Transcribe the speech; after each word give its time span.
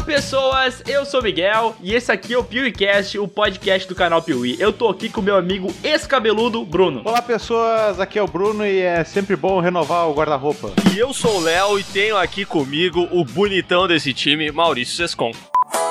Olá 0.00 0.06
pessoas, 0.06 0.82
eu 0.88 1.04
sou 1.04 1.20
o 1.20 1.22
Miguel 1.22 1.76
e 1.82 1.94
esse 1.94 2.10
aqui 2.10 2.32
é 2.32 2.38
o 2.38 2.42
PeeWeeCast, 2.42 3.18
o 3.18 3.28
podcast 3.28 3.86
do 3.86 3.94
canal 3.94 4.22
Piuí. 4.22 4.56
Eu 4.58 4.72
tô 4.72 4.88
aqui 4.88 5.10
com 5.10 5.20
meu 5.20 5.36
amigo 5.36 5.70
escabeludo 5.84 6.64
Bruno. 6.64 7.02
Olá 7.04 7.20
pessoas, 7.20 8.00
aqui 8.00 8.18
é 8.18 8.22
o 8.22 8.26
Bruno 8.26 8.66
e 8.66 8.80
é 8.80 9.04
sempre 9.04 9.36
bom 9.36 9.60
renovar 9.60 10.08
o 10.08 10.14
guarda-roupa. 10.14 10.72
E 10.94 10.98
eu 10.98 11.12
sou 11.12 11.36
o 11.36 11.40
Léo 11.40 11.78
e 11.78 11.84
tenho 11.84 12.16
aqui 12.16 12.46
comigo 12.46 13.06
o 13.12 13.22
bonitão 13.26 13.86
desse 13.86 14.14
time, 14.14 14.50
Maurício 14.50 14.96
Sescon. 14.96 15.32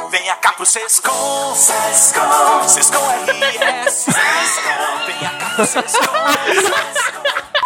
Venha 0.09 0.35
cá 0.37 0.53
pro 0.53 0.65
Sescom, 0.65 1.53
Sescom, 1.53 2.67
Sescom 2.67 3.09
RS, 3.27 3.93
Sescom, 3.93 5.05
venha 5.05 5.29
cá 5.37 5.49
pro 5.55 5.65
Sescom, 5.67 6.13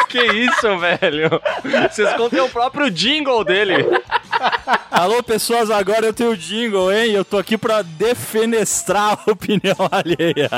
Que 0.10 0.26
isso, 0.26 0.78
velho? 0.78 1.42
Sescon 1.90 2.30
tem 2.30 2.42
o 2.42 2.50
próprio 2.50 2.92
jingle 2.92 3.46
dele. 3.46 3.78
Alô, 4.92 5.24
pessoas, 5.24 5.72
agora 5.72 6.06
eu 6.06 6.14
tenho 6.14 6.32
o 6.32 6.38
jingle, 6.38 6.92
hein? 6.92 7.12
Eu 7.12 7.26
tô 7.26 7.38
aqui 7.38 7.58
pra 7.58 7.82
defenestrar 7.82 9.20
a 9.26 9.32
opinião 9.32 9.76
alheia. 9.92 10.50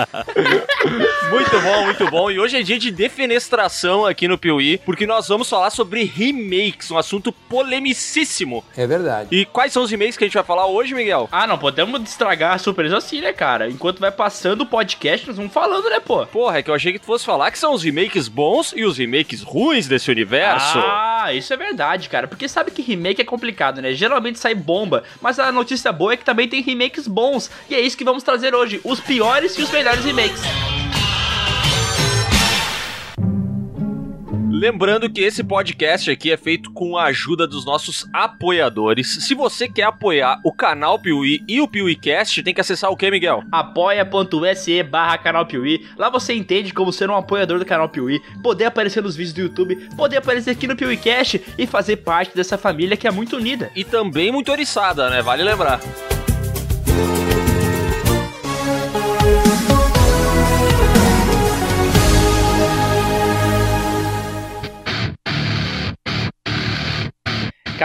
Muito 1.30 1.62
bom, 1.62 1.86
muito 1.86 2.12
bom. 2.12 2.32
E 2.32 2.40
hoje 2.40 2.58
é 2.58 2.62
dia 2.62 2.78
de 2.78 2.92
defenestração 2.92 4.06
aqui 4.06 4.28
no 4.28 4.38
Piuí, 4.38 4.78
porque 4.80 5.08
nós 5.08 5.28
vamos 5.28 5.50
falar 5.50 5.70
sobre 5.70 6.04
remakes, 6.04 6.92
um 6.92 6.98
assunto 6.98 7.32
polemicíssimo. 7.32 8.64
É 8.76 8.86
verdade. 8.86 9.30
E 9.32 9.46
quais 9.46 9.72
são 9.72 9.84
os 9.84 9.92
remakes 9.92 10.18
que 10.18 10.24
a 10.24 10.28
gente 10.28 10.36
vai 10.36 10.44
falar 10.44 10.68
hoje, 10.68 10.94
Miguel? 10.94 11.30
Ah, 11.32 11.48
não 11.48 11.58
podemos 11.58 12.02
estragar 12.02 12.54
a 12.54 12.58
surpresa 12.58 12.98
assim, 12.98 13.22
né, 13.22 13.34
cara? 13.34 13.70
Enquanto 13.70 14.00
vai 14.00 14.12
passando 14.12 14.62
o 14.62 14.66
podcast, 14.66 15.28
nós 15.28 15.38
vamos 15.38 15.54
falando, 15.54 15.90
né, 15.90 16.00
pô? 16.00 16.26
Porra, 16.28 16.60
é 16.60 16.64
que 16.64 16.70
eu 16.70 16.76
achei 16.76 16.92
que 16.92 17.00
tu 17.00 17.06
fosse 17.06 17.26
falar 17.26 17.52
que 17.52 17.60
são 17.60 17.74
os 17.74 17.84
remakes 17.84 18.28
bons 18.28 18.74
e 18.76 18.84
os 18.84 18.98
remakes 18.98 19.42
ruins 19.42 19.88
desse 19.88 20.12
universo. 20.12 20.78
Ah, 20.78 21.34
isso 21.34 21.54
é 21.54 21.58
verdade, 21.58 22.10
cara. 22.10 22.28
Porque 22.28 22.48
sabe 22.48 22.72
que 22.72 22.82
remake 22.82 23.22
é 23.22 23.26
complicado, 23.26 23.75
né? 23.82 23.94
Geralmente 23.94 24.40
sai 24.40 24.56
bomba, 24.56 25.04
mas 25.22 25.40
a 25.40 25.52
notícia 25.52 25.92
boa 25.92 26.14
é 26.14 26.18
que 26.18 26.26
também 26.26 26.48
tem 26.48 26.62
remakes 26.62 27.08
bons. 27.08 27.50
E 27.70 27.76
é 27.76 27.82
isso 27.82 27.98
que 27.98 28.04
vamos 28.04 28.24
trazer 28.24 28.54
hoje: 28.54 28.80
os 28.84 29.00
piores 29.00 29.58
e 29.58 29.62
os 29.62 29.72
melhores 29.72 30.04
remakes. 30.04 30.42
Lembrando 34.58 35.10
que 35.10 35.20
esse 35.20 35.44
podcast 35.44 36.10
aqui 36.10 36.32
é 36.32 36.38
feito 36.38 36.72
com 36.72 36.98
a 36.98 37.08
ajuda 37.08 37.46
dos 37.46 37.66
nossos 37.66 38.08
apoiadores. 38.14 39.26
Se 39.26 39.36
você 39.36 39.68
quer 39.68 39.84
apoiar 39.84 40.40
o 40.46 40.54
canal 40.54 40.98
Piuí 40.98 41.44
e 41.46 41.60
o 41.60 41.68
PiuíCast, 41.68 42.42
tem 42.42 42.54
que 42.54 42.62
acessar 42.62 42.90
o 42.90 42.96
que, 42.96 43.12
Miguel? 43.12 43.44
apoia.se 43.52 44.82
barra 44.82 45.18
canal 45.18 45.46
Piuí. 45.46 45.86
Lá 45.98 46.10
você 46.10 46.34
entende 46.34 46.74
como 46.74 46.94
ser 46.94 47.10
um 47.10 47.18
apoiador 47.18 47.60
do 47.60 47.66
canal 47.66 47.90
Piuí, 47.90 48.22
poder 48.42 48.64
aparecer 48.64 49.04
nos 49.04 49.18
vídeos 49.18 49.34
do 49.34 49.42
YouTube, 49.42 49.90
poder 49.98 50.18
aparecer 50.18 50.52
aqui 50.52 50.68
no 50.68 50.76
PiuíCast 50.78 51.42
e 51.58 51.68
fazer 51.68 51.98
parte 51.98 52.34
dessa 52.34 52.58
família 52.58 52.96
que 52.96 53.10
é 53.10 53.12
muito 53.12 53.36
unida. 53.36 53.70
E 53.76 53.84
também 53.84 54.32
muito 54.32 54.54
oriçada, 54.54 55.10
né? 55.10 55.22
Vale 55.22 55.44
lembrar. 55.44 55.82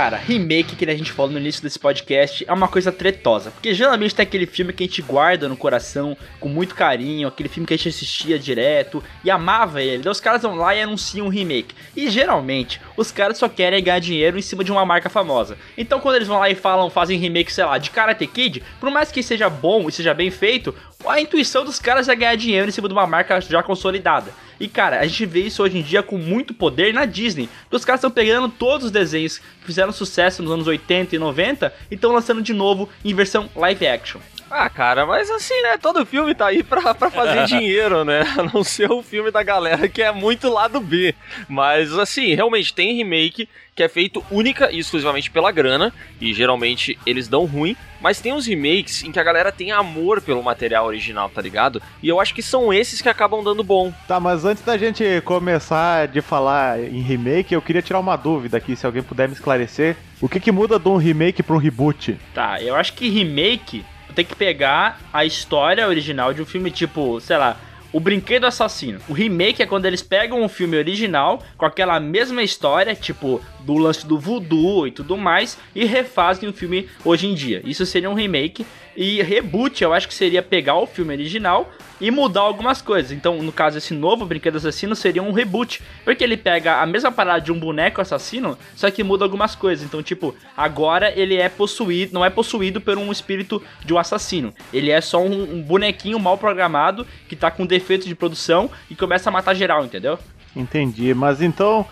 Cara, 0.00 0.16
remake 0.16 0.76
que 0.76 0.84
a 0.86 0.96
gente 0.96 1.12
falou 1.12 1.30
no 1.30 1.38
início 1.38 1.62
desse 1.62 1.78
podcast 1.78 2.42
é 2.48 2.52
uma 2.54 2.68
coisa 2.68 2.90
tretosa. 2.90 3.50
Porque 3.50 3.74
geralmente 3.74 4.14
tem 4.14 4.22
aquele 4.22 4.46
filme 4.46 4.72
que 4.72 4.82
a 4.82 4.86
gente 4.86 5.02
guarda 5.02 5.46
no 5.46 5.58
coração 5.58 6.16
com 6.40 6.48
muito 6.48 6.74
carinho, 6.74 7.28
aquele 7.28 7.50
filme 7.50 7.66
que 7.66 7.74
a 7.74 7.76
gente 7.76 7.90
assistia 7.90 8.38
direto 8.38 9.04
e 9.22 9.30
amava 9.30 9.82
ele. 9.82 10.02
Daí 10.02 10.10
os 10.10 10.18
caras 10.18 10.40
vão 10.40 10.54
lá 10.54 10.74
e 10.74 10.80
anunciam 10.80 11.26
um 11.26 11.28
remake. 11.28 11.74
E 11.94 12.08
geralmente 12.08 12.80
os 12.96 13.12
caras 13.12 13.36
só 13.36 13.46
querem 13.46 13.84
ganhar 13.84 13.98
dinheiro 13.98 14.38
em 14.38 14.40
cima 14.40 14.64
de 14.64 14.72
uma 14.72 14.86
marca 14.86 15.10
famosa. 15.10 15.58
Então 15.76 16.00
quando 16.00 16.16
eles 16.16 16.28
vão 16.28 16.38
lá 16.38 16.48
e 16.48 16.54
falam, 16.54 16.88
fazem 16.88 17.18
remake, 17.18 17.52
sei 17.52 17.66
lá, 17.66 17.76
de 17.76 17.90
Karate 17.90 18.26
Kid, 18.26 18.62
por 18.80 18.90
mais 18.90 19.12
que 19.12 19.22
seja 19.22 19.50
bom 19.50 19.86
e 19.86 19.92
seja 19.92 20.14
bem 20.14 20.30
feito, 20.30 20.74
a 21.06 21.20
intuição 21.20 21.62
dos 21.62 21.78
caras 21.78 22.08
é 22.08 22.16
ganhar 22.16 22.36
dinheiro 22.36 22.66
em 22.66 22.72
cima 22.72 22.88
de 22.88 22.94
uma 22.94 23.06
marca 23.06 23.38
já 23.42 23.62
consolidada. 23.62 24.32
E 24.60 24.68
cara, 24.68 25.00
a 25.00 25.06
gente 25.06 25.24
vê 25.24 25.40
isso 25.40 25.62
hoje 25.62 25.78
em 25.78 25.82
dia 25.82 26.02
com 26.02 26.18
muito 26.18 26.52
poder 26.52 26.92
na 26.92 27.06
Disney. 27.06 27.48
Os 27.70 27.82
caras 27.82 28.00
estão 28.00 28.10
pegando 28.10 28.46
todos 28.50 28.86
os 28.86 28.92
desenhos 28.92 29.38
que 29.38 29.64
fizeram 29.64 29.90
sucesso 29.90 30.42
nos 30.42 30.52
anos 30.52 30.66
80 30.66 31.16
e 31.16 31.18
90 31.18 31.72
e 31.90 31.94
estão 31.94 32.12
lançando 32.12 32.42
de 32.42 32.52
novo 32.52 32.86
em 33.02 33.14
versão 33.14 33.48
live 33.56 33.86
action. 33.86 34.20
Ah, 34.50 34.68
cara, 34.68 35.06
mas 35.06 35.30
assim, 35.30 35.60
né? 35.62 35.78
Todo 35.78 36.04
filme 36.04 36.34
tá 36.34 36.46
aí 36.48 36.62
pra, 36.62 36.92
pra 36.92 37.10
fazer 37.10 37.46
dinheiro, 37.46 38.04
né? 38.04 38.22
A 38.36 38.42
não 38.42 38.64
ser 38.64 38.90
o 38.90 39.02
filme 39.02 39.30
da 39.30 39.42
galera 39.42 39.88
que 39.88 40.02
é 40.02 40.10
muito 40.10 40.52
lado 40.52 40.80
B. 40.80 41.14
Mas, 41.48 41.96
assim, 41.96 42.34
realmente 42.34 42.74
tem 42.74 42.96
remake 42.96 43.48
que 43.74 43.84
é 43.84 43.88
feito 43.88 44.22
única 44.30 44.70
e 44.70 44.78
exclusivamente 44.78 45.30
pela 45.30 45.50
grana, 45.50 45.90
e 46.20 46.34
geralmente 46.34 46.98
eles 47.06 47.28
dão 47.28 47.46
ruim, 47.46 47.74
mas 47.98 48.20
tem 48.20 48.30
uns 48.30 48.46
remakes 48.46 49.02
em 49.04 49.10
que 49.10 49.18
a 49.18 49.22
galera 49.22 49.50
tem 49.50 49.72
amor 49.72 50.20
pelo 50.20 50.42
material 50.42 50.84
original, 50.84 51.30
tá 51.30 51.40
ligado? 51.40 51.80
E 52.02 52.08
eu 52.08 52.20
acho 52.20 52.34
que 52.34 52.42
são 52.42 52.74
esses 52.74 53.00
que 53.00 53.08
acabam 53.08 53.42
dando 53.42 53.62
bom. 53.64 53.90
Tá, 54.06 54.20
mas 54.20 54.44
antes 54.44 54.62
da 54.62 54.76
gente 54.76 55.22
começar 55.24 56.08
de 56.08 56.20
falar 56.20 56.78
em 56.78 57.00
remake, 57.00 57.54
eu 57.54 57.62
queria 57.62 57.80
tirar 57.80 58.00
uma 58.00 58.16
dúvida 58.16 58.58
aqui, 58.58 58.76
se 58.76 58.84
alguém 58.84 59.02
puder 59.02 59.28
me 59.28 59.34
esclarecer. 59.34 59.96
O 60.20 60.28
que, 60.28 60.40
que 60.40 60.52
muda 60.52 60.78
de 60.78 60.88
um 60.88 60.96
remake 60.96 61.42
pra 61.42 61.54
um 61.56 61.58
reboot? 61.58 62.18
Tá, 62.34 62.60
eu 62.60 62.74
acho 62.74 62.92
que 62.92 63.08
remake 63.08 63.82
tem 64.10 64.24
que 64.24 64.34
pegar 64.34 65.00
a 65.12 65.24
história 65.24 65.86
original 65.86 66.32
de 66.32 66.42
um 66.42 66.46
filme 66.46 66.70
tipo, 66.70 67.20
sei 67.20 67.36
lá, 67.36 67.56
o 67.92 67.98
Brinquedo 67.98 68.46
Assassino. 68.46 69.00
O 69.08 69.12
remake 69.12 69.62
é 69.62 69.66
quando 69.66 69.86
eles 69.86 70.02
pegam 70.02 70.42
um 70.42 70.48
filme 70.48 70.76
original 70.76 71.42
com 71.56 71.66
aquela 71.66 71.98
mesma 71.98 72.42
história, 72.42 72.94
tipo 72.94 73.40
do 73.60 73.76
lance 73.76 74.06
do 74.06 74.18
voodoo 74.18 74.86
e 74.86 74.92
tudo 74.92 75.16
mais, 75.16 75.58
e 75.74 75.84
refazem 75.84 76.48
o 76.48 76.52
filme 76.52 76.88
hoje 77.04 77.26
em 77.26 77.34
dia. 77.34 77.60
Isso 77.64 77.84
seria 77.84 78.10
um 78.10 78.14
remake. 78.14 78.64
E 79.00 79.22
reboot, 79.22 79.82
eu 79.82 79.94
acho 79.94 80.06
que 80.06 80.12
seria 80.12 80.42
pegar 80.42 80.74
o 80.74 80.86
filme 80.86 81.14
original 81.14 81.72
e 81.98 82.10
mudar 82.10 82.42
algumas 82.42 82.82
coisas. 82.82 83.12
Então, 83.12 83.42
no 83.42 83.50
caso, 83.50 83.78
esse 83.78 83.94
novo 83.94 84.26
Brinquedo 84.26 84.58
Assassino 84.58 84.94
seria 84.94 85.22
um 85.22 85.32
reboot. 85.32 85.80
Porque 86.04 86.22
ele 86.22 86.36
pega 86.36 86.82
a 86.82 86.86
mesma 86.86 87.10
parada 87.10 87.40
de 87.40 87.50
um 87.50 87.58
boneco 87.58 88.02
assassino, 88.02 88.58
só 88.76 88.90
que 88.90 89.02
muda 89.02 89.24
algumas 89.24 89.54
coisas. 89.54 89.86
Então, 89.86 90.02
tipo, 90.02 90.34
agora 90.54 91.18
ele 91.18 91.36
é 91.36 91.48
possuído, 91.48 92.12
não 92.12 92.22
é 92.22 92.28
possuído 92.28 92.78
por 92.78 92.98
um 92.98 93.10
espírito 93.10 93.62
de 93.82 93.94
um 93.94 93.98
assassino. 93.98 94.52
Ele 94.70 94.90
é 94.90 95.00
só 95.00 95.18
um, 95.18 95.54
um 95.54 95.62
bonequinho 95.62 96.18
mal 96.18 96.36
programado 96.36 97.06
que 97.26 97.34
tá 97.34 97.50
com 97.50 97.64
defeitos 97.64 98.06
de 98.06 98.14
produção 98.14 98.70
e 98.90 98.94
começa 98.94 99.30
a 99.30 99.32
matar 99.32 99.54
geral, 99.54 99.82
entendeu? 99.82 100.18
Entendi, 100.54 101.14
mas 101.14 101.40
então, 101.40 101.86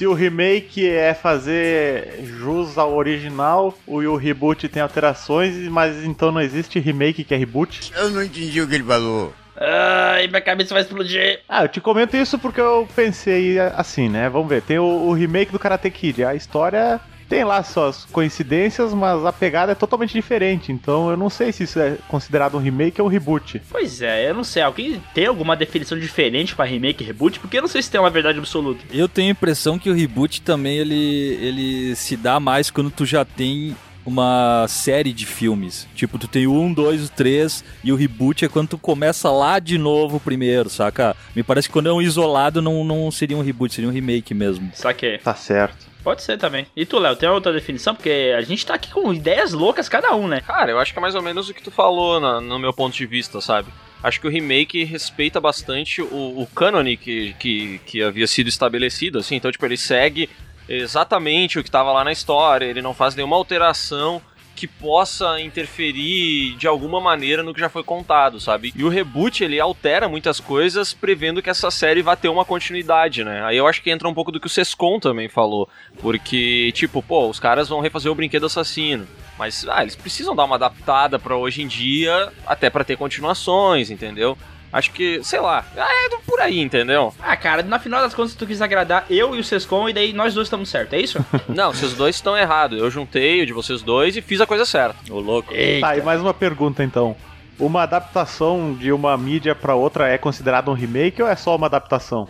se 0.00 0.06
o 0.06 0.14
remake 0.14 0.88
é 0.88 1.12
fazer 1.12 2.24
jus 2.24 2.78
ao 2.78 2.94
original, 2.94 3.76
o, 3.86 3.96
o 3.98 4.16
reboot 4.16 4.66
tem 4.66 4.80
alterações, 4.80 5.54
mas 5.68 6.02
então 6.02 6.32
não 6.32 6.40
existe 6.40 6.80
remake 6.80 7.22
que 7.22 7.34
é 7.34 7.36
reboot? 7.36 7.92
Eu 7.94 8.08
não 8.08 8.22
entendi 8.22 8.62
o 8.62 8.66
que 8.66 8.76
ele 8.76 8.84
falou. 8.84 9.34
Ai, 9.54 10.26
minha 10.26 10.40
cabeça 10.40 10.72
vai 10.72 10.84
explodir. 10.84 11.40
Ah, 11.46 11.64
eu 11.64 11.68
te 11.68 11.82
comento 11.82 12.16
isso 12.16 12.38
porque 12.38 12.62
eu 12.62 12.88
pensei 12.96 13.58
assim, 13.58 14.08
né? 14.08 14.30
Vamos 14.30 14.48
ver, 14.48 14.62
tem 14.62 14.78
o, 14.78 14.86
o 14.86 15.12
remake 15.12 15.52
do 15.52 15.58
Karate 15.58 15.90
Kid, 15.90 16.24
a 16.24 16.34
história 16.34 16.98
tem 17.30 17.44
lá 17.44 17.62
suas 17.62 18.04
coincidências, 18.06 18.92
mas 18.92 19.24
a 19.24 19.32
pegada 19.32 19.70
é 19.70 19.74
totalmente 19.76 20.12
diferente. 20.12 20.72
Então 20.72 21.08
eu 21.08 21.16
não 21.16 21.30
sei 21.30 21.52
se 21.52 21.62
isso 21.62 21.78
é 21.78 21.96
considerado 22.08 22.56
um 22.56 22.60
remake 22.60 23.00
ou 23.00 23.06
um 23.06 23.10
reboot. 23.10 23.62
Pois 23.70 24.02
é, 24.02 24.28
eu 24.28 24.34
não 24.34 24.42
sei. 24.42 24.62
Alguém 24.62 25.00
tem 25.14 25.26
alguma 25.26 25.56
definição 25.56 25.96
diferente 25.96 26.56
pra 26.56 26.64
remake 26.64 27.04
e 27.04 27.06
reboot? 27.06 27.38
Porque 27.38 27.58
eu 27.58 27.62
não 27.62 27.68
sei 27.68 27.80
se 27.80 27.90
tem 27.90 28.00
uma 28.00 28.10
verdade 28.10 28.40
absoluta. 28.40 28.84
Eu 28.92 29.08
tenho 29.08 29.28
a 29.28 29.30
impressão 29.30 29.78
que 29.78 29.88
o 29.88 29.94
reboot 29.94 30.42
também 30.42 30.78
ele, 30.78 31.38
ele 31.40 31.94
se 31.94 32.16
dá 32.16 32.40
mais 32.40 32.68
quando 32.68 32.90
tu 32.90 33.06
já 33.06 33.24
tem 33.24 33.76
uma 34.04 34.66
série 34.68 35.12
de 35.12 35.24
filmes. 35.24 35.86
Tipo, 35.94 36.18
tu 36.18 36.26
tem 36.26 36.48
o 36.48 36.52
1, 36.52 36.72
2, 36.72 37.04
o 37.04 37.12
3 37.12 37.64
e 37.84 37.92
o 37.92 37.96
reboot 37.96 38.44
é 38.44 38.48
quando 38.48 38.70
tu 38.70 38.78
começa 38.78 39.30
lá 39.30 39.60
de 39.60 39.78
novo 39.78 40.18
primeiro, 40.18 40.68
saca? 40.68 41.14
Me 41.36 41.44
parece 41.44 41.68
que 41.68 41.72
quando 41.72 41.88
é 41.88 41.92
um 41.92 42.02
isolado 42.02 42.60
não, 42.60 42.82
não 42.82 43.08
seria 43.10 43.36
um 43.36 43.42
reboot, 43.42 43.72
seria 43.72 43.88
um 43.88 43.92
remake 43.92 44.34
mesmo. 44.34 44.70
Saquei. 44.74 45.18
Tá 45.18 45.34
certo. 45.34 45.89
Pode 46.02 46.22
ser 46.22 46.38
também. 46.38 46.66
E 46.74 46.86
tu, 46.86 46.98
Léo, 46.98 47.14
tem 47.14 47.28
outra 47.28 47.52
definição? 47.52 47.94
Porque 47.94 48.32
a 48.36 48.40
gente 48.40 48.64
tá 48.64 48.74
aqui 48.74 48.90
com 48.90 49.12
ideias 49.12 49.52
loucas 49.52 49.88
cada 49.88 50.14
um, 50.14 50.26
né? 50.26 50.40
Cara, 50.40 50.70
eu 50.70 50.78
acho 50.78 50.92
que 50.92 50.98
é 50.98 51.02
mais 51.02 51.14
ou 51.14 51.20
menos 51.22 51.48
o 51.48 51.54
que 51.54 51.62
tu 51.62 51.70
falou 51.70 52.18
na- 52.18 52.40
no 52.40 52.58
meu 52.58 52.72
ponto 52.72 52.96
de 52.96 53.04
vista, 53.06 53.40
sabe? 53.40 53.70
Acho 54.02 54.18
que 54.18 54.26
o 54.26 54.30
remake 54.30 54.82
respeita 54.84 55.38
bastante 55.40 56.00
o, 56.00 56.06
o 56.40 56.48
cânone 56.54 56.96
que, 56.96 57.34
que, 57.38 57.78
que 57.84 58.02
havia 58.02 58.26
sido 58.26 58.48
estabelecido, 58.48 59.18
assim. 59.18 59.36
Então, 59.36 59.52
tipo, 59.52 59.66
ele 59.66 59.76
segue 59.76 60.30
exatamente 60.66 61.58
o 61.58 61.62
que 61.62 61.68
estava 61.68 61.92
lá 61.92 62.02
na 62.04 62.12
história, 62.12 62.64
ele 62.64 62.80
não 62.80 62.94
faz 62.94 63.14
nenhuma 63.14 63.36
alteração 63.36 64.22
que 64.60 64.66
possa 64.66 65.40
interferir 65.40 66.54
de 66.56 66.66
alguma 66.66 67.00
maneira 67.00 67.42
no 67.42 67.54
que 67.54 67.60
já 67.60 67.70
foi 67.70 67.82
contado, 67.82 68.38
sabe? 68.38 68.74
E 68.76 68.84
o 68.84 68.90
reboot, 68.90 69.42
ele 69.42 69.58
altera 69.58 70.06
muitas 70.06 70.38
coisas 70.38 70.92
prevendo 70.92 71.40
que 71.40 71.48
essa 71.48 71.70
série 71.70 72.02
vai 72.02 72.14
ter 72.14 72.28
uma 72.28 72.44
continuidade, 72.44 73.24
né? 73.24 73.42
Aí 73.42 73.56
eu 73.56 73.66
acho 73.66 73.82
que 73.82 73.90
entra 73.90 74.06
um 74.06 74.12
pouco 74.12 74.30
do 74.30 74.38
que 74.38 74.46
o 74.46 74.50
Sescon 74.50 75.00
também 75.00 75.30
falou, 75.30 75.66
porque, 76.02 76.72
tipo, 76.72 77.02
pô, 77.02 77.26
os 77.30 77.40
caras 77.40 77.70
vão 77.70 77.80
refazer 77.80 78.12
o 78.12 78.14
Brinquedo 78.14 78.44
Assassino, 78.44 79.08
mas, 79.38 79.66
ah, 79.66 79.80
eles 79.80 79.96
precisam 79.96 80.36
dar 80.36 80.44
uma 80.44 80.56
adaptada 80.56 81.18
pra 81.18 81.34
hoje 81.34 81.62
em 81.62 81.66
dia, 81.66 82.30
até 82.46 82.68
pra 82.68 82.84
ter 82.84 82.98
continuações, 82.98 83.90
entendeu? 83.90 84.36
Acho 84.72 84.92
que, 84.92 85.22
sei 85.24 85.40
lá, 85.40 85.64
é 85.76 86.08
por 86.26 86.40
aí, 86.40 86.60
entendeu? 86.60 87.12
Ah, 87.20 87.36
cara, 87.36 87.62
na 87.62 87.78
final 87.78 88.00
das 88.00 88.14
contas, 88.14 88.34
tu 88.34 88.46
quis 88.46 88.62
agradar 88.62 89.04
eu 89.10 89.34
e 89.34 89.40
o 89.40 89.44
Sescon 89.44 89.88
e 89.88 89.92
daí 89.92 90.12
nós 90.12 90.32
dois 90.32 90.46
estamos 90.46 90.68
certos, 90.68 90.92
é 90.92 91.00
isso? 91.00 91.24
Não, 91.48 91.72
vocês 91.72 91.92
dois 91.94 92.14
estão 92.14 92.36
errados. 92.36 92.78
Eu 92.78 92.90
juntei 92.90 93.42
o 93.42 93.46
de 93.46 93.52
vocês 93.52 93.82
dois 93.82 94.16
e 94.16 94.22
fiz 94.22 94.40
a 94.40 94.46
coisa 94.46 94.64
certa. 94.64 94.96
Ô, 95.12 95.18
louco. 95.18 95.52
Eita. 95.52 95.88
Tá, 95.88 95.96
e 95.96 96.02
mais 96.02 96.20
uma 96.20 96.32
pergunta 96.32 96.84
então. 96.84 97.16
Uma 97.58 97.82
adaptação 97.82 98.72
de 98.72 98.90
uma 98.90 99.18
mídia 99.18 99.54
pra 99.54 99.74
outra 99.74 100.08
é 100.08 100.16
considerada 100.16 100.70
um 100.70 100.74
remake 100.74 101.20
ou 101.22 101.28
é 101.28 101.36
só 101.36 101.54
uma 101.54 101.66
adaptação? 101.66 102.26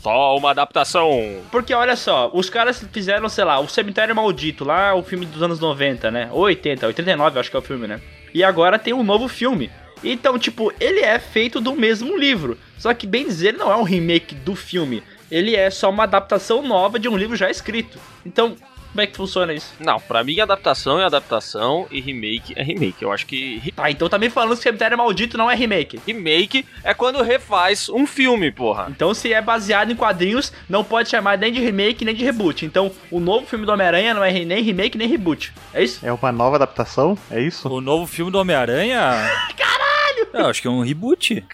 Só 0.00 0.36
uma 0.36 0.50
adaptação. 0.50 1.10
Porque 1.50 1.74
olha 1.74 1.96
só, 1.96 2.30
os 2.32 2.48
caras 2.48 2.84
fizeram, 2.92 3.28
sei 3.28 3.42
lá, 3.42 3.58
o 3.58 3.68
Cemitério 3.68 4.14
Maldito, 4.14 4.64
lá 4.64 4.94
o 4.94 5.02
filme 5.02 5.26
dos 5.26 5.42
anos 5.42 5.58
90, 5.58 6.10
né? 6.12 6.28
Ou 6.30 6.42
80, 6.42 6.86
89 6.86 7.36
eu 7.36 7.40
acho 7.40 7.50
que 7.50 7.56
é 7.56 7.58
o 7.58 7.62
filme, 7.62 7.88
né? 7.88 8.00
E 8.32 8.44
agora 8.44 8.78
tem 8.78 8.92
um 8.92 9.02
novo 9.02 9.26
filme. 9.26 9.68
Então, 10.02 10.38
tipo, 10.38 10.72
ele 10.80 11.00
é 11.00 11.18
feito 11.18 11.60
do 11.60 11.74
mesmo 11.74 12.16
livro. 12.16 12.58
Só 12.78 12.92
que, 12.94 13.06
bem 13.06 13.26
dizer, 13.26 13.48
ele 13.48 13.58
não 13.58 13.72
é 13.72 13.76
um 13.76 13.82
remake 13.82 14.34
do 14.34 14.54
filme. 14.54 15.02
Ele 15.30 15.54
é 15.54 15.68
só 15.70 15.90
uma 15.90 16.04
adaptação 16.04 16.62
nova 16.62 16.98
de 16.98 17.08
um 17.08 17.16
livro 17.16 17.36
já 17.36 17.50
escrito. 17.50 17.98
Então, 18.24 18.56
como 18.90 19.02
é 19.02 19.06
que 19.06 19.16
funciona 19.16 19.52
isso? 19.52 19.74
Não, 19.78 20.00
pra 20.00 20.24
mim 20.24 20.40
adaptação 20.40 20.98
é 20.98 21.04
adaptação 21.04 21.86
e 21.90 22.00
remake 22.00 22.54
é 22.56 22.62
remake. 22.62 23.02
Eu 23.02 23.12
acho 23.12 23.26
que 23.26 23.72
Tá, 23.76 23.90
então 23.90 24.08
tá 24.08 24.18
me 24.18 24.30
falando 24.30 24.56
que 24.56 24.62
Cemitério 24.62 24.96
Maldito 24.96 25.36
não 25.36 25.50
é 25.50 25.54
remake. 25.54 26.00
remake 26.06 26.64
é 26.82 26.94
quando 26.94 27.22
refaz 27.22 27.88
um 27.90 28.06
filme, 28.06 28.50
porra. 28.50 28.86
Então, 28.90 29.12
se 29.12 29.32
é 29.32 29.42
baseado 29.42 29.92
em 29.92 29.96
quadrinhos, 29.96 30.52
não 30.68 30.82
pode 30.82 31.10
chamar 31.10 31.36
nem 31.36 31.52
de 31.52 31.60
remake 31.60 32.04
nem 32.04 32.14
de 32.14 32.24
reboot. 32.24 32.64
Então, 32.64 32.90
o 33.10 33.20
novo 33.20 33.46
filme 33.46 33.66
do 33.66 33.72
Homem-Aranha 33.72 34.14
não 34.14 34.24
é 34.24 34.32
nem 34.32 34.62
remake 34.62 34.96
nem 34.96 35.06
reboot. 35.06 35.52
É 35.74 35.84
isso? 35.84 36.04
É 36.04 36.12
uma 36.12 36.32
nova 36.32 36.56
adaptação? 36.56 37.16
É 37.30 37.40
isso? 37.40 37.68
O 37.68 37.80
novo 37.80 38.06
filme 38.06 38.32
do 38.32 38.38
Homem-Aranha. 38.38 39.00
Caralho! 39.56 39.87
Eu 40.32 40.46
acho 40.46 40.60
que 40.62 40.68
é 40.68 40.70
um 40.70 40.82
reboot. 40.82 41.44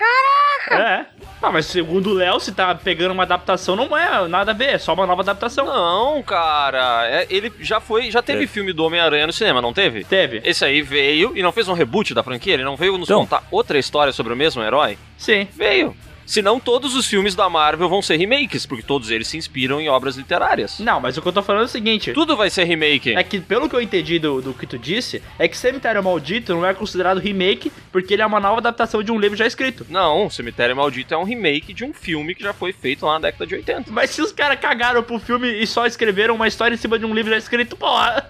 É. 0.70 1.04
Ah, 1.42 1.52
mas 1.52 1.66
segundo 1.66 2.10
o 2.10 2.14
Léo, 2.14 2.40
se 2.40 2.50
tá 2.52 2.74
pegando 2.74 3.12
uma 3.12 3.24
adaptação, 3.24 3.76
não 3.76 3.96
é 3.96 4.26
nada 4.28 4.52
a 4.52 4.54
ver, 4.54 4.70
é 4.74 4.78
só 4.78 4.94
uma 4.94 5.06
nova 5.06 5.20
adaptação. 5.20 5.66
Não, 5.66 6.22
cara. 6.22 7.06
é- 7.08 7.26
ele 7.28 7.52
já 7.60 7.80
foi. 7.80 8.10
Já 8.10 8.22
teve 8.22 8.40
Teve. 8.40 8.52
filme 8.52 8.72
do 8.72 8.82
Homem-Aranha 8.84 9.26
no 9.26 9.32
cinema, 9.32 9.60
não 9.60 9.72
teve? 9.74 10.04
Teve? 10.04 10.40
Esse 10.42 10.64
aí 10.64 10.80
veio 10.80 11.36
e 11.36 11.42
não 11.42 11.52
fez 11.52 11.68
um 11.68 11.74
reboot 11.74 12.14
da 12.14 12.22
franquia? 12.22 12.54
Ele 12.54 12.64
não 12.64 12.76
veio 12.76 12.96
nos 12.96 13.08
Então. 13.08 13.20
contar 13.20 13.44
outra 13.50 13.78
história 13.78 14.12
sobre 14.12 14.32
o 14.32 14.36
mesmo 14.36 14.62
herói? 14.62 14.96
Sim. 15.18 15.46
Veio. 15.54 15.94
Senão 16.26 16.58
todos 16.58 16.94
os 16.94 17.06
filmes 17.06 17.34
da 17.34 17.48
Marvel 17.48 17.88
vão 17.88 18.02
ser 18.02 18.16
remakes, 18.16 18.66
porque 18.66 18.82
todos 18.82 19.10
eles 19.10 19.28
se 19.28 19.36
inspiram 19.36 19.80
em 19.80 19.88
obras 19.88 20.16
literárias. 20.16 20.78
Não, 20.78 21.00
mas 21.00 21.16
o 21.16 21.22
que 21.22 21.28
eu 21.28 21.32
tô 21.32 21.42
falando 21.42 21.62
é 21.62 21.66
o 21.66 21.68
seguinte. 21.68 22.12
Tudo 22.12 22.36
vai 22.36 22.50
ser 22.50 22.64
remake. 22.64 23.14
É 23.14 23.22
que, 23.22 23.40
pelo 23.40 23.68
que 23.68 23.76
eu 23.76 23.80
entendi 23.80 24.18
do, 24.18 24.40
do 24.40 24.54
que 24.54 24.66
tu 24.66 24.78
disse, 24.78 25.22
é 25.38 25.46
que 25.46 25.56
Cemitério 25.56 26.02
Maldito 26.02 26.54
não 26.54 26.66
é 26.66 26.72
considerado 26.74 27.18
remake 27.18 27.70
porque 27.92 28.14
ele 28.14 28.22
é 28.22 28.26
uma 28.26 28.40
nova 28.40 28.58
adaptação 28.58 29.02
de 29.02 29.12
um 29.12 29.18
livro 29.18 29.36
já 29.36 29.46
escrito. 29.46 29.86
Não, 29.88 30.28
Cemitério 30.30 30.74
Maldito 30.76 31.14
é 31.14 31.16
um 31.16 31.24
remake 31.24 31.72
de 31.72 31.84
um 31.84 31.92
filme 31.92 32.34
que 32.34 32.42
já 32.42 32.52
foi 32.52 32.72
feito 32.72 33.06
lá 33.06 33.14
na 33.14 33.20
década 33.20 33.46
de 33.46 33.54
80. 33.54 33.92
Mas 33.92 34.10
se 34.10 34.22
os 34.22 34.32
caras 34.32 34.58
cagaram 34.58 35.02
pro 35.02 35.18
filme 35.18 35.48
e 35.48 35.66
só 35.66 35.86
escreveram 35.86 36.34
uma 36.34 36.48
história 36.48 36.74
em 36.74 36.78
cima 36.78 36.98
de 36.98 37.04
um 37.04 37.14
livro 37.14 37.30
já 37.30 37.38
escrito, 37.38 37.76
porra. 37.76 38.26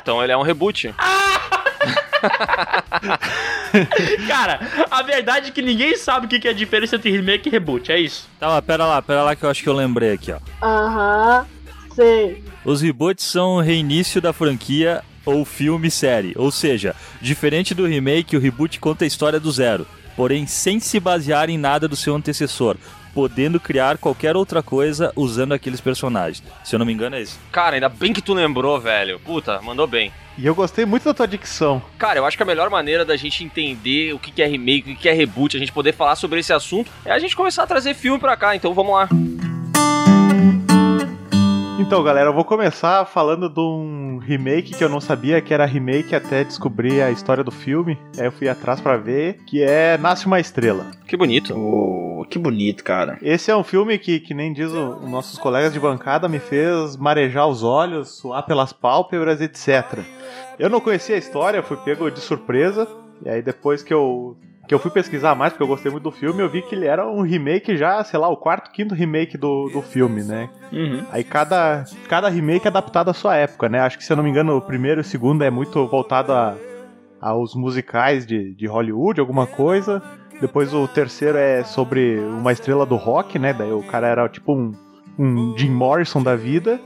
Então 0.00 0.22
ele 0.22 0.32
é 0.32 0.36
um 0.36 0.42
reboot. 0.42 0.94
Cara, 4.26 4.60
a 4.90 5.02
verdade 5.02 5.48
é 5.48 5.50
que 5.50 5.62
ninguém 5.62 5.96
sabe 5.96 6.26
o 6.26 6.28
que 6.28 6.48
é 6.48 6.50
a 6.50 6.54
diferença 6.54 6.96
entre 6.96 7.10
remake 7.10 7.48
e 7.48 7.52
reboot, 7.52 7.92
é 7.92 8.00
isso. 8.00 8.28
Tá, 8.38 8.48
mas 8.48 8.64
pera 8.64 8.86
lá, 8.86 9.02
pera 9.02 9.22
lá 9.22 9.36
que 9.36 9.44
eu 9.44 9.50
acho 9.50 9.62
que 9.62 9.68
eu 9.68 9.74
lembrei 9.74 10.12
aqui, 10.12 10.32
ó. 10.32 10.38
Aham, 10.62 11.46
sei. 11.94 12.42
Os 12.64 12.82
reboots 12.82 13.24
são 13.24 13.56
o 13.56 13.60
reinício 13.60 14.20
da 14.20 14.32
franquia 14.32 15.02
ou 15.24 15.44
filme 15.44 15.90
série. 15.90 16.32
Ou 16.36 16.50
seja, 16.50 16.94
diferente 17.20 17.74
do 17.74 17.86
remake, 17.86 18.36
o 18.36 18.40
reboot 18.40 18.80
conta 18.80 19.04
a 19.04 19.06
história 19.06 19.38
do 19.38 19.50
zero, 19.50 19.86
porém 20.16 20.46
sem 20.46 20.80
se 20.80 20.98
basear 20.98 21.50
em 21.50 21.58
nada 21.58 21.86
do 21.86 21.96
seu 21.96 22.14
antecessor, 22.14 22.76
podendo 23.14 23.60
criar 23.60 23.98
qualquer 23.98 24.36
outra 24.36 24.62
coisa 24.62 25.12
usando 25.14 25.52
aqueles 25.52 25.80
personagens. 25.80 26.42
Se 26.64 26.74
eu 26.74 26.78
não 26.78 26.86
me 26.86 26.92
engano, 26.92 27.16
é 27.16 27.22
isso. 27.22 27.38
Cara, 27.52 27.74
ainda 27.74 27.88
bem 27.88 28.12
que 28.12 28.22
tu 28.22 28.32
lembrou, 28.32 28.80
velho. 28.80 29.20
Puta, 29.20 29.60
mandou 29.60 29.86
bem. 29.86 30.12
E 30.40 30.46
eu 30.46 30.54
gostei 30.54 30.84
muito 30.86 31.02
da 31.04 31.12
tua 31.12 31.26
dicção. 31.26 31.82
Cara, 31.98 32.20
eu 32.20 32.24
acho 32.24 32.36
que 32.36 32.42
a 32.42 32.46
melhor 32.46 32.70
maneira 32.70 33.04
da 33.04 33.16
gente 33.16 33.42
entender 33.42 34.12
o 34.14 34.18
que 34.20 34.40
é 34.40 34.46
remake, 34.46 34.92
o 34.92 34.96
que 34.96 35.08
é 35.08 35.12
reboot, 35.12 35.56
a 35.56 35.60
gente 35.60 35.72
poder 35.72 35.92
falar 35.92 36.14
sobre 36.14 36.38
esse 36.38 36.52
assunto, 36.52 36.88
é 37.04 37.10
a 37.10 37.18
gente 37.18 37.34
começar 37.34 37.64
a 37.64 37.66
trazer 37.66 37.92
filme 37.94 38.20
pra 38.20 38.36
cá. 38.36 38.54
Então 38.54 38.72
vamos 38.72 38.92
lá. 38.94 39.08
Então, 41.80 42.02
galera, 42.04 42.28
eu 42.28 42.34
vou 42.34 42.44
começar 42.44 43.04
falando 43.06 43.48
de 43.48 43.58
um 43.60 44.18
remake 44.18 44.74
que 44.76 44.84
eu 44.84 44.88
não 44.88 45.00
sabia 45.00 45.40
que 45.40 45.54
era 45.54 45.64
remake 45.64 46.14
até 46.14 46.44
descobrir 46.44 47.00
a 47.02 47.10
história 47.10 47.42
do 47.42 47.50
filme. 47.50 47.98
Aí 48.18 48.26
eu 48.26 48.32
fui 48.32 48.48
atrás 48.48 48.80
pra 48.80 48.96
ver, 48.96 49.38
que 49.46 49.62
é 49.62 49.96
Nasce 49.98 50.26
uma 50.26 50.38
Estrela. 50.38 50.86
Que 51.06 51.16
bonito. 51.16 51.54
Oh, 51.56 52.24
que 52.28 52.38
bonito, 52.38 52.84
cara. 52.84 53.16
Esse 53.22 53.50
é 53.50 53.56
um 53.56 53.64
filme 53.64 53.96
que, 53.98 54.20
que 54.20 54.34
nem 54.34 54.52
diz 54.52 54.70
o- 54.70 54.98
os 55.02 55.10
nossos 55.10 55.38
colegas 55.38 55.72
de 55.72 55.80
bancada, 55.80 56.28
me 56.28 56.38
fez 56.38 56.96
marejar 56.96 57.48
os 57.48 57.62
olhos, 57.62 58.18
suar 58.18 58.44
pelas 58.44 58.72
pálpebras, 58.72 59.40
etc. 59.40 60.00
Eu 60.58 60.68
não 60.68 60.80
conhecia 60.80 61.14
a 61.14 61.18
história, 61.18 61.62
fui 61.62 61.76
pego 61.76 62.10
de 62.10 62.20
surpresa. 62.20 62.88
E 63.24 63.28
aí 63.28 63.42
depois 63.42 63.82
que 63.82 63.92
eu, 63.92 64.36
que 64.66 64.74
eu 64.74 64.78
fui 64.78 64.90
pesquisar 64.90 65.34
mais, 65.34 65.52
porque 65.52 65.62
eu 65.62 65.68
gostei 65.68 65.90
muito 65.90 66.04
do 66.04 66.10
filme, 66.10 66.42
eu 66.42 66.48
vi 66.48 66.62
que 66.62 66.74
ele 66.74 66.86
era 66.86 67.08
um 67.08 67.22
remake 67.22 67.76
já, 67.76 68.02
sei 68.04 68.18
lá, 68.18 68.28
o 68.28 68.36
quarto, 68.36 68.70
quinto 68.70 68.94
remake 68.94 69.38
do, 69.38 69.68
do 69.70 69.80
filme, 69.80 70.22
né? 70.22 70.50
Uhum. 70.72 71.04
Aí 71.10 71.24
cada, 71.24 71.84
cada 72.08 72.28
remake 72.28 72.66
é 72.66 72.70
adaptado 72.70 73.08
à 73.08 73.14
sua 73.14 73.36
época, 73.36 73.68
né? 73.68 73.80
Acho 73.80 73.96
que 73.96 74.04
se 74.04 74.12
eu 74.12 74.16
não 74.16 74.24
me 74.24 74.30
engano, 74.30 74.56
o 74.56 74.60
primeiro 74.60 75.00
e 75.00 75.02
o 75.02 75.04
segundo 75.04 75.42
é 75.42 75.50
muito 75.50 75.86
voltado 75.86 76.32
a, 76.32 76.56
aos 77.20 77.54
musicais 77.54 78.26
de, 78.26 78.54
de 78.54 78.66
Hollywood, 78.66 79.20
alguma 79.20 79.46
coisa. 79.46 80.02
Depois 80.40 80.72
o 80.72 80.86
terceiro 80.86 81.36
é 81.36 81.64
sobre 81.64 82.18
uma 82.20 82.52
estrela 82.52 82.86
do 82.86 82.96
rock, 82.96 83.38
né? 83.38 83.52
Daí 83.52 83.72
o 83.72 83.82
cara 83.82 84.06
era 84.06 84.28
tipo 84.28 84.54
um, 84.54 84.72
um 85.18 85.56
Jim 85.56 85.70
Morrison 85.70 86.22
da 86.22 86.36
vida. 86.36 86.80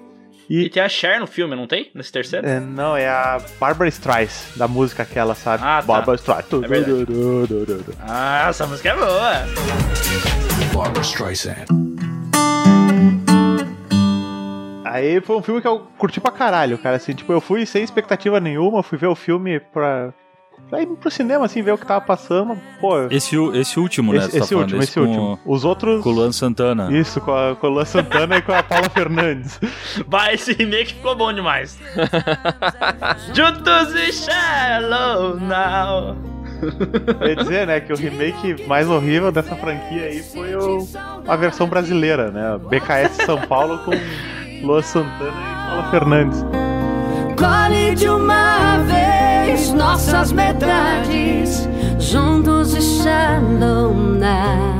E 0.50 0.64
E 0.64 0.70
tem 0.70 0.82
a 0.82 0.88
Cher 0.88 1.20
no 1.20 1.26
filme, 1.26 1.54
não 1.56 1.66
tem? 1.66 1.90
Nesse 1.94 2.12
terceiro? 2.12 2.46
é, 2.46 2.60
não, 2.60 2.96
é 2.96 3.08
a 3.08 3.40
Barbara 3.58 3.88
Streisand, 3.88 4.56
da 4.56 4.68
música 4.68 5.02
aquela, 5.02 5.34
sabe? 5.34 5.62
Ah, 5.64 5.76
tá. 5.80 5.82
Barbara 5.82 6.16
Streisand. 6.16 6.64
É. 6.64 7.94
Ah, 8.00 8.46
essa 8.48 8.66
música 8.66 8.90
é 8.90 8.94
boa. 8.96 9.32
Barbara 10.74 11.00
Streisand. 11.02 11.66
Aí 14.84 15.20
foi 15.22 15.36
um 15.36 15.42
filme 15.42 15.60
que 15.62 15.66
eu 15.66 15.80
curti 15.96 16.20
pra 16.20 16.30
caralho, 16.30 16.76
cara. 16.76 16.96
Assim, 16.96 17.14
tipo, 17.14 17.32
eu 17.32 17.40
fui 17.40 17.64
sem 17.64 17.82
expectativa 17.82 18.38
nenhuma, 18.38 18.82
fui 18.82 18.98
ver 18.98 19.06
o 19.06 19.14
filme 19.14 19.58
pra. 19.58 20.12
Ir 20.80 20.86
pro 20.86 21.10
cinema, 21.10 21.44
assim, 21.44 21.62
ver 21.62 21.72
o 21.72 21.78
que 21.78 21.86
tava 21.86 22.00
passando. 22.00 22.58
Pô, 22.80 23.02
Esse, 23.10 23.36
esse 23.54 23.78
último, 23.78 24.12
né? 24.12 24.18
esse, 24.20 24.30
tá 24.30 24.38
esse 24.38 24.48
falando, 24.48 24.62
último, 24.64 24.82
esse 24.82 24.94
com, 24.94 25.00
último. 25.06 25.40
Os 25.44 25.64
outros. 25.64 26.02
Com 26.02 26.08
o 26.10 26.12
Luan 26.12 26.32
Santana. 26.32 26.88
Isso, 26.92 27.20
com 27.20 27.32
a, 27.32 27.54
com 27.54 27.66
a 27.66 27.70
Luan 27.70 27.84
Santana 27.84 28.36
e 28.36 28.42
com 28.42 28.52
a 28.52 28.62
Paula 28.62 28.88
Fernandes. 28.90 29.60
Vai, 30.06 30.34
esse 30.34 30.52
remake 30.54 30.94
ficou 30.94 31.14
bom 31.14 31.32
demais. 31.32 31.78
Juntos 33.34 33.94
e 33.94 34.12
Shallow 34.12 35.38
Now. 35.40 36.16
Eu 37.20 37.28
ia 37.28 37.36
dizer, 37.36 37.66
né, 37.66 37.80
que 37.80 37.92
o 37.92 37.96
remake 37.96 38.66
mais 38.68 38.88
horrível 38.88 39.32
dessa 39.32 39.56
franquia 39.56 40.04
aí 40.04 40.22
foi 40.22 40.54
o, 40.54 40.86
a 41.26 41.34
versão 41.34 41.66
brasileira, 41.66 42.30
né? 42.30 42.56
BKS 42.70 43.26
São 43.26 43.40
Paulo 43.42 43.78
com 43.78 43.90
Luan 44.64 44.80
Santana 44.82 45.32
e 45.32 45.66
Paula 45.66 45.90
Fernandes. 45.90 46.44
Colhe 47.36 47.94
de 47.96 48.08
uma 48.08 48.78
vez 48.78 49.11
nossas 49.72 50.32
metades, 50.32 51.68
juntos 51.98 52.74
e 52.74 53.04
now. 53.04 54.72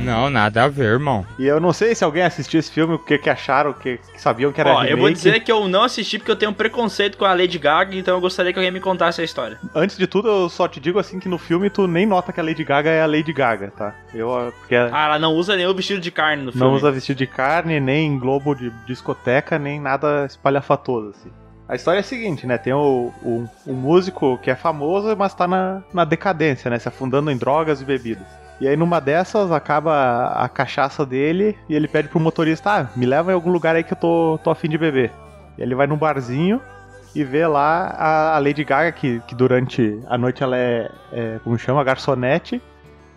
Não, 0.00 0.30
nada 0.30 0.64
a 0.64 0.68
ver, 0.68 0.84
irmão. 0.92 1.26
E 1.38 1.46
eu 1.46 1.60
não 1.60 1.70
sei 1.72 1.94
se 1.94 2.02
alguém 2.02 2.22
assistiu 2.22 2.58
esse 2.60 2.70
filme, 2.70 2.94
o 2.94 2.98
que, 2.98 3.18
que 3.18 3.28
acharam, 3.28 3.74
que, 3.74 3.98
que 3.98 4.20
sabiam 4.20 4.50
que 4.50 4.58
era 4.60 4.70
Ó, 4.70 4.74
remake. 4.76 4.90
eu 4.92 4.96
vou 4.98 5.10
dizer 5.10 5.40
que 5.40 5.52
eu 5.52 5.68
não 5.68 5.82
assisti 5.82 6.18
porque 6.18 6.30
eu 6.30 6.36
tenho 6.36 6.50
um 6.50 6.54
preconceito 6.54 7.18
com 7.18 7.26
a 7.26 7.34
Lady 7.34 7.58
Gaga, 7.58 7.94
então 7.94 8.14
eu 8.14 8.20
gostaria 8.20 8.50
que 8.52 8.58
alguém 8.58 8.72
me 8.72 8.80
contasse 8.80 9.20
a 9.20 9.24
história. 9.24 9.58
Antes 9.74 9.98
de 9.98 10.06
tudo, 10.06 10.28
eu 10.28 10.48
só 10.48 10.66
te 10.66 10.80
digo 10.80 10.98
assim 10.98 11.20
que 11.20 11.28
no 11.28 11.36
filme 11.36 11.68
tu 11.68 11.86
nem 11.86 12.06
nota 12.06 12.32
que 12.32 12.40
a 12.40 12.42
Lady 12.42 12.64
Gaga 12.64 12.88
é 12.88 13.02
a 13.02 13.06
Lady 13.06 13.32
Gaga, 13.34 13.70
tá? 13.76 13.94
Eu, 14.14 14.34
ah, 14.34 14.50
porque 14.58 14.74
Ah, 14.76 15.04
ela 15.06 15.18
não 15.18 15.34
usa 15.34 15.54
nenhum 15.56 15.74
vestido 15.74 16.00
de 16.00 16.10
carne 16.10 16.42
no 16.42 16.52
filme. 16.52 16.66
não 16.66 16.74
usa 16.74 16.90
vestido 16.90 17.18
de 17.18 17.26
carne, 17.26 17.78
nem 17.78 18.18
globo 18.18 18.54
de 18.54 18.70
discoteca, 18.86 19.58
nem 19.58 19.78
nada 19.78 20.24
espalhafatoso, 20.24 21.10
assim. 21.10 21.30
A 21.68 21.74
história 21.76 21.98
é 21.98 22.00
a 22.00 22.04
seguinte, 22.04 22.46
né? 22.46 22.56
Tem 22.56 22.72
o, 22.72 23.12
o- 23.22 23.44
um 23.66 23.74
músico 23.74 24.38
que 24.38 24.50
é 24.50 24.54
famoso, 24.54 25.14
mas 25.16 25.34
tá 25.34 25.46
na, 25.46 25.82
na 25.92 26.04
decadência, 26.04 26.70
né? 26.70 26.78
Se 26.78 26.88
afundando 26.88 27.30
em 27.30 27.36
drogas 27.36 27.80
e 27.82 27.84
bebidas. 27.84 28.26
E 28.60 28.66
aí 28.66 28.76
numa 28.76 29.00
dessas 29.00 29.52
acaba 29.52 30.28
a 30.34 30.48
cachaça 30.48 31.04
dele 31.06 31.56
e 31.68 31.74
ele 31.76 31.86
pede 31.86 32.08
pro 32.08 32.18
motorista, 32.18 32.70
ah, 32.72 32.86
me 32.96 33.06
leva 33.06 33.30
em 33.30 33.34
algum 33.34 33.50
lugar 33.52 33.76
aí 33.76 33.84
que 33.84 33.92
eu 33.92 33.96
tô, 33.96 34.40
tô 34.42 34.50
afim 34.50 34.68
de 34.68 34.76
beber. 34.78 35.12
E 35.56 35.62
ele 35.62 35.74
vai 35.74 35.86
num 35.86 35.96
barzinho 35.96 36.60
e 37.14 37.22
vê 37.22 37.46
lá 37.46 37.94
a, 37.96 38.36
a 38.36 38.38
Lady 38.38 38.64
Gaga, 38.64 38.90
que, 38.90 39.20
que 39.28 39.34
durante 39.34 40.00
a 40.08 40.18
noite 40.18 40.42
ela 40.42 40.56
é, 40.56 40.90
é, 41.12 41.38
como 41.44 41.56
chama, 41.58 41.84
garçonete. 41.84 42.60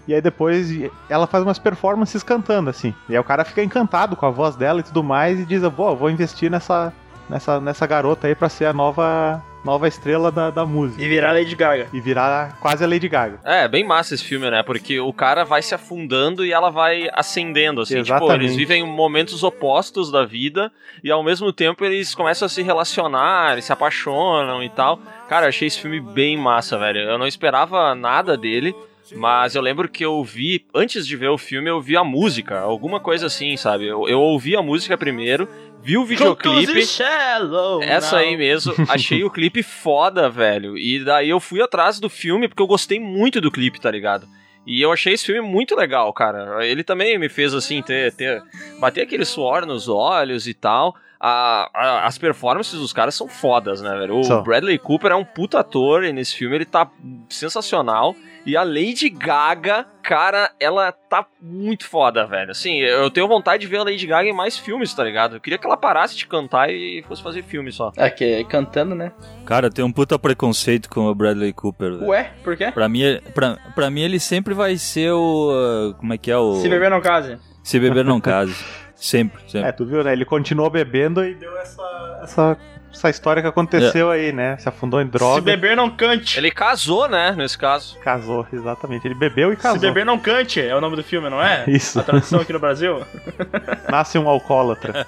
E 0.08 0.14
aí 0.14 0.22
depois 0.22 0.70
ela 1.10 1.26
faz 1.26 1.44
umas 1.44 1.58
performances 1.58 2.22
cantando, 2.22 2.70
assim. 2.70 2.94
E 3.08 3.14
aí 3.14 3.20
o 3.20 3.24
cara 3.24 3.46
fica 3.46 3.64
encantado 3.64 4.16
com 4.16 4.26
a 4.26 4.30
voz 4.32 4.56
dela 4.56 4.82
e 4.82 4.84
tudo 4.84 5.04
mais 5.04 5.40
e 5.40 5.46
diz, 5.46 5.64
pô, 5.70 5.96
vou 5.96 6.10
investir 6.10 6.52
nessa, 6.52 6.92
nessa, 7.32 7.62
nessa 7.62 7.88
garota 7.88 8.28
aí 8.28 8.36
pra 8.36 8.50
ser 8.50 8.66
a 8.66 8.74
nova 8.74 9.42
nova 9.64 9.88
estrela 9.88 10.32
da, 10.32 10.50
da 10.50 10.66
música. 10.66 11.02
E 11.02 11.08
virar 11.08 11.34
Lady 11.34 11.56
Gaga. 11.56 11.88
E 11.94 12.02
virar 12.02 12.58
quase 12.60 12.84
a 12.84 12.88
Lady 12.88 13.08
Gaga. 13.08 13.40
É, 13.44 13.68
bem 13.68 13.84
massa 13.84 14.16
esse 14.16 14.24
filme, 14.24 14.50
né? 14.50 14.64
Porque 14.64 15.00
o 15.00 15.14
cara 15.14 15.44
vai 15.44 15.62
se 15.62 15.76
afundando 15.76 16.44
e 16.44 16.52
ela 16.52 16.72
vai 16.72 17.08
ascendendo, 17.14 17.82
assim. 17.82 18.02
Tipo, 18.02 18.16
Exatamente. 18.16 18.46
eles 18.46 18.56
vivem 18.56 18.84
momentos 18.84 19.44
opostos 19.44 20.12
da 20.12 20.26
vida 20.26 20.72
e 21.04 21.12
ao 21.12 21.24
mesmo 21.24 21.54
tempo 21.54 21.86
eles 21.86 22.16
começam 22.16 22.48
a 22.48 22.50
se 22.50 22.64
relacionar, 22.64 23.54
eles 23.54 23.66
se 23.66 23.72
apaixonam 23.72 24.64
e 24.64 24.70
tal. 24.70 25.00
Cara, 25.30 25.46
eu 25.46 25.50
achei 25.50 25.68
esse 25.68 25.80
filme 25.80 26.00
bem 26.00 26.36
massa, 26.36 26.78
velho. 26.80 27.00
Eu 27.02 27.20
não 27.20 27.28
esperava 27.28 27.94
nada 27.94 28.36
dele. 28.36 28.76
Mas 29.16 29.56
eu 29.56 29.62
lembro 29.62 29.90
que 29.90 30.06
eu 30.06 30.24
vi, 30.24 30.66
antes 30.74 31.06
de 31.06 31.18
ver 31.18 31.30
o 31.30 31.38
filme, 31.38 31.70
eu 31.70 31.82
vi 31.82 31.98
a 31.98 32.04
música, 32.04 32.60
alguma 32.60 33.00
coisa 33.00 33.26
assim, 33.26 33.58
sabe? 33.58 33.86
Eu, 33.86 34.08
eu 34.08 34.20
ouvi 34.20 34.56
a 34.56 34.62
música 34.62 34.98
primeiro, 34.98 35.50
vi 35.84 35.98
o 35.98 36.06
videoclipe. 36.06 36.86
Shallow 36.86 37.82
Essa 37.82 38.18
aí 38.18 38.38
mesmo, 38.38 38.74
achei 38.88 39.24
o 39.24 39.30
clipe 39.32 39.64
foda, 39.64 40.30
velho. 40.30 40.78
E 40.78 41.04
daí 41.04 41.30
eu 41.30 41.40
fui 41.40 41.62
atrás 41.62 42.00
do 42.00 42.10
filme 42.10 42.48
porque 42.48 42.62
eu 42.62 42.68
gostei 42.68 43.00
muito 43.00 43.42
do 43.42 43.52
clipe, 43.52 43.80
tá 43.80 43.90
ligado? 43.90 44.28
E 44.66 44.82
eu 44.82 44.92
achei 44.92 45.14
esse 45.14 45.26
filme 45.26 45.42
muito 45.42 45.76
legal, 45.76 46.14
cara. 46.14 46.66
Ele 46.66 46.84
também 46.84 47.18
me 47.18 47.28
fez 47.28 47.54
assim 47.54 47.82
ter, 47.82 48.14
ter 48.14 48.42
bater 48.80 49.02
aquele 49.02 49.26
suor 49.26 49.66
nos 49.66 49.88
olhos 49.88 50.48
e 50.48 50.54
tal. 50.54 50.96
A- 51.24 51.70
a- 51.74 52.08
as 52.08 52.18
performances 52.18 52.80
dos 52.80 52.92
caras 52.92 53.14
são 53.14 53.28
fodas, 53.28 53.80
né, 53.80 53.92
velho? 53.96 54.18
O. 54.18 54.24
Bradley 54.42 54.80
Cooper 54.80 55.12
é 55.12 55.16
um 55.16 55.24
puta 55.24 55.60
ator 55.60 56.04
e 56.04 56.12
nesse 56.12 56.36
filme 56.36 56.56
ele 56.56 56.66
tá 56.66 56.90
sensacional. 57.30 58.16
E 58.44 58.58
a 58.58 58.64
Lady 58.64 59.08
Gaga, 59.08 59.86
cara, 60.02 60.50
ela 60.60 60.92
tá 60.92 61.24
muito 61.40 61.88
foda, 61.88 62.26
velho. 62.26 62.50
Assim, 62.50 62.80
eu 62.80 63.10
tenho 63.12 63.28
vontade 63.28 63.62
de 63.62 63.68
ver 63.68 63.78
a 63.78 63.84
Lady 63.84 64.08
Gaga 64.08 64.28
em 64.28 64.34
mais 64.34 64.58
filmes, 64.58 64.92
tá 64.96 65.04
ligado? 65.04 65.36
Eu 65.36 65.40
queria 65.40 65.60
que 65.60 65.66
ela 65.68 65.78
parasse 65.78 66.16
de 66.18 66.26
cantar 66.26 66.72
e 66.72 67.04
fosse 67.08 67.22
fazer 67.22 67.44
filme 67.44 67.72
só. 67.72 67.92
É, 67.96 68.10
que 68.10 68.24
é 68.24 68.44
cantando, 68.44 68.96
né? 68.96 69.12
Cara, 69.46 69.70
tem 69.70 69.86
um 69.86 69.92
puta 69.92 70.18
preconceito 70.18 70.90
com 70.90 71.02
o 71.06 71.14
Bradley 71.14 71.54
Cooper. 71.54 71.92
velho. 72.00 72.08
Ué, 72.08 72.32
por 72.44 72.58
quê? 72.58 72.72
Pra 72.72 72.90
mim, 72.90 73.04
pra, 73.36 73.58
pra 73.76 73.92
mim, 73.92 74.02
ele 74.02 74.20
sempre 74.20 74.56
vai 74.56 74.76
ser 74.76 75.12
o. 75.12 75.94
Como 76.00 76.12
é 76.14 76.18
que 76.18 76.32
é 76.32 76.38
o. 76.38 76.56
Se 76.56 76.68
beber 76.68 76.90
não 76.90 77.00
case. 77.00 77.38
Se 77.64 77.80
beber 77.80 78.04
não 78.04 78.20
case. 78.20 78.56
Sempre, 79.02 79.42
sempre. 79.48 79.68
É, 79.68 79.72
tu 79.72 79.84
viu, 79.84 80.04
né? 80.04 80.14
Ele 80.14 80.24
continuou 80.24 80.70
bebendo 80.70 81.26
e 81.26 81.34
deu 81.34 81.58
essa, 81.58 82.20
essa, 82.22 82.58
essa 82.94 83.10
história 83.10 83.42
que 83.42 83.48
aconteceu 83.48 84.12
aí, 84.12 84.32
né? 84.32 84.56
Se 84.58 84.70
afundou 84.70 85.02
em 85.02 85.06
Se 85.06 85.12
droga. 85.12 85.42
beber 85.42 85.76
não 85.76 85.90
cante. 85.90 86.38
Ele 86.38 86.52
casou, 86.52 87.08
né, 87.10 87.32
nesse 87.36 87.58
caso. 87.58 87.98
Casou, 88.00 88.46
exatamente. 88.54 89.08
Ele 89.08 89.16
bebeu 89.16 89.52
e 89.52 89.56
Se 89.56 89.62
casou. 89.64 89.80
beber 89.80 90.06
não 90.06 90.20
cante, 90.20 90.62
é 90.62 90.76
o 90.76 90.80
nome 90.80 90.96
do 90.96 91.04
filme, 91.04 91.32
não 91.32 91.42
é? 91.42 91.64
Isso. 91.68 92.00
A 92.00 92.04
tradução 92.04 92.42
aqui 92.42 92.54
no 92.54 92.60
Brasil? 92.60 93.04
Nasce 93.90 94.20
um 94.20 94.30
alcoólatra. 94.30 95.04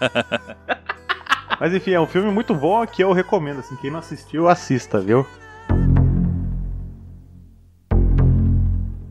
Mas 1.59 1.71
enfim, 1.73 1.91
é 1.91 1.99
um 1.99 2.07
filme 2.07 2.31
muito 2.31 2.55
bom 2.55 2.85
que 2.87 3.03
eu 3.03 3.11
recomendo. 3.13 3.59
Assim, 3.59 3.75
quem 3.75 3.91
não 3.91 3.99
assistiu, 3.99 4.49
assista, 4.49 4.99
viu? 4.99 5.25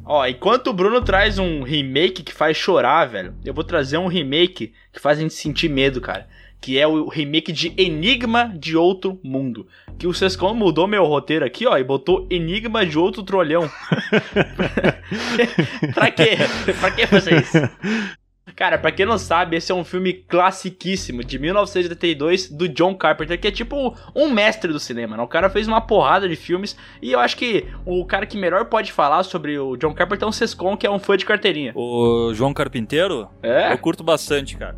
Ó, 0.05 0.27
enquanto 0.27 0.69
o 0.69 0.73
Bruno 0.73 1.01
traz 1.01 1.39
um 1.39 1.63
remake 1.63 2.23
que 2.23 2.33
faz 2.33 2.57
chorar, 2.57 3.07
velho, 3.07 3.35
eu 3.45 3.55
vou 3.55 3.63
trazer 3.63 3.99
um 3.99 4.09
remake 4.09 4.73
que 4.93 5.01
faz 5.01 5.19
a 5.19 5.23
gente 5.23 5.35
sentir 5.35 5.69
medo, 5.69 6.01
cara. 6.01 6.27
Que 6.61 6.79
é 6.79 6.87
o 6.87 7.09
remake 7.09 7.53
de 7.53 7.73
Enigma 7.77 8.53
de 8.57 8.77
Outro 8.77 9.19
Mundo. 9.23 9.67
Que 9.99 10.07
o 10.07 10.15
Sescon 10.15 10.55
mudou 10.55 10.87
meu 10.87 11.05
roteiro 11.05 11.45
aqui, 11.45 11.67
ó, 11.67 11.77
e 11.77 11.85
botou 11.85 12.27
Enigma 12.31 12.87
de 12.87 12.99
Outro 12.99 13.23
Trolhão. 13.23 13.63
pra 15.95 16.11
quê? 16.11 16.37
pra 16.81 16.91
que 16.91 17.07
fazer 17.07 17.41
isso? 17.41 17.59
Cara, 18.57 18.77
pra 18.79 18.93
quem 18.93 19.07
não 19.07 19.19
sabe, 19.19 19.57
esse 19.57 19.73
é 19.73 19.75
um 19.75 19.85
filme 19.85 20.13
classiquíssimo 20.13 21.25
de 21.25 21.39
1982 21.39 22.51
do 22.51 22.69
John 22.69 22.95
Carpenter, 22.95 23.39
que 23.41 23.49
é 23.49 23.51
tipo 23.51 23.97
um 24.15 24.31
mestre 24.31 24.73
do 24.73 24.79
cinema, 24.79 25.17
né? 25.17 25.23
O 25.23 25.29
cara 25.29 25.49
fez 25.51 25.67
uma 25.67 25.81
porrada 25.81 26.29
de 26.29 26.37
filmes 26.37 26.77
e 27.01 27.13
eu 27.13 27.19
acho 27.21 27.37
que 27.37 27.67
o 27.87 28.05
cara 28.05 28.27
que 28.27 28.37
melhor 28.37 28.67
pode 28.67 28.93
falar 28.93 29.23
sobre 29.23 29.59
o 29.59 29.77
John 29.77 29.95
Carpenter 29.95 30.27
é 30.27 30.29
o 30.29 30.33
Sescon, 30.33 30.77
que 30.77 30.87
é 30.87 30.91
um 30.91 30.99
fã 30.99 31.17
de 31.17 31.25
carteirinha. 31.25 31.73
O 31.75 32.33
João 32.35 32.53
Carpinteiro, 32.53 33.29
É? 33.43 33.73
eu 33.73 33.79
curto 33.79 34.03
bastante, 34.05 34.57
cara. 34.57 34.77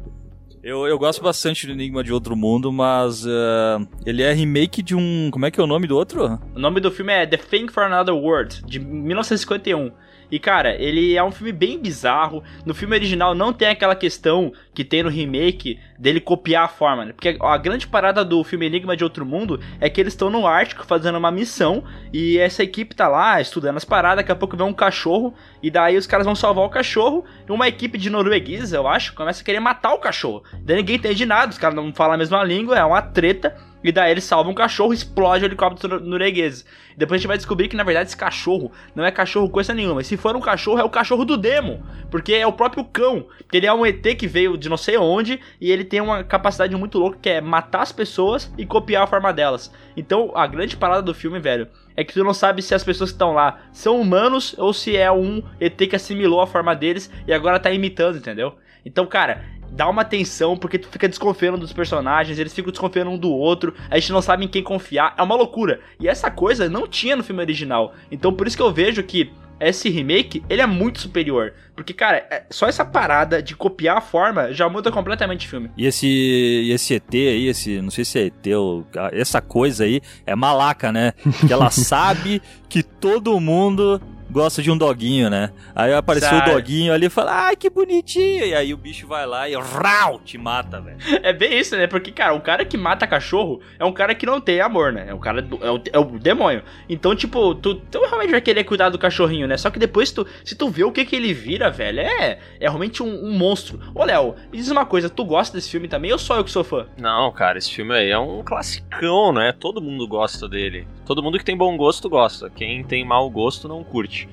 Eu, 0.63 0.87
eu 0.87 0.99
gosto 0.99 1.23
bastante 1.23 1.67
do 1.67 1.73
Enigma 1.75 2.03
de 2.03 2.11
Outro 2.11 2.35
Mundo, 2.35 2.73
mas 2.73 3.27
ah, 3.27 3.81
ele 4.07 4.23
é 4.23 4.33
remake 4.33 4.83
de 4.83 4.95
um. 4.97 5.29
Como 5.31 5.45
é 5.45 5.51
que 5.51 5.61
é 5.61 5.63
o 5.63 5.67
nome 5.67 5.87
do 5.87 5.95
outro? 5.95 6.41
O 6.55 6.59
nome 6.59 6.81
do 6.81 6.91
filme 6.91 7.13
é 7.13 7.27
The 7.27 7.37
Thing 7.37 7.69
for 7.69 7.83
Another 7.83 8.15
World, 8.15 8.63
de 8.65 8.79
1951. 8.79 9.91
E 10.31 10.39
cara, 10.39 10.75
ele 10.75 11.17
é 11.17 11.23
um 11.23 11.31
filme 11.31 11.53
bem 11.53 11.79
bizarro. 11.79 12.43
No 12.65 12.75
filme 12.75 12.97
original 12.97 13.35
não 13.35 13.53
tem 13.53 13.69
aquela 13.69 13.95
questão 13.95 14.53
que 14.75 14.85
tem 14.85 15.03
no 15.03 15.09
remake 15.09 15.79
dele 15.99 16.21
copiar 16.21 16.65
a 16.65 16.69
forma, 16.69 17.05
né? 17.05 17.13
Porque 17.13 17.37
a 17.41 17.57
grande 17.57 17.87
parada 17.87 18.25
do 18.25 18.43
filme 18.43 18.67
Enigma 18.67 18.97
de 18.97 19.05
Outro 19.05 19.25
Mundo 19.25 19.61
é 19.81 19.89
que 19.89 20.01
eles 20.01 20.13
estão 20.13 20.31
no 20.31 20.47
Ártico 20.47 20.85
fazendo 20.87 21.19
uma 21.19 21.31
missão 21.31 21.85
e 22.13 22.39
essa 22.39 22.63
equipe 22.63 22.95
tá 22.95 23.09
lá 23.09 23.41
estudando 23.41 23.77
as 23.77 23.85
paradas, 23.85 24.19
daqui 24.19 24.33
a 24.33 24.37
pouco 24.37 24.57
vem 24.57 24.67
um 24.67 24.73
cachorro 24.73 25.35
e 25.63 25.71
daí 25.71 25.97
os 25.97 26.07
caras 26.07 26.27
vão 26.27 26.35
salvar 26.35 26.65
o 26.65 26.71
cachorro 26.71 27.25
e 27.49 27.53
uma 27.53 27.69
equipe 27.69 27.97
de 27.99 28.11
noruegueses, 28.11 28.73
eu 28.73 28.87
acho, 28.89 29.15
começa 29.15 29.43
a 29.43 29.45
querer 29.45 29.61
matar 29.61 29.95
o 29.95 29.99
cachorro. 29.99 30.43
Daí 30.61 30.77
ninguém 30.77 30.97
entende 30.97 31.25
nada, 31.25 31.51
os 31.51 31.59
caras 31.59 31.77
não 31.77 31.93
falam 31.93 32.15
a 32.15 32.19
mesma 32.19 32.43
língua, 32.43 32.79
é 32.79 32.85
uma 32.85 33.03
treta. 33.03 33.57
E 33.85 33.93
daí 33.93 34.11
eles 34.11 34.25
salvam 34.25 34.53
um 34.53 34.55
cachorro, 34.55 34.95
explode 34.95 35.45
o 35.45 35.47
helicóptero 35.47 36.01
norueguês. 36.01 36.65
Depois 36.97 37.19
a 37.19 37.21
gente 37.21 37.29
vai 37.29 37.37
descobrir 37.37 37.69
que 37.69 37.77
na 37.77 37.85
verdade 37.85 38.09
esse 38.09 38.17
cachorro 38.17 38.73
não 38.95 39.05
é 39.05 39.11
cachorro 39.11 39.51
coisa 39.51 39.75
nenhuma. 39.75 40.01
E 40.01 40.05
se 40.05 40.17
for 40.17 40.35
um 40.35 40.41
cachorro, 40.41 40.81
é 40.81 40.85
o 40.85 40.89
cachorro 40.89 41.27
do 41.27 41.37
demo. 41.37 41.85
Porque 42.11 42.33
é 42.33 42.47
o 42.47 42.53
próprio 42.53 42.83
cão. 42.83 43.27
Porque 43.37 43.59
ele 43.59 43.67
é 43.67 43.75
um 43.75 43.85
ET 43.85 44.03
que 44.17 44.27
veio 44.27 44.57
de 44.57 44.71
não 44.71 44.79
sei 44.79 44.97
onde. 44.97 45.39
E 45.61 45.71
ele 45.71 45.85
tem 45.85 46.01
uma 46.01 46.25
capacidade 46.25 46.75
muito 46.75 46.99
louca 46.99 47.19
que 47.21 47.29
é 47.29 47.43
matar 47.43 47.83
as 47.83 47.93
pessoas 47.93 48.51
e 48.57 48.65
copiar 48.65 49.03
a 49.03 49.07
forma 49.07 49.35
delas. 49.35 49.71
Então 49.95 50.33
a 50.35 50.47
grande 50.47 50.79
parada 50.79 51.03
do 51.03 51.13
filme, 51.13 51.39
velho, 51.39 51.69
é 51.95 52.03
que 52.03 52.15
tu 52.15 52.25
não 52.25 52.33
sabe 52.33 52.63
se 52.63 52.75
as 52.75 52.83
pessoas 52.83 53.11
que 53.11 53.17
estão 53.17 53.33
lá 53.35 53.61
são 53.71 54.01
humanos 54.01 54.55
ou 54.57 54.73
se 54.73 54.97
é 54.97 55.13
um 55.13 55.43
ET 55.61 55.77
que 55.77 55.95
assimilou 55.95 56.41
a 56.41 56.47
forma 56.47 56.75
deles 56.75 57.11
e 57.27 57.35
agora 57.35 57.61
tá 57.61 57.71
imitando, 57.71 58.17
entendeu? 58.17 58.55
Então, 58.85 59.07
cara, 59.07 59.45
dá 59.75 59.89
uma 59.89 60.05
tensão 60.05 60.57
porque 60.57 60.79
tu 60.79 60.89
fica 60.89 61.09
desconfiando 61.09 61.59
dos 61.59 61.73
personagens, 61.73 62.39
eles 62.39 62.55
ficam 62.55 62.71
desconfiando 62.71 63.11
um 63.11 63.19
do 63.19 63.31
outro, 63.31 63.75
a 63.91 63.99
gente 63.99 64.13
não 64.13 64.23
sabe 64.23 64.45
em 64.45 64.49
quem 64.49 64.63
confiar, 64.63 65.15
é 65.19 65.23
uma 65.23 65.35
loucura. 65.35 65.81
E 65.99 66.09
essa 66.09 66.31
coisa 66.31 66.69
não 66.69 66.87
tinha 66.87 67.17
no 67.17 67.25
filme 67.25 67.43
original. 67.43 67.95
Então 68.11 68.33
por 68.33 68.47
isso 68.47 68.57
que 68.57 68.63
eu 68.63 68.73
vejo 68.73 69.03
que 69.03 69.31
esse 69.61 69.89
remake, 69.89 70.43
ele 70.49 70.61
é 70.61 70.67
muito 70.67 71.01
superior. 71.01 71.55
Porque, 71.77 71.93
cara, 71.93 72.27
é- 72.31 72.45
só 72.51 72.67
essa 72.67 72.85
parada 72.85 73.43
de 73.43 73.55
copiar 73.55 73.99
a 73.99 74.01
forma 74.01 74.53
já 74.53 74.69
muda 74.69 74.91
completamente 74.91 75.47
o 75.47 75.51
filme. 75.51 75.71
E 75.77 75.87
esse, 75.87 76.07
e 76.07 76.73
esse 76.73 76.95
ET 76.95 77.15
aí, 77.15 77.49
esse, 77.49 77.81
não 77.81 77.91
sei 77.91 78.05
se 78.05 78.19
é 78.19 78.23
ET 78.27 78.47
ou 78.57 78.85
essa 79.13 79.41
coisa 79.41 79.85
aí, 79.85 80.01
é 80.27 80.35
malaca, 80.35 80.93
né? 80.93 81.13
Que 81.47 81.53
ela 81.53 81.71
sabe 81.73 82.43
que 82.69 82.83
todo 82.83 83.39
mundo 83.41 84.01
gosta 84.35 84.61
de 84.61 84.69
um 84.69 84.77
doguinho, 84.77 85.31
né? 85.31 85.53
Aí 85.77 85.95
apareceu 85.95 86.29
Sabe. 86.29 86.51
o 86.51 86.55
doguinho 86.55 86.93
ali 86.93 87.07
e 87.07 87.09
fala, 87.09 87.47
ai 87.47 87.57
que 87.57 87.71
bonitinho. 87.71 88.45
E 88.45 88.53
aí 88.53 88.75
o 88.75 88.77
bicho 88.77 89.07
vai 89.07 89.25
lá 89.25 89.49
e 89.49 89.55
rau, 89.55 90.19
te 90.19 90.37
mata, 90.37 90.81
velho. 90.81 90.99
É 91.23 91.33
bem 91.33 91.57
isso, 91.57 91.77
né? 91.77 91.87
Porque, 91.87 92.11
cara, 92.11 92.35
o 92.35 92.41
cara 92.41 92.65
que 92.65 92.77
mata 92.77 93.07
cachorro 93.07 93.61
é 93.79 93.85
um 93.85 93.93
cara 93.93 94.13
que 94.13 94.27
não 94.27 94.41
tem 94.41 94.61
amor, 94.61 94.93
né? 94.93 95.07
É 95.09 95.15
o 95.15 95.21
cara 95.21 95.41
do, 95.41 95.65
é, 95.65 95.71
o, 95.71 95.81
é 95.93 95.99
o 95.99 96.05
demônio. 96.19 96.65
Então, 96.89 97.15
tipo, 97.15 97.55
tu, 97.55 97.77
tu 97.77 98.01
realmente 98.01 98.33
vai 98.33 98.41
querer 98.41 98.65
cuidar 98.65 98.91
do 98.91 98.99
cachorrinho, 98.99 99.47
né? 99.47 99.57
Só 99.57 99.71
que 99.71 99.79
depois 99.79 100.11
tu, 100.11 100.27
se 100.45 100.57
tu 100.57 100.69
vê 100.69 100.83
o 100.83 100.91
que 100.91 101.05
que 101.05 101.15
ele 101.15 101.33
vira, 101.33 101.71
velho, 101.71 102.01
é, 102.01 102.39
é 102.59 102.69
realmente 102.69 103.05
um, 103.05 103.27
um 103.27 103.39
monstro. 103.39 103.79
Ô, 103.95 104.05
Léo, 104.05 104.35
me 104.51 104.59
diz 104.59 104.69
uma 104.69 104.85
coisa, 104.85 105.09
tu 105.09 105.25
gosta 105.25 105.57
desse 105.57 105.71
filme 105.71 105.87
também 105.87 106.11
ou 106.11 106.19
só 106.19 106.37
eu 106.37 106.45
que 106.45 106.51
sou 106.51 106.65
fã? 106.65 106.87
Não, 106.99 107.31
cara, 107.31 107.57
esse 107.57 107.73
filme 107.73 107.95
aí 107.95 108.11
é 108.11 108.19
um 108.19 108.43
classicão, 108.43 109.33
né? 109.33 109.55
Todo 109.59 109.81
mundo 109.81 110.09
gosta 110.09 110.49
dele. 110.49 110.89
Todo 111.07 111.23
mundo 111.23 111.39
que 111.39 111.45
tem 111.45 111.57
bom 111.57 111.77
gosto 111.77 112.09
gosta. 112.09 112.51
Quem 112.51 112.83
tem 112.83 113.05
mau 113.05 113.29
gosto 113.31 113.69
não 113.69 113.85
curte. 113.85 114.24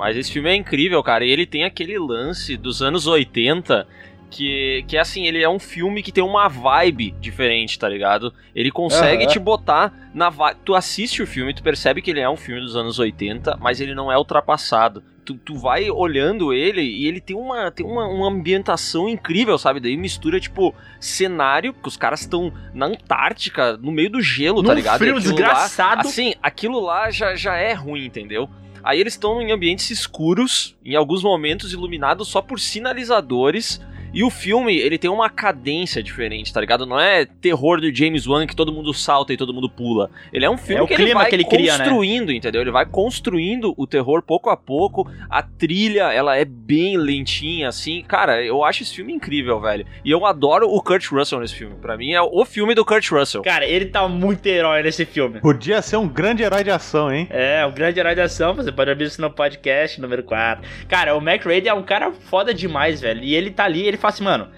Mas 0.00 0.16
esse 0.16 0.32
filme 0.32 0.48
é 0.48 0.54
incrível, 0.54 1.02
cara. 1.02 1.24
E 1.26 1.30
ele 1.30 1.44
tem 1.44 1.64
aquele 1.64 1.98
lance 1.98 2.56
dos 2.56 2.80
anos 2.80 3.06
80 3.06 3.86
que, 4.30 4.84
que 4.86 4.96
é 4.96 5.00
assim, 5.00 5.26
ele 5.26 5.42
é 5.42 5.48
um 5.48 5.58
filme 5.58 6.02
que 6.02 6.12
tem 6.12 6.24
uma 6.24 6.48
vibe 6.48 7.10
diferente, 7.20 7.78
tá 7.78 7.88
ligado? 7.88 8.32
Ele 8.54 8.70
consegue 8.70 9.24
Aham. 9.24 9.32
te 9.32 9.38
botar 9.38 9.92
na 10.14 10.30
vibe. 10.30 10.56
Tu 10.64 10.74
assiste 10.74 11.22
o 11.22 11.26
filme, 11.26 11.52
tu 11.52 11.62
percebe 11.62 12.00
que 12.00 12.10
ele 12.10 12.20
é 12.20 12.30
um 12.30 12.36
filme 12.36 12.60
dos 12.60 12.76
anos 12.76 12.98
80, 12.98 13.58
mas 13.60 13.80
ele 13.80 13.94
não 13.94 14.10
é 14.10 14.16
ultrapassado. 14.16 15.02
Tu, 15.24 15.34
tu 15.34 15.54
vai 15.56 15.90
olhando 15.90 16.52
ele 16.52 16.80
e 16.80 17.06
ele 17.06 17.20
tem 17.20 17.36
uma, 17.36 17.70
tem 17.70 17.84
uma, 17.84 18.06
uma 18.06 18.28
ambientação 18.28 19.08
incrível, 19.08 19.58
sabe? 19.58 19.80
Daí 19.80 19.96
mistura, 19.96 20.40
tipo, 20.40 20.74
cenário, 20.98 21.74
que 21.74 21.88
os 21.88 21.96
caras 21.96 22.20
estão 22.20 22.52
na 22.72 22.86
Antártica, 22.86 23.76
no 23.76 23.92
meio 23.92 24.10
do 24.10 24.22
gelo, 24.22 24.62
tá 24.62 24.68
Num 24.68 24.74
ligado? 24.74 25.02
E 25.02 25.06
frio 25.06 25.20
desgraçado. 25.20 26.04
Lá, 26.04 26.08
assim, 26.08 26.34
aquilo 26.42 26.80
lá 26.80 27.10
já, 27.10 27.34
já 27.34 27.56
é 27.56 27.72
ruim, 27.74 28.06
entendeu? 28.06 28.48
Aí 28.82 29.00
eles 29.00 29.14
estão 29.14 29.40
em 29.40 29.52
ambientes 29.52 29.90
escuros, 29.90 30.76
em 30.84 30.96
alguns 30.96 31.22
momentos 31.22 31.72
iluminados 31.72 32.28
só 32.28 32.40
por 32.40 32.58
sinalizadores. 32.58 33.80
E 34.12 34.24
o 34.24 34.30
filme, 34.30 34.76
ele 34.76 34.98
tem 34.98 35.10
uma 35.10 35.30
cadência 35.30 36.02
diferente, 36.02 36.52
tá 36.52 36.60
ligado? 36.60 36.84
Não 36.86 36.98
é 36.98 37.24
terror 37.24 37.80
do 37.80 37.94
James 37.94 38.26
Wan 38.26 38.46
que 38.46 38.56
todo 38.56 38.72
mundo 38.72 38.92
salta 38.92 39.32
e 39.32 39.36
todo 39.36 39.54
mundo 39.54 39.68
pula. 39.68 40.10
Ele 40.32 40.44
é 40.44 40.50
um 40.50 40.56
filme 40.58 40.80
É 40.80 40.82
o 40.82 40.86
que 40.86 40.94
ele 40.94 41.04
clima 41.04 41.20
vai 41.20 41.28
que 41.30 41.36
ele 41.36 41.44
cria, 41.44 41.78
né? 41.78 41.84
construindo, 41.84 42.32
entendeu? 42.32 42.60
Ele 42.60 42.70
vai 42.70 42.86
construindo 42.86 43.74
o 43.76 43.86
terror 43.86 44.22
pouco 44.22 44.50
a 44.50 44.56
pouco. 44.56 45.10
A 45.28 45.42
trilha, 45.42 46.12
ela 46.12 46.36
é 46.36 46.44
bem 46.44 46.96
lentinha, 46.96 47.68
assim. 47.68 48.02
Cara, 48.06 48.42
eu 48.44 48.64
acho 48.64 48.82
esse 48.82 48.94
filme 48.94 49.12
incrível, 49.12 49.60
velho. 49.60 49.86
E 50.04 50.10
eu 50.10 50.26
adoro 50.26 50.68
o 50.68 50.82
Kurt 50.82 51.06
Russell 51.08 51.40
nesse 51.40 51.54
filme. 51.54 51.76
Pra 51.80 51.96
mim 51.96 52.12
é 52.12 52.20
o 52.22 52.44
filme 52.44 52.74
do 52.74 52.84
Kurt 52.84 53.08
Russell. 53.10 53.42
Cara, 53.42 53.66
ele 53.66 53.86
tá 53.86 54.06
muito 54.08 54.46
herói 54.46 54.82
nesse 54.82 55.04
filme. 55.04 55.40
Podia 55.40 55.80
ser 55.82 55.96
um 55.96 56.08
grande 56.08 56.42
herói 56.42 56.64
de 56.64 56.70
ação, 56.70 57.12
hein? 57.12 57.26
É, 57.30 57.64
um 57.66 57.72
grande 57.72 57.98
herói 58.00 58.14
de 58.14 58.20
ação, 58.20 58.54
você 58.54 58.72
pode 58.72 58.90
ouvir 58.90 59.04
isso 59.04 59.20
no 59.20 59.30
podcast 59.30 60.00
número 60.00 60.22
4. 60.22 60.66
Cara, 60.88 61.16
o 61.16 61.20
Mac 61.20 61.44
Raid 61.44 61.68
é 61.68 61.74
um 61.74 61.82
cara 61.82 62.12
foda 62.12 62.52
demais, 62.52 63.00
velho. 63.00 63.22
E 63.22 63.34
ele 63.34 63.50
tá 63.50 63.64
ali, 63.64 63.86
ele 63.86 63.96
fala 64.00 64.14
assim, 64.14 64.24
mano, 64.24 64.48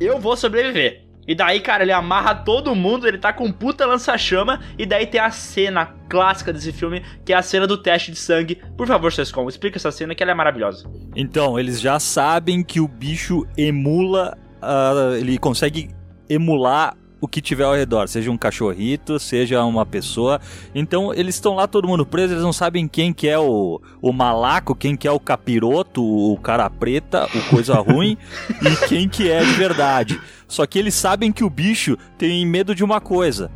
eu 0.00 0.18
vou 0.18 0.36
sobreviver. 0.36 1.02
E 1.26 1.34
daí, 1.34 1.60
cara, 1.60 1.84
ele 1.84 1.92
amarra 1.92 2.34
todo 2.34 2.74
mundo, 2.74 3.06
ele 3.06 3.16
tá 3.16 3.32
com 3.32 3.44
um 3.44 3.52
puta 3.52 3.86
lança-chama, 3.86 4.60
e 4.76 4.84
daí 4.84 5.06
tem 5.06 5.20
a 5.20 5.30
cena 5.30 5.94
clássica 6.08 6.52
desse 6.52 6.72
filme, 6.72 7.02
que 7.24 7.32
é 7.32 7.36
a 7.36 7.42
cena 7.42 7.66
do 7.66 7.78
teste 7.78 8.10
de 8.10 8.18
sangue. 8.18 8.60
Por 8.76 8.88
favor, 8.88 9.12
Sescom, 9.12 9.48
explica 9.48 9.78
essa 9.78 9.92
cena 9.92 10.14
que 10.14 10.22
ela 10.22 10.32
é 10.32 10.34
maravilhosa. 10.34 10.90
Então, 11.14 11.58
eles 11.58 11.80
já 11.80 12.00
sabem 12.00 12.64
que 12.64 12.80
o 12.80 12.88
bicho 12.88 13.46
emula, 13.56 14.36
ah, 14.60 15.12
ele 15.16 15.38
consegue 15.38 15.90
emular 16.28 16.96
o 17.22 17.28
que 17.28 17.40
tiver 17.40 17.62
ao 17.62 17.72
redor, 17.72 18.08
seja 18.08 18.32
um 18.32 18.36
cachorrito, 18.36 19.16
seja 19.16 19.64
uma 19.64 19.86
pessoa. 19.86 20.40
Então, 20.74 21.14
eles 21.14 21.36
estão 21.36 21.54
lá 21.54 21.68
todo 21.68 21.86
mundo 21.86 22.04
preso, 22.04 22.34
eles 22.34 22.42
não 22.42 22.52
sabem 22.52 22.88
quem 22.88 23.12
que 23.12 23.28
é 23.28 23.38
o, 23.38 23.80
o 24.02 24.12
malaco, 24.12 24.74
quem 24.74 24.96
que 24.96 25.06
é 25.06 25.12
o 25.12 25.20
capiroto, 25.20 26.02
o 26.04 26.36
cara 26.38 26.68
preta, 26.68 27.28
o 27.32 27.48
coisa 27.48 27.76
ruim, 27.80 28.18
e 28.60 28.88
quem 28.88 29.08
que 29.08 29.30
é 29.30 29.44
de 29.44 29.52
verdade. 29.52 30.20
Só 30.48 30.66
que 30.66 30.80
eles 30.80 30.96
sabem 30.96 31.30
que 31.30 31.44
o 31.44 31.48
bicho 31.48 31.96
tem 32.18 32.44
medo 32.44 32.74
de 32.74 32.82
uma 32.82 33.00
coisa, 33.00 33.52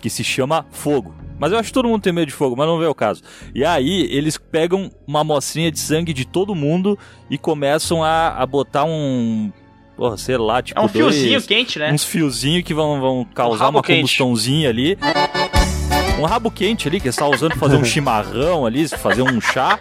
que 0.00 0.08
se 0.08 0.22
chama 0.22 0.64
fogo. 0.70 1.12
Mas 1.40 1.50
eu 1.50 1.58
acho 1.58 1.70
que 1.70 1.74
todo 1.74 1.88
mundo 1.88 2.02
tem 2.02 2.12
medo 2.12 2.28
de 2.28 2.32
fogo, 2.32 2.54
mas 2.56 2.68
não 2.68 2.78
vê 2.78 2.86
o 2.86 2.94
caso. 2.94 3.20
E 3.52 3.64
aí, 3.64 4.08
eles 4.12 4.38
pegam 4.38 4.92
uma 5.04 5.22
amostrinha 5.22 5.72
de 5.72 5.80
sangue 5.80 6.12
de 6.12 6.24
todo 6.24 6.54
mundo 6.54 6.96
e 7.28 7.36
começam 7.36 8.04
a, 8.04 8.28
a 8.28 8.46
botar 8.46 8.84
um. 8.84 9.52
Porra, 9.98 10.16
sei 10.16 10.36
lá, 10.36 10.62
tipo. 10.62 10.78
É 10.78 10.82
um 10.84 10.86
dois- 10.86 11.16
fiozinho 11.16 11.42
quente, 11.42 11.76
né? 11.76 11.92
Uns 11.92 12.04
fiozinhos 12.04 12.62
que 12.62 12.72
vão, 12.72 13.00
vão 13.00 13.26
causar 13.34 13.64
rabo 13.64 13.78
uma 13.78 13.82
quente. 13.82 13.96
combustãozinha 14.02 14.68
ali. 14.68 14.96
Um 16.20 16.24
rabo 16.24 16.52
quente 16.52 16.86
ali, 16.86 17.00
que 17.00 17.10
você 17.10 17.18
tá 17.18 17.26
usando 17.26 17.50
pra 17.50 17.58
fazer 17.58 17.74
um 17.76 17.82
chimarrão 17.84 18.64
ali, 18.64 18.86
fazer 18.86 19.22
um 19.22 19.40
chá. 19.40 19.76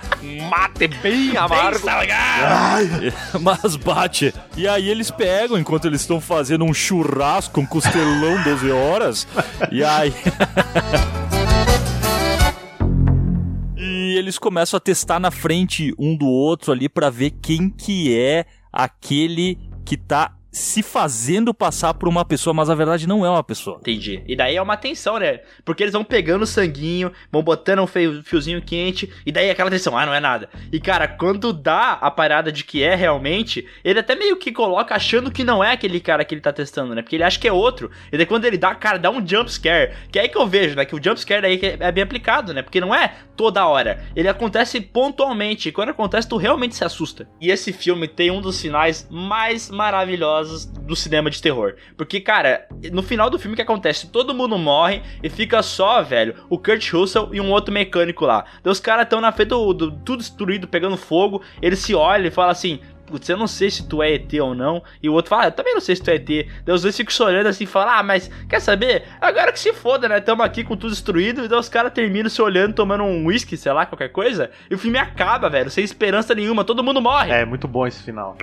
Mate 0.49 0.87
bem 0.87 1.37
amargo. 1.37 1.85
Mas 3.39 3.75
bate. 3.75 4.33
E 4.55 4.67
aí 4.67 4.89
eles 4.89 5.11
pegam, 5.11 5.55
enquanto 5.55 5.85
eles 5.85 6.01
estão 6.01 6.19
fazendo 6.19 6.65
um 6.65 6.73
churrasco, 6.73 7.61
um 7.61 7.65
costelão 7.67 8.41
12 8.43 8.71
horas. 8.71 9.27
E 9.71 9.83
aí. 9.83 10.11
e 13.77 14.17
eles 14.17 14.39
começam 14.39 14.77
a 14.77 14.81
testar 14.81 15.19
na 15.19 15.29
frente 15.29 15.93
um 15.99 16.17
do 16.17 16.25
outro 16.25 16.71
ali 16.71 16.89
pra 16.89 17.11
ver 17.11 17.35
quem 17.39 17.69
que 17.69 18.17
é 18.17 18.45
aquele 18.73 19.59
que 19.87 19.95
tá 19.95 20.36
se 20.51 20.81
fazendo 20.81 21.53
passar 21.53 21.93
por 21.93 22.07
uma 22.07 22.25
pessoa, 22.25 22.53
mas 22.53 22.69
na 22.69 22.75
verdade 22.75 23.07
não 23.07 23.25
é 23.25 23.29
uma 23.29 23.43
pessoa. 23.43 23.77
Entendi. 23.79 24.23
E 24.27 24.35
daí 24.35 24.55
é 24.55 24.61
uma 24.61 24.77
tensão, 24.77 25.19
né? 25.19 25.41
Porque 25.63 25.83
eles 25.83 25.93
vão 25.93 26.03
pegando 26.03 26.43
o 26.43 26.47
sanguinho, 26.47 27.11
vão 27.31 27.43
botando 27.43 27.79
um 27.81 27.87
fiozinho 27.87 28.61
quente, 28.61 29.11
e 29.25 29.31
daí 29.31 29.49
aquela 29.49 29.69
tensão, 29.69 29.97
ah, 29.97 30.05
não 30.05 30.13
é 30.13 30.19
nada. 30.19 30.49
E 30.71 30.79
cara, 30.79 31.07
quando 31.07 31.53
dá 31.53 31.93
a 31.93 32.09
parada 32.09 32.51
de 32.51 32.63
que 32.63 32.83
é 32.83 32.95
realmente, 32.95 33.67
ele 33.83 33.99
até 33.99 34.15
meio 34.15 34.37
que 34.37 34.51
coloca 34.51 34.95
achando 34.95 35.31
que 35.31 35.43
não 35.43 35.63
é 35.63 35.73
aquele 35.73 35.99
cara 35.99 36.23
que 36.25 36.33
ele 36.33 36.41
tá 36.41 36.53
testando, 36.53 36.95
né? 36.95 37.01
Porque 37.01 37.15
ele 37.15 37.23
acha 37.23 37.39
que 37.39 37.47
é 37.47 37.53
outro. 37.53 37.91
E 38.11 38.17
daí 38.17 38.25
quando 38.25 38.45
ele 38.45 38.57
dá, 38.57 38.73
cara, 38.73 38.97
dá 38.97 39.11
um 39.11 39.25
jump 39.25 39.51
scare. 39.51 39.93
Que 40.11 40.19
é 40.19 40.23
aí 40.23 40.29
que 40.29 40.37
eu 40.37 40.47
vejo, 40.47 40.75
né? 40.75 40.85
Que 40.85 40.95
o 40.95 41.03
jump 41.03 41.19
scare 41.19 41.45
aí 41.45 41.57
que 41.57 41.77
é 41.79 41.91
bem 41.91 42.03
aplicado, 42.03 42.53
né? 42.53 42.61
Porque 42.61 42.79
não 42.79 42.93
é 42.93 43.15
toda 43.35 43.67
hora. 43.67 44.03
Ele 44.15 44.27
acontece 44.27 44.79
pontualmente. 44.81 45.69
E 45.69 45.71
quando 45.71 45.89
acontece, 45.89 46.27
tu 46.27 46.37
realmente 46.37 46.75
se 46.75 46.83
assusta. 46.83 47.27
E 47.39 47.51
esse 47.51 47.71
filme 47.71 48.07
tem 48.07 48.31
um 48.31 48.41
dos 48.41 48.61
finais 48.61 49.07
mais 49.09 49.69
maravilhosos 49.69 50.36
do 50.43 50.95
cinema 50.95 51.29
de 51.29 51.41
terror. 51.41 51.75
Porque, 51.95 52.19
cara, 52.19 52.67
no 52.91 53.01
final 53.03 53.29
do 53.29 53.37
filme 53.39 53.53
o 53.53 53.55
que 53.55 53.61
acontece? 53.61 54.07
Todo 54.07 54.33
mundo 54.33 54.57
morre 54.57 55.01
e 55.23 55.29
fica 55.29 55.61
só, 55.61 56.01
velho, 56.01 56.35
o 56.49 56.57
Kurt 56.57 56.91
Russell 56.91 57.29
e 57.33 57.41
um 57.41 57.51
outro 57.51 57.73
mecânico 57.73 58.25
lá. 58.25 58.45
Daí 58.63 58.71
os 58.71 58.79
caras 58.79 59.03
estão 59.03 59.21
na 59.21 59.31
frente 59.31 59.49
do, 59.49 59.73
do- 59.73 59.91
tudo 59.91 60.19
destruído, 60.19 60.67
pegando 60.67 60.97
fogo. 60.97 61.41
Ele 61.61 61.75
se 61.75 61.93
olha 61.95 62.27
e 62.27 62.31
fala 62.31 62.51
assim. 62.51 62.79
Putz, 63.07 63.29
eu 63.29 63.37
não 63.37 63.47
sei 63.47 63.71
se 63.71 63.87
tu 63.87 64.03
é 64.03 64.11
ET 64.15 64.33
ou 64.41 64.53
não. 64.53 64.83
E 65.01 65.07
o 65.07 65.13
outro 65.13 65.29
fala, 65.29 65.43
ah, 65.43 65.47
eu 65.47 65.51
também 65.53 65.73
não 65.73 65.79
sei 65.79 65.95
se 65.95 66.03
tu 66.03 66.09
é 66.11 66.15
ET. 66.15 66.27
Daí 66.65 66.75
os 66.75 66.81
dois 66.81 66.97
ficam 66.97 67.13
se 67.13 67.23
olhando 67.23 67.47
assim 67.47 67.63
e 67.63 67.67
falam, 67.67 67.93
ah, 67.93 68.03
mas 68.03 68.29
quer 68.49 68.59
saber? 68.59 69.05
Agora 69.21 69.53
que 69.53 69.59
se 69.61 69.71
foda, 69.71 70.09
né? 70.09 70.19
Tamo 70.19 70.43
aqui 70.43 70.61
com 70.61 70.75
tudo 70.75 70.89
destruído. 70.89 71.45
E 71.45 71.47
daí 71.47 71.57
os 71.57 71.69
caras 71.69 71.93
terminam 71.93 72.29
se 72.29 72.41
olhando, 72.41 72.73
tomando 72.73 73.05
um 73.05 73.25
whisky, 73.27 73.55
sei 73.55 73.71
lá, 73.71 73.85
qualquer 73.85 74.09
coisa. 74.09 74.51
E 74.69 74.75
o 74.75 74.77
filme 74.77 74.97
acaba, 74.97 75.49
velho, 75.49 75.69
sem 75.71 75.85
esperança 75.85 76.35
nenhuma. 76.35 76.65
Todo 76.65 76.83
mundo 76.83 77.01
morre. 77.01 77.31
É, 77.31 77.45
muito 77.45 77.65
bom 77.65 77.87
esse 77.87 78.03
final. 78.03 78.35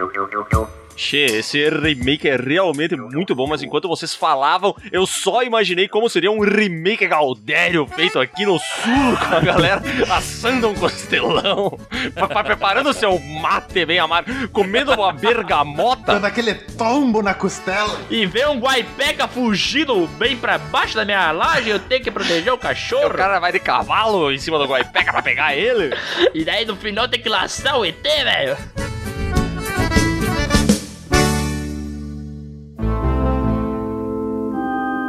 Che, 0.96 1.16
esse 1.24 1.68
remake 1.70 2.28
é 2.28 2.36
realmente 2.36 2.94
muito 2.96 3.34
bom, 3.34 3.46
mas 3.48 3.62
enquanto 3.62 3.88
vocês 3.88 4.14
falavam, 4.14 4.76
eu 4.92 5.06
só 5.06 5.42
imaginei 5.42 5.88
como 5.88 6.08
seria 6.08 6.30
um 6.30 6.38
remake 6.40 7.06
Galdério 7.08 7.84
feito 7.86 8.20
aqui 8.20 8.46
no 8.46 8.58
sul, 8.60 9.16
com 9.28 9.34
a 9.34 9.40
galera 9.40 9.82
assando 10.16 10.68
um 10.68 10.74
costelão, 10.74 11.76
pa- 12.14 12.28
pa- 12.28 12.44
preparando 12.44 12.92
seu 12.92 13.18
mate 13.18 13.84
bem 13.84 13.98
amargo, 13.98 14.48
comendo 14.50 14.92
uma 14.92 15.12
bergamota. 15.12 16.12
Dando 16.14 16.26
aquele 16.26 16.54
tombo 16.54 17.22
na 17.22 17.34
costela. 17.34 17.98
E 18.08 18.24
vê 18.24 18.46
um 18.46 18.60
guaipeca 18.60 19.26
fugindo 19.26 20.06
bem 20.16 20.36
pra 20.36 20.58
baixo 20.58 20.94
da 20.94 21.04
minha 21.04 21.32
laje, 21.32 21.70
eu 21.70 21.78
tenho 21.80 22.02
que 22.04 22.10
proteger 22.10 22.52
o 22.52 22.56
O 22.56 22.58
cachorro. 22.58 23.10
cara 23.14 23.40
vai 23.40 23.50
de 23.50 23.58
cavalo 23.58 24.30
em 24.32 24.38
cima 24.38 24.58
do 24.58 24.64
guaipeca 24.66 25.10
pra 25.12 25.22
pegar 25.22 25.56
ele. 25.56 25.90
E 26.32 26.44
daí 26.44 26.64
no 26.64 26.76
final 26.76 27.08
tem 27.08 27.20
que 27.20 27.28
laçar 27.28 27.78
o 27.78 27.84
ET, 27.84 27.96
velho. 28.02 28.56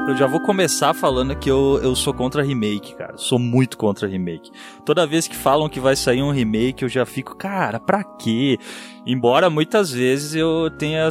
Eu 0.08 0.16
já 0.16 0.28
vou 0.28 0.40
começar 0.40 0.94
falando 0.94 1.36
que 1.36 1.50
eu, 1.50 1.80
eu 1.82 1.96
sou 1.96 2.14
contra 2.14 2.44
remake, 2.44 2.94
cara. 2.94 3.18
Sou 3.18 3.40
muito 3.40 3.76
contra 3.76 4.08
remake. 4.08 4.52
Toda 4.86 5.08
vez 5.08 5.28
que 5.28 5.36
falam 5.36 5.68
que 5.68 5.80
vai 5.80 5.96
sair 5.96 6.22
um 6.22 6.30
remake, 6.30 6.84
eu 6.84 6.90
já 6.90 7.08
fico, 7.08 7.36
cara, 7.36 7.80
pra 7.80 8.04
quê? 8.04 8.60
Embora 9.04 9.50
muitas 9.50 9.92
vezes 9.92 10.36
eu 10.36 10.70
tenha 10.78 11.10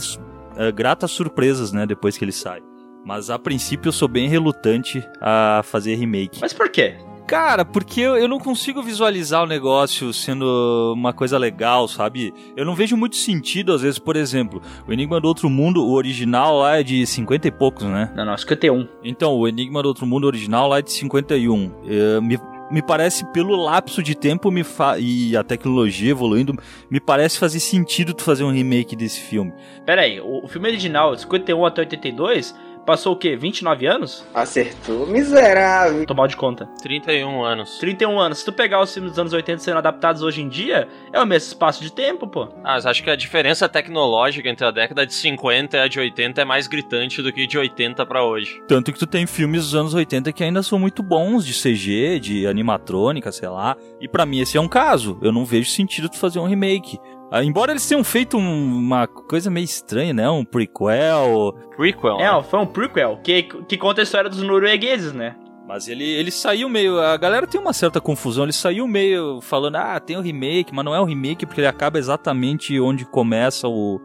eh, 0.56 0.70
gratas 0.70 1.10
surpresas, 1.10 1.72
né, 1.72 1.84
depois 1.84 2.16
que 2.16 2.24
ele 2.24 2.30
sai. 2.30 2.62
Mas 3.04 3.30
a 3.30 3.38
princípio 3.38 3.88
eu 3.88 3.92
sou 3.92 4.06
bem 4.06 4.28
relutante 4.28 5.04
a 5.20 5.62
fazer 5.64 5.96
remake. 5.96 6.38
Mas 6.40 6.52
por 6.52 6.68
quê? 6.68 6.96
Cara, 7.26 7.64
porque 7.64 8.00
eu, 8.00 8.16
eu 8.16 8.28
não 8.28 8.38
consigo 8.38 8.82
visualizar 8.82 9.42
o 9.42 9.46
negócio 9.46 10.12
sendo 10.12 10.92
uma 10.94 11.12
coisa 11.12 11.38
legal, 11.38 11.88
sabe? 11.88 12.34
Eu 12.54 12.66
não 12.66 12.74
vejo 12.74 12.96
muito 12.96 13.16
sentido, 13.16 13.72
às 13.72 13.80
vezes, 13.80 13.98
por 13.98 14.14
exemplo, 14.14 14.60
o 14.86 14.92
Enigma 14.92 15.20
do 15.20 15.28
Outro 15.28 15.48
Mundo, 15.48 15.84
o 15.84 15.92
original 15.92 16.58
lá 16.58 16.78
é 16.78 16.82
de 16.82 17.06
50 17.06 17.48
e 17.48 17.50
poucos, 17.50 17.84
né? 17.84 18.12
Não, 18.14 18.26
não, 18.26 18.36
51. 18.36 18.86
Então, 19.02 19.34
o 19.34 19.48
Enigma 19.48 19.82
do 19.82 19.88
Outro 19.88 20.06
Mundo 20.06 20.26
original 20.26 20.68
lá 20.68 20.78
é 20.78 20.82
de 20.82 20.92
51. 20.92 21.72
É, 21.86 22.20
me, 22.20 22.38
me 22.70 22.82
parece, 22.82 23.24
pelo 23.32 23.56
lapso 23.56 24.02
de 24.02 24.14
tempo 24.14 24.50
me 24.50 24.62
fa 24.62 24.98
e 24.98 25.34
a 25.34 25.42
tecnologia 25.42 26.10
evoluindo, 26.10 26.54
me 26.90 27.00
parece 27.00 27.38
fazer 27.38 27.60
sentido 27.60 28.12
tu 28.12 28.22
fazer 28.22 28.44
um 28.44 28.52
remake 28.52 28.94
desse 28.94 29.20
filme. 29.20 29.52
Pera 29.86 30.02
aí, 30.02 30.20
o, 30.20 30.44
o 30.44 30.48
filme 30.48 30.68
original, 30.68 31.14
de 31.14 31.22
51 31.22 31.64
até 31.64 31.80
82, 31.82 32.54
passou 32.84 33.14
o 33.14 33.16
quê? 33.16 33.36
29 33.36 33.86
anos? 33.86 34.24
Acertou, 34.34 35.06
miserável. 35.06 36.06
Tô 36.06 36.14
mal 36.14 36.28
de 36.28 36.36
conta. 36.36 36.68
31 36.82 37.42
anos. 37.42 37.78
31 37.78 38.18
anos. 38.20 38.38
Se 38.38 38.44
tu 38.44 38.52
pegar 38.52 38.80
os 38.80 38.92
filmes 38.92 39.12
dos 39.12 39.18
anos 39.18 39.32
80 39.32 39.58
sendo 39.58 39.78
adaptados 39.78 40.22
hoje 40.22 40.42
em 40.42 40.48
dia, 40.48 40.86
é 41.12 41.20
o 41.20 41.26
mesmo 41.26 41.48
espaço 41.48 41.82
de 41.82 41.92
tempo, 41.92 42.26
pô. 42.26 42.48
Ah, 42.62 42.74
mas 42.74 42.86
acho 42.86 43.02
que 43.02 43.10
a 43.10 43.16
diferença 43.16 43.68
tecnológica 43.68 44.48
entre 44.48 44.66
a 44.66 44.70
década 44.70 45.06
de 45.06 45.14
50 45.14 45.76
e 45.76 45.80
a 45.80 45.88
de 45.88 46.00
80 46.00 46.42
é 46.42 46.44
mais 46.44 46.66
gritante 46.66 47.22
do 47.22 47.32
que 47.32 47.46
de 47.46 47.56
80 47.56 48.04
pra 48.04 48.24
hoje. 48.24 48.60
Tanto 48.66 48.92
que 48.92 48.98
tu 48.98 49.06
tem 49.06 49.26
filmes 49.26 49.62
dos 49.62 49.74
anos 49.74 49.94
80 49.94 50.32
que 50.32 50.42
ainda 50.42 50.62
são 50.62 50.78
muito 50.78 51.02
bons 51.02 51.46
de 51.46 51.52
CG, 51.52 52.18
de 52.18 52.46
animatrônica, 52.46 53.30
sei 53.32 53.48
lá. 53.48 53.76
E 54.00 54.08
pra 54.08 54.26
mim 54.26 54.40
esse 54.40 54.56
é 54.56 54.60
um 54.60 54.68
caso. 54.68 55.18
Eu 55.22 55.32
não 55.32 55.44
vejo 55.44 55.70
sentido 55.70 56.08
tu 56.08 56.18
fazer 56.18 56.38
um 56.40 56.46
remake. 56.46 56.98
Ah, 57.36 57.42
embora 57.44 57.72
eles 57.72 57.86
tenham 57.88 58.04
feito 58.04 58.36
um- 58.36 58.76
uma 58.78 59.08
coisa 59.08 59.50
meio 59.50 59.64
estranha, 59.64 60.14
né? 60.14 60.30
Um 60.30 60.44
prequel. 60.44 61.52
Prequel, 61.76 62.20
É, 62.20 62.32
né? 62.32 62.42
foi 62.44 62.60
um 62.60 62.66
prequel 62.66 63.18
que, 63.24 63.42
que 63.42 63.76
conta 63.76 64.00
a 64.00 64.04
história 64.04 64.30
dos 64.30 64.40
noruegueses, 64.42 65.12
né? 65.12 65.34
Mas 65.66 65.88
ele, 65.88 66.04
ele 66.04 66.30
saiu 66.30 66.68
meio. 66.68 67.00
A 67.00 67.16
galera 67.16 67.44
tem 67.46 67.60
uma 67.60 67.72
certa 67.72 68.00
confusão. 68.00 68.44
Ele 68.44 68.52
saiu 68.52 68.86
meio 68.86 69.40
falando, 69.40 69.76
ah, 69.76 69.98
tem 69.98 70.16
o 70.16 70.20
remake, 70.20 70.72
mas 70.72 70.84
não 70.84 70.94
é 70.94 71.00
o 71.00 71.04
remake 71.04 71.44
porque 71.46 71.60
ele 71.60 71.66
acaba 71.66 71.98
exatamente 71.98 72.78
onde 72.78 73.04
começa 73.06 73.66
o, 73.66 73.98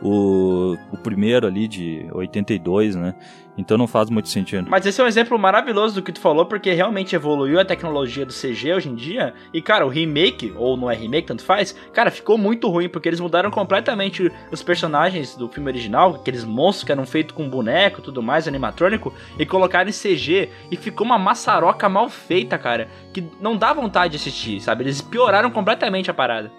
o, 0.00 0.76
o 0.92 0.96
primeiro 1.02 1.46
ali 1.46 1.68
de 1.68 2.08
82, 2.12 2.94
né? 2.96 3.14
Então 3.60 3.76
não 3.76 3.86
faz 3.86 4.08
muito 4.08 4.28
sentido. 4.28 4.68
Mas 4.70 4.86
esse 4.86 5.00
é 5.00 5.04
um 5.04 5.06
exemplo 5.06 5.38
maravilhoso 5.38 5.96
do 5.96 6.02
que 6.02 6.10
tu 6.10 6.20
falou, 6.20 6.46
porque 6.46 6.72
realmente 6.72 7.14
evoluiu 7.14 7.60
a 7.60 7.64
tecnologia 7.64 8.24
do 8.24 8.32
CG 8.32 8.72
hoje 8.72 8.88
em 8.88 8.94
dia. 8.94 9.34
E, 9.52 9.60
cara, 9.60 9.86
o 9.86 9.88
remake, 9.88 10.52
ou 10.56 10.76
não 10.76 10.90
é 10.90 10.94
remake, 10.94 11.26
tanto 11.26 11.44
faz, 11.44 11.76
cara, 11.92 12.10
ficou 12.10 12.38
muito 12.38 12.68
ruim, 12.68 12.88
porque 12.88 13.08
eles 13.08 13.20
mudaram 13.20 13.50
completamente 13.50 14.32
os 14.50 14.62
personagens 14.62 15.36
do 15.36 15.48
filme 15.48 15.70
original, 15.70 16.14
aqueles 16.14 16.44
monstros 16.44 16.84
que 16.84 16.92
eram 16.92 17.04
feitos 17.04 17.36
com 17.36 17.48
boneco 17.48 18.00
tudo 18.00 18.22
mais, 18.22 18.48
animatrônico, 18.48 19.12
e 19.38 19.44
colocaram 19.44 19.90
em 19.90 19.92
CG. 19.92 20.48
E 20.70 20.76
ficou 20.76 21.06
uma 21.06 21.18
maçaroca 21.18 21.88
mal 21.88 22.08
feita, 22.08 22.56
cara, 22.56 22.88
que 23.12 23.22
não 23.40 23.56
dá 23.56 23.72
vontade 23.72 24.12
de 24.12 24.16
assistir, 24.16 24.60
sabe? 24.60 24.84
Eles 24.84 25.02
pioraram 25.02 25.50
completamente 25.50 26.10
a 26.10 26.14
parada. 26.14 26.50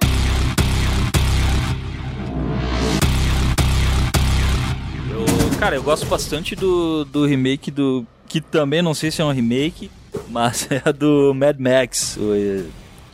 Cara, 5.61 5.75
eu 5.75 5.83
gosto 5.83 6.07
bastante 6.07 6.55
do, 6.55 7.05
do 7.05 7.23
remake 7.23 7.69
do. 7.69 8.03
Que 8.27 8.41
também 8.41 8.81
não 8.81 8.95
sei 8.95 9.11
se 9.11 9.21
é 9.21 9.25
um 9.25 9.31
remake, 9.31 9.91
mas 10.27 10.67
é 10.73 10.91
do 10.91 11.33
Mad 11.35 11.59
Max. 11.59 12.17
O, 12.17 12.33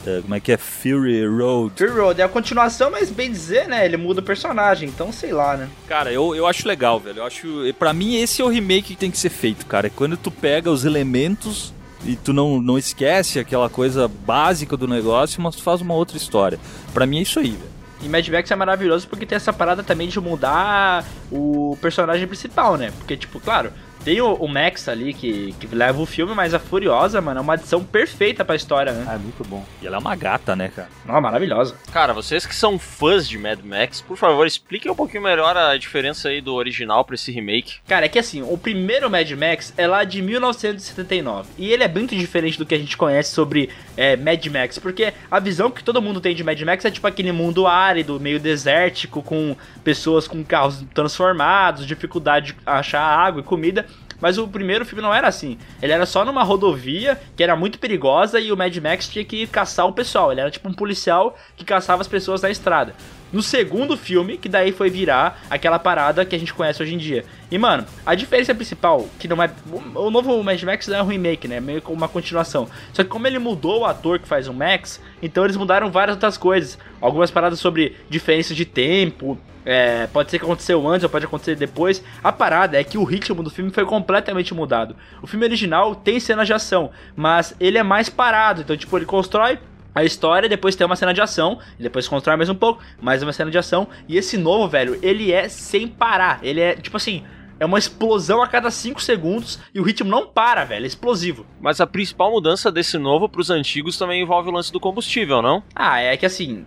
é, 0.06 0.22
como 0.22 0.34
é 0.34 0.40
que 0.40 0.54
é? 0.54 0.58
Fury 0.58 1.28
Road. 1.28 1.74
Fury 1.76 2.00
Road 2.00 2.22
é 2.22 2.24
a 2.24 2.30
continuação, 2.30 2.90
mas 2.90 3.10
bem 3.10 3.30
dizer, 3.30 3.68
né? 3.68 3.84
Ele 3.84 3.98
muda 3.98 4.22
o 4.22 4.24
personagem, 4.24 4.88
então 4.88 5.12
sei 5.12 5.34
lá, 5.34 5.58
né? 5.58 5.68
Cara, 5.90 6.10
eu, 6.14 6.34
eu 6.34 6.48
acho 6.48 6.66
legal, 6.66 7.02
velho. 7.02 7.18
Eu 7.20 7.26
acho. 7.26 7.48
Pra 7.78 7.92
mim, 7.92 8.16
esse 8.16 8.42
é 8.42 8.46
o 8.46 8.48
remake 8.48 8.94
que 8.94 8.96
tem 8.96 9.12
que 9.12 9.18
ser 9.18 9.30
feito, 9.30 9.66
cara. 9.66 9.88
É 9.88 9.90
quando 9.90 10.16
tu 10.16 10.32
pega 10.32 10.72
os 10.72 10.86
elementos 10.86 11.74
e 12.06 12.16
tu 12.16 12.32
não, 12.32 12.62
não 12.62 12.78
esquece 12.78 13.40
aquela 13.40 13.70
coisa 13.70 14.08
básica 14.08 14.78
do 14.78 14.88
negócio, 14.88 15.42
mas 15.42 15.58
tu 15.58 15.64
faz 15.64 15.82
uma 15.82 15.96
outra 15.96 16.16
história. 16.16 16.58
Pra 16.94 17.06
mim 17.06 17.18
é 17.18 17.24
isso 17.24 17.40
aí, 17.40 17.50
velho. 17.50 17.77
E 18.02 18.08
Mad 18.08 18.28
Max 18.30 18.52
é 18.52 18.56
maravilhoso 18.56 19.08
porque 19.08 19.26
tem 19.26 19.36
essa 19.36 19.52
parada 19.52 19.84
também 19.84 20.08
de 20.08 20.20
mudar 20.20 21.04
o 21.32 21.78
personagem 21.82 22.28
principal, 22.28 22.78
né? 22.78 22.92
Porque, 22.98 23.18
tipo, 23.18 23.40
claro, 23.40 23.72
tem 24.04 24.22
o, 24.22 24.34
o 24.34 24.48
Max 24.48 24.88
ali 24.88 25.14
que, 25.14 25.54
que 25.60 25.68
leva 25.76 26.02
o 26.02 26.06
filme, 26.06 26.34
mas 26.34 26.54
a 26.54 26.60
Furiosa, 26.60 27.22
mano, 27.22 27.40
é 27.40 27.42
uma 27.42 27.54
adição 27.54 27.84
perfeita 27.84 28.46
pra 28.46 28.56
história, 28.56 28.92
né? 28.92 29.16
É 29.16 29.18
muito 29.18 29.44
bom. 29.44 29.66
E 29.82 29.88
ela 29.88 29.98
é 29.98 30.00
uma 30.00 30.16
gata, 30.16 30.56
né, 30.56 30.72
cara? 30.74 30.90
Não, 31.06 31.20
maravilhosa. 31.20 31.76
Cara, 31.92 32.14
vocês 32.14 32.46
que 32.46 32.56
são 32.56 32.80
fãs 32.80 33.28
de 33.28 33.38
Mad 33.38 33.60
Max, 33.64 34.02
por 34.02 34.18
favor, 34.18 34.48
expliquem 34.48 34.92
um 34.92 34.96
pouquinho 34.96 35.24
melhor 35.24 35.56
a 35.58 35.78
diferença 35.78 36.30
aí 36.30 36.42
do 36.42 36.54
original 36.54 37.04
pra 37.04 37.16
esse 37.16 37.32
remake. 37.32 37.76
Cara, 37.88 38.06
é 38.06 38.10
que 38.10 38.20
assim, 38.20 38.42
o 38.42 38.58
primeiro 38.58 39.10
Mad 39.10 39.30
Max 39.32 39.74
é 39.78 39.88
lá 39.88 40.04
de 40.04 40.22
1979. 40.22 41.50
E 41.58 41.72
ele 41.72 41.84
é 41.84 41.88
muito 41.88 42.16
diferente 42.16 42.58
do 42.58 42.66
que 42.66 42.76
a 42.76 42.80
gente 42.80 42.96
conhece 42.98 43.32
sobre 43.32 43.70
é, 43.96 44.16
Mad 44.16 44.46
Max. 44.48 44.80
Porque 44.80 45.14
a 45.30 45.40
visão 45.40 45.70
que 45.70 45.84
todo 45.84 46.02
mundo 46.02 46.22
tem 46.22 46.36
de 46.36 46.44
Mad 46.44 46.60
Max 46.62 46.86
é 46.86 46.92
tipo 46.92 47.08
aquele 47.08 47.32
mundo 47.32 47.68
árido, 47.68 48.20
meio 48.20 48.40
desértico, 48.40 49.22
com 49.22 49.56
pessoas 49.84 50.28
com 50.28 50.44
carros 50.44 50.84
transformados, 50.94 51.86
dificuldade 51.86 52.54
de 52.54 52.56
achar 52.66 53.02
água 53.02 53.42
e 53.42 53.44
comida. 53.44 53.86
Mas 54.20 54.38
o 54.38 54.48
primeiro 54.48 54.86
filme 54.86 55.02
não 55.02 55.14
era 55.14 55.28
assim. 55.28 55.58
Ele 55.82 55.92
era 55.92 56.06
só 56.06 56.26
numa 56.26 56.44
rodovia 56.44 57.20
que 57.36 57.44
era 57.44 57.56
muito 57.56 57.80
perigosa 57.80 58.40
e 58.40 58.52
o 58.52 58.58
Mad 58.58 58.76
Max 58.78 59.08
tinha 59.08 59.24
que 59.24 59.46
caçar 59.48 59.86
o 59.88 59.94
pessoal. 59.94 60.32
Ele 60.32 60.42
era 60.42 60.52
tipo 60.52 60.68
um 60.68 60.74
policial 60.74 61.38
que 61.56 61.64
caçava 61.64 62.02
as 62.02 62.08
pessoas 62.08 62.42
na 62.42 62.50
estrada. 62.50 62.94
No 63.32 63.42
segundo 63.42 63.98
filme, 63.98 64.38
que 64.38 64.48
daí 64.48 64.72
foi 64.72 64.90
virar 64.90 65.42
aquela 65.50 65.78
parada 65.78 66.26
que 66.26 66.36
a 66.36 66.40
gente 66.40 66.54
conhece 66.54 66.82
hoje 66.82 66.94
em 66.94 66.98
dia. 66.98 67.26
E, 67.52 67.58
mano, 67.58 67.86
a 68.06 68.16
diferença 68.16 68.56
principal, 68.56 69.08
que 69.20 69.28
não 69.28 69.42
é. 69.42 69.50
O 69.96 70.10
novo 70.10 70.42
Mad 70.44 70.62
Max 70.64 70.88
não 70.88 70.98
é 70.98 71.04
um 71.04 71.08
remake, 71.08 71.48
né? 71.48 71.60
Meio 71.60 71.82
como 71.82 71.98
uma 71.98 72.08
continuação. 72.08 72.70
Só 72.94 73.04
que 73.04 73.10
como 73.10 73.28
ele 73.28 73.40
mudou 73.40 73.82
o 73.82 73.86
ator 73.86 74.20
que 74.20 74.28
faz 74.28 74.48
o 74.48 74.54
Max, 74.54 75.02
então 75.22 75.44
eles 75.44 75.58
mudaram 75.58 75.92
várias 75.92 76.16
outras 76.16 76.38
coisas. 76.38 76.78
Algumas 77.02 77.30
paradas 77.30 77.60
sobre 77.60 77.96
diferença 78.10 78.54
de 78.54 78.66
tempo. 78.66 79.38
É, 79.70 80.08
pode 80.08 80.32
ser 80.32 80.40
que 80.40 80.46
aconteceu 80.46 80.88
antes 80.88 81.04
ou 81.04 81.10
pode 81.10 81.26
acontecer 81.26 81.56
depois. 81.56 82.02
A 82.24 82.32
parada 82.32 82.80
é 82.80 82.84
que 82.86 82.98
o 82.98 83.04
ritmo 83.04 83.44
do 83.44 83.50
filme 83.50 83.70
foi 83.70 83.86
completamente 83.86 84.54
mudado. 84.54 84.96
O 85.22 85.28
filme 85.28 85.46
original 85.46 85.94
tem 85.94 86.22
cenas 86.22 86.48
de 86.48 86.54
ação, 86.54 86.90
mas 87.18 87.54
ele 87.60 87.78
é 87.78 87.84
mais 87.84 88.10
parado. 88.10 88.62
Então, 88.62 88.78
tipo, 88.78 88.98
ele 88.98 89.06
constrói 89.06 89.60
a 89.98 90.06
história, 90.06 90.48
depois 90.48 90.76
tem 90.76 90.86
uma 90.86 90.96
cena 90.96 91.14
de 91.14 91.22
ação, 91.22 91.60
e 91.80 91.84
depois 91.84 92.08
constrói 92.08 92.38
mais 92.38 92.50
um 92.50 92.56
pouco, 92.56 92.84
mais 93.02 93.24
uma 93.24 93.34
cena 93.34 93.50
de 93.50 93.58
ação. 93.58 93.88
E 94.08 94.16
esse 94.16 94.38
novo, 94.38 94.68
velho, 94.68 95.00
ele 95.02 95.32
é 95.32 95.50
sem 95.50 95.88
parar. 95.88 96.40
Ele 96.44 96.62
é, 96.62 96.76
tipo 96.76 96.96
assim, 96.98 97.24
é 97.60 97.66
uma 97.66 97.80
explosão 97.80 98.44
a 98.44 98.48
cada 98.48 98.70
5 98.70 99.02
segundos 99.02 99.60
e 99.74 99.80
o 99.80 99.84
ritmo 99.84 100.10
não 100.10 100.28
para, 100.28 100.64
velho, 100.64 100.84
é 100.84 100.88
explosivo. 100.88 101.48
Mas 101.60 101.82
a 101.82 101.88
principal 101.88 102.30
mudança 102.30 102.72
desse 102.72 102.98
novo 103.00 103.28
pros 103.28 103.50
antigos 103.50 103.98
também 103.98 104.22
envolve 104.22 104.50
o 104.50 104.54
lance 104.54 104.72
do 104.72 104.80
combustível, 104.80 105.42
não? 105.42 105.64
Ah, 105.76 106.00
é 106.00 106.16
que 106.16 106.26
assim. 106.28 106.66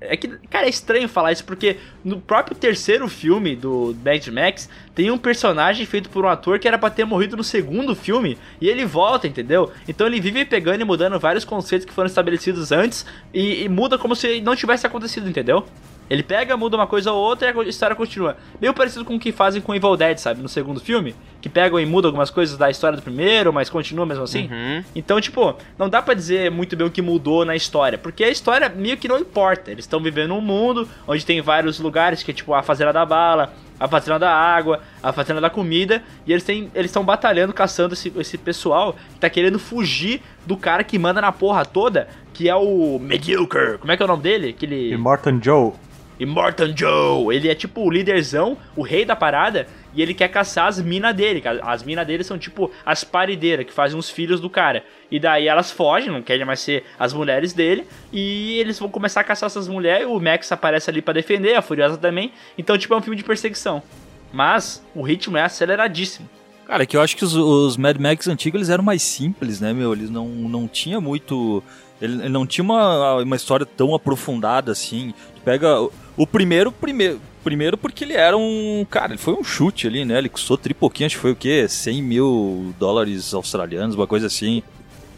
É 0.00 0.16
que, 0.16 0.28
cara, 0.50 0.66
é 0.66 0.68
estranho 0.68 1.08
falar 1.08 1.32
isso 1.32 1.44
porque 1.44 1.78
no 2.04 2.20
próprio 2.20 2.56
terceiro 2.56 3.08
filme 3.08 3.56
do 3.56 3.96
Mad 4.04 4.26
Max 4.28 4.68
tem 4.94 5.10
um 5.10 5.18
personagem 5.18 5.86
feito 5.86 6.10
por 6.10 6.24
um 6.24 6.28
ator 6.28 6.58
que 6.58 6.68
era 6.68 6.78
pra 6.78 6.90
ter 6.90 7.04
morrido 7.04 7.36
no 7.36 7.42
segundo 7.42 7.94
filme 7.96 8.38
e 8.60 8.68
ele 8.68 8.84
volta, 8.84 9.26
entendeu? 9.26 9.72
Então 9.88 10.06
ele 10.06 10.20
vive 10.20 10.44
pegando 10.44 10.82
e 10.82 10.84
mudando 10.84 11.18
vários 11.18 11.44
conceitos 11.44 11.86
que 11.86 11.92
foram 11.92 12.06
estabelecidos 12.06 12.72
antes 12.72 13.06
e, 13.32 13.64
e 13.64 13.68
muda 13.68 13.96
como 13.96 14.14
se 14.14 14.40
não 14.42 14.54
tivesse 14.54 14.86
acontecido, 14.86 15.28
entendeu? 15.28 15.66
Ele 16.08 16.22
pega, 16.22 16.56
muda 16.56 16.76
uma 16.76 16.86
coisa 16.86 17.12
ou 17.12 17.22
outra 17.22 17.50
e 17.50 17.58
a 17.58 17.62
história 17.64 17.96
continua. 17.96 18.36
Meio 18.60 18.74
parecido 18.74 19.04
com 19.04 19.16
o 19.16 19.18
que 19.18 19.32
fazem 19.32 19.60
com 19.62 19.74
Evil 19.74 19.96
Dead, 19.96 20.18
sabe? 20.18 20.42
No 20.42 20.48
segundo 20.48 20.80
filme. 20.80 21.14
Que 21.40 21.48
pegam 21.48 21.78
e 21.78 21.86
mudam 21.86 22.08
algumas 22.08 22.30
coisas 22.30 22.56
da 22.56 22.70
história 22.70 22.96
do 22.96 23.02
primeiro, 23.02 23.52
mas 23.52 23.68
continua 23.68 24.06
mesmo 24.06 24.24
assim. 24.24 24.48
Uhum. 24.50 24.84
Então, 24.94 25.20
tipo, 25.20 25.56
não 25.78 25.88
dá 25.88 26.00
pra 26.00 26.14
dizer 26.14 26.50
muito 26.50 26.76
bem 26.76 26.86
o 26.86 26.90
que 26.90 27.02
mudou 27.02 27.44
na 27.44 27.54
história. 27.54 27.98
Porque 27.98 28.24
a 28.24 28.30
história 28.30 28.68
meio 28.68 28.96
que 28.96 29.08
não 29.08 29.18
importa. 29.18 29.70
Eles 29.70 29.84
estão 29.84 30.00
vivendo 30.00 30.34
um 30.34 30.40
mundo 30.40 30.88
onde 31.06 31.24
tem 31.24 31.40
vários 31.40 31.78
lugares, 31.78 32.22
que 32.22 32.30
é 32.30 32.34
tipo 32.34 32.54
a 32.54 32.62
Fazenda 32.62 32.92
da 32.92 33.04
Bala, 33.04 33.52
a 33.78 33.88
Fazenda 33.88 34.18
da 34.18 34.30
Água, 34.30 34.80
a 35.02 35.12
Fazenda 35.12 35.40
da 35.40 35.50
Comida. 35.50 36.02
E 36.26 36.32
eles 36.32 36.48
estão 36.48 36.70
eles 36.74 36.92
batalhando, 36.96 37.52
caçando 37.52 37.94
esse, 37.94 38.12
esse 38.16 38.38
pessoal 38.38 38.94
que 39.14 39.20
tá 39.20 39.28
querendo 39.28 39.58
fugir 39.58 40.22
do 40.46 40.56
cara 40.56 40.84
que 40.84 40.98
manda 40.98 41.20
na 41.20 41.32
porra 41.32 41.64
toda, 41.64 42.08
que 42.32 42.48
é 42.48 42.54
o 42.54 42.98
Mediocre. 42.98 43.78
Como 43.78 43.92
é 43.92 43.96
que 43.96 44.02
é 44.02 44.06
o 44.06 44.08
nome 44.08 44.22
dele? 44.22 44.48
Aquele... 44.50 44.92
Immortan 44.92 45.40
Joe. 45.42 45.72
Morton 46.20 46.72
Joe, 46.76 47.34
ele 47.34 47.48
é 47.48 47.54
tipo 47.54 47.80
o 47.80 47.90
líderzão, 47.90 48.56
o 48.76 48.82
rei 48.82 49.04
da 49.04 49.16
parada, 49.16 49.66
e 49.92 50.00
ele 50.00 50.14
quer 50.14 50.28
caçar 50.28 50.66
as 50.66 50.80
minas 50.80 51.14
dele. 51.14 51.42
As 51.62 51.82
minas 51.82 52.06
dele 52.06 52.22
são 52.22 52.38
tipo 52.38 52.70
as 52.84 53.02
parideiras, 53.02 53.66
que 53.66 53.72
fazem 53.72 53.98
os 53.98 54.08
filhos 54.08 54.40
do 54.40 54.48
cara. 54.48 54.84
E 55.10 55.18
daí 55.18 55.48
elas 55.48 55.70
fogem, 55.70 56.12
não 56.12 56.22
querem 56.22 56.44
mais 56.44 56.60
ser 56.60 56.84
as 56.98 57.12
mulheres 57.12 57.52
dele, 57.52 57.84
e 58.12 58.58
eles 58.60 58.78
vão 58.78 58.88
começar 58.88 59.22
a 59.22 59.24
caçar 59.24 59.48
essas 59.48 59.66
mulheres. 59.66 60.06
O 60.06 60.20
Max 60.20 60.50
aparece 60.52 60.90
ali 60.90 61.02
para 61.02 61.14
defender, 61.14 61.54
a 61.54 61.62
Furiosa 61.62 61.96
também. 61.96 62.32
Então, 62.56 62.78
tipo, 62.78 62.94
é 62.94 62.96
um 62.96 63.02
filme 63.02 63.16
de 63.16 63.24
perseguição. 63.24 63.82
Mas 64.32 64.84
o 64.94 65.02
ritmo 65.02 65.36
é 65.36 65.42
aceleradíssimo. 65.42 66.28
Cara, 66.66 66.82
é 66.82 66.86
que 66.86 66.96
eu 66.96 67.02
acho 67.02 67.16
que 67.16 67.24
os, 67.24 67.34
os 67.34 67.76
Mad 67.76 67.98
Max 67.98 68.26
antigos 68.26 68.58
eles 68.58 68.70
eram 68.70 68.82
mais 68.82 69.02
simples, 69.02 69.60
né, 69.60 69.72
meu? 69.72 69.92
Eles 69.92 70.10
não, 70.10 70.26
não 70.26 70.66
tinha 70.66 71.00
muito. 71.00 71.62
Ele 72.00 72.28
não 72.28 72.46
tinha 72.46 72.64
uma, 72.64 73.16
uma 73.16 73.36
história 73.36 73.66
tão 73.66 73.94
aprofundada 73.94 74.72
assim. 74.72 75.12
Pega 75.44 75.80
o, 75.80 75.92
o 76.16 76.26
primeiro, 76.26 76.72
primeiro, 76.72 77.20
primeiro 77.42 77.76
porque 77.76 78.04
ele 78.04 78.14
era 78.14 78.36
um. 78.36 78.86
Cara, 78.90 79.12
ele 79.12 79.18
foi 79.18 79.34
um 79.34 79.44
chute 79.44 79.86
ali, 79.86 80.04
né? 80.04 80.18
Ele 80.18 80.28
custou 80.28 80.56
tri 80.56 80.72
pouquinho, 80.72 81.06
acho 81.06 81.16
que 81.16 81.22
foi 81.22 81.32
o 81.32 81.36
quê? 81.36 81.68
100 81.68 82.02
mil 82.02 82.74
dólares 82.78 83.34
australianos, 83.34 83.94
uma 83.94 84.06
coisa 84.06 84.26
assim. 84.26 84.62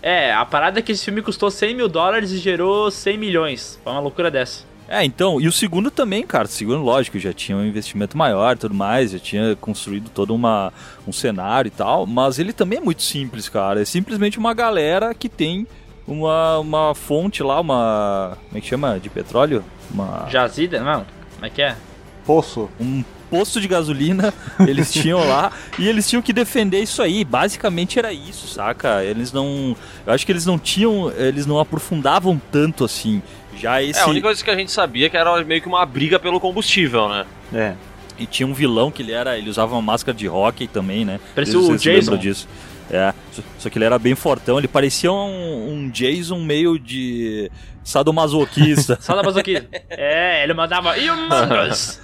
É, 0.02 0.32
a 0.32 0.44
parada 0.44 0.78
é 0.78 0.82
que 0.82 0.92
esse 0.92 1.04
filme 1.04 1.22
custou 1.22 1.50
100 1.50 1.74
mil 1.74 1.88
dólares 1.88 2.30
e 2.30 2.38
gerou 2.38 2.90
100 2.90 3.18
milhões. 3.18 3.78
Foi 3.82 3.92
uma 3.92 4.00
loucura 4.00 4.30
dessa. 4.30 4.64
É, 4.88 5.04
então, 5.04 5.40
e 5.40 5.48
o 5.48 5.52
segundo 5.52 5.90
também, 5.90 6.24
cara. 6.24 6.44
O 6.44 6.50
segundo, 6.50 6.82
lógico, 6.82 7.18
já 7.18 7.32
tinha 7.32 7.58
um 7.58 7.64
investimento 7.64 8.16
maior 8.16 8.54
e 8.54 8.58
tudo 8.58 8.74
mais, 8.74 9.10
já 9.10 9.18
tinha 9.18 9.56
construído 9.56 10.08
todo 10.10 10.32
uma, 10.32 10.72
um 11.06 11.12
cenário 11.12 11.68
e 11.68 11.72
tal, 11.72 12.06
mas 12.06 12.38
ele 12.38 12.52
também 12.52 12.78
é 12.78 12.80
muito 12.80 13.02
simples, 13.02 13.48
cara. 13.48 13.82
É 13.82 13.84
simplesmente 13.84 14.38
uma 14.38 14.54
galera 14.54 15.12
que 15.12 15.28
tem 15.28 15.66
uma, 16.06 16.58
uma 16.58 16.94
fonte 16.94 17.42
lá, 17.42 17.60
uma. 17.60 18.38
Como 18.46 18.58
é 18.58 18.60
que 18.60 18.66
chama? 18.66 18.98
De 19.00 19.10
petróleo? 19.10 19.64
Uma. 19.90 20.26
Jazida? 20.30 20.80
Não, 20.80 21.04
como 21.34 21.46
é 21.46 21.50
que 21.50 21.62
é? 21.62 21.76
Poço. 22.24 22.70
Um 22.80 23.04
posto 23.30 23.60
de 23.60 23.66
gasolina 23.66 24.32
eles 24.66 24.92
tinham 24.92 25.18
lá 25.26 25.50
e 25.78 25.88
eles 25.88 26.08
tinham 26.08 26.22
que 26.22 26.32
defender 26.32 26.80
isso 26.80 27.02
aí. 27.02 27.24
Basicamente 27.24 27.98
era 27.98 28.12
isso, 28.12 28.46
saca? 28.46 29.02
Eles 29.04 29.32
não. 29.32 29.76
Eu 30.06 30.12
acho 30.12 30.24
que 30.24 30.32
eles 30.32 30.46
não 30.46 30.58
tinham. 30.58 31.12
Eles 31.12 31.46
não 31.46 31.58
aprofundavam 31.58 32.40
tanto 32.50 32.84
assim. 32.84 33.22
Já 33.56 33.82
esse. 33.82 33.98
É, 33.98 34.02
a 34.02 34.08
única 34.08 34.26
coisa 34.26 34.44
que 34.44 34.50
a 34.50 34.56
gente 34.56 34.70
sabia 34.70 35.06
é 35.06 35.08
que 35.08 35.16
era 35.16 35.42
meio 35.44 35.60
que 35.60 35.68
uma 35.68 35.84
briga 35.84 36.18
pelo 36.18 36.38
combustível, 36.38 37.08
né? 37.08 37.26
É. 37.52 37.74
E 38.18 38.26
tinha 38.26 38.46
um 38.46 38.54
vilão 38.54 38.90
que 38.90 39.02
ele 39.02 39.12
era. 39.12 39.36
Ele 39.36 39.50
usava 39.50 39.74
uma 39.74 39.82
máscara 39.82 40.16
de 40.16 40.28
hockey 40.28 40.66
também, 40.66 41.04
né? 41.04 41.20
Parecia 41.34 41.58
o 41.58 41.76
Jason. 41.76 42.16
disso. 42.16 42.48
É, 42.90 43.12
só- 43.58 43.68
que 43.68 43.78
ele 43.78 43.84
era 43.84 43.98
bem 43.98 44.14
fortão, 44.14 44.58
ele 44.58 44.68
parecia 44.68 45.10
um, 45.10 45.70
um 45.72 45.90
Jason 45.90 46.38
meio 46.40 46.78
de 46.78 47.50
sadomasoquista. 47.82 48.98
Bazuquinha. 49.24 49.66
é, 49.90 50.42
ele 50.42 50.52
mandava 50.54 50.94
Humongous. 50.96 52.00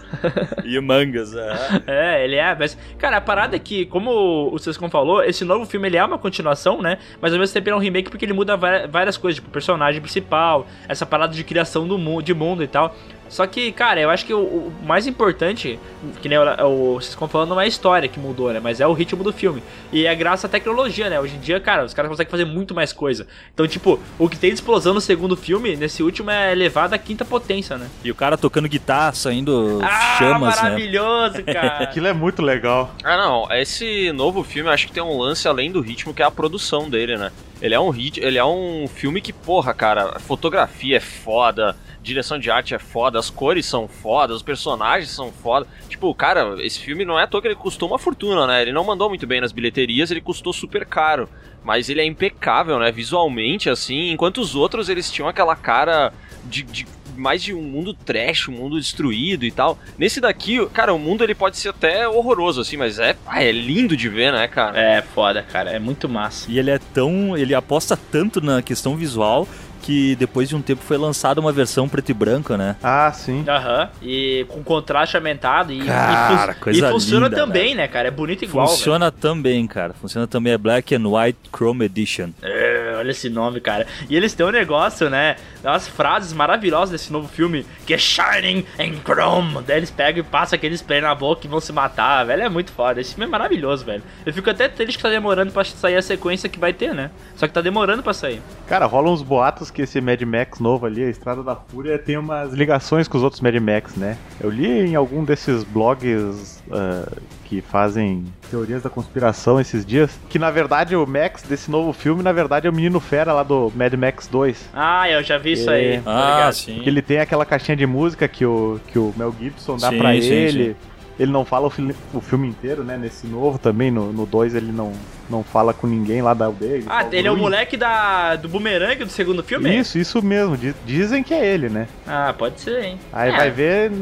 e 0.64 0.80
mangas, 0.80 1.34
é. 1.34 1.82
É, 1.86 2.24
ele 2.24 2.36
é, 2.36 2.54
mas, 2.58 2.76
cara, 2.98 3.16
a 3.16 3.20
parada 3.20 3.56
é 3.56 3.58
que, 3.58 3.86
como 3.86 4.52
o 4.52 4.58
Sescon 4.58 4.88
falou, 4.88 5.22
esse 5.24 5.44
novo 5.44 5.66
filme 5.66 5.88
ele 5.88 5.96
é 5.96 6.04
uma 6.04 6.18
continuação, 6.18 6.80
né? 6.82 6.98
Mas 7.20 7.32
ao 7.32 7.38
mesmo 7.38 7.52
tempo 7.54 7.68
ele 7.68 7.74
é 7.74 7.76
um 7.76 7.80
remake 7.80 8.10
porque 8.10 8.24
ele 8.24 8.32
muda 8.32 8.56
várias 8.56 9.16
coisas, 9.16 9.36
tipo, 9.36 9.48
o 9.48 9.52
personagem 9.52 10.00
principal, 10.00 10.66
essa 10.88 11.04
parada 11.06 11.34
de 11.34 11.42
criação 11.44 11.86
do 11.86 11.98
mundo, 11.98 12.22
de 12.22 12.34
mundo 12.34 12.62
e 12.62 12.66
tal. 12.68 12.94
Só 13.32 13.46
que, 13.46 13.72
cara, 13.72 13.98
eu 13.98 14.10
acho 14.10 14.26
que 14.26 14.34
o, 14.34 14.40
o 14.40 14.72
mais 14.84 15.06
importante, 15.06 15.78
que 16.20 16.28
nem 16.28 16.36
o, 16.36 16.96
o 16.96 17.00
Sescon 17.00 17.26
falando, 17.26 17.48
não 17.48 17.60
é 17.60 17.64
a 17.64 17.66
história 17.66 18.06
que 18.06 18.20
mudou, 18.20 18.52
né? 18.52 18.60
Mas 18.62 18.78
é 18.78 18.86
o 18.86 18.92
ritmo 18.92 19.24
do 19.24 19.32
filme. 19.32 19.62
E 19.90 20.04
é 20.04 20.14
graças 20.14 20.44
à 20.44 20.48
tecnologia, 20.50 21.08
né? 21.08 21.18
Hoje 21.18 21.36
em 21.36 21.40
dia, 21.40 21.58
cara, 21.58 21.82
os 21.82 21.94
caras 21.94 22.10
conseguem 22.10 22.30
fazer 22.30 22.44
muito 22.44 22.74
mais 22.74 22.92
coisa. 22.92 23.26
Então, 23.54 23.66
tipo, 23.66 23.98
o 24.18 24.28
que 24.28 24.36
tem 24.36 24.50
de 24.50 24.56
explosão 24.56 24.92
no 24.92 25.00
segundo 25.00 25.34
filme, 25.34 25.74
nesse 25.76 26.02
último, 26.02 26.30
é 26.30 26.52
elevado 26.52 26.94
à 26.94 26.98
quinta 26.98 27.24
potência, 27.24 27.78
né? 27.78 27.88
E 28.04 28.10
o 28.10 28.14
cara 28.14 28.36
tocando 28.36 28.68
guitarra, 28.68 29.14
saindo 29.14 29.80
Ah, 29.82 30.16
chamas, 30.18 30.56
né? 30.56 30.62
maravilhoso, 30.64 31.42
cara! 31.50 31.78
Aquilo 31.84 32.08
é 32.08 32.12
muito 32.12 32.42
legal. 32.42 32.94
Ah, 33.02 33.16
não. 33.16 33.50
Esse 33.50 34.12
novo 34.12 34.44
filme 34.44 34.68
eu 34.68 34.74
acho 34.74 34.86
que 34.88 34.92
tem 34.92 35.02
um 35.02 35.16
lance 35.18 35.48
além 35.48 35.72
do 35.72 35.80
ritmo, 35.80 36.12
que 36.12 36.20
é 36.20 36.26
a 36.26 36.30
produção 36.30 36.90
dele, 36.90 37.16
né? 37.16 37.32
Ele 37.62 37.76
é 37.76 37.80
um 37.80 37.90
hit, 37.90 38.18
ele 38.18 38.36
é 38.36 38.44
um 38.44 38.88
filme 38.88 39.20
que, 39.20 39.32
porra, 39.32 39.72
cara, 39.72 40.18
fotografia 40.18 40.96
é 40.96 41.00
foda, 41.00 41.76
direção 42.02 42.36
de 42.36 42.50
arte 42.50 42.74
é 42.74 42.78
foda, 42.78 43.20
as 43.20 43.30
cores 43.30 43.64
são 43.64 43.86
foda, 43.86 44.34
os 44.34 44.42
personagens 44.42 45.10
são 45.10 45.30
foda. 45.30 45.64
Tipo, 45.88 46.12
cara, 46.12 46.56
esse 46.58 46.80
filme 46.80 47.04
não 47.04 47.16
é 47.16 47.22
à 47.22 47.26
toa 47.28 47.40
que 47.40 47.46
ele 47.46 47.54
custou 47.54 47.88
uma 47.88 48.00
fortuna, 48.00 48.48
né? 48.48 48.62
Ele 48.62 48.72
não 48.72 48.82
mandou 48.82 49.08
muito 49.08 49.28
bem 49.28 49.40
nas 49.40 49.52
bilheterias, 49.52 50.10
ele 50.10 50.20
custou 50.20 50.52
super 50.52 50.84
caro. 50.84 51.28
Mas 51.62 51.88
ele 51.88 52.00
é 52.00 52.04
impecável, 52.04 52.80
né? 52.80 52.90
Visualmente, 52.90 53.70
assim, 53.70 54.10
enquanto 54.10 54.38
os 54.38 54.56
outros 54.56 54.88
eles 54.88 55.08
tinham 55.08 55.28
aquela 55.28 55.54
cara 55.54 56.12
de, 56.44 56.64
de 56.64 56.84
mais 57.16 57.42
de 57.42 57.52
um 57.54 57.62
mundo 57.62 57.94
trash, 57.94 58.48
um 58.48 58.52
mundo 58.52 58.78
destruído 58.78 59.44
e 59.44 59.50
tal. 59.50 59.78
Nesse 59.98 60.20
daqui, 60.20 60.64
cara, 60.72 60.92
o 60.94 60.98
mundo 60.98 61.22
ele 61.24 61.34
pode 61.34 61.56
ser 61.56 61.70
até 61.70 62.06
horroroso, 62.08 62.60
assim, 62.60 62.76
mas 62.76 62.98
é, 62.98 63.16
é 63.34 63.50
lindo 63.52 63.96
de 63.96 64.08
ver, 64.08 64.32
né, 64.32 64.46
cara? 64.48 64.78
É 64.78 65.02
foda, 65.02 65.42
cara. 65.42 65.70
É 65.70 65.78
muito 65.78 66.08
massa. 66.08 66.50
E 66.50 66.58
ele 66.58 66.70
é 66.70 66.78
tão. 66.92 67.36
Ele 67.36 67.54
aposta 67.54 67.96
tanto 68.10 68.40
na 68.40 68.62
questão 68.62 68.96
visual 68.96 69.46
que 69.82 70.14
depois 70.14 70.48
de 70.48 70.54
um 70.54 70.62
tempo 70.62 70.80
foi 70.80 70.96
lançada 70.96 71.40
uma 71.40 71.50
versão 71.50 71.88
preto 71.88 72.08
e 72.10 72.14
branco, 72.14 72.56
né? 72.56 72.76
Ah, 72.80 73.10
sim. 73.12 73.44
Aham. 73.48 73.90
E 74.00 74.46
com 74.48 74.62
contraste 74.62 75.16
aumentado. 75.16 75.72
E, 75.72 75.84
Cara, 75.84 76.52
e, 76.52 76.54
fun- 76.54 76.60
coisa 76.60 76.88
e 76.88 76.92
funciona 76.92 77.26
linda, 77.26 77.36
também, 77.36 77.74
né, 77.74 77.88
cara? 77.88 78.06
É 78.06 78.10
bonito 78.12 78.44
igual. 78.44 78.68
Funciona 78.68 79.10
também, 79.10 79.66
cara. 79.66 79.92
Funciona 79.94 80.24
também. 80.28 80.52
É 80.52 80.56
Black 80.58 80.94
and 80.94 81.02
White 81.08 81.38
Chrome 81.52 81.84
Edition. 81.86 82.30
velho. 82.40 82.54
É, 82.54 82.71
olha 82.94 83.10
esse 83.10 83.28
nome, 83.28 83.60
cara. 83.60 83.86
E 84.08 84.16
eles 84.16 84.34
têm 84.34 84.46
um 84.46 84.50
negócio, 84.50 85.08
né? 85.10 85.36
Umas 85.62 85.88
frases 85.88 86.32
maravilhosas 86.32 86.90
desse 86.90 87.12
novo 87.12 87.28
filme, 87.28 87.64
que 87.86 87.94
é 87.94 87.98
Shining 87.98 88.64
and 88.78 89.00
Chrome. 89.04 89.62
Daí 89.66 89.78
eles 89.78 89.90
pegam 89.90 90.20
e 90.20 90.22
passam 90.22 90.56
aquele 90.56 90.74
spray 90.74 91.00
na 91.00 91.14
boca 91.14 91.46
e 91.46 91.48
vão 91.48 91.60
se 91.60 91.72
matar, 91.72 92.24
velho. 92.24 92.42
É 92.42 92.48
muito 92.48 92.72
foda. 92.72 93.00
Esse 93.00 93.14
filme 93.14 93.26
é 93.26 93.28
maravilhoso, 93.28 93.84
velho. 93.84 94.02
Eu 94.24 94.32
fico 94.32 94.48
até 94.50 94.68
triste 94.68 94.96
que 94.96 95.02
tá 95.02 95.10
demorando 95.10 95.52
pra 95.52 95.64
sair 95.64 95.96
a 95.96 96.02
sequência 96.02 96.48
que 96.48 96.58
vai 96.58 96.72
ter, 96.72 96.94
né? 96.94 97.10
Só 97.36 97.46
que 97.46 97.52
tá 97.52 97.60
demorando 97.60 98.02
pra 98.02 98.12
sair. 98.12 98.40
Cara, 98.66 98.86
rolam 98.86 99.12
uns 99.12 99.22
boatos 99.22 99.70
que 99.70 99.82
esse 99.82 100.00
Mad 100.00 100.20
Max 100.22 100.58
novo 100.58 100.86
ali, 100.86 101.02
a 101.04 101.08
Estrada 101.10 101.42
da 101.42 101.56
Fúria, 101.56 101.98
tem 101.98 102.16
umas 102.16 102.52
ligações 102.52 103.08
com 103.08 103.16
os 103.16 103.24
outros 103.24 103.40
Mad 103.40 103.54
Max, 103.56 103.96
né? 103.96 104.16
Eu 104.40 104.50
li 104.50 104.66
em 104.66 104.94
algum 104.94 105.24
desses 105.24 105.64
blogs 105.64 106.62
ah, 106.70 107.08
que 107.52 107.60
fazem 107.60 108.24
teorias 108.50 108.82
da 108.82 108.88
conspiração 108.88 109.60
esses 109.60 109.84
dias, 109.84 110.18
que 110.30 110.38
na 110.38 110.50
verdade 110.50 110.96
o 110.96 111.06
Max 111.06 111.42
desse 111.42 111.70
novo 111.70 111.92
filme, 111.92 112.22
na 112.22 112.32
verdade, 112.32 112.66
é 112.66 112.70
o 112.70 112.72
menino 112.72 112.98
fera 112.98 113.30
lá 113.34 113.42
do 113.42 113.70
Mad 113.76 113.92
Max 113.92 114.26
2. 114.26 114.70
Ah, 114.72 115.10
eu 115.10 115.22
já 115.22 115.36
vi 115.36 115.52
isso 115.52 115.70
É. 115.70 115.74
aí. 115.74 116.00
tá 116.00 116.10
Ah, 116.10 116.30
ligado? 116.36 116.52
sim. 116.54 116.74
Porque 116.76 116.88
ele 116.88 117.02
tem 117.02 117.18
aquela 117.18 117.44
caixinha 117.44 117.76
de 117.76 117.86
música 117.86 118.26
que 118.26 118.46
o, 118.46 118.80
que 118.88 118.98
o 118.98 119.12
Mel 119.18 119.34
Gibson 119.38 119.76
dá 119.76 119.90
Sim, 119.90 119.98
pra 119.98 120.12
sim, 120.12 120.30
ele. 120.30 120.64
sim. 120.70 120.76
Ele 121.20 121.30
não 121.30 121.44
fala 121.44 121.66
o, 121.66 121.70
fili- 121.70 121.94
o 122.14 122.22
filme 122.22 122.48
inteiro, 122.48 122.82
né? 122.82 122.96
Nesse 122.96 123.26
novo 123.26 123.58
também, 123.58 123.90
no 123.90 124.24
2 124.24 124.54
ele 124.54 124.72
não, 124.72 124.92
não 125.28 125.44
fala 125.44 125.74
com 125.74 125.86
ninguém 125.86 126.22
lá 126.22 126.32
da 126.32 126.46
aldeia. 126.46 126.76
ele 126.76 126.86
Ah, 126.88 127.06
ele 127.12 127.28
é 127.28 127.30
o 127.30 127.36
moleque 127.36 127.76
da, 127.76 128.34
do 128.36 128.48
bumerangue 128.48 129.04
do 129.04 129.10
segundo 129.10 129.42
filme? 129.42 129.76
Isso, 129.78 129.98
isso 129.98 130.24
mesmo. 130.24 130.56
Diz- 130.56 130.74
Dizem 130.86 131.22
que 131.22 131.34
é 131.34 131.46
ele, 131.46 131.68
né? 131.68 131.86
Ah, 132.06 132.34
pode 132.36 132.62
ser, 132.62 132.82
hein? 132.82 132.98
Aí 133.12 133.30
É. 133.30 133.36
vai 133.36 133.50
ver. 133.50 133.92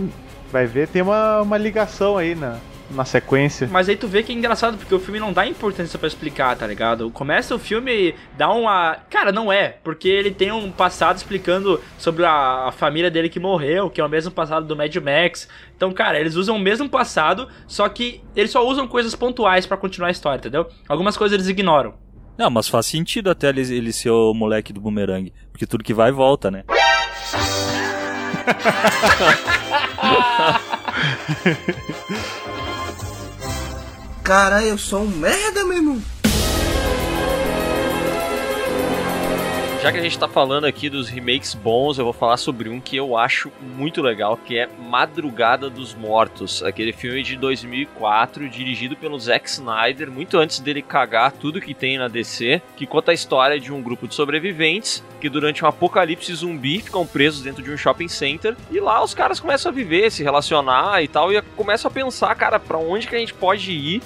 Vai 0.52 0.66
ver, 0.66 0.88
tem 0.88 1.00
uma, 1.02 1.42
uma 1.42 1.56
ligação 1.56 2.16
aí 2.16 2.34
na, 2.34 2.56
na 2.90 3.04
sequência. 3.04 3.68
Mas 3.70 3.88
aí 3.88 3.96
tu 3.96 4.08
vê 4.08 4.22
que 4.22 4.32
é 4.32 4.34
engraçado, 4.34 4.76
porque 4.76 4.94
o 4.94 4.98
filme 4.98 5.20
não 5.20 5.32
dá 5.32 5.46
importância 5.46 5.98
pra 5.98 6.08
explicar, 6.08 6.56
tá 6.56 6.66
ligado? 6.66 7.10
Começa 7.10 7.54
o 7.54 7.58
filme 7.58 7.92
e 7.92 8.14
dá 8.36 8.50
uma. 8.50 8.96
Cara, 9.08 9.32
não 9.32 9.52
é, 9.52 9.76
porque 9.82 10.08
ele 10.08 10.30
tem 10.30 10.52
um 10.52 10.70
passado 10.70 11.16
explicando 11.16 11.80
sobre 11.98 12.24
a, 12.24 12.68
a 12.68 12.72
família 12.72 13.10
dele 13.10 13.28
que 13.28 13.40
morreu, 13.40 13.90
que 13.90 14.00
é 14.00 14.04
o 14.04 14.08
mesmo 14.08 14.30
passado 14.30 14.66
do 14.66 14.76
Mad 14.76 14.94
Max. 14.96 15.48
Então, 15.76 15.92
cara, 15.92 16.18
eles 16.18 16.34
usam 16.34 16.56
o 16.56 16.60
mesmo 16.60 16.88
passado, 16.88 17.48
só 17.66 17.88
que 17.88 18.22
eles 18.34 18.50
só 18.50 18.66
usam 18.66 18.86
coisas 18.86 19.14
pontuais 19.14 19.66
pra 19.66 19.76
continuar 19.76 20.08
a 20.08 20.12
história, 20.12 20.38
entendeu? 20.38 20.66
Algumas 20.88 21.16
coisas 21.16 21.34
eles 21.34 21.48
ignoram. 21.48 21.94
Não, 22.36 22.50
mas 22.50 22.68
faz 22.68 22.86
sentido 22.86 23.30
até 23.30 23.50
ele, 23.50 23.60
ele 23.60 23.92
ser 23.92 24.10
o 24.10 24.32
moleque 24.32 24.72
do 24.72 24.80
bumerangue. 24.80 25.32
Porque 25.52 25.66
tudo 25.66 25.84
que 25.84 25.92
vai 25.92 26.10
volta, 26.10 26.50
né? 26.50 26.64
Caralho, 34.30 34.68
eu 34.68 34.78
sou 34.78 35.02
um 35.02 35.08
merda, 35.08 35.64
meu 35.64 35.76
irmão. 35.76 36.00
Já 39.82 39.90
que 39.90 39.98
a 39.98 40.02
gente 40.02 40.16
tá 40.16 40.28
falando 40.28 40.66
aqui 40.66 40.88
dos 40.88 41.08
remakes 41.08 41.52
bons, 41.54 41.98
eu 41.98 42.04
vou 42.04 42.12
falar 42.12 42.36
sobre 42.36 42.68
um 42.68 42.80
que 42.80 42.96
eu 42.96 43.16
acho 43.16 43.50
muito 43.60 44.00
legal, 44.00 44.36
que 44.36 44.56
é 44.56 44.68
Madrugada 44.78 45.68
dos 45.68 45.94
Mortos, 45.94 46.62
aquele 46.62 46.92
filme 46.92 47.24
de 47.24 47.34
2004, 47.36 48.48
dirigido 48.48 48.94
pelo 48.94 49.18
Zack 49.18 49.48
Snyder, 49.48 50.12
muito 50.12 50.38
antes 50.38 50.60
dele 50.60 50.80
cagar 50.80 51.32
tudo 51.32 51.60
que 51.60 51.74
tem 51.74 51.98
na 51.98 52.06
DC, 52.06 52.62
que 52.76 52.86
conta 52.86 53.10
a 53.10 53.14
história 53.14 53.58
de 53.58 53.72
um 53.72 53.82
grupo 53.82 54.06
de 54.06 54.14
sobreviventes 54.14 55.02
que 55.20 55.28
durante 55.28 55.64
um 55.64 55.68
apocalipse 55.68 56.34
zumbi 56.34 56.80
ficam 56.80 57.06
presos 57.06 57.42
dentro 57.42 57.62
de 57.62 57.70
um 57.70 57.76
shopping 57.76 58.08
center 58.08 58.56
e 58.70 58.80
lá 58.80 59.04
os 59.04 59.14
caras 59.14 59.38
começam 59.38 59.70
a 59.70 59.74
viver, 59.74 60.10
se 60.10 60.22
relacionar 60.22 61.02
e 61.02 61.08
tal, 61.08 61.32
e 61.32 61.40
começam 61.56 61.90
a 61.90 61.94
pensar, 61.94 62.34
cara, 62.34 62.58
pra 62.58 62.78
onde 62.78 63.06
que 63.06 63.14
a 63.14 63.18
gente 63.18 63.34
pode 63.34 63.70
ir, 63.70 64.02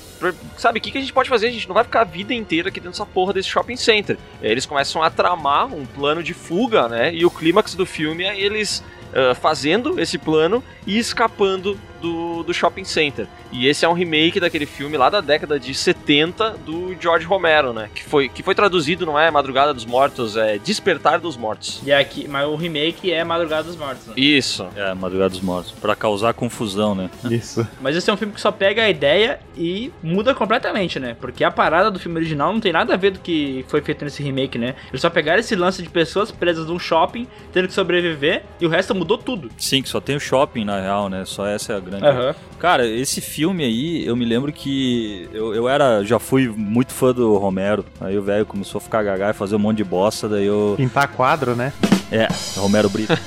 sabe, 0.56 0.78
o 0.78 0.82
que, 0.82 0.90
que 0.90 0.98
a 0.98 1.00
gente 1.00 1.12
pode 1.12 1.28
fazer? 1.28 1.48
A 1.48 1.50
gente 1.50 1.66
não 1.66 1.74
vai 1.74 1.84
ficar 1.84 2.02
a 2.02 2.04
vida 2.04 2.32
inteira 2.32 2.68
aqui 2.68 2.80
dentro 2.80 2.92
dessa 2.92 3.06
porra 3.06 3.32
desse 3.32 3.48
shopping 3.48 3.76
center. 3.76 4.16
Aí 4.40 4.50
eles 4.50 4.64
começam 4.64 5.02
a 5.02 5.10
tramar 5.10 5.66
um 5.72 5.84
plano 5.84 6.22
de 6.22 6.32
fuga, 6.32 6.88
né? 6.88 7.12
E 7.14 7.24
o 7.24 7.30
clímax 7.30 7.74
do 7.74 7.84
filme 7.84 8.24
é 8.24 8.38
eles 8.38 8.82
ah, 9.14 9.32
fazendo 9.32 10.00
esse 10.00 10.18
plano 10.18 10.62
e 10.84 10.98
escapando 10.98 11.78
do, 12.04 12.42
do 12.42 12.52
shopping 12.52 12.84
center. 12.84 13.26
E 13.50 13.66
esse 13.66 13.82
é 13.82 13.88
um 13.88 13.94
remake 13.94 14.38
daquele 14.38 14.66
filme 14.66 14.98
lá 14.98 15.08
da 15.08 15.22
década 15.22 15.58
de 15.58 15.74
70 15.74 16.50
do 16.66 16.94
George 17.00 17.24
Romero, 17.24 17.72
né? 17.72 17.88
Que 17.94 18.04
foi, 18.04 18.28
que 18.28 18.42
foi 18.42 18.54
traduzido, 18.54 19.06
não 19.06 19.18
é 19.18 19.30
Madrugada 19.30 19.72
dos 19.72 19.86
Mortos, 19.86 20.36
é 20.36 20.58
Despertar 20.58 21.18
dos 21.18 21.34
Mortos. 21.34 21.80
E 21.82 21.90
aqui, 21.90 22.28
mas 22.28 22.46
o 22.46 22.56
remake 22.56 23.10
é 23.10 23.24
Madrugada 23.24 23.62
dos 23.62 23.76
Mortos, 23.76 24.06
né? 24.08 24.14
Isso. 24.18 24.66
É, 24.76 24.92
Madrugada 24.92 25.30
dos 25.30 25.40
Mortos. 25.40 25.72
Pra 25.72 25.96
causar 25.96 26.34
confusão, 26.34 26.94
né? 26.94 27.08
Isso. 27.30 27.66
Mas 27.80 27.96
esse 27.96 28.10
é 28.10 28.12
um 28.12 28.16
filme 28.16 28.34
que 28.34 28.40
só 28.40 28.50
pega 28.50 28.82
a 28.82 28.90
ideia 28.90 29.40
e 29.56 29.92
muda 30.02 30.34
completamente, 30.34 30.98
né? 30.98 31.16
Porque 31.18 31.44
a 31.44 31.50
parada 31.50 31.90
do 31.90 31.98
filme 31.98 32.18
original 32.18 32.52
não 32.52 32.60
tem 32.60 32.72
nada 32.72 32.94
a 32.94 32.96
ver 32.96 33.12
do 33.12 33.18
que 33.18 33.64
foi 33.68 33.80
feito 33.80 34.04
nesse 34.04 34.22
remake, 34.22 34.58
né? 34.58 34.74
Eles 34.88 35.00
só 35.00 35.08
pegaram 35.08 35.40
esse 35.40 35.54
lance 35.54 35.82
de 35.82 35.88
pessoas 35.88 36.30
presas 36.30 36.66
num 36.66 36.78
shopping, 36.78 37.26
tendo 37.52 37.68
que 37.68 37.74
sobreviver, 37.74 38.44
e 38.60 38.66
o 38.66 38.68
resto 38.68 38.94
mudou 38.94 39.16
tudo. 39.16 39.50
Sim, 39.58 39.82
que 39.82 39.88
só 39.88 40.00
tem 40.00 40.16
o 40.16 40.20
shopping 40.20 40.64
na 40.64 40.80
real, 40.80 41.08
né? 41.08 41.24
Só 41.24 41.46
essa 41.46 41.72
é 41.72 41.76
a 41.76 41.80
grande. 41.80 41.93
Aham. 42.02 42.34
Cara, 42.58 42.86
esse 42.86 43.20
filme 43.20 43.64
aí, 43.64 44.06
eu 44.06 44.16
me 44.16 44.24
lembro 44.24 44.52
que 44.52 45.28
eu, 45.32 45.54
eu 45.54 45.68
era, 45.68 46.02
já 46.02 46.18
fui 46.18 46.48
muito 46.48 46.92
fã 46.92 47.12
do 47.12 47.36
Romero. 47.36 47.84
Aí 48.00 48.16
o 48.16 48.22
velho 48.22 48.46
começou 48.46 48.78
a 48.78 48.82
ficar 48.82 49.02
gaga 49.02 49.30
e 49.30 49.34
fazer 49.34 49.56
um 49.56 49.58
monte 49.58 49.78
de 49.78 49.84
bosta, 49.84 50.28
daí 50.28 50.46
eu. 50.46 50.74
Pintar 50.76 51.08
quadro, 51.08 51.54
né? 51.54 51.72
É, 52.10 52.28
Romero 52.56 52.88
Brito. 52.88 53.12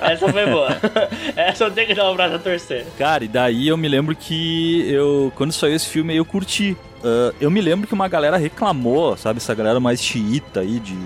Essa 0.00 0.32
foi 0.32 0.46
boa. 0.46 0.76
Essa 1.36 1.64
eu 1.64 1.70
tenho 1.70 1.86
que 1.88 1.94
dar 1.94 2.10
um 2.10 2.16
braço 2.16 2.36
a 2.36 2.38
torcer. 2.38 2.86
Cara, 2.96 3.24
e 3.24 3.28
daí 3.28 3.68
eu 3.68 3.76
me 3.76 3.88
lembro 3.88 4.14
que 4.14 4.90
eu, 4.90 5.32
quando 5.36 5.52
saiu 5.52 5.74
esse 5.74 5.86
filme 5.86 6.12
aí, 6.12 6.18
eu 6.18 6.24
curti. 6.24 6.76
Ah, 7.04 7.32
eu 7.40 7.50
me 7.50 7.60
lembro 7.60 7.86
que 7.86 7.94
uma 7.94 8.08
galera 8.08 8.36
reclamou, 8.36 9.16
sabe? 9.16 9.38
Essa 9.38 9.54
galera 9.54 9.80
mais 9.80 10.02
xiita 10.02 10.60
aí 10.60 10.78
de. 10.80 10.96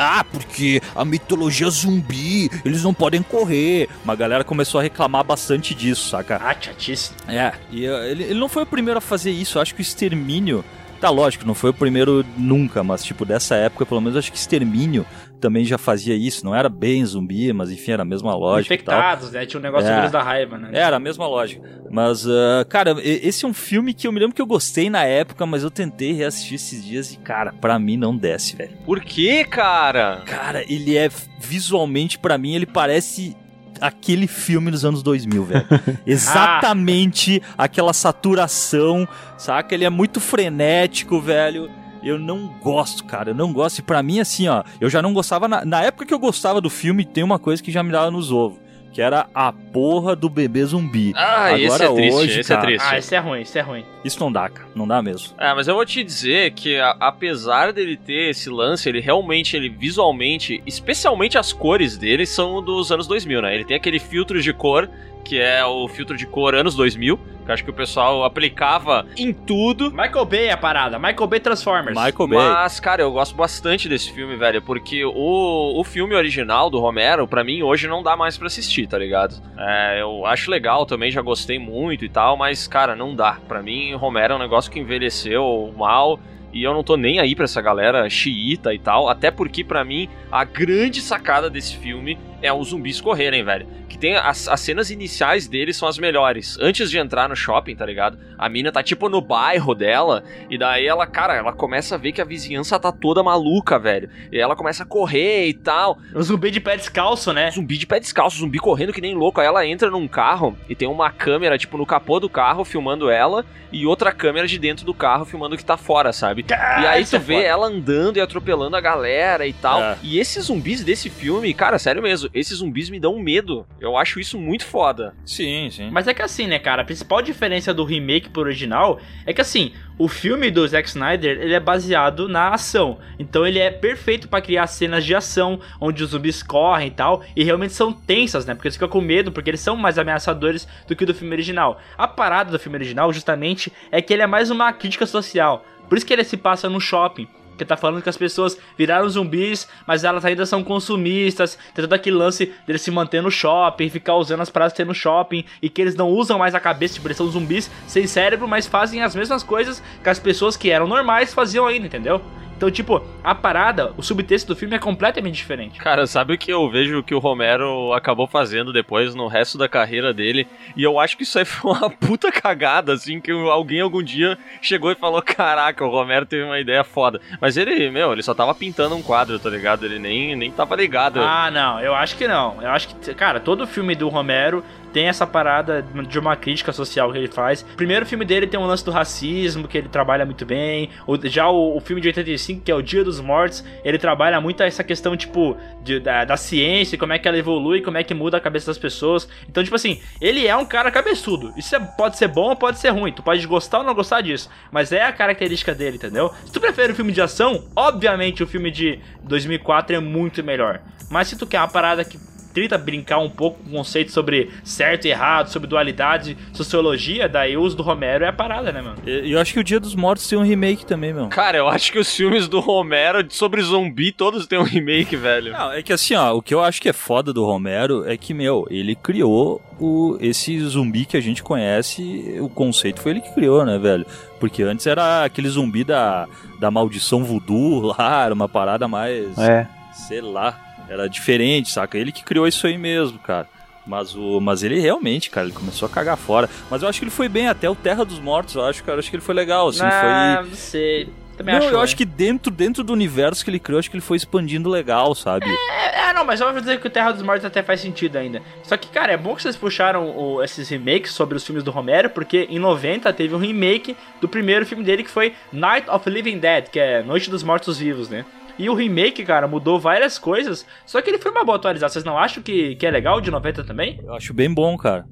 Ah, 0.00 0.24
porque 0.24 0.80
a 0.94 1.04
mitologia 1.04 1.68
zumbi, 1.68 2.48
eles 2.64 2.84
não 2.84 2.94
podem 2.94 3.20
correr. 3.20 3.88
Uma 4.04 4.14
galera 4.14 4.44
começou 4.44 4.78
a 4.78 4.82
reclamar 4.82 5.24
bastante 5.24 5.74
disso, 5.74 6.08
saca? 6.08 6.40
Ah, 6.40 6.54
chatice. 6.58 7.10
É, 7.26 7.52
e 7.68 7.88
uh, 7.88 8.04
ele, 8.04 8.22
ele 8.22 8.38
não 8.38 8.48
foi 8.48 8.62
o 8.62 8.66
primeiro 8.66 8.98
a 8.98 9.00
fazer 9.00 9.32
isso. 9.32 9.58
Eu 9.58 9.62
acho 9.62 9.74
que 9.74 9.80
o 9.80 9.82
Extermínio 9.82 10.64
Tá, 11.00 11.10
lógico, 11.10 11.46
não 11.46 11.54
foi 11.54 11.70
o 11.70 11.74
primeiro 11.74 12.24
nunca, 12.36 12.82
mas 12.82 13.04
tipo, 13.04 13.24
dessa 13.24 13.54
época, 13.54 13.86
pelo 13.86 14.00
menos 14.00 14.16
acho 14.16 14.32
que 14.32 14.38
Extermínio 14.38 15.06
também 15.40 15.64
já 15.64 15.78
fazia 15.78 16.14
isso. 16.14 16.44
Não 16.44 16.54
era 16.54 16.68
bem 16.68 17.04
zumbi, 17.04 17.52
mas 17.52 17.70
enfim, 17.70 17.92
era 17.92 18.02
a 18.02 18.04
mesma 18.04 18.34
lógica. 18.34 18.74
Infectados, 18.74 19.30
né? 19.32 19.46
Tinha 19.46 19.58
um 19.60 19.62
negócio 19.62 19.88
É. 19.88 20.08
da 20.10 20.22
raiva, 20.22 20.58
né? 20.58 20.70
Era 20.72 20.96
a 20.96 21.00
mesma 21.00 21.26
lógica. 21.26 21.62
Mas, 21.90 22.26
ah, 22.26 22.64
cara, 22.68 22.96
esse 23.02 23.44
é 23.44 23.48
um 23.48 23.54
filme 23.54 23.94
que 23.94 24.06
eu 24.06 24.12
me 24.12 24.20
lembro 24.20 24.34
que 24.34 24.42
eu 24.42 24.46
gostei 24.46 24.90
na 24.90 25.04
época, 25.04 25.46
mas 25.46 25.62
eu 25.62 25.70
tentei 25.70 26.12
reassistir 26.12 26.54
esses 26.56 26.84
dias 26.84 27.12
e, 27.12 27.16
cara, 27.18 27.52
pra 27.52 27.78
mim 27.78 27.96
não 27.96 28.16
desce, 28.16 28.56
velho. 28.56 28.72
Por 28.84 29.00
quê, 29.00 29.44
cara? 29.44 30.22
Cara, 30.26 30.62
ele 30.70 30.96
é 30.96 31.08
visualmente, 31.40 32.18
pra 32.18 32.36
mim, 32.36 32.54
ele 32.54 32.66
parece 32.66 33.36
aquele 33.80 34.26
filme 34.26 34.70
dos 34.72 34.84
anos 34.84 35.02
2000, 35.04 35.44
velho. 35.44 35.66
Exatamente 36.04 37.42
aquela 37.56 37.92
saturação, 37.92 39.06
saca? 39.36 39.74
Ele 39.74 39.84
é 39.84 39.90
muito 39.90 40.20
frenético, 40.20 41.20
velho. 41.20 41.70
Eu 42.08 42.18
não 42.18 42.48
gosto, 42.62 43.04
cara. 43.04 43.30
Eu 43.30 43.34
não 43.34 43.52
gosto. 43.52 43.78
E 43.78 43.82
pra 43.82 44.02
mim, 44.02 44.20
assim, 44.20 44.48
ó, 44.48 44.62
eu 44.80 44.88
já 44.88 45.02
não 45.02 45.12
gostava. 45.12 45.46
Na, 45.46 45.64
na 45.64 45.82
época 45.82 46.06
que 46.06 46.14
eu 46.14 46.18
gostava 46.18 46.60
do 46.60 46.70
filme, 46.70 47.04
tem 47.04 47.22
uma 47.22 47.38
coisa 47.38 47.62
que 47.62 47.70
já 47.70 47.82
me 47.82 47.92
dava 47.92 48.10
nos 48.10 48.32
ovos. 48.32 48.58
Que 48.90 49.02
era 49.02 49.28
a 49.34 49.52
porra 49.52 50.16
do 50.16 50.28
bebê 50.30 50.64
zumbi. 50.64 51.12
Ah, 51.14 51.56
esse 51.56 51.82
é 51.84 51.92
triste, 51.94 52.40
esse 52.40 52.52
é 52.52 52.56
triste. 52.56 52.86
Ah, 52.88 52.98
isso 52.98 53.14
é 53.14 53.18
ruim, 53.18 53.40
isso 53.42 53.58
é 53.58 53.60
ruim. 53.60 53.84
Isso 54.02 54.18
não 54.18 54.32
dá, 54.32 54.48
cara. 54.48 54.66
Não 54.74 54.88
dá 54.88 55.02
mesmo. 55.02 55.34
É, 55.38 55.54
mas 55.54 55.68
eu 55.68 55.74
vou 55.74 55.84
te 55.84 56.02
dizer 56.02 56.52
que 56.52 56.78
a- 56.78 56.96
apesar 56.98 57.72
dele 57.72 57.96
ter 57.98 58.30
esse 58.30 58.48
lance, 58.48 58.88
ele 58.88 58.98
realmente, 59.00 59.54
ele 59.56 59.68
visualmente, 59.68 60.62
especialmente 60.66 61.36
as 61.36 61.52
cores 61.52 61.98
dele 61.98 62.24
são 62.24 62.62
dos 62.62 62.90
anos 62.90 63.06
2000, 63.06 63.42
né? 63.42 63.54
Ele 63.54 63.64
tem 63.64 63.76
aquele 63.76 63.98
filtro 63.98 64.40
de 64.40 64.52
cor, 64.54 64.88
que 65.28 65.38
é 65.38 65.62
o 65.62 65.86
filtro 65.86 66.16
de 66.16 66.26
cor 66.26 66.54
anos 66.54 66.74
2000, 66.74 67.18
que 67.18 67.50
eu 67.50 67.52
acho 67.52 67.62
que 67.62 67.68
o 67.68 67.74
pessoal 67.74 68.24
aplicava 68.24 69.06
em 69.14 69.30
tudo. 69.30 69.90
Michael 69.90 70.24
Bay 70.24 70.44
é 70.46 70.52
a 70.52 70.56
parada. 70.56 70.98
Michael 70.98 71.26
Bay 71.26 71.38
Transformers. 71.38 71.94
Michael 71.94 72.28
Bay. 72.28 72.38
Mas, 72.38 72.80
cara, 72.80 73.02
eu 73.02 73.12
gosto 73.12 73.36
bastante 73.36 73.90
desse 73.90 74.10
filme, 74.10 74.36
velho, 74.36 74.62
porque 74.62 75.04
o, 75.04 75.78
o 75.78 75.84
filme 75.84 76.14
original 76.14 76.70
do 76.70 76.80
Romero, 76.80 77.28
pra 77.28 77.44
mim, 77.44 77.62
hoje 77.62 77.86
não 77.86 78.02
dá 78.02 78.16
mais 78.16 78.38
pra 78.38 78.46
assistir, 78.46 78.86
tá 78.86 78.96
ligado? 78.96 79.34
É, 79.58 80.00
eu 80.00 80.24
acho 80.24 80.50
legal 80.50 80.86
também, 80.86 81.10
já 81.10 81.20
gostei 81.20 81.58
muito 81.58 82.06
e 82.06 82.08
tal, 82.08 82.34
mas, 82.34 82.66
cara, 82.66 82.96
não 82.96 83.14
dá. 83.14 83.36
Pra 83.46 83.62
mim, 83.62 83.94
Romero 83.94 84.32
é 84.32 84.36
um 84.36 84.40
negócio 84.40 84.72
que 84.72 84.80
envelheceu 84.80 85.74
mal. 85.76 86.18
E 86.52 86.62
eu 86.62 86.72
não 86.72 86.82
tô 86.82 86.96
nem 86.96 87.18
aí 87.18 87.34
pra 87.34 87.44
essa 87.44 87.60
galera 87.60 88.08
xiita 88.08 88.72
e 88.72 88.78
tal. 88.78 89.08
Até 89.08 89.30
porque, 89.30 89.62
pra 89.62 89.84
mim, 89.84 90.08
a 90.30 90.44
grande 90.44 91.00
sacada 91.00 91.50
desse 91.50 91.76
filme 91.76 92.18
é 92.40 92.52
os 92.52 92.68
zumbis 92.68 93.00
correrem, 93.00 93.44
velho. 93.44 93.66
Que 93.88 93.98
tem 93.98 94.14
as, 94.16 94.48
as 94.48 94.60
cenas 94.60 94.90
iniciais 94.90 95.48
deles 95.48 95.76
são 95.76 95.88
as 95.88 95.98
melhores. 95.98 96.56
Antes 96.60 96.90
de 96.90 96.98
entrar 96.98 97.28
no 97.28 97.34
shopping, 97.34 97.74
tá 97.74 97.84
ligado? 97.84 98.18
A 98.38 98.48
mina 98.48 98.70
tá 98.70 98.82
tipo 98.82 99.08
no 99.08 99.20
bairro 99.20 99.74
dela. 99.74 100.22
E 100.48 100.56
daí 100.56 100.86
ela, 100.86 101.06
cara, 101.06 101.34
ela 101.34 101.52
começa 101.52 101.94
a 101.94 101.98
ver 101.98 102.12
que 102.12 102.20
a 102.20 102.24
vizinhança 102.24 102.78
tá 102.78 102.92
toda 102.92 103.22
maluca, 103.22 103.78
velho. 103.78 104.08
E 104.30 104.38
ela 104.38 104.54
começa 104.54 104.84
a 104.84 104.86
correr 104.86 105.48
e 105.48 105.54
tal. 105.54 105.98
O 106.14 106.22
zumbi 106.22 106.50
de 106.50 106.60
pé 106.60 106.76
descalço, 106.76 107.32
né? 107.32 107.50
Zumbi 107.50 107.76
de 107.76 107.86
pé 107.86 107.98
descalço, 107.98 108.38
zumbi 108.38 108.58
correndo 108.58 108.92
que 108.92 109.00
nem 109.00 109.14
louco. 109.14 109.40
Aí 109.40 109.46
ela 109.46 109.66
entra 109.66 109.90
num 109.90 110.06
carro 110.06 110.56
e 110.68 110.74
tem 110.74 110.86
uma 110.88 111.10
câmera, 111.10 111.58
tipo, 111.58 111.76
no 111.76 111.86
capô 111.86 112.20
do 112.20 112.28
carro 112.28 112.64
filmando 112.64 113.10
ela. 113.10 113.44
E 113.72 113.86
outra 113.86 114.12
câmera 114.12 114.46
de 114.46 114.58
dentro 114.58 114.86
do 114.86 114.94
carro 114.94 115.24
filmando 115.24 115.54
o 115.54 115.58
que 115.58 115.64
tá 115.64 115.76
fora, 115.76 116.12
sabe? 116.12 116.37
E 116.40 116.86
aí 116.86 117.04
tu 117.04 117.16
é 117.16 117.18
vê 117.18 117.34
foda. 117.34 117.46
ela 117.46 117.66
andando 117.66 118.16
e 118.16 118.20
atropelando 118.20 118.76
a 118.76 118.80
galera 118.80 119.46
e 119.46 119.52
tal. 119.52 119.82
É. 119.82 119.98
E 120.02 120.18
esses 120.18 120.46
zumbis 120.46 120.82
desse 120.82 121.10
filme, 121.10 121.52
cara, 121.54 121.78
sério 121.78 122.02
mesmo, 122.02 122.28
esses 122.32 122.58
zumbis 122.58 122.90
me 122.90 123.00
dão 123.00 123.18
medo. 123.18 123.66
Eu 123.80 123.96
acho 123.96 124.20
isso 124.20 124.38
muito 124.38 124.64
foda. 124.64 125.14
Sim, 125.24 125.68
sim. 125.70 125.90
Mas 125.90 126.06
é 126.06 126.14
que 126.14 126.22
assim, 126.22 126.46
né, 126.46 126.58
cara? 126.58 126.82
A 126.82 126.84
principal 126.84 127.22
diferença 127.22 127.72
do 127.74 127.84
remake 127.84 128.30
pro 128.30 128.42
original 128.42 129.00
é 129.26 129.32
que 129.32 129.40
assim, 129.40 129.72
o 129.98 130.06
filme 130.06 130.50
do 130.50 130.66
Zack 130.66 130.88
Snyder, 130.88 131.40
ele 131.40 131.54
é 131.54 131.60
baseado 131.60 132.28
na 132.28 132.50
ação. 132.50 132.98
Então 133.18 133.46
ele 133.46 133.58
é 133.58 133.70
perfeito 133.70 134.28
pra 134.28 134.40
criar 134.40 134.66
cenas 134.68 135.04
de 135.04 135.14
ação, 135.14 135.58
onde 135.80 136.04
os 136.04 136.10
zumbis 136.10 136.42
correm 136.42 136.88
e 136.88 136.92
tal, 136.92 137.22
e 137.34 137.42
realmente 137.42 137.72
são 137.72 137.92
tensas, 137.92 138.46
né? 138.46 138.54
Porque 138.54 138.70
você 138.70 138.74
fica 138.74 138.86
com 138.86 139.00
medo, 139.00 139.32
porque 139.32 139.50
eles 139.50 139.60
são 139.60 139.74
mais 139.76 139.98
ameaçadores 139.98 140.68
do 140.86 140.94
que 140.94 141.02
o 141.02 141.06
do 141.06 141.14
filme 141.14 141.34
original. 141.34 141.80
A 141.96 142.06
parada 142.06 142.50
do 142.50 142.58
filme 142.58 142.76
original, 142.78 143.12
justamente, 143.12 143.72
é 143.90 144.00
que 144.00 144.12
ele 144.12 144.22
é 144.22 144.26
mais 144.26 144.50
uma 144.50 144.72
crítica 144.72 145.04
social. 145.04 145.64
Por 145.88 145.96
isso 145.96 146.06
que 146.06 146.12
ele 146.12 146.24
se 146.24 146.36
passa 146.36 146.68
no 146.68 146.80
shopping. 146.80 147.26
Que 147.56 147.64
tá 147.64 147.76
falando 147.76 148.00
que 148.00 148.08
as 148.08 148.16
pessoas 148.16 148.56
viraram 148.76 149.08
zumbis, 149.08 149.66
mas 149.84 150.04
elas 150.04 150.24
ainda 150.24 150.46
são 150.46 150.62
consumistas. 150.62 151.58
Tem 151.74 151.82
todo 151.82 151.92
aquele 151.92 152.16
lance 152.16 152.54
deles 152.64 152.82
se 152.82 152.90
manter 152.90 153.20
no 153.20 153.32
shopping, 153.32 153.90
ficar 153.90 154.14
usando 154.14 154.42
as 154.42 154.50
paradas 154.50 154.72
que 154.72 154.84
no 154.84 154.94
shopping. 154.94 155.44
E 155.60 155.68
que 155.68 155.82
eles 155.82 155.96
não 155.96 156.08
usam 156.08 156.38
mais 156.38 156.54
a 156.54 156.60
cabeça, 156.60 156.94
tipo, 156.94 157.08
eles 157.08 157.16
são 157.16 157.26
zumbis 157.28 157.68
sem 157.88 158.06
cérebro, 158.06 158.46
mas 158.46 158.68
fazem 158.68 159.02
as 159.02 159.16
mesmas 159.16 159.42
coisas 159.42 159.82
que 160.02 160.08
as 160.08 160.20
pessoas 160.20 160.56
que 160.56 160.70
eram 160.70 160.86
normais 160.86 161.34
faziam 161.34 161.66
ainda, 161.66 161.86
entendeu? 161.86 162.22
Então, 162.58 162.72
tipo, 162.72 163.00
a 163.22 163.36
parada, 163.36 163.92
o 163.96 164.02
subtexto 164.02 164.52
do 164.52 164.58
filme 164.58 164.74
é 164.74 164.80
completamente 164.80 165.36
diferente. 165.36 165.78
Cara, 165.78 166.08
sabe 166.08 166.34
o 166.34 166.38
que 166.38 166.52
eu 166.52 166.68
vejo 166.68 167.04
que 167.04 167.14
o 167.14 167.20
Romero 167.20 167.92
acabou 167.92 168.26
fazendo 168.26 168.72
depois 168.72 169.14
no 169.14 169.28
resto 169.28 169.56
da 169.56 169.68
carreira 169.68 170.12
dele? 170.12 170.44
E 170.76 170.82
eu 170.82 170.98
acho 170.98 171.16
que 171.16 171.22
isso 171.22 171.38
aí 171.38 171.44
foi 171.44 171.70
uma 171.70 171.88
puta 171.94 172.32
cagada, 172.32 172.92
assim, 172.92 173.20
que 173.20 173.30
alguém 173.30 173.80
algum 173.80 174.02
dia 174.02 174.36
chegou 174.60 174.90
e 174.90 174.96
falou: 174.96 175.22
Caraca, 175.22 175.84
o 175.84 175.88
Romero 175.88 176.26
teve 176.26 176.42
uma 176.42 176.58
ideia 176.58 176.82
foda. 176.82 177.20
Mas 177.40 177.56
ele, 177.56 177.88
meu, 177.90 178.12
ele 178.12 178.24
só 178.24 178.34
tava 178.34 178.52
pintando 178.52 178.96
um 178.96 179.02
quadro, 179.02 179.38
tá 179.38 179.48
ligado? 179.48 179.86
Ele 179.86 180.00
nem, 180.00 180.34
nem 180.34 180.50
tava 180.50 180.74
ligado. 180.74 181.20
Ah, 181.22 181.52
não, 181.52 181.78
eu 181.78 181.94
acho 181.94 182.16
que 182.16 182.26
não. 182.26 182.60
Eu 182.60 182.70
acho 182.70 182.88
que, 182.88 183.14
cara, 183.14 183.38
todo 183.38 183.68
filme 183.68 183.94
do 183.94 184.08
Romero 184.08 184.64
tem 184.92 185.06
essa 185.08 185.26
parada 185.26 185.82
de 185.82 186.18
uma 186.18 186.36
crítica 186.36 186.72
social 186.72 187.10
que 187.12 187.18
ele 187.18 187.28
faz. 187.28 187.62
O 187.62 187.76
primeiro 187.76 188.04
filme 188.06 188.24
dele 188.24 188.46
tem 188.46 188.58
um 188.58 188.66
lance 188.66 188.84
do 188.84 188.90
racismo, 188.90 189.68
que 189.68 189.76
ele 189.78 189.88
trabalha 189.88 190.24
muito 190.24 190.44
bem. 190.46 190.90
Já 191.24 191.48
o, 191.48 191.76
o 191.76 191.80
filme 191.80 192.00
de 192.00 192.08
85, 192.08 192.62
que 192.62 192.70
é 192.70 192.74
o 192.74 192.82
Dia 192.82 193.04
dos 193.04 193.20
Mortos, 193.20 193.64
ele 193.84 193.98
trabalha 193.98 194.40
muito 194.40 194.62
essa 194.62 194.82
questão, 194.84 195.16
tipo, 195.16 195.56
de- 195.82 196.00
da, 196.00 196.24
da 196.24 196.36
ciência, 196.36 196.96
como 196.98 197.12
é 197.12 197.18
que 197.18 197.28
ela 197.28 197.36
evolui, 197.38 197.80
como 197.82 197.98
é 197.98 198.02
que 198.04 198.14
muda 198.14 198.36
a 198.36 198.40
cabeça 198.40 198.66
das 198.66 198.78
pessoas. 198.78 199.28
Então, 199.48 199.62
tipo 199.62 199.76
assim, 199.76 200.00
ele 200.20 200.46
é 200.46 200.56
um 200.56 200.64
cara 200.64 200.90
cabeçudo. 200.90 201.52
Isso 201.56 201.74
é- 201.76 201.80
pode 201.80 202.16
ser 202.16 202.28
bom 202.28 202.50
ou 202.50 202.56
pode 202.56 202.78
ser 202.78 202.88
ruim. 202.90 203.12
Tu 203.12 203.22
pode 203.22 203.46
gostar 203.46 203.78
ou 203.78 203.84
não 203.84 203.94
gostar 203.94 204.20
disso. 204.20 204.48
Mas 204.72 204.92
é 204.92 205.02
a 205.02 205.12
característica 205.12 205.74
dele, 205.74 205.96
entendeu? 205.96 206.32
Se 206.46 206.52
tu 206.52 206.60
prefere 206.60 206.92
o 206.92 206.96
filme 206.96 207.12
de 207.12 207.20
ação, 207.20 207.64
obviamente 207.76 208.42
o 208.42 208.46
filme 208.46 208.70
de 208.70 208.98
2004 209.22 209.96
é 209.96 210.00
muito 210.00 210.42
melhor. 210.42 210.80
Mas 211.10 211.28
se 211.28 211.36
tu 211.38 211.46
quer 211.46 211.58
uma 211.58 211.68
parada 211.68 212.04
que 212.04 212.18
tenta 212.52 212.76
brincar 212.78 213.18
um 213.18 213.30
pouco 213.30 213.62
com 213.62 213.68
o 213.70 213.72
conceito 213.72 214.10
sobre 214.12 214.50
certo 214.64 215.06
e 215.06 215.10
errado, 215.10 215.48
sobre 215.48 215.68
dualidade, 215.68 216.36
sociologia, 216.52 217.28
daí 217.28 217.56
o 217.56 217.62
uso 217.62 217.76
do 217.76 217.82
Romero 217.82 218.24
é 218.24 218.28
a 218.28 218.32
parada, 218.32 218.72
né, 218.72 218.80
mano? 218.82 218.96
E 219.06 219.32
eu 219.32 219.40
acho 219.40 219.52
que 219.52 219.60
o 219.60 219.64
Dia 219.64 219.78
dos 219.80 219.94
Mortos 219.94 220.26
tem 220.28 220.38
um 220.38 220.42
remake 220.42 220.84
também, 220.84 221.12
meu. 221.12 221.28
Cara, 221.28 221.58
eu 221.58 221.68
acho 221.68 221.92
que 221.92 221.98
os 221.98 222.14
filmes 222.14 222.48
do 222.48 222.60
Romero 222.60 223.24
sobre 223.30 223.62
zumbi 223.62 224.12
todos 224.12 224.46
têm 224.46 224.58
um 224.58 224.62
remake, 224.64 225.14
velho. 225.16 225.52
Não, 225.52 225.72
é 225.72 225.82
que 225.82 225.92
assim, 225.92 226.14
ó, 226.14 226.34
o 226.34 226.42
que 226.42 226.54
eu 226.54 226.62
acho 226.62 226.80
que 226.80 226.88
é 226.88 226.92
foda 226.92 227.32
do 227.32 227.44
Romero 227.44 228.08
é 228.08 228.16
que, 228.16 228.32
meu, 228.34 228.66
ele 228.70 228.94
criou 228.94 229.60
o, 229.78 230.16
esse 230.20 230.58
zumbi 230.60 231.04
que 231.04 231.16
a 231.16 231.20
gente 231.20 231.42
conhece, 231.42 232.36
o 232.40 232.48
conceito 232.48 233.00
foi 233.00 233.12
ele 233.12 233.20
que 233.20 233.32
criou, 233.34 233.64
né, 233.64 233.78
velho? 233.78 234.06
Porque 234.40 234.62
antes 234.62 234.86
era 234.86 235.24
aquele 235.24 235.48
zumbi 235.48 235.84
da, 235.84 236.26
da 236.58 236.70
maldição 236.70 237.24
voodoo 237.24 237.80
lá, 237.98 238.24
era 238.24 238.34
uma 238.34 238.48
parada 238.48 238.86
mais, 238.88 239.36
É. 239.38 239.66
sei 239.92 240.20
lá, 240.20 240.58
era 240.88 241.08
diferente, 241.08 241.70
saca? 241.70 241.96
Ele 241.98 242.12
que 242.12 242.24
criou 242.24 242.46
isso 242.46 242.66
aí 242.66 242.78
mesmo, 242.78 243.18
cara. 243.18 243.48
Mas, 243.86 244.14
o, 244.14 244.38
mas 244.40 244.62
ele 244.62 244.78
realmente, 244.80 245.30
cara, 245.30 245.46
ele 245.46 245.54
começou 245.56 245.86
a 245.86 245.90
cagar 245.90 246.16
fora. 246.16 246.48
Mas 246.70 246.82
eu 246.82 246.88
acho 246.88 246.98
que 246.98 247.04
ele 247.04 247.10
foi 247.10 247.28
bem, 247.28 247.48
até 247.48 247.70
o 247.70 247.74
Terra 247.74 248.04
dos 248.04 248.18
Mortos, 248.18 248.54
eu 248.54 248.64
acho, 248.64 248.84
cara, 248.84 248.96
eu 248.96 249.00
acho 249.00 249.08
que 249.08 249.16
ele 249.16 249.22
foi 249.22 249.34
legal, 249.34 249.68
assim, 249.68 249.80
ah, 249.82 250.40
foi... 250.42 250.50
não 250.50 250.56
sei. 250.56 251.08
Também 251.38 251.54
Não, 251.54 251.60
acho 251.60 251.68
eu 251.68 251.74
ruim. 251.74 251.84
acho 251.84 251.96
que 251.96 252.04
dentro, 252.04 252.50
dentro 252.52 252.82
do 252.82 252.92
universo 252.92 253.44
que 253.44 253.50
ele 253.50 253.60
criou, 253.60 253.78
acho 253.78 253.88
que 253.88 253.94
ele 253.96 254.02
foi 254.02 254.16
expandindo 254.16 254.68
legal, 254.68 255.14
sabe? 255.14 255.46
É, 255.46 256.08
é, 256.10 256.12
não, 256.12 256.24
mas 256.24 256.40
eu 256.40 256.50
vou 256.52 256.60
dizer 256.60 256.80
que 256.80 256.86
o 256.88 256.90
Terra 256.90 257.12
dos 257.12 257.22
Mortos 257.22 257.44
até 257.44 257.62
faz 257.62 257.80
sentido 257.80 258.16
ainda. 258.16 258.42
Só 258.64 258.76
que, 258.76 258.88
cara, 258.88 259.12
é 259.12 259.16
bom 259.16 259.36
que 259.36 259.42
vocês 259.42 259.56
puxaram 259.56 260.10
o- 260.18 260.42
esses 260.42 260.68
remakes 260.68 261.12
sobre 261.12 261.36
os 261.36 261.46
filmes 261.46 261.62
do 261.62 261.70
Romero, 261.70 262.10
porque 262.10 262.48
em 262.50 262.58
90 262.58 263.10
teve 263.12 263.34
um 263.36 263.38
remake 263.38 263.96
do 264.20 264.28
primeiro 264.28 264.66
filme 264.66 264.82
dele 264.82 265.04
que 265.04 265.10
foi 265.10 265.32
Night 265.52 265.88
of 265.88 266.04
the 266.04 266.10
Living 266.10 266.38
Dead, 266.38 266.68
que 266.70 266.78
é 266.80 267.04
Noite 267.04 267.30
dos 267.30 267.44
Mortos 267.44 267.78
Vivos, 267.78 268.08
né? 268.10 268.24
E 268.58 268.68
o 268.68 268.74
remake, 268.74 269.24
cara, 269.24 269.46
mudou 269.46 269.78
várias 269.78 270.18
coisas, 270.18 270.66
só 270.84 271.00
que 271.00 271.10
ele 271.10 271.18
foi 271.18 271.30
uma 271.30 271.44
boa 271.44 271.56
atualização. 271.56 271.94
Vocês 271.94 272.04
não 272.04 272.18
acham 272.18 272.42
que, 272.42 272.74
que 272.76 272.86
é 272.86 272.90
legal 272.90 273.18
o 273.18 273.20
de 273.20 273.30
90 273.30 273.64
também? 273.64 274.00
Eu 274.02 274.14
acho 274.14 274.34
bem 274.34 274.52
bom, 274.52 274.76
cara. 274.76 275.06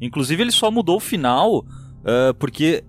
Inclusive, 0.00 0.42
ele 0.42 0.52
só 0.52 0.70
mudou 0.70 0.96
o 0.96 1.00
final, 1.00 1.64
ah, 2.04 2.34
porque 2.38 2.84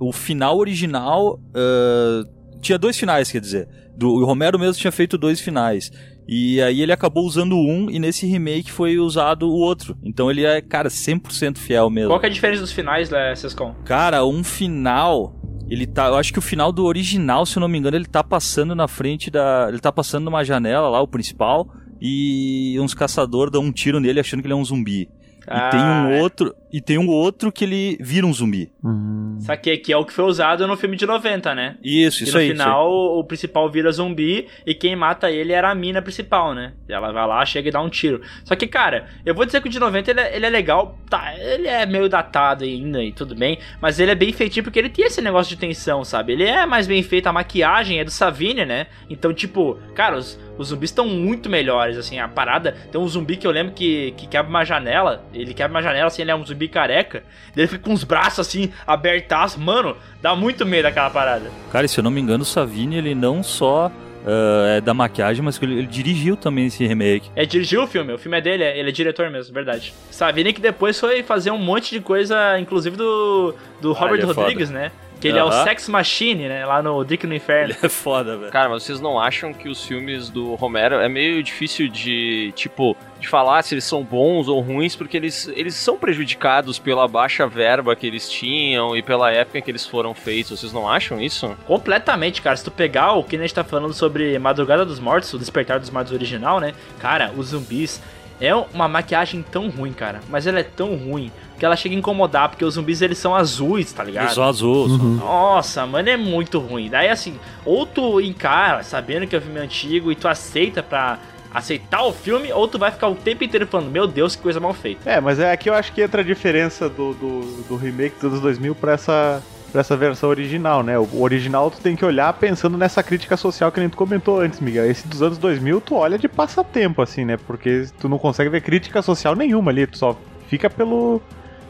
o 0.00 0.12
final 0.12 0.58
original 0.58 1.40
ah, 1.54 2.22
tinha 2.60 2.78
dois 2.78 2.98
finais, 2.98 3.30
quer 3.30 3.40
dizer. 3.40 3.68
Do, 3.96 4.10
o 4.10 4.24
Romero 4.24 4.58
mesmo 4.58 4.80
tinha 4.80 4.92
feito 4.92 5.18
dois 5.18 5.40
finais. 5.40 5.90
E 6.30 6.60
aí 6.60 6.82
ele 6.82 6.92
acabou 6.92 7.24
usando 7.24 7.56
um, 7.56 7.90
e 7.90 7.98
nesse 7.98 8.26
remake 8.26 8.70
foi 8.70 8.98
usado 8.98 9.48
o 9.48 9.54
outro. 9.54 9.96
Então 10.04 10.30
ele 10.30 10.44
é, 10.44 10.60
cara, 10.60 10.90
100% 10.90 11.56
fiel 11.56 11.88
mesmo. 11.88 12.10
Qual 12.10 12.20
que 12.20 12.26
é 12.26 12.28
a 12.28 12.32
diferença 12.32 12.60
dos 12.60 12.70
finais, 12.70 13.08
né, 13.08 13.34
Sescon? 13.34 13.74
Cara, 13.84 14.24
um 14.26 14.44
final. 14.44 15.37
Ele 15.68 15.86
tá. 15.86 16.06
Eu 16.06 16.16
acho 16.16 16.32
que 16.32 16.38
o 16.38 16.42
final 16.42 16.72
do 16.72 16.84
original, 16.84 17.44
se 17.44 17.56
eu 17.56 17.60
não 17.60 17.68
me 17.68 17.78
engano, 17.78 17.96
ele 17.96 18.06
tá 18.06 18.24
passando 18.24 18.74
na 18.74 18.88
frente 18.88 19.30
da. 19.30 19.66
Ele 19.68 19.78
tá 19.78 19.92
passando 19.92 20.24
numa 20.24 20.44
janela 20.44 20.88
lá, 20.88 21.00
o 21.00 21.08
principal. 21.08 21.68
E 22.00 22.78
uns 22.80 22.94
caçadores 22.94 23.52
dão 23.52 23.62
um 23.62 23.72
tiro 23.72 23.98
nele 24.00 24.20
achando 24.20 24.40
que 24.40 24.46
ele 24.46 24.54
é 24.54 24.56
um 24.56 24.64
zumbi. 24.64 25.08
E 25.48 25.50
Ah, 25.50 25.70
tem 25.70 25.80
um 25.80 26.10
é. 26.12 26.20
outro. 26.20 26.54
E 26.70 26.82
tem 26.82 26.98
um 26.98 27.08
outro 27.08 27.50
que 27.50 27.64
ele 27.64 27.96
vira 27.98 28.26
um 28.26 28.32
zumbi. 28.32 28.70
Hum. 28.84 29.38
Saquei 29.40 29.78
que 29.78 29.90
é 29.90 29.96
o 29.96 30.04
que 30.04 30.12
foi 30.12 30.26
usado 30.26 30.66
no 30.66 30.76
filme 30.76 30.96
de 30.96 31.06
90, 31.06 31.54
né? 31.54 31.76
Isso, 31.82 32.20
E 32.22 32.24
isso 32.24 32.32
no 32.34 32.38
aí. 32.40 32.44
aí. 32.44 32.52
final 32.52 32.92
o 33.18 33.24
principal 33.24 33.70
vira 33.70 33.90
zumbi 33.90 34.46
e 34.66 34.74
quem 34.74 34.94
mata 34.94 35.30
ele 35.30 35.54
era 35.54 35.70
a 35.70 35.74
mina 35.74 36.02
principal, 36.02 36.54
né? 36.54 36.74
E 36.86 36.92
ela 36.92 37.10
vai 37.10 37.26
lá, 37.26 37.44
chega 37.46 37.68
e 37.68 37.72
dá 37.72 37.80
um 37.80 37.88
tiro. 37.88 38.20
Só 38.44 38.54
que, 38.54 38.66
cara, 38.66 39.06
eu 39.24 39.34
vou 39.34 39.46
dizer 39.46 39.62
que 39.62 39.68
o 39.68 39.70
de 39.70 39.80
90 39.80 40.10
ele 40.10 40.20
é, 40.20 40.36
ele 40.36 40.44
é 40.46 40.50
legal, 40.50 40.98
tá? 41.08 41.32
Ele 41.38 41.66
é 41.66 41.86
meio 41.86 42.06
datado 42.08 42.64
ainda 42.64 43.02
e 43.02 43.10
tudo 43.12 43.34
bem, 43.34 43.58
mas 43.80 43.98
ele 43.98 44.10
é 44.10 44.14
bem 44.14 44.30
feitinho 44.32 44.62
porque 44.64 44.78
ele 44.78 44.90
tem 44.90 45.06
esse 45.06 45.22
negócio 45.22 45.48
de 45.54 45.58
tensão, 45.60 46.04
sabe? 46.04 46.34
Ele 46.34 46.44
é 46.44 46.66
mais 46.66 46.86
bem 46.86 47.02
feito, 47.02 47.26
a 47.28 47.32
maquiagem 47.32 47.98
é 47.98 48.04
do 48.04 48.10
Savini, 48.10 48.66
né? 48.66 48.88
Então, 49.08 49.32
tipo, 49.32 49.78
cara, 49.94 50.18
os, 50.18 50.38
os 50.58 50.68
zumbis 50.68 50.90
estão 50.90 51.06
muito 51.06 51.48
melhores, 51.48 51.96
assim, 51.96 52.18
a 52.18 52.28
parada. 52.28 52.76
Tem 52.90 53.00
um 53.00 53.08
zumbi 53.08 53.36
que 53.36 53.46
eu 53.46 53.50
lembro 53.50 53.72
que, 53.72 54.12
que 54.16 54.26
quebra 54.26 54.48
uma 54.50 54.64
janela, 54.64 55.24
ele 55.32 55.54
quebra 55.54 55.70
uma 55.76 55.82
janela 55.82 56.08
assim, 56.08 56.22
ele 56.22 56.30
é 56.30 56.36
um 56.36 56.44
zumbi 56.44 56.68
careca, 56.68 57.22
ele 57.56 57.66
fica 57.66 57.82
com 57.84 57.92
os 57.92 58.04
braços 58.04 58.40
assim, 58.40 58.72
abertaços, 58.86 59.56
mano, 59.62 59.96
dá 60.20 60.34
muito 60.34 60.66
medo 60.66 60.86
aquela 60.86 61.10
parada. 61.10 61.50
Cara, 61.70 61.86
e 61.86 61.88
se 61.88 61.98
eu 62.00 62.04
não 62.04 62.10
me 62.10 62.20
engano, 62.20 62.42
o 62.42 62.46
Savini, 62.46 62.96
ele 62.96 63.14
não 63.14 63.42
só 63.42 63.90
ah, 64.26 64.76
é 64.76 64.80
da 64.80 64.92
maquiagem, 64.92 65.42
mas 65.42 65.60
ele, 65.62 65.78
ele 65.78 65.86
dirigiu 65.86 66.36
também 66.36 66.66
esse 66.66 66.86
remake. 66.86 67.30
É, 67.34 67.46
dirigiu 67.46 67.84
o 67.84 67.86
filme, 67.86 68.12
o 68.12 68.18
filme 68.18 68.36
é 68.36 68.40
dele, 68.40 68.62
é- 68.62 68.78
ele 68.78 68.88
é 68.88 68.92
diretor 68.92 69.30
mesmo, 69.30 69.54
verdade. 69.54 69.94
Savini 70.10 70.52
que 70.52 70.60
depois 70.60 70.98
foi 70.98 71.22
fazer 71.22 71.50
um 71.50 71.58
monte 71.58 71.90
de 71.90 72.00
coisa, 72.00 72.58
inclusive 72.58 72.96
do, 72.96 73.54
do 73.80 73.92
Ah, 73.92 74.00
Robert 74.00 74.20
é 74.20 74.24
Rodrigues, 74.24 74.70
né? 74.70 74.90
Que 75.20 75.28
ele 75.28 75.38
é 75.38 75.44
o. 75.44 75.50
Sex 75.50 75.88
Machine, 75.88 76.48
né? 76.48 76.64
Lá 76.64 76.82
no 76.82 77.04
Dick 77.04 77.26
no 77.26 77.34
Inferno. 77.34 77.74
Ele 77.74 77.78
é 77.82 77.88
foda, 77.88 78.36
velho. 78.36 78.52
Cara, 78.52 78.68
mas 78.68 78.82
vocês 78.82 79.00
não 79.00 79.18
acham 79.18 79.52
que 79.52 79.68
os 79.68 79.84
filmes 79.84 80.30
do 80.30 80.54
Romero 80.54 80.96
é 80.96 81.08
meio 81.08 81.42
difícil 81.42 81.88
de, 81.88 82.52
tipo, 82.54 82.96
de 83.18 83.28
falar 83.28 83.62
se 83.62 83.74
eles 83.74 83.84
são 83.84 84.02
bons 84.02 84.48
ou 84.48 84.60
ruins, 84.60 84.94
porque 84.94 85.16
eles, 85.16 85.48
eles 85.54 85.74
são 85.74 85.96
prejudicados 85.98 86.78
pela 86.78 87.08
baixa 87.08 87.46
verba 87.46 87.96
que 87.96 88.06
eles 88.06 88.30
tinham 88.30 88.96
e 88.96 89.02
pela 89.02 89.30
época 89.30 89.58
em 89.58 89.62
que 89.62 89.70
eles 89.70 89.86
foram 89.86 90.14
feitos. 90.14 90.58
Vocês 90.58 90.72
não 90.72 90.88
acham 90.88 91.20
isso? 91.20 91.56
Completamente, 91.66 92.40
cara. 92.40 92.56
Se 92.56 92.64
tu 92.64 92.70
pegar 92.70 93.12
o 93.12 93.24
que 93.24 93.36
a 93.36 93.38
gente 93.40 93.54
tá 93.54 93.64
falando 93.64 93.92
sobre 93.92 94.38
Madrugada 94.38 94.84
dos 94.84 95.00
Mortos, 95.00 95.32
o 95.32 95.38
Despertar 95.38 95.80
dos 95.80 95.90
Mortos 95.90 96.12
original, 96.12 96.60
né? 96.60 96.74
Cara, 97.00 97.32
os 97.36 97.48
zumbis 97.48 98.00
é 98.40 98.54
uma 98.54 98.88
maquiagem 98.88 99.42
tão 99.42 99.68
ruim, 99.68 99.92
cara. 99.92 100.20
Mas 100.28 100.46
ela 100.46 100.60
é 100.60 100.62
tão 100.62 100.94
ruim 100.96 101.30
que 101.58 101.64
ela 101.64 101.74
chega 101.76 101.94
a 101.94 101.98
incomodar, 101.98 102.48
porque 102.48 102.64
os 102.64 102.74
zumbis 102.74 103.02
eles 103.02 103.18
são 103.18 103.34
azuis, 103.34 103.92
tá 103.92 104.04
ligado? 104.04 104.24
Eles 104.24 104.34
são 104.34 104.44
azuis. 104.44 104.92
Nossa, 105.18 105.86
mano, 105.86 106.08
é 106.08 106.16
muito 106.16 106.58
ruim. 106.58 106.88
Daí 106.88 107.08
assim, 107.08 107.38
ou 107.64 107.84
tu 107.84 108.20
encara 108.20 108.82
sabendo 108.82 109.26
que 109.26 109.34
é 109.34 109.38
um 109.38 109.42
filme 109.42 109.58
antigo 109.58 110.12
e 110.12 110.14
tu 110.14 110.28
aceita 110.28 110.82
pra 110.82 111.18
aceitar 111.52 112.04
o 112.04 112.12
filme, 112.12 112.52
ou 112.52 112.68
tu 112.68 112.78
vai 112.78 112.90
ficar 112.90 113.08
o 113.08 113.14
tempo 113.14 113.42
inteiro 113.42 113.66
falando, 113.66 113.90
meu 113.90 114.06
Deus, 114.06 114.36
que 114.36 114.42
coisa 114.42 114.60
mal 114.60 114.74
feita. 114.74 115.10
É, 115.10 115.20
mas 115.20 115.38
é 115.40 115.50
aqui 115.50 115.68
eu 115.68 115.74
acho 115.74 115.92
que 115.92 116.02
entra 116.02 116.20
a 116.20 116.24
diferença 116.24 116.88
do, 116.88 117.14
do, 117.14 117.40
do 117.68 117.76
remake 117.76 118.16
dos 118.16 118.24
anos 118.24 118.40
2000 118.40 118.74
pra 118.74 118.92
essa, 118.92 119.42
pra 119.70 119.80
essa 119.80 119.96
versão 119.96 120.30
original, 120.30 120.82
né? 120.82 120.98
O 120.98 121.22
original 121.22 121.70
tu 121.70 121.80
tem 121.80 121.94
que 121.94 122.04
olhar 122.04 122.32
pensando 122.34 122.76
nessa 122.78 123.02
crítica 123.02 123.36
social 123.36 123.70
que 123.70 123.80
nem 123.80 123.88
tu 123.88 123.96
comentou 123.96 124.40
antes, 124.40 124.60
Miguel. 124.60 124.90
Esse 124.90 125.06
dos 125.06 125.22
anos 125.22 125.38
2000 125.38 125.80
tu 125.80 125.94
olha 125.94 126.18
de 126.18 126.28
passatempo, 126.28 127.02
assim, 127.02 127.24
né? 127.24 127.36
Porque 127.36 127.86
tu 127.98 128.08
não 128.08 128.18
consegue 128.18 128.50
ver 128.50 128.62
crítica 128.62 129.02
social 129.02 129.34
nenhuma 129.34 129.70
ali, 129.70 129.86
tu 129.86 129.98
só 129.98 130.16
fica 130.48 130.70
pelo, 130.70 131.20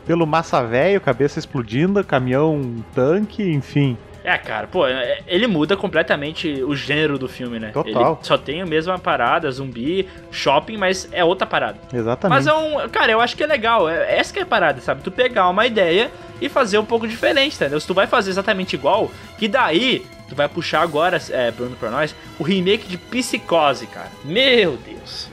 pelo 0.06 0.26
massa 0.26 0.62
velho, 0.62 1.00
cabeça 1.00 1.38
explodindo, 1.38 2.02
caminhão, 2.04 2.76
tanque, 2.94 3.42
enfim. 3.42 3.96
É, 4.24 4.36
cara, 4.36 4.66
pô, 4.66 4.86
é- 4.86 5.20
ele 5.26 5.46
muda 5.46 5.76
completamente 5.76 6.62
o 6.62 6.74
gênero 6.74 7.18
do 7.18 7.28
filme, 7.28 7.58
né? 7.58 7.70
Total. 7.72 8.12
Ele 8.18 8.26
só 8.26 8.36
tem 8.36 8.60
a 8.60 8.66
mesma 8.66 8.98
parada, 8.98 9.50
zumbi, 9.50 10.08
shopping, 10.30 10.76
mas 10.76 11.08
é 11.12 11.24
outra 11.24 11.46
parada. 11.46 11.78
Exatamente. 11.92 12.36
Mas 12.36 12.46
é 12.46 12.52
um. 12.52 12.88
Cara, 12.88 13.12
eu 13.12 13.20
acho 13.20 13.36
que 13.36 13.42
é 13.44 13.46
legal. 13.46 13.88
É, 13.88 14.16
essa 14.18 14.32
que 14.32 14.38
é 14.38 14.42
a 14.42 14.46
parada, 14.46 14.80
sabe? 14.80 15.02
Tu 15.02 15.10
pegar 15.10 15.48
uma 15.48 15.66
ideia 15.66 16.10
e 16.40 16.48
fazer 16.48 16.78
um 16.78 16.84
pouco 16.84 17.06
diferente, 17.06 17.56
entendeu? 17.56 17.80
Se 17.80 17.86
tu 17.86 17.94
vai 17.94 18.06
fazer 18.06 18.30
exatamente 18.30 18.74
igual, 18.74 19.10
que 19.38 19.48
daí 19.48 20.04
tu 20.28 20.34
vai 20.34 20.48
puxar 20.48 20.82
agora, 20.82 21.18
é, 21.30 21.50
Bruno, 21.50 21.74
pra 21.76 21.90
nós, 21.90 22.14
o 22.38 22.42
remake 22.42 22.86
de 22.86 22.98
Psicose, 22.98 23.86
cara. 23.86 24.10
Meu 24.24 24.76
Deus. 24.76 25.30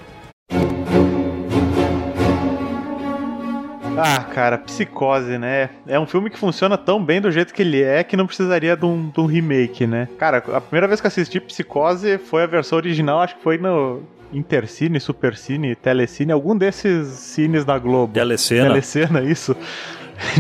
Ah, 3.98 4.24
cara, 4.24 4.58
Psicose, 4.58 5.38
né? 5.38 5.70
É 5.88 6.00
um 6.00 6.06
filme 6.06 6.30
que 6.30 6.38
funciona 6.38 6.78
tão 6.78 7.04
bem 7.04 7.22
do 7.22 7.32
jeito 7.32 7.54
que 7.54 7.62
ele 7.62 7.82
é 7.82 8.04
que 8.04 8.18
não 8.18 8.28
precisaria 8.28 8.76
de 8.76 8.86
um, 8.86 9.10
de 9.10 9.20
um 9.20 9.26
remake, 9.26 9.88
né? 9.88 10.08
Cara, 10.18 10.38
a 10.38 10.60
primeira 10.60 10.88
vez 10.88 11.00
que 11.00 11.08
eu 11.08 11.10
assisti 11.10 11.40
Psicose 11.40 12.18
foi 12.18 12.44
a 12.44 12.46
versão 12.46 12.78
original, 12.78 13.22
acho 13.22 13.36
que 13.38 13.44
foi 13.44 13.58
no 13.58 14.04
Intercine, 14.34 15.00
Supercine, 15.00 15.76
Telecine, 15.76 16.32
algum 16.32 16.58
desses 16.58 17.08
cines 17.08 17.64
da 17.64 17.80
Globo. 17.80 18.14
Telecena. 18.14 18.68
Telecena, 18.68 19.22
isso. 19.22 19.56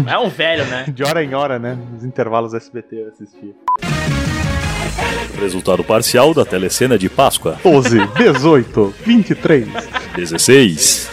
É 0.07 0.17
um 0.17 0.29
velho, 0.29 0.65
né? 0.65 0.85
De 0.93 1.03
hora 1.03 1.23
em 1.23 1.33
hora, 1.33 1.57
né? 1.57 1.77
Nos 1.93 2.03
intervalos 2.03 2.53
SBT 2.53 2.95
eu 2.95 3.07
assistia. 3.09 3.53
Resultado 5.39 5.83
parcial 5.83 6.33
da 6.33 6.45
telecena 6.45 6.97
de 6.97 7.09
Páscoa. 7.09 7.57
12, 7.63 7.99
18, 8.17 8.93
23. 9.05 10.04
16. 10.15 11.09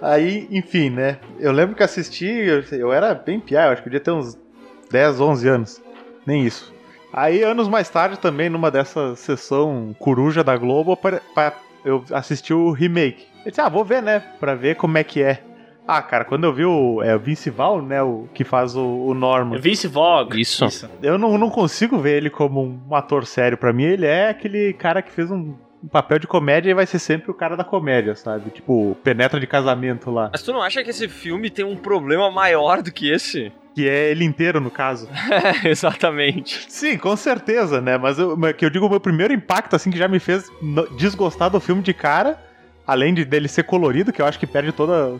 Aí, 0.00 0.46
enfim, 0.50 0.90
né? 0.90 1.18
Eu 1.38 1.52
lembro 1.52 1.76
que 1.76 1.82
assisti, 1.82 2.26
eu, 2.72 2.92
era 2.92 3.14
bem 3.14 3.40
piá, 3.40 3.66
eu 3.66 3.72
acho 3.72 3.82
que 3.82 3.88
podia 3.88 4.00
ter 4.00 4.10
uns 4.10 4.38
10, 4.90 5.20
11 5.20 5.48
anos. 5.48 5.82
Nem 6.26 6.44
isso. 6.44 6.72
Aí, 7.12 7.42
anos 7.42 7.68
mais 7.68 7.88
tarde, 7.88 8.18
também, 8.18 8.48
numa 8.48 8.70
dessa 8.70 9.16
sessão 9.16 9.94
coruja 9.98 10.44
da 10.44 10.56
Globo, 10.56 10.98
eu 11.84 12.04
assisti 12.12 12.54
o 12.54 12.70
remake. 12.70 13.26
Eu 13.44 13.50
disse, 13.50 13.60
ah, 13.60 13.68
vou 13.68 13.84
ver, 13.84 14.02
né? 14.02 14.22
Pra 14.38 14.54
ver 14.54 14.76
como 14.76 14.98
é 14.98 15.04
que 15.04 15.22
é. 15.22 15.42
Ah, 15.88 16.02
cara, 16.02 16.22
quando 16.22 16.44
eu 16.44 16.52
vi 16.52 16.66
o, 16.66 17.02
é, 17.02 17.16
o 17.16 17.18
Vince 17.18 17.48
Val, 17.48 17.80
né? 17.80 18.02
O 18.02 18.28
que 18.34 18.44
faz 18.44 18.76
o, 18.76 18.84
o 18.84 19.14
Norman. 19.14 19.58
Vince 19.58 19.88
Vogue. 19.88 20.38
Isso. 20.38 20.68
Eu 21.02 21.16
não, 21.16 21.38
não 21.38 21.48
consigo 21.48 21.98
ver 21.98 22.18
ele 22.18 22.28
como 22.28 22.78
um 22.86 22.94
ator 22.94 23.24
sério. 23.24 23.56
Pra 23.56 23.72
mim, 23.72 23.84
ele 23.84 24.04
é 24.04 24.28
aquele 24.28 24.74
cara 24.74 25.00
que 25.00 25.10
fez 25.10 25.30
um, 25.30 25.54
um 25.82 25.88
papel 25.88 26.18
de 26.18 26.26
comédia 26.26 26.70
e 26.70 26.74
vai 26.74 26.84
ser 26.84 26.98
sempre 26.98 27.30
o 27.30 27.34
cara 27.34 27.56
da 27.56 27.64
comédia, 27.64 28.14
sabe? 28.14 28.50
Tipo, 28.50 28.98
penetra 29.02 29.40
de 29.40 29.46
casamento 29.46 30.10
lá. 30.10 30.28
Mas 30.30 30.42
tu 30.42 30.52
não 30.52 30.60
acha 30.60 30.84
que 30.84 30.90
esse 30.90 31.08
filme 31.08 31.48
tem 31.48 31.64
um 31.64 31.76
problema 31.76 32.30
maior 32.30 32.82
do 32.82 32.92
que 32.92 33.10
esse? 33.10 33.50
Que 33.74 33.88
é 33.88 34.10
ele 34.10 34.26
inteiro, 34.26 34.60
no 34.60 34.70
caso. 34.70 35.08
É, 35.64 35.70
exatamente. 35.70 36.66
Sim, 36.68 36.98
com 36.98 37.16
certeza, 37.16 37.80
né? 37.80 37.96
Mas 37.96 38.18
eu, 38.18 38.36
que 38.52 38.64
eu 38.64 38.68
digo, 38.68 38.84
o 38.84 38.90
meu 38.90 39.00
primeiro 39.00 39.32
impacto, 39.32 39.74
assim, 39.74 39.90
que 39.90 39.96
já 39.96 40.06
me 40.06 40.18
fez 40.18 40.50
desgostar 40.98 41.48
do 41.48 41.60
filme 41.60 41.80
de 41.80 41.94
cara, 41.94 42.38
além 42.86 43.14
de 43.14 43.24
dele 43.24 43.48
ser 43.48 43.62
colorido, 43.62 44.12
que 44.12 44.20
eu 44.20 44.26
acho 44.26 44.38
que 44.38 44.46
perde 44.46 44.72
toda, 44.72 45.18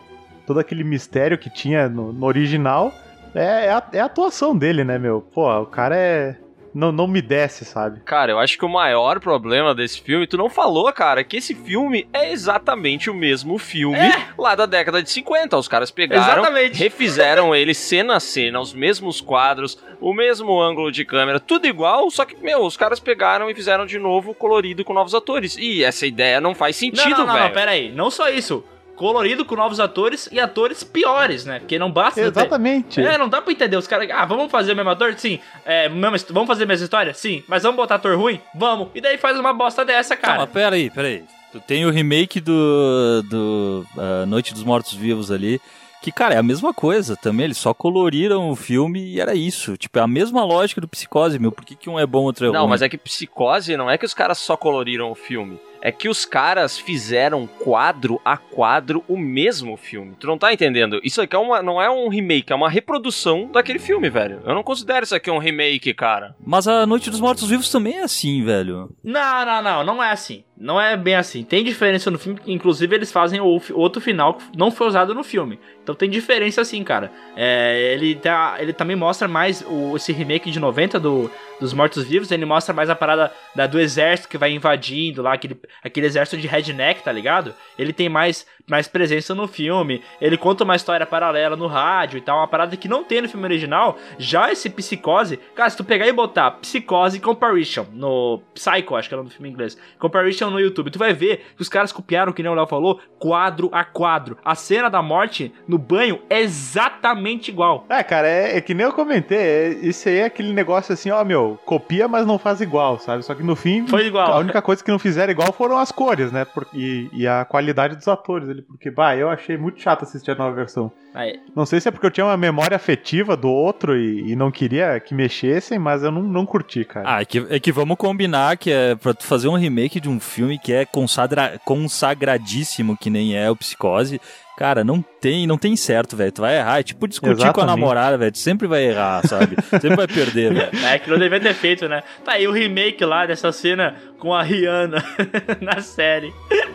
todo 0.48 0.58
aquele 0.58 0.82
mistério 0.82 1.36
que 1.36 1.50
tinha 1.50 1.90
no, 1.90 2.10
no 2.10 2.24
original, 2.26 2.90
é, 3.34 3.66
é, 3.66 3.70
a, 3.70 3.82
é 3.92 4.00
a 4.00 4.06
atuação 4.06 4.56
dele, 4.56 4.82
né, 4.82 4.98
meu? 4.98 5.20
Pô, 5.20 5.46
o 5.60 5.66
cara 5.66 5.94
é. 5.94 6.36
Não, 6.74 6.92
não 6.92 7.06
me 7.08 7.20
desce, 7.20 7.64
sabe? 7.64 8.00
Cara, 8.04 8.30
eu 8.30 8.38
acho 8.38 8.56
que 8.56 8.64
o 8.64 8.68
maior 8.68 9.18
problema 9.20 9.74
desse 9.74 10.00
filme, 10.00 10.26
tu 10.26 10.36
não 10.36 10.48
falou, 10.50 10.92
cara, 10.92 11.24
que 11.24 11.38
esse 11.38 11.54
filme 11.54 12.06
é 12.12 12.30
exatamente 12.30 13.10
o 13.10 13.14
mesmo 13.14 13.58
filme 13.58 13.98
lá 14.38 14.54
da 14.54 14.64
década 14.64 15.02
de 15.02 15.10
50. 15.10 15.56
Os 15.56 15.66
caras 15.66 15.90
pegaram, 15.90 16.42
Exatamente. 16.42 16.78
refizeram 16.78 17.54
ele 17.54 17.74
cena 17.74 18.16
a 18.16 18.20
cena, 18.20 18.60
os 18.60 18.74
mesmos 18.74 19.20
quadros, 19.20 19.82
o 20.00 20.12
mesmo 20.14 20.60
ângulo 20.60 20.92
de 20.92 21.04
câmera, 21.04 21.40
tudo 21.40 21.66
igual, 21.66 22.10
só 22.10 22.24
que, 22.24 22.36
meu, 22.36 22.60
os 22.64 22.76
caras 22.76 23.00
pegaram 23.00 23.50
e 23.50 23.54
fizeram 23.54 23.84
de 23.86 23.98
novo 23.98 24.32
colorido 24.34 24.84
com 24.84 24.92
novos 24.94 25.14
atores. 25.14 25.56
E 25.58 25.82
essa 25.82 26.06
ideia 26.06 26.40
não 26.40 26.54
faz 26.54 26.76
Não, 26.76 26.80
sentido, 26.80 27.18
não, 27.18 27.26
não, 27.26 27.34
velho. 27.34 27.46
não, 27.46 27.52
pera 27.52 27.70
aí. 27.72 27.90
Não 27.92 28.10
só 28.10 28.28
isso. 28.28 28.62
Colorido 28.98 29.44
com 29.44 29.54
novos 29.54 29.78
atores 29.78 30.28
e 30.32 30.40
atores 30.40 30.82
piores, 30.82 31.44
né? 31.44 31.60
Porque 31.60 31.78
não 31.78 31.88
basta. 31.90 32.20
Exatamente. 32.20 33.00
É, 33.00 33.16
não 33.16 33.28
dá 33.28 33.40
pra 33.40 33.52
entender. 33.52 33.76
Os 33.76 33.86
caras. 33.86 34.10
Ah, 34.10 34.24
vamos 34.26 34.50
fazer 34.50 34.72
o 34.72 34.76
mesmo 34.76 34.90
ator? 34.90 35.14
Sim. 35.16 35.38
É, 35.64 35.88
mesma 35.88 36.16
his- 36.16 36.26
vamos 36.28 36.48
fazer 36.48 36.64
a 36.64 36.66
mesma 36.66 36.82
história? 36.84 37.14
Sim. 37.14 37.44
Mas 37.46 37.62
vamos 37.62 37.76
botar 37.76 37.94
ator 37.94 38.18
ruim? 38.18 38.40
Vamos. 38.52 38.88
E 38.96 39.00
daí 39.00 39.16
faz 39.16 39.38
uma 39.38 39.52
bosta 39.52 39.84
dessa, 39.84 40.16
cara. 40.16 40.32
Calma, 40.38 40.46
peraí, 40.48 40.90
peraí. 40.90 41.22
Tu 41.52 41.60
tem 41.60 41.86
o 41.86 41.90
remake 41.90 42.40
do, 42.40 43.22
do 43.22 43.86
ah, 43.96 44.26
Noite 44.26 44.52
dos 44.52 44.64
Mortos 44.64 44.92
Vivos 44.94 45.30
ali, 45.30 45.60
que, 46.02 46.10
cara, 46.12 46.34
é 46.34 46.38
a 46.38 46.42
mesma 46.42 46.74
coisa 46.74 47.16
também. 47.16 47.44
Eles 47.44 47.56
só 47.58 47.72
coloriram 47.72 48.50
o 48.50 48.56
filme 48.56 49.00
e 49.00 49.20
era 49.20 49.34
isso. 49.34 49.76
Tipo, 49.76 49.98
é 50.00 50.02
a 50.02 50.06
mesma 50.08 50.44
lógica 50.44 50.80
do 50.80 50.88
Psicose, 50.88 51.38
meu. 51.38 51.52
Por 51.52 51.64
que, 51.64 51.74
que 51.76 51.88
um 51.88 51.98
é 51.98 52.04
bom, 52.06 52.24
outro 52.24 52.46
é 52.46 52.48
ruim? 52.48 52.58
Não, 52.58 52.66
mas 52.66 52.82
é 52.82 52.88
que 52.88 52.98
Psicose 52.98 53.76
não 53.76 53.88
é 53.88 53.96
que 53.96 54.04
os 54.04 54.12
caras 54.12 54.38
só 54.38 54.56
coloriram 54.56 55.10
o 55.10 55.14
filme. 55.14 55.58
É 55.80 55.92
que 55.92 56.08
os 56.08 56.24
caras 56.24 56.78
fizeram 56.78 57.46
quadro 57.46 58.20
a 58.24 58.36
quadro 58.36 59.04
o 59.08 59.16
mesmo 59.16 59.76
filme. 59.76 60.16
Tu 60.18 60.26
não 60.26 60.38
tá 60.38 60.52
entendendo? 60.52 61.00
Isso 61.02 61.20
aqui 61.22 61.36
é 61.36 61.38
uma, 61.38 61.62
não 61.62 61.80
é 61.80 61.90
um 61.90 62.08
remake, 62.08 62.52
é 62.52 62.56
uma 62.56 62.68
reprodução 62.68 63.48
daquele 63.52 63.78
filme, 63.78 64.10
velho. 64.10 64.40
Eu 64.44 64.54
não 64.54 64.62
considero 64.62 65.04
isso 65.04 65.14
aqui 65.14 65.30
um 65.30 65.38
remake, 65.38 65.94
cara. 65.94 66.34
Mas 66.44 66.66
a 66.66 66.86
Noite 66.86 67.10
dos 67.10 67.20
Mortos 67.20 67.48
Vivos 67.48 67.70
também 67.70 67.98
é 67.98 68.02
assim, 68.02 68.44
velho. 68.44 68.90
Não, 69.02 69.46
não, 69.46 69.62
não, 69.62 69.84
não 69.84 70.02
é 70.02 70.10
assim. 70.10 70.44
Não 70.60 70.80
é 70.80 70.96
bem 70.96 71.14
assim. 71.14 71.44
Tem 71.44 71.62
diferença 71.62 72.10
no 72.10 72.18
filme, 72.18 72.40
inclusive 72.46 72.94
eles 72.94 73.12
fazem 73.12 73.40
outro 73.40 74.00
final 74.00 74.34
que 74.34 74.58
não 74.58 74.72
foi 74.72 74.88
usado 74.88 75.14
no 75.14 75.22
filme. 75.22 75.58
Então 75.82 75.94
tem 75.94 76.10
diferença 76.10 76.64
sim, 76.64 76.82
cara. 76.82 77.12
É, 77.36 77.94
ele, 77.94 78.16
tá, 78.16 78.56
ele 78.58 78.72
também 78.72 78.96
mostra 78.96 79.28
mais 79.28 79.64
o, 79.66 79.94
esse 79.94 80.12
remake 80.12 80.50
de 80.50 80.58
90 80.58 80.98
do, 80.98 81.30
dos 81.60 81.72
Mortos-Vivos. 81.72 82.32
Ele 82.32 82.44
mostra 82.44 82.74
mais 82.74 82.90
a 82.90 82.96
parada 82.96 83.32
da, 83.54 83.68
do 83.68 83.78
exército 83.78 84.28
que 84.28 84.36
vai 84.36 84.50
invadindo 84.52 85.22
lá, 85.22 85.34
aquele, 85.34 85.56
aquele 85.82 86.06
exército 86.06 86.36
de 86.36 86.48
redneck, 86.48 87.04
tá 87.04 87.12
ligado? 87.12 87.54
Ele 87.78 87.92
tem 87.92 88.08
mais, 88.08 88.44
mais 88.68 88.86
presença 88.88 89.34
no 89.34 89.46
filme. 89.48 90.02
Ele 90.20 90.36
conta 90.36 90.64
uma 90.64 90.76
história 90.76 91.06
paralela 91.06 91.56
no 91.56 91.66
rádio 91.66 92.18
e 92.18 92.20
tal. 92.20 92.38
Uma 92.38 92.48
parada 92.48 92.76
que 92.76 92.88
não 92.88 93.02
tem 93.04 93.22
no 93.22 93.28
filme 93.28 93.44
original. 93.46 93.96
Já 94.18 94.52
esse 94.52 94.68
Psicose, 94.70 95.38
cara, 95.54 95.70
se 95.70 95.76
tu 95.76 95.84
pegar 95.84 96.06
e 96.06 96.12
botar 96.12 96.50
Psicose 96.52 97.20
Comparison 97.20 97.86
no 97.92 98.40
Psycho, 98.54 98.94
acho 98.96 99.08
que 99.08 99.14
era 99.14 99.22
no 99.22 99.30
filme 99.30 99.48
em 99.48 99.52
inglês. 99.52 99.76
Comparison 99.98 100.50
no 100.50 100.60
YouTube, 100.60 100.90
tu 100.90 100.98
vai 100.98 101.12
ver 101.12 101.46
que 101.56 101.62
os 101.62 101.68
caras 101.68 101.92
copiaram, 101.92 102.32
que 102.32 102.42
nem 102.42 102.50
o 102.50 102.54
Léo 102.54 102.66
falou, 102.66 103.00
quadro 103.18 103.68
a 103.72 103.84
quadro. 103.84 104.36
A 104.44 104.54
cena 104.54 104.88
da 104.88 105.00
morte 105.02 105.52
no 105.66 105.78
banho 105.78 106.20
é 106.28 106.40
exatamente 106.40 107.50
igual. 107.50 107.84
É, 107.88 108.02
cara, 108.02 108.28
é, 108.28 108.56
é 108.56 108.60
que 108.60 108.74
nem 108.74 108.86
eu 108.86 108.92
comentei. 108.92 109.38
é- 109.38 109.68
isso 109.82 110.08
aí 110.08 110.18
é 110.18 110.24
aquele 110.24 110.52
negócio 110.52 110.92
assim, 110.92 111.10
ó, 111.10 111.24
meu, 111.24 111.58
copia, 111.64 112.06
mas 112.08 112.26
não 112.26 112.38
faz 112.38 112.60
igual, 112.60 112.98
sabe? 112.98 113.22
Só 113.22 113.34
que 113.34 113.42
no 113.42 113.56
fim. 113.56 113.86
Foi 113.86 114.06
igual. 114.06 114.32
A 114.32 114.38
única 114.38 114.60
coisa 114.62 114.82
que 114.82 114.90
não 114.90 114.98
fizeram 114.98 115.30
igual 115.32 115.52
foram 115.52 115.78
as 115.78 115.90
cores, 115.92 116.30
né? 116.32 116.44
Por- 116.44 116.66
e, 116.74 117.08
e 117.12 117.26
a 117.26 117.44
qualidade 117.44 117.96
dos 117.96 118.08
atores 118.08 118.48
ali. 118.58 118.62
Porque, 118.62 118.90
bah, 118.90 119.16
eu 119.16 119.30
achei 119.30 119.56
muito 119.56 119.80
chato 119.80 120.02
assistir 120.02 120.30
a 120.30 120.34
nova 120.34 120.54
versão. 120.54 120.92
Aí, 121.14 121.40
Não 121.54 121.64
sei 121.64 121.80
se 121.80 121.88
é 121.88 121.90
porque 121.90 122.06
eu 122.06 122.10
tinha 122.10 122.26
uma 122.26 122.36
memória 122.36 122.76
afetiva 122.76 123.36
do 123.36 123.48
outro 123.48 123.96
e, 123.96 124.32
e 124.32 124.36
não 124.36 124.50
queria 124.50 125.00
que 125.00 125.14
mexessem, 125.14 125.78
mas 125.78 126.02
eu 126.02 126.10
não, 126.10 126.22
não 126.22 126.44
curti, 126.46 126.84
cara. 126.84 127.16
Ah, 127.16 127.22
é 127.22 127.24
que, 127.24 127.46
é 127.48 127.58
que 127.58 127.72
vamos 127.72 127.96
combinar 127.96 128.56
que 128.56 128.70
é 128.70 128.94
pra 128.94 129.14
tu 129.14 129.24
fazer 129.24 129.48
um 129.48 129.56
remake 129.56 130.00
de 130.00 130.08
um 130.08 130.20
filme 130.20 130.58
que 130.58 130.72
é 130.72 130.84
consagra, 130.84 131.58
consagradíssimo, 131.64 132.96
que 132.96 133.10
nem 133.10 133.36
é 133.36 133.50
o 133.50 133.56
Psicose. 133.56 134.20
Cara, 134.56 134.82
não 134.82 135.00
tem, 135.00 135.46
não 135.46 135.56
tem 135.56 135.76
certo, 135.76 136.16
velho. 136.16 136.32
Tu 136.32 136.40
vai 136.40 136.56
errar. 136.56 136.80
É 136.80 136.82
tipo 136.82 137.06
discutir 137.06 137.36
com 137.36 137.42
a 137.42 137.44
Exatamente. 137.44 137.68
namorada, 137.68 138.18
velho. 138.18 138.32
Tu 138.32 138.38
sempre 138.38 138.66
vai 138.66 138.84
errar, 138.84 139.24
sabe? 139.24 139.56
sempre 139.62 139.94
vai 139.94 140.08
perder, 140.08 140.52
velho. 140.52 140.84
é 140.84 140.98
que 140.98 141.08
não 141.08 141.16
devia 141.16 141.38
ter 141.38 141.54
feito, 141.54 141.88
né? 141.88 142.02
Tá 142.24 142.32
aí 142.32 142.48
o 142.48 142.52
remake 142.52 143.04
lá 143.04 143.24
dessa 143.24 143.52
cena 143.52 143.94
com 144.18 144.34
a 144.34 144.42
Rihanna 144.42 145.02
na 145.60 145.80
série 145.80 146.32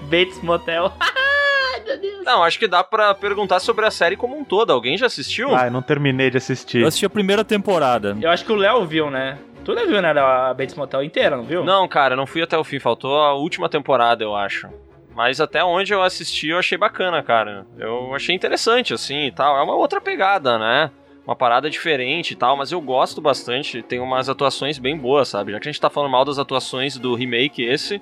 Bates 0.10 0.42
Motel. 0.42 0.94
Deus. 1.98 2.24
Não, 2.26 2.44
acho 2.44 2.60
que 2.60 2.68
dá 2.68 2.84
pra 2.84 3.14
perguntar 3.14 3.60
sobre 3.60 3.86
a 3.86 3.92
série 3.92 4.16
como 4.16 4.38
um 4.38 4.44
todo. 4.44 4.72
Alguém 4.72 4.98
já 4.98 5.06
assistiu? 5.06 5.56
Ah, 5.56 5.66
eu 5.68 5.72
não 5.72 5.82
terminei 5.82 6.30
de 6.30 6.38
assistir. 6.38 6.82
Eu 6.82 6.88
assisti 6.88 7.06
a 7.06 7.10
primeira 7.10 7.44
temporada. 7.44 8.18
Eu 8.22 8.30
acho 8.30 8.46
que 8.46 8.52
o 8.52 8.56
Léo 8.56 8.86
viu, 8.86 9.10
né? 9.10 9.38
Tu 9.64 9.74
não 9.74 9.88
viu, 9.88 10.02
né, 10.02 10.12
a 10.12 10.54
Bates 10.54 10.76
Motel 10.76 11.04
inteira, 11.04 11.38
não 11.38 11.44
viu? 11.44 11.64
Não, 11.64 11.88
cara, 11.88 12.16
não 12.16 12.26
fui 12.28 12.42
até 12.42 12.58
o 12.58 12.64
fim. 12.64 12.80
Faltou 12.80 13.18
a 13.22 13.34
última 13.34 13.70
temporada, 13.70 14.24
eu 14.24 14.36
acho. 14.36 14.68
Mas 15.16 15.40
até 15.40 15.64
onde 15.64 15.94
eu 15.94 16.02
assisti, 16.02 16.50
eu 16.50 16.58
achei 16.58 16.78
bacana, 16.78 17.22
cara. 17.24 17.66
Eu 17.78 18.14
achei 18.14 18.36
interessante, 18.36 18.94
assim, 18.94 19.28
e 19.28 19.32
tal. 19.32 19.58
É 19.58 19.62
uma 19.64 19.76
outra 19.76 20.02
pegada, 20.02 20.58
né? 20.58 20.92
Uma 21.26 21.36
parada 21.36 21.70
diferente 21.70 22.32
e 22.32 22.36
tal, 22.36 22.58
mas 22.58 22.72
eu 22.72 22.82
gosto 22.82 23.22
bastante. 23.22 23.82
Tem 23.82 24.00
umas 24.00 24.28
atuações 24.28 24.78
bem 24.78 24.98
boas, 24.98 25.30
sabe? 25.30 25.54
Já 25.54 25.60
que 25.60 25.70
a 25.70 25.72
gente 25.72 25.80
tá 25.80 25.90
falando 25.90 26.12
mal 26.12 26.26
das 26.26 26.38
atuações 26.38 26.98
do 26.98 27.16
remake 27.16 27.64
esse, 27.64 28.02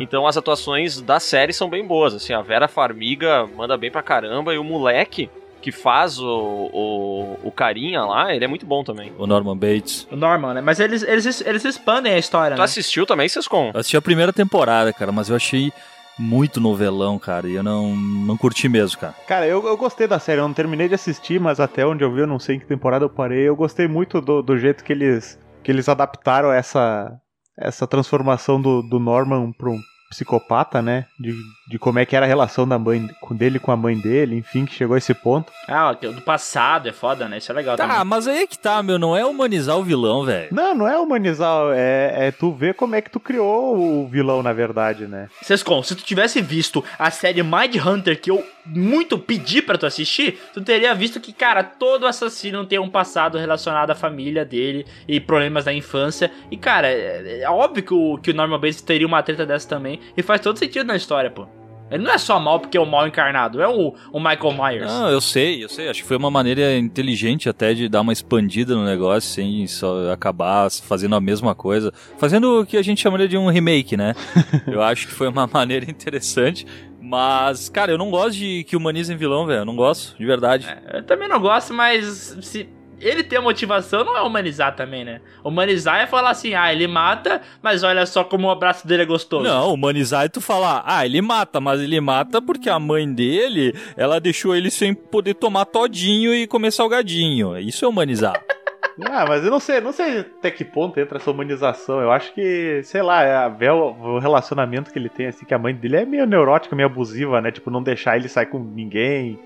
então 0.00 0.26
as 0.26 0.36
atuações 0.38 1.00
da 1.00 1.20
série 1.20 1.52
são 1.52 1.68
bem 1.68 1.86
boas. 1.86 2.14
Assim, 2.14 2.32
a 2.32 2.40
Vera 2.40 2.68
Farmiga 2.68 3.46
manda 3.56 3.76
bem 3.76 3.90
pra 3.90 4.02
caramba 4.02 4.54
e 4.54 4.58
o 4.58 4.64
moleque 4.64 5.28
que 5.60 5.70
faz 5.70 6.18
o, 6.18 6.26
o, 6.72 7.38
o 7.44 7.52
carinha 7.52 8.02
lá, 8.04 8.34
ele 8.34 8.44
é 8.44 8.48
muito 8.48 8.66
bom 8.66 8.82
também. 8.82 9.12
O 9.16 9.28
Norman 9.28 9.56
Bates. 9.56 10.08
O 10.10 10.16
Norman, 10.16 10.54
né? 10.54 10.60
Mas 10.60 10.80
eles, 10.80 11.04
eles, 11.04 11.40
eles 11.40 11.64
expandem 11.64 12.12
a 12.14 12.18
história, 12.18 12.56
Tu 12.56 12.58
né? 12.58 12.64
assistiu 12.64 13.06
também, 13.06 13.28
Sescon? 13.28 13.70
Eu 13.72 13.78
assisti 13.78 13.96
a 13.96 14.02
primeira 14.02 14.32
temporada, 14.32 14.92
cara, 14.92 15.12
mas 15.12 15.28
eu 15.28 15.36
achei 15.36 15.72
muito 16.18 16.60
novelão, 16.60 17.18
cara. 17.18 17.48
E 17.48 17.54
eu 17.54 17.62
não, 17.62 17.94
não 17.96 18.36
curti 18.36 18.68
mesmo, 18.68 18.98
cara. 19.00 19.14
Cara, 19.26 19.46
eu, 19.46 19.66
eu 19.66 19.76
gostei 19.76 20.06
da 20.06 20.18
série, 20.18 20.40
eu 20.40 20.46
não 20.46 20.54
terminei 20.54 20.88
de 20.88 20.94
assistir, 20.94 21.40
mas 21.40 21.60
até 21.60 21.86
onde 21.86 22.04
eu 22.04 22.12
vi, 22.12 22.20
eu 22.20 22.26
não 22.26 22.38
sei 22.38 22.56
em 22.56 22.58
que 22.58 22.66
temporada 22.66 23.04
eu 23.04 23.10
parei. 23.10 23.48
Eu 23.48 23.56
gostei 23.56 23.88
muito 23.88 24.20
do, 24.20 24.42
do 24.42 24.58
jeito 24.58 24.84
que 24.84 24.92
eles, 24.92 25.38
que 25.62 25.70
eles 25.70 25.88
adaptaram 25.88 26.52
essa, 26.52 27.12
essa 27.56 27.86
transformação 27.86 28.60
do, 28.60 28.82
do 28.82 28.98
Norman 28.98 29.52
pra 29.52 29.70
um 29.70 29.80
psicopata, 30.12 30.80
né? 30.80 31.06
De, 31.18 31.34
de 31.68 31.78
como 31.78 31.98
é 31.98 32.06
que 32.06 32.14
era 32.14 32.26
a 32.26 32.28
relação 32.28 32.66
da 32.68 32.78
mãe 32.78 33.08
com 33.20 33.34
dele 33.34 33.58
com 33.58 33.72
a 33.72 33.76
mãe 33.76 33.96
dele, 33.98 34.36
enfim, 34.36 34.64
que 34.64 34.74
chegou 34.74 34.94
a 34.94 34.98
esse 34.98 35.14
ponto. 35.14 35.50
Ah, 35.66 35.90
ó, 35.90 35.94
do 35.94 36.20
passado 36.22 36.88
é 36.88 36.92
foda, 36.92 37.28
né? 37.28 37.38
Isso 37.38 37.50
é 37.50 37.54
legal 37.54 37.76
Tá, 37.76 37.88
também. 37.88 38.04
mas 38.04 38.28
aí 38.28 38.42
é 38.42 38.46
que 38.46 38.58
tá, 38.58 38.82
meu. 38.82 38.98
Não 38.98 39.16
é 39.16 39.24
humanizar 39.24 39.76
o 39.78 39.82
vilão, 39.82 40.24
velho. 40.24 40.48
Não, 40.52 40.74
não 40.74 40.88
é 40.88 40.98
humanizar, 40.98 41.72
é, 41.74 42.28
é 42.28 42.30
tu 42.30 42.52
ver 42.52 42.74
como 42.74 42.94
é 42.94 43.00
que 43.00 43.10
tu 43.10 43.18
criou 43.18 43.76
o 44.02 44.06
vilão, 44.08 44.42
na 44.42 44.52
verdade, 44.52 45.06
né? 45.06 45.28
Sescon, 45.42 45.82
se 45.82 45.94
tu 45.96 46.02
tivesse 46.04 46.40
visto 46.42 46.84
a 46.98 47.10
série 47.10 47.42
Mind 47.42 47.76
Hunter 47.84 48.20
que 48.20 48.30
eu 48.30 48.44
muito 48.64 49.18
pedi 49.18 49.60
pra 49.60 49.76
tu 49.76 49.86
assistir, 49.86 50.38
tu 50.54 50.60
teria 50.60 50.94
visto 50.94 51.18
que, 51.18 51.32
cara, 51.32 51.64
todo 51.64 52.06
assassino 52.06 52.64
tem 52.64 52.78
um 52.78 52.88
passado 52.88 53.36
relacionado 53.38 53.90
à 53.90 53.94
família 53.94 54.44
dele 54.44 54.86
e 55.08 55.18
problemas 55.18 55.64
da 55.64 55.72
infância. 55.72 56.30
E, 56.50 56.56
cara, 56.56 56.86
é, 56.88 57.40
é 57.42 57.50
óbvio 57.50 57.82
que 57.82 57.94
o, 57.94 58.18
que 58.18 58.30
o 58.30 58.34
Norman 58.34 58.60
Bates 58.60 58.80
teria 58.82 59.06
uma 59.06 59.22
treta 59.22 59.44
dessa 59.46 59.68
também. 59.68 59.98
E 60.16 60.22
faz 60.22 60.40
todo 60.40 60.58
sentido 60.58 60.86
na 60.86 60.96
história, 60.96 61.30
pô. 61.30 61.46
Ele 61.92 62.04
não 62.04 62.12
é 62.12 62.16
só 62.16 62.40
mal 62.40 62.58
porque 62.58 62.78
é 62.78 62.80
o 62.80 62.86
mal 62.86 63.06
encarnado, 63.06 63.60
é 63.60 63.68
o, 63.68 63.94
o 64.10 64.18
Michael 64.18 64.52
Myers. 64.52 64.90
Não, 64.90 65.10
eu 65.10 65.20
sei, 65.20 65.62
eu 65.62 65.68
sei. 65.68 65.90
Acho 65.90 66.00
que 66.00 66.08
foi 66.08 66.16
uma 66.16 66.30
maneira 66.30 66.78
inteligente 66.78 67.50
até 67.50 67.74
de 67.74 67.86
dar 67.86 68.00
uma 68.00 68.14
expandida 68.14 68.74
no 68.74 68.82
negócio 68.82 69.28
sem 69.28 69.66
só 69.66 70.10
acabar 70.10 70.70
fazendo 70.70 71.14
a 71.14 71.20
mesma 71.20 71.54
coisa. 71.54 71.92
Fazendo 72.16 72.60
o 72.60 72.66
que 72.66 72.78
a 72.78 72.82
gente 72.82 73.02
chamaria 73.02 73.28
de 73.28 73.36
um 73.36 73.50
remake, 73.50 73.94
né? 73.94 74.14
eu 74.66 74.80
acho 74.80 75.06
que 75.06 75.12
foi 75.12 75.28
uma 75.28 75.46
maneira 75.46 75.84
interessante. 75.90 76.66
Mas, 76.98 77.68
cara, 77.68 77.92
eu 77.92 77.98
não 77.98 78.10
gosto 78.10 78.38
de 78.38 78.64
que 78.64 78.74
humanizem 78.74 79.14
vilão, 79.14 79.44
velho. 79.44 79.60
Eu 79.60 79.66
não 79.66 79.76
gosto, 79.76 80.16
de 80.16 80.24
verdade. 80.24 80.66
É, 80.66 80.98
eu 80.98 81.02
também 81.02 81.28
não 81.28 81.38
gosto, 81.38 81.74
mas 81.74 82.38
se 82.40 82.66
ele 83.02 83.24
ter 83.24 83.40
motivação 83.40 84.04
não 84.04 84.16
é 84.16 84.22
humanizar 84.22 84.74
também, 84.74 85.04
né? 85.04 85.20
Humanizar 85.44 86.00
é 86.00 86.06
falar 86.06 86.30
assim, 86.30 86.54
ah, 86.54 86.72
ele 86.72 86.86
mata, 86.86 87.42
mas 87.60 87.82
olha 87.82 88.06
só 88.06 88.22
como 88.22 88.46
o 88.46 88.50
abraço 88.50 88.86
dele 88.86 89.02
é 89.02 89.06
gostoso. 89.06 89.44
Não, 89.44 89.74
humanizar 89.74 90.24
é 90.24 90.28
tu 90.28 90.40
falar, 90.40 90.82
ah, 90.86 91.04
ele 91.04 91.20
mata, 91.20 91.60
mas 91.60 91.80
ele 91.80 92.00
mata 92.00 92.40
porque 92.40 92.70
a 92.70 92.78
mãe 92.78 93.12
dele, 93.12 93.74
ela 93.96 94.20
deixou 94.20 94.54
ele 94.54 94.70
sem 94.70 94.94
poder 94.94 95.34
tomar 95.34 95.64
todinho 95.64 96.32
e 96.32 96.46
comer 96.46 96.70
salgadinho. 96.70 97.58
Isso 97.58 97.84
é 97.84 97.88
humanizar. 97.88 98.40
Ah, 99.10 99.24
mas 99.26 99.42
eu 99.42 99.50
não 99.50 99.58
sei, 99.58 99.80
não 99.80 99.90
sei 99.90 100.20
até 100.20 100.50
que 100.50 100.66
ponto 100.66 101.00
entra 101.00 101.16
essa 101.16 101.30
humanização. 101.30 102.00
Eu 102.02 102.12
acho 102.12 102.34
que, 102.34 102.82
sei 102.84 103.00
lá, 103.00 103.22
é 103.22 103.72
o, 103.72 103.76
o 103.76 104.18
relacionamento 104.18 104.92
que 104.92 104.98
ele 104.98 105.08
tem, 105.08 105.28
assim, 105.28 105.46
que 105.46 105.54
a 105.54 105.58
mãe 105.58 105.74
dele 105.74 105.96
é 105.96 106.04
meio 106.04 106.26
neurótica, 106.26 106.76
meio 106.76 106.90
abusiva, 106.90 107.40
né? 107.40 107.50
Tipo, 107.50 107.70
não 107.70 107.82
deixar 107.82 108.16
ele 108.16 108.28
sair 108.28 108.46
com 108.46 108.58
ninguém, 108.58 109.40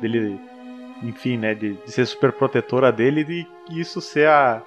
dele, 0.00 0.38
enfim, 1.02 1.36
né? 1.36 1.54
De, 1.54 1.74
de 1.74 1.90
ser 1.92 2.06
super 2.06 2.32
protetora 2.32 2.90
dele 2.92 3.46
e 3.70 3.80
isso 3.80 4.00
ser 4.00 4.28
a. 4.28 4.62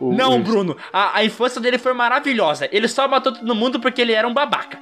o- 0.00 0.12
Não, 0.12 0.36
o- 0.36 0.42
Bruno, 0.42 0.76
a, 0.92 1.18
a 1.18 1.24
infância 1.24 1.60
dele 1.60 1.78
foi 1.78 1.92
maravilhosa. 1.92 2.68
Ele 2.72 2.88
só 2.88 3.06
matou 3.08 3.32
todo 3.32 3.54
mundo 3.54 3.78
porque 3.80 4.00
ele 4.02 4.12
era 4.12 4.26
um 4.26 4.34
babaca. 4.34 4.78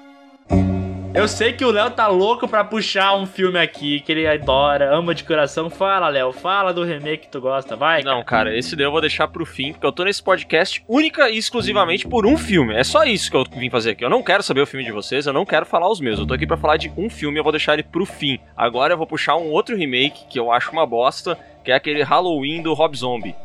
Eu 1.15 1.29
sei 1.29 1.53
que 1.53 1.65
o 1.65 1.71
Léo 1.71 1.93
tá 1.93 2.09
louco 2.09 2.49
pra 2.49 2.65
puxar 2.65 3.15
um 3.15 3.25
filme 3.25 3.57
aqui 3.57 4.01
que 4.01 4.11
ele 4.11 4.27
adora, 4.27 4.93
ama 4.93 5.15
de 5.15 5.23
coração. 5.23 5.71
Fala, 5.71 6.09
Léo, 6.09 6.33
fala 6.33 6.75
do 6.75 6.83
remake 6.83 7.27
que 7.27 7.29
tu 7.29 7.41
gosta, 7.41 7.77
vai. 7.77 8.03
Não, 8.03 8.25
cara, 8.25 8.57
esse 8.59 8.75
daí 8.75 8.85
eu 8.85 8.91
vou 8.91 9.01
deixar 9.01 9.29
pro 9.29 9.47
fim, 9.47 9.73
porque 9.73 9.87
eu 9.87 9.93
tô 9.93 10.03
nesse 10.03 10.21
podcast 10.21 10.85
única 10.89 11.31
e 11.31 11.39
exclusivamente 11.39 12.09
por 12.09 12.27
um 12.27 12.37
filme. 12.37 12.75
É 12.75 12.83
só 12.83 13.05
isso 13.05 13.31
que 13.31 13.37
eu 13.37 13.45
vim 13.45 13.71
fazer 13.71 13.93
aqui. 13.93 14.05
Eu 14.05 14.11
não 14.11 14.25
quero 14.25 14.43
saber 14.43 14.63
o 14.63 14.67
filme 14.67 14.85
de 14.85 14.91
vocês, 14.91 15.25
eu 15.25 15.33
não 15.33 15.47
quero 15.47 15.65
falar 15.65 15.89
os 15.89 16.01
meus. 16.01 16.19
Eu 16.19 16.27
tô 16.27 16.35
aqui 16.35 16.49
pra 16.49 16.57
falar 16.57 16.79
de 16.79 16.93
um 16.97 17.09
filme, 17.09 17.39
eu 17.39 17.45
vou 17.45 17.53
deixar 17.53 17.75
ele 17.75 17.85
pro 17.85 18.05
fim. 18.05 18.41
Agora 18.57 18.95
eu 18.95 18.99
vou 18.99 19.07
puxar 19.07 19.37
um 19.37 19.53
outro 19.53 19.77
remake 19.77 20.27
que 20.29 20.39
eu 20.39 20.51
acho 20.51 20.73
uma 20.73 20.85
bosta, 20.85 21.39
que 21.63 21.71
é 21.71 21.77
aquele 21.77 22.03
Halloween 22.03 22.61
do 22.61 22.75
Rob 22.75 22.97
Zombie. 22.97 23.37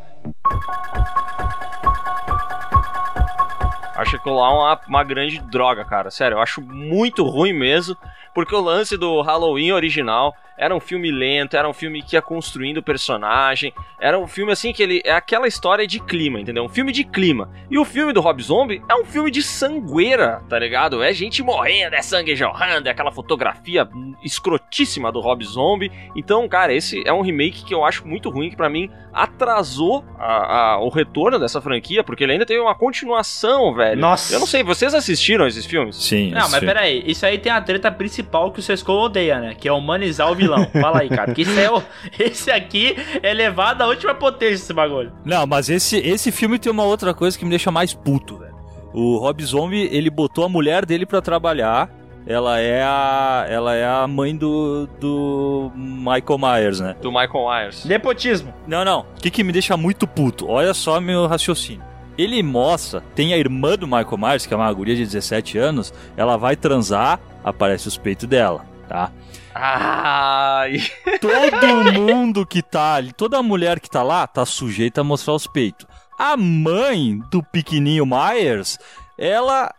Acho 4.00 4.18
que 4.18 4.30
lá 4.30 4.54
uma, 4.54 4.80
uma 4.88 5.04
grande 5.04 5.39
droga, 5.39 5.84
cara. 5.84 6.10
Sério, 6.10 6.36
eu 6.38 6.41
acho 6.41 6.62
muito 6.62 7.24
ruim 7.26 7.52
mesmo. 7.52 7.97
Porque 8.34 8.56
o 8.56 8.62
lance 8.62 8.98
do 8.98 9.22
Halloween 9.22 9.72
original 9.72 10.34
era 10.58 10.76
um 10.76 10.80
filme 10.80 11.10
lento, 11.10 11.56
era 11.56 11.70
um 11.70 11.74
filme 11.74 12.02
que 12.02 12.18
ia 12.18 12.22
construindo 12.22 12.78
o 12.80 12.84
personagem. 12.84 13.74
Era 14.00 14.20
um 14.20 14.28
filme 14.28 14.52
assim 14.52 14.74
que 14.74 14.84
ele. 14.84 15.02
É 15.06 15.12
aquela 15.14 15.48
história 15.48 15.88
de 15.88 16.00
clima, 16.02 16.40
entendeu? 16.40 16.64
Um 16.66 16.70
filme 16.70 16.92
de 16.92 17.04
clima. 17.06 17.50
E 17.72 17.78
o 17.80 17.86
filme 17.86 18.12
do 18.12 18.20
Rob 18.20 18.42
Zombie 18.44 18.82
é 18.90 18.96
um 18.96 19.06
filme 19.06 19.32
de 19.32 19.42
sangueira, 19.42 20.42
tá 20.50 20.60
ligado? 20.60 21.02
É 21.02 21.14
gente 21.14 21.42
morrendo, 21.42 21.96
é 21.96 22.02
sangue 22.02 22.36
jorrando, 22.36 22.88
é 22.88 22.92
aquela 22.92 23.12
fotografia 23.12 23.88
escrotíssima 24.22 25.12
do 25.12 25.20
Rob 25.22 25.44
Zombie. 25.46 25.92
Então, 26.16 26.48
cara, 26.48 26.74
esse 26.74 27.02
é 27.06 27.14
um 27.14 27.22
remake 27.22 27.64
que 27.64 27.74
eu 27.74 27.84
acho 27.86 28.06
muito 28.08 28.30
ruim, 28.30 28.50
que 28.50 28.56
pra 28.56 28.70
mim 28.70 28.90
atrasou 29.14 30.04
a- 30.18 30.74
a- 30.74 30.80
o 30.80 30.90
retorno 30.90 31.40
dessa 31.40 31.62
franquia, 31.62 32.04
porque 32.04 32.24
ele 32.24 32.34
ainda 32.34 32.46
teve 32.46 32.60
uma 32.60 32.76
continuação, 32.76 33.74
velho. 33.74 34.00
Nossa. 34.00 34.34
Eu 34.34 34.40
não 34.40 34.48
sei, 34.48 34.64
vocês 34.64 34.94
assistiram 34.94 35.48
esses 35.48 35.66
filmes? 35.66 35.96
Sim. 35.96 36.32
Não, 36.32 36.42
mas 36.50 36.60
sim. 36.60 36.66
peraí, 36.66 37.04
isso 37.06 37.26
aí 37.26 37.38
tem 37.38 37.52
a 37.52 37.62
treta 37.62 37.92
principal 37.92 38.18
que 38.24 38.59
o 38.59 38.63
Sescon 38.63 38.93
odeia, 38.93 39.39
né? 39.39 39.55
Que 39.55 39.67
é 39.67 39.72
humanizar 39.72 40.32
o 40.32 40.36
vilão. 40.36 40.67
Fala 40.82 40.99
aí, 40.99 41.09
cara. 41.09 41.26
Porque 41.26 41.41
esse, 41.41 41.59
é 41.59 41.72
o, 41.72 41.82
esse 42.17 42.51
aqui 42.51 42.95
é 43.22 43.34
levado 43.34 43.82
à 43.82 43.88
última 43.88 44.13
potência, 44.13 44.63
esse 44.63 44.74
bagulho. 44.74 45.11
Não, 45.26 45.45
mas 45.45 45.70
esse, 45.70 45.97
esse 45.97 46.32
filme 46.32 46.59
tem 46.59 46.72
uma 46.72 46.84
outra 46.84 47.13
coisa 47.13 47.38
que 47.38 47.43
me 47.43 47.49
deixa 47.49 47.72
mais 47.72 47.93
puto, 47.93 48.38
velho. 48.38 48.55
O 48.93 49.17
Rob 49.17 49.43
Zombie, 49.43 49.88
ele 49.91 50.09
botou 50.09 50.43
a 50.43 50.49
mulher 50.49 50.86
dele 50.86 51.05
pra 51.05 51.22
trabalhar. 51.22 51.89
Ela 52.28 52.59
é 52.59 52.84
a, 52.84 53.45
ela 53.49 53.74
é 53.74 53.86
a 53.86 54.05
mãe 54.07 54.36
do, 54.36 54.88
do 54.99 55.72
Michael 55.76 56.38
Myers, 56.38 56.80
né? 56.80 56.95
Do 57.01 57.11
Michael 57.11 57.47
Myers. 57.49 57.86
Nepotismo. 57.86 58.53
Não, 58.67 58.86
não. 58.86 59.01
O 59.01 59.22
que, 59.22 59.32
que 59.32 59.43
me 59.43 59.51
deixa 59.51 59.76
muito 59.76 60.05
puto? 60.05 60.47
Olha 60.47 60.74
só 60.74 60.99
meu 60.99 61.26
raciocínio. 61.26 61.89
Ele 62.20 62.43
mostra, 62.43 62.99
tem 63.15 63.34
a 63.34 63.38
irmã 63.38 63.78
do 63.78 63.88
Michael 63.88 64.17
Myers, 64.17 64.45
que 64.45 64.53
é 64.53 64.57
uma 64.57 64.74
guria 64.74 64.93
de 64.93 65.05
17 65.05 65.57
anos, 65.57 65.93
ela 66.17 66.36
vai 66.36 66.57
transar, 66.57 67.17
aparece 67.41 67.88
os 67.88 67.97
peitos 67.97 68.28
dela, 68.28 68.65
tá? 68.89 69.09
Ai. 69.55 70.84
Todo 71.22 71.93
mundo 71.93 72.45
que 72.45 72.61
tá 72.61 72.95
ali, 72.95 73.13
toda 73.13 73.41
mulher 73.41 73.80
que 73.80 73.89
tá 73.89 74.03
lá, 74.03 74.28
tá 74.28 74.45
sujeita 74.45 74.99
a 74.99 75.03
mostrar 75.03 75.34
os 75.34 75.47
peitos. 75.47 75.88
A 76.17 76.36
mãe 76.36 77.22
do 77.32 77.41
pequenininho 77.41 78.05
Myers, 78.05 78.78
ela 79.17 79.74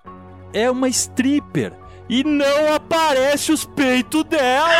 é 0.54 0.70
uma 0.70 0.88
stripper 0.88 1.74
e 2.08 2.24
não 2.24 2.72
aparece 2.74 3.52
os 3.52 3.66
peitos 3.66 4.24
dela. 4.24 4.70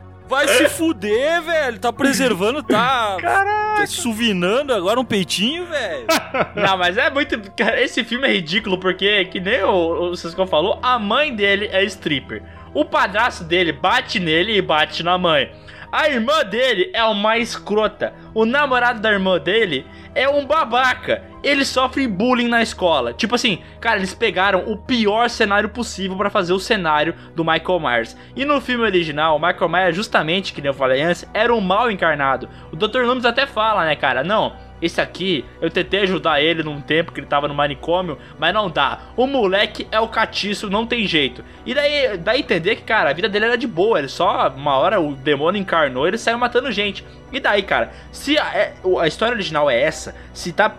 Vai 0.30 0.46
se 0.46 0.68
fuder, 0.68 1.42
velho. 1.42 1.78
Tá 1.80 1.92
preservando, 1.92 2.62
tá. 2.62 3.16
Caraca. 3.20 3.86
Suvinando 3.88 4.72
agora 4.72 5.00
um 5.00 5.04
peitinho, 5.04 5.66
velho. 5.66 6.06
Não, 6.54 6.78
mas 6.78 6.96
é 6.96 7.10
muito. 7.10 7.38
cara, 7.52 7.82
Esse 7.82 8.04
filme 8.04 8.28
é 8.28 8.32
ridículo 8.32 8.78
porque, 8.78 9.24
que 9.24 9.40
nem 9.40 9.62
o, 9.64 10.10
o 10.10 10.16
Cisco 10.16 10.46
falou, 10.46 10.78
a 10.82 10.98
mãe 10.98 11.34
dele 11.34 11.68
é 11.72 11.82
stripper. 11.84 12.42
O 12.72 12.84
padrasto 12.84 13.42
dele 13.42 13.72
bate 13.72 14.20
nele 14.20 14.56
e 14.56 14.62
bate 14.62 15.02
na 15.02 15.18
mãe. 15.18 15.50
A 15.92 16.08
irmã 16.08 16.44
dele 16.44 16.90
é 16.94 17.02
uma 17.02 17.36
escrota. 17.38 18.14
O 18.32 18.44
namorado 18.44 19.00
da 19.00 19.10
irmã 19.10 19.38
dele 19.38 19.84
é 20.14 20.28
um 20.28 20.46
babaca. 20.46 21.22
Ele 21.42 21.64
sofre 21.64 22.06
bullying 22.06 22.48
na 22.48 22.62
escola. 22.62 23.12
Tipo 23.12 23.34
assim, 23.34 23.58
cara, 23.80 23.96
eles 23.96 24.14
pegaram 24.14 24.70
o 24.70 24.76
pior 24.76 25.28
cenário 25.28 25.68
possível 25.68 26.16
pra 26.16 26.30
fazer 26.30 26.52
o 26.52 26.60
cenário 26.60 27.14
do 27.34 27.44
Michael 27.44 27.80
Myers. 27.80 28.16
E 28.36 28.44
no 28.44 28.60
filme 28.60 28.84
original, 28.84 29.36
o 29.36 29.40
Michael 29.40 29.68
Myers, 29.68 29.96
justamente, 29.96 30.52
que 30.52 30.60
nem 30.60 30.68
eu 30.68 30.74
falei 30.74 31.02
antes, 31.02 31.28
era 31.34 31.52
um 31.52 31.60
mal 31.60 31.90
encarnado. 31.90 32.48
O 32.72 32.76
Dr. 32.76 33.00
Loomis 33.00 33.24
até 33.24 33.46
fala, 33.46 33.84
né, 33.84 33.96
cara? 33.96 34.22
Não, 34.22 34.54
esse 34.80 35.00
aqui, 35.00 35.44
eu 35.60 35.70
tentei 35.70 36.02
ajudar 36.02 36.40
ele 36.40 36.62
num 36.62 36.80
tempo 36.80 37.12
que 37.12 37.20
ele 37.20 37.26
tava 37.26 37.46
no 37.46 37.54
manicômio, 37.54 38.18
mas 38.38 38.54
não 38.54 38.70
dá. 38.70 39.00
O 39.16 39.26
moleque 39.26 39.86
é 39.92 40.00
o 40.00 40.08
catiço, 40.08 40.70
não 40.70 40.86
tem 40.86 41.06
jeito. 41.06 41.44
E 41.66 41.74
daí, 41.74 42.16
daí 42.18 42.40
entender 42.40 42.76
que, 42.76 42.82
cara, 42.82 43.10
a 43.10 43.12
vida 43.12 43.28
dele 43.28 43.44
era 43.46 43.58
de 43.58 43.66
boa. 43.66 43.98
Ele 43.98 44.08
só, 44.08 44.48
uma 44.48 44.76
hora 44.78 45.00
o 45.00 45.14
demônio 45.14 45.60
encarnou, 45.60 46.06
ele 46.08 46.18
saiu 46.18 46.38
matando 46.38 46.72
gente. 46.72 47.04
E 47.32 47.38
daí, 47.38 47.62
cara, 47.62 47.92
se 48.10 48.38
a, 48.38 48.54
é- 48.56 48.74
a 49.00 49.06
história 49.06 49.34
original 49.34 49.68
é 49.70 49.80
essa, 49.80 50.14
se 50.32 50.52
tá 50.52 50.74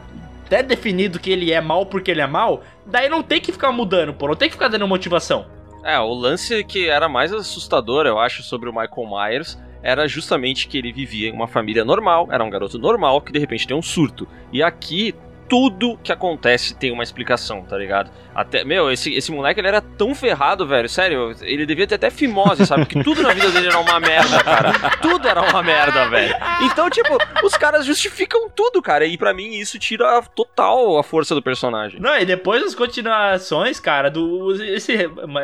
até 0.45 0.61
definido 0.63 1.19
que 1.19 1.31
ele 1.31 1.51
é 1.51 1.61
mal 1.61 1.85
porque 1.85 2.11
ele 2.11 2.21
é 2.21 2.27
mal, 2.27 2.63
daí 2.85 3.07
não 3.07 3.23
tem 3.23 3.39
que 3.39 3.51
ficar 3.51 3.71
mudando, 3.71 4.13
pô, 4.13 4.27
não 4.27 4.35
tem 4.35 4.49
que 4.49 4.55
ficar 4.55 4.67
dando 4.67 4.87
motivação. 4.87 5.45
É, 5.83 5.97
o 5.99 6.13
lance 6.13 6.63
que 6.63 6.89
era 6.89 7.07
mais 7.07 7.33
assustador, 7.33 8.05
eu 8.05 8.19
acho, 8.19 8.43
sobre 8.43 8.69
o 8.69 8.73
Michael 8.73 9.09
Myers 9.09 9.57
era 9.83 10.07
justamente 10.07 10.67
que 10.67 10.77
ele 10.77 10.91
vivia 10.91 11.29
em 11.29 11.33
uma 11.33 11.47
família 11.47 11.83
normal, 11.83 12.27
era 12.31 12.43
um 12.43 12.49
garoto 12.49 12.77
normal 12.77 13.21
que 13.21 13.31
de 13.31 13.39
repente 13.39 13.67
tem 13.67 13.75
um 13.75 13.81
surto. 13.81 14.27
E 14.51 14.61
aqui 14.61 15.15
tudo 15.51 15.99
que 16.01 16.13
acontece 16.13 16.73
tem 16.73 16.93
uma 16.93 17.03
explicação, 17.03 17.61
tá 17.63 17.77
ligado? 17.77 18.09
Até, 18.33 18.63
meu, 18.63 18.89
esse, 18.89 19.13
esse 19.13 19.33
moleque 19.33 19.59
ele 19.59 19.67
era 19.67 19.81
tão 19.81 20.15
ferrado, 20.15 20.65
velho, 20.65 20.87
sério, 20.87 21.35
ele 21.41 21.65
devia 21.65 21.85
ter 21.85 21.95
até 21.95 22.09
fimose, 22.09 22.65
sabe? 22.65 22.85
Porque 22.85 23.03
tudo 23.03 23.21
na 23.21 23.33
vida 23.33 23.51
dele 23.51 23.67
era 23.67 23.77
uma 23.77 23.99
merda, 23.99 24.41
cara. 24.41 24.71
Tudo 25.01 25.27
era 25.27 25.41
uma 25.41 25.61
merda, 25.61 26.07
velho. 26.07 26.33
Então, 26.61 26.89
tipo, 26.89 27.17
os 27.43 27.57
caras 27.57 27.85
justificam 27.85 28.49
tudo, 28.49 28.81
cara, 28.81 29.05
e 29.05 29.17
pra 29.17 29.33
mim 29.33 29.49
isso 29.59 29.77
tira 29.77 30.21
total 30.33 30.97
a 30.97 31.03
força 31.03 31.35
do 31.35 31.41
personagem. 31.41 31.99
Não, 31.99 32.17
e 32.17 32.23
depois 32.23 32.63
as 32.63 32.73
continuações, 32.73 33.77
cara, 33.77 34.09
do 34.09 34.53
esse 34.63 34.95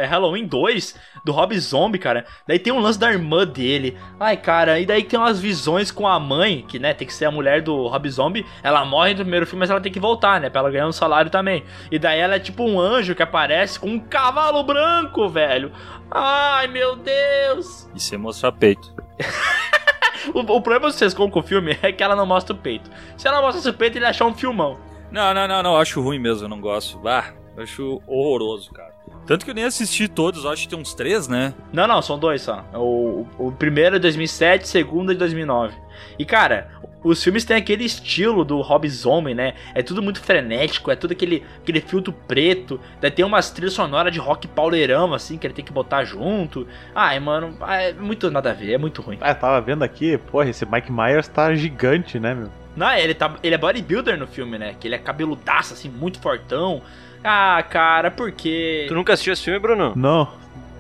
Halloween 0.09 0.47
2, 0.47 0.95
do 1.25 1.33
Rob 1.33 1.59
Zombie, 1.59 1.99
cara. 1.99 2.25
Daí 2.47 2.59
tem 2.59 2.71
um 2.71 2.79
lance 2.79 2.97
da 2.97 3.11
irmã 3.11 3.45
dele. 3.45 3.97
Ai, 4.17 4.37
cara, 4.37 4.79
e 4.79 4.85
daí 4.85 5.03
tem 5.03 5.19
umas 5.19 5.41
visões 5.41 5.91
com 5.91 6.07
a 6.07 6.17
mãe, 6.17 6.63
que, 6.65 6.79
né, 6.79 6.93
tem 6.93 7.05
que 7.05 7.13
ser 7.13 7.25
a 7.25 7.31
mulher 7.31 7.61
do 7.61 7.87
Rob 7.87 8.09
Zombie. 8.09 8.45
Ela 8.63 8.85
morre 8.85 9.11
no 9.11 9.17
primeiro 9.17 9.45
filme, 9.45 9.59
mas 9.59 9.69
ela 9.69 9.81
tem 9.81 9.91
que 9.91 9.96
voltar, 9.99 10.39
né, 10.39 10.49
pra 10.49 10.61
ela 10.61 10.71
ganhar 10.71 10.87
um 10.87 10.91
salário 10.91 11.29
também. 11.29 11.63
E 11.91 11.97
daí 11.99 12.19
ela 12.19 12.35
é 12.35 12.39
tipo 12.39 12.63
um 12.63 12.79
anjo 12.79 13.15
que 13.15 13.23
aparece 13.23 13.79
com 13.79 13.87
um 13.87 13.99
cavalo 13.99 14.63
branco, 14.63 15.27
velho. 15.29 15.71
Ai, 16.09 16.67
meu 16.67 16.95
Deus. 16.95 17.89
E 17.93 17.99
você 17.99 18.17
mostrar 18.17 18.51
peito. 18.51 18.93
O, 20.33 20.39
o 20.39 20.61
problema 20.61 20.87
do 20.87 20.91
Sescon 20.91 21.29
com 21.29 21.39
o 21.39 21.43
filme 21.43 21.77
é 21.81 21.91
que 21.91 22.03
ela 22.03 22.15
não 22.15 22.25
mostra 22.25 22.53
o 22.53 22.57
peito. 22.57 22.89
Se 23.15 23.27
ela 23.27 23.41
mostra 23.41 23.71
o 23.71 23.73
peito, 23.73 23.97
ele 23.97 24.05
achar 24.05 24.25
um 24.25 24.33
filmão. 24.33 24.77
Não, 25.11 25.33
não, 25.33 25.47
não, 25.47 25.63
não. 25.63 25.73
eu 25.73 25.77
Acho 25.77 26.01
ruim 26.01 26.19
mesmo, 26.19 26.45
eu 26.45 26.49
não 26.49 26.59
gosto. 26.59 26.99
Ah, 27.07 27.33
eu 27.55 27.63
acho 27.63 28.01
horroroso, 28.05 28.71
cara. 28.71 28.86
Tanto 29.27 29.43
que 29.43 29.51
eu 29.51 29.55
nem 29.55 29.65
assisti 29.65 30.07
todos, 30.07 30.45
eu 30.45 30.49
acho 30.49 30.63
que 30.63 30.69
tem 30.69 30.79
uns 30.79 30.93
três, 30.93 31.27
né? 31.27 31.53
Não, 31.73 31.85
não, 31.85 32.01
são 32.01 32.17
dois 32.17 32.41
só. 32.41 32.65
O, 32.73 33.27
o 33.37 33.51
primeiro 33.51 33.97
é 33.97 33.99
2007, 33.99 34.63
o 34.63 34.67
segundo 34.67 35.11
é 35.11 35.13
de 35.13 35.19
2009. 35.19 35.75
E 36.17 36.23
cara, 36.23 36.71
os 37.03 37.21
filmes 37.21 37.43
têm 37.43 37.57
aquele 37.57 37.83
estilo 37.83 38.45
do 38.45 38.61
Rob 38.61 38.87
Zombie, 38.89 39.33
né? 39.33 39.53
É 39.75 39.83
tudo 39.83 40.01
muito 40.01 40.21
frenético, 40.21 40.89
é 40.91 40.95
tudo 40.95 41.11
aquele, 41.11 41.43
aquele 41.61 41.81
filtro 41.81 42.13
preto. 42.13 42.79
Daí 43.01 43.11
tem 43.11 43.25
umas 43.25 43.51
trilhas 43.51 43.73
sonoras 43.73 44.13
de 44.13 44.19
rock 44.19 44.47
pauleirão, 44.47 45.13
assim, 45.13 45.37
que 45.37 45.45
ele 45.45 45.53
tem 45.53 45.65
que 45.65 45.73
botar 45.73 46.05
junto. 46.05 46.65
Ai, 46.95 47.19
mano, 47.19 47.57
é 47.67 47.91
muito 47.91 48.31
nada 48.31 48.51
a 48.51 48.53
ver, 48.53 48.73
é 48.73 48.77
muito 48.77 49.01
ruim. 49.01 49.17
Ah, 49.19 49.31
eu 49.31 49.35
tava 49.35 49.59
vendo 49.59 49.83
aqui, 49.83 50.17
porra, 50.17 50.49
esse 50.49 50.65
Mike 50.65 50.91
Myers 50.91 51.27
tá 51.27 51.53
gigante, 51.53 52.17
né, 52.17 52.33
meu? 52.33 52.49
Não, 52.77 52.93
ele, 52.93 53.13
tá, 53.13 53.35
ele 53.41 53.55
é 53.55 53.57
bodybuilder 53.57 54.17
no 54.17 54.27
filme, 54.27 54.57
né? 54.57 54.75
Que 54.79 54.87
ele 54.87 54.95
é 54.95 54.99
cabeludaço, 54.99 55.73
assim, 55.73 55.89
muito 55.89 56.21
fortão. 56.21 56.81
Ah, 57.23 57.63
cara, 57.69 58.09
por 58.11 58.31
quê? 58.31 58.85
Tu 58.87 58.93
nunca 58.95 59.13
assistiu 59.13 59.33
esse 59.33 59.43
filme, 59.43 59.59
Bruno? 59.59 59.93
Não, 59.95 60.27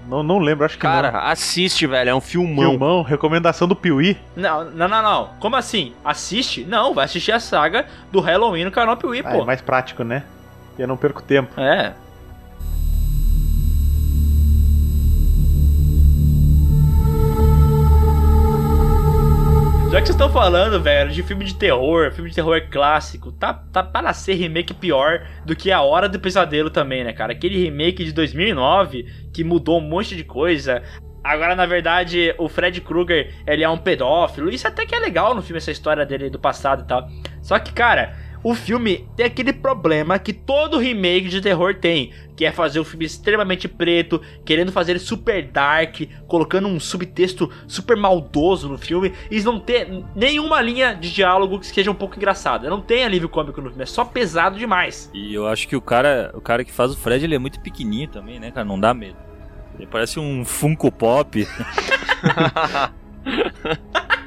não, 0.07 0.23
não 0.23 0.39
lembro, 0.39 0.65
acho 0.65 0.75
que 0.75 0.81
Cara, 0.81 1.11
não. 1.11 1.19
assiste, 1.19 1.85
velho, 1.85 2.09
é 2.11 2.15
um 2.15 2.21
filmão. 2.21 2.69
Filmão, 2.69 3.01
recomendação 3.01 3.67
do 3.67 3.75
Piuí. 3.75 4.17
Não, 4.35 4.63
não, 4.71 4.87
não, 4.87 5.01
não. 5.01 5.29
Como 5.39 5.55
assim? 5.55 5.93
Assiste? 6.05 6.63
Não, 6.63 6.93
vai 6.93 7.05
assistir 7.05 7.31
a 7.33 7.39
saga 7.39 7.85
do 8.11 8.19
Halloween 8.21 8.65
no 8.65 8.71
canal 8.71 8.95
Piuí, 8.95 9.21
Ah, 9.25 9.31
pô. 9.31 9.41
é 9.41 9.45
mais 9.45 9.61
prático, 9.61 10.03
né? 10.03 10.23
E 10.77 10.81
eu 10.81 10.87
não 10.87 10.95
perco 10.95 11.21
tempo. 11.21 11.59
É. 11.59 11.93
Já 19.89 20.01
que 20.01 20.07
vocês 20.07 20.09
estão 20.09 20.29
falando, 20.29 20.81
velho, 20.83 21.11
de 21.11 21.23
filme 21.23 21.45
de 21.45 21.55
terror, 21.55 22.11
filme 22.11 22.29
de 22.29 22.35
terror 22.35 22.61
clássico, 22.69 23.31
tá, 23.31 23.53
tá 23.53 23.81
para 23.81 24.11
ser 24.11 24.33
remake 24.33 24.73
pior 24.73 25.25
do 25.45 25.55
que 25.55 25.71
A 25.71 25.81
Hora 25.81 26.09
do 26.09 26.19
Pesadelo 26.19 26.69
também, 26.69 27.05
né, 27.05 27.13
cara? 27.13 27.31
Aquele 27.31 27.57
remake 27.57 28.03
de 28.03 28.11
2009 28.11 29.05
que 29.33 29.45
mudou 29.45 29.79
um 29.79 29.81
monte 29.81 30.17
de 30.17 30.25
coisa. 30.25 30.83
Agora, 31.23 31.55
na 31.55 31.65
verdade, 31.65 32.35
o 32.37 32.49
Fred 32.49 32.81
Krueger, 32.81 33.33
ele 33.47 33.63
é 33.63 33.69
um 33.69 33.77
pedófilo. 33.77 34.49
Isso 34.49 34.67
até 34.67 34.85
que 34.85 34.93
é 34.93 34.99
legal 34.99 35.33
no 35.33 35.41
filme, 35.41 35.57
essa 35.57 35.71
história 35.71 36.05
dele 36.05 36.29
do 36.29 36.37
passado 36.37 36.83
e 36.83 36.85
tal. 36.85 37.07
Só 37.41 37.57
que, 37.57 37.71
cara, 37.71 38.13
o 38.43 38.53
filme 38.53 39.07
tem 39.15 39.25
aquele 39.25 39.53
problema 39.53 40.17
que 40.19 40.33
todo 40.33 40.77
remake 40.77 41.27
de 41.29 41.41
terror 41.41 41.75
tem, 41.75 42.11
que 42.35 42.45
é 42.45 42.51
fazer 42.51 42.79
o 42.79 42.85
filme 42.85 43.05
extremamente 43.05 43.67
preto, 43.67 44.21
querendo 44.45 44.71
fazer 44.71 44.91
ele 44.93 44.99
super 44.99 45.43
dark, 45.43 46.01
colocando 46.27 46.67
um 46.67 46.79
subtexto 46.79 47.51
super 47.67 47.97
maldoso 47.97 48.69
no 48.69 48.77
filme, 48.77 49.13
e 49.29 49.41
não 49.41 49.59
ter 49.59 49.87
nenhuma 50.15 50.61
linha 50.61 50.93
de 50.93 51.11
diálogo 51.13 51.59
que 51.59 51.67
seja 51.67 51.91
um 51.91 51.95
pouco 51.95 52.15
engraçada. 52.15 52.69
Não 52.69 52.81
tem 52.81 53.03
alívio 53.03 53.29
cômico 53.29 53.61
no 53.61 53.69
filme, 53.69 53.83
é 53.83 53.87
só 53.87 54.05
pesado 54.05 54.57
demais. 54.57 55.09
E 55.13 55.33
eu 55.33 55.47
acho 55.47 55.67
que 55.67 55.75
o 55.75 55.81
cara, 55.81 56.31
o 56.33 56.41
cara 56.41 56.63
que 56.63 56.71
faz 56.71 56.91
o 56.91 56.97
Fred, 56.97 57.25
ele 57.25 57.35
é 57.35 57.39
muito 57.39 57.59
pequenininho 57.59 58.07
também, 58.07 58.39
né, 58.39 58.51
cara? 58.51 58.65
Não 58.65 58.79
dá 58.79 58.93
medo. 58.93 59.17
Ele 59.77 59.87
parece 59.87 60.19
um 60.19 60.43
Funko 60.43 60.91
Pop. 60.91 61.47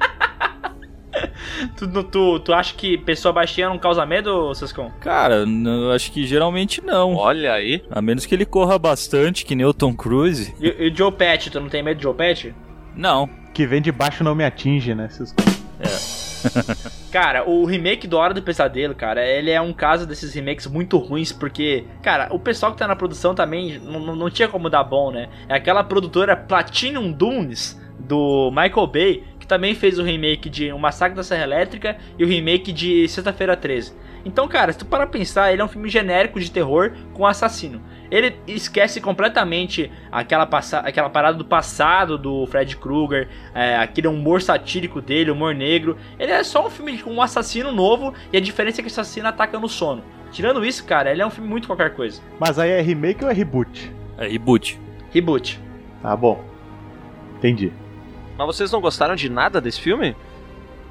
Tu, 1.77 2.03
tu, 2.05 2.41
tu 2.41 2.53
acha 2.53 2.75
que 2.75 2.97
pessoa 2.99 3.33
baixinha 3.33 3.69
não 3.69 3.79
causa 3.79 4.05
medo, 4.07 4.55
Sascon? 4.55 4.91
Cara, 5.01 5.45
eu 5.47 5.93
acho 5.93 6.11
que 6.13 6.27
geralmente 6.27 6.83
não. 6.85 7.15
Olha 7.15 7.53
aí. 7.53 7.83
A 7.91 8.01
menos 8.01 8.27
que 8.27 8.35
ele 8.35 8.45
corra 8.47 8.79
bastante, 8.79 9.45
que 9.45 9.55
nem 9.55 9.67
o 9.67 9.73
Tom 9.75 9.95
Cruise. 9.95 10.55
E, 10.61 10.67
e 10.87 10.91
o 10.91 10.97
Joe 10.97 11.13
Pet, 11.13 11.51
tu 11.51 11.61
não 11.61 11.69
tem 11.69 11.83
medo 11.83 11.99
de 11.99 12.03
Joe 12.05 12.15
Pet? 12.15 12.55
Não. 12.95 13.29
Que 13.53 13.67
vem 13.67 13.81
de 13.83 13.91
baixo 13.93 14.23
não 14.25 14.35
me 14.35 14.45
atinge, 14.45 14.95
né? 14.95 15.09
Esses- 15.11 15.35
Cara, 17.11 17.49
o 17.49 17.65
remake 17.65 18.07
do 18.07 18.17
Hora 18.17 18.33
do 18.33 18.41
Pesadelo, 18.43 18.95
cara, 18.95 19.27
ele 19.27 19.51
é 19.51 19.61
um 19.61 19.73
caso 19.73 20.07
desses 20.07 20.33
remakes 20.33 20.67
muito 20.67 20.97
ruins, 20.97 21.33
porque, 21.33 21.85
cara, 22.03 22.29
o 22.31 22.39
pessoal 22.39 22.73
que 22.73 22.79
tá 22.79 22.87
na 22.89 22.97
produção 22.97 23.35
também 23.35 23.79
não, 23.79 24.17
não- 24.17 24.31
tinha 24.31 24.49
como 24.49 24.71
dar 24.71 24.85
bom, 24.85 25.11
né? 25.11 25.29
É 25.49 25.55
aquela 25.55 25.83
produtora 25.85 26.37
Platinum 26.37 27.11
Dunes, 27.13 27.79
do 27.99 28.51
Michael 28.51 28.87
Bay, 28.87 29.25
também 29.51 29.75
fez 29.75 29.99
o 29.99 30.05
remake 30.05 30.49
de 30.49 30.73
O 30.73 30.79
Massacre 30.79 31.17
da 31.17 31.25
Serra 31.25 31.43
Elétrica 31.43 31.97
e 32.17 32.23
o 32.23 32.27
remake 32.27 32.73
de 32.73 33.09
Sexta-feira 33.09 33.57
13. 33.57 33.93
Então, 34.25 34.47
cara, 34.47 34.73
se 34.73 34.79
tu 34.79 34.87
parar 34.87 35.09
pra 35.09 35.19
pensar, 35.19 35.53
ele 35.53 35.61
é 35.61 35.65
um 35.65 35.69
filme 35.69 35.89
genérico 35.89 36.39
de 36.39 36.49
terror 36.49 36.93
com 37.13 37.27
assassino. 37.27 37.83
Ele 38.13 38.37
esquece 38.47 39.01
completamente 39.01 39.91
aquela, 40.13 40.47
passa 40.47 40.79
aquela 40.79 41.11
parada 41.11 41.37
do 41.37 41.45
passado 41.45 42.17
do 42.17 42.47
Fred 42.47 42.77
Krueger, 42.77 43.29
é, 43.53 43.77
aquele 43.77 44.07
humor 44.07 44.41
satírico 44.41 45.01
dele, 45.01 45.33
humor 45.33 45.53
negro. 45.53 45.97
Ele 46.17 46.31
é 46.31 46.45
só 46.45 46.65
um 46.65 46.71
filme 46.71 46.99
com 46.99 47.11
um 47.11 47.23
assassino 47.23 47.73
novo 47.73 48.15
e 48.33 48.37
a 48.37 48.41
diferença 48.41 48.81
é 48.81 48.83
que 48.83 48.89
esse 48.89 49.01
assassino 49.01 49.27
ataca 49.27 49.59
no 49.59 49.69
sono. 49.69 50.05
Tirando 50.31 50.65
isso, 50.65 50.85
cara, 50.85 51.11
ele 51.11 51.23
é 51.23 51.27
um 51.27 51.31
filme 51.31 51.51
muito 51.51 51.67
qualquer 51.67 51.93
coisa. 51.95 52.23
Mas 52.39 52.57
aí 52.57 52.71
é 52.71 52.81
remake 52.81 53.25
ou 53.25 53.31
é 53.31 53.35
reboot? 53.35 53.93
É 54.17 54.29
reboot. 54.29 54.79
Reboot. 55.11 55.59
Tá 56.01 56.15
bom. 56.15 56.45
Entendi. 57.39 57.73
Mas 58.47 58.57
vocês 58.57 58.73
não 58.73 58.81
gostaram 58.81 59.15
de 59.15 59.29
nada 59.29 59.61
desse 59.61 59.81
filme? 59.81 60.17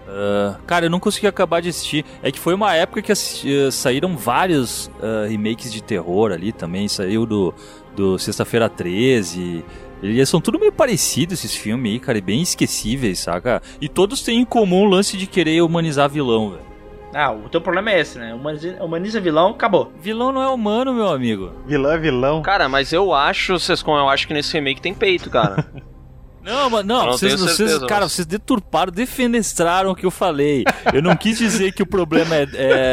Uh, 0.08 0.56
cara, 0.66 0.86
eu 0.86 0.90
não 0.90 1.00
consegui 1.00 1.28
acabar 1.28 1.62
de 1.62 1.70
assistir. 1.70 2.06
É 2.24 2.32
que 2.32 2.40
foi 2.40 2.54
uma 2.54 2.74
época 2.76 3.02
que 3.02 3.12
assi- 3.12 3.48
uh, 3.52 3.72
saíram 3.72 4.16
vários 4.16 4.88
uh, 5.00 5.28
remakes 5.30 5.72
de 5.72 5.82
terror 5.84 6.32
ali 6.32 6.52
também. 6.52 6.88
Saiu 6.88 7.26
do, 7.26 7.54
do 7.96 8.18
Sexta-feira 8.20 8.68
13. 8.70 9.64
Eles 10.02 10.30
são 10.30 10.40
tudo 10.40 10.60
meio 10.60 10.72
parecidos 10.72 11.34
esses 11.44 11.56
filmes 11.56 11.92
aí, 11.92 12.00
cara, 12.00 12.18
e 12.18 12.22
bem 12.22 12.42
esquecíveis, 12.42 13.20
saca? 13.20 13.62
E 13.82 13.90
todos 13.90 14.22
têm 14.22 14.40
em 14.40 14.46
comum 14.46 14.84
o 14.86 14.90
lance 14.90 15.18
de 15.18 15.28
querer 15.28 15.62
humanizar 15.62 16.10
vilão, 16.10 16.52
velho. 16.52 16.70
Ah, 17.14 17.32
o 17.32 17.50
teu 17.50 17.60
problema 17.60 17.90
é 17.92 18.00
esse, 18.00 18.18
né? 18.20 18.34
Humaniza, 18.34 18.84
humaniza 18.84 19.20
vilão, 19.20 19.50
acabou. 19.50 19.92
Vilão 20.00 20.32
não 20.32 20.42
é 20.44 20.48
humano, 20.48 20.94
meu 20.94 21.10
amigo. 21.10 21.52
Vilão 21.66 21.92
é 21.92 21.98
vilão. 21.98 22.42
Cara, 22.44 22.70
mas 22.70 22.94
eu 22.94 23.14
acho, 23.14 23.60
Sescon, 23.60 23.98
eu 23.98 24.08
acho 24.08 24.28
que 24.28 24.34
nesse 24.34 24.54
remake 24.54 24.80
tem 24.82 24.94
peito, 24.94 25.30
cara. 25.30 25.66
Não, 26.44 26.70
mas 26.70 26.86
não, 26.86 27.06
não 27.06 27.12
vocês, 27.12 27.40
vocês- 27.40 27.58
certeza, 27.58 27.86
cara, 27.88 28.02
mas- 28.06 28.14
vocês 28.14 28.26
deturparam, 28.26 28.92
defenestraram 28.92 29.92
o 29.92 29.96
que 29.96 30.06
eu 30.06 30.12
falei. 30.12 30.64
Eu 30.94 31.02
não 31.02 31.16
quis 31.16 31.38
dizer 31.38 31.74
que 31.74 31.84
o 31.84 31.86
problema 31.86 32.36
é, 32.36 32.48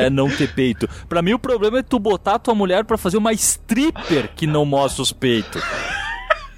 é 0.07 0.11
não 0.11 0.29
ter 0.29 0.53
peito. 0.53 0.89
Pra 1.09 1.23
mim, 1.23 1.33
o 1.33 1.39
problema 1.39 1.79
é 1.79 1.83
tu 1.83 1.99
botar 1.99 2.35
a 2.35 2.39
tua 2.39 2.55
mulher 2.55 2.85
pra 2.85 2.99
fazer 2.99 3.17
uma 3.17 3.33
stripper 3.33 4.31
que 4.35 4.47
não 4.47 4.65
mostra 4.65 5.03
os 5.03 5.13
peitos. 5.13 5.63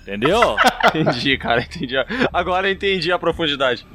Entendeu? 0.03 0.57
entendi, 0.95 1.37
cara, 1.37 1.61
entendi. 1.61 1.95
Agora 2.33 2.69
eu 2.69 2.73
entendi 2.73 3.13
a 3.13 3.19
profundidade. 3.19 3.87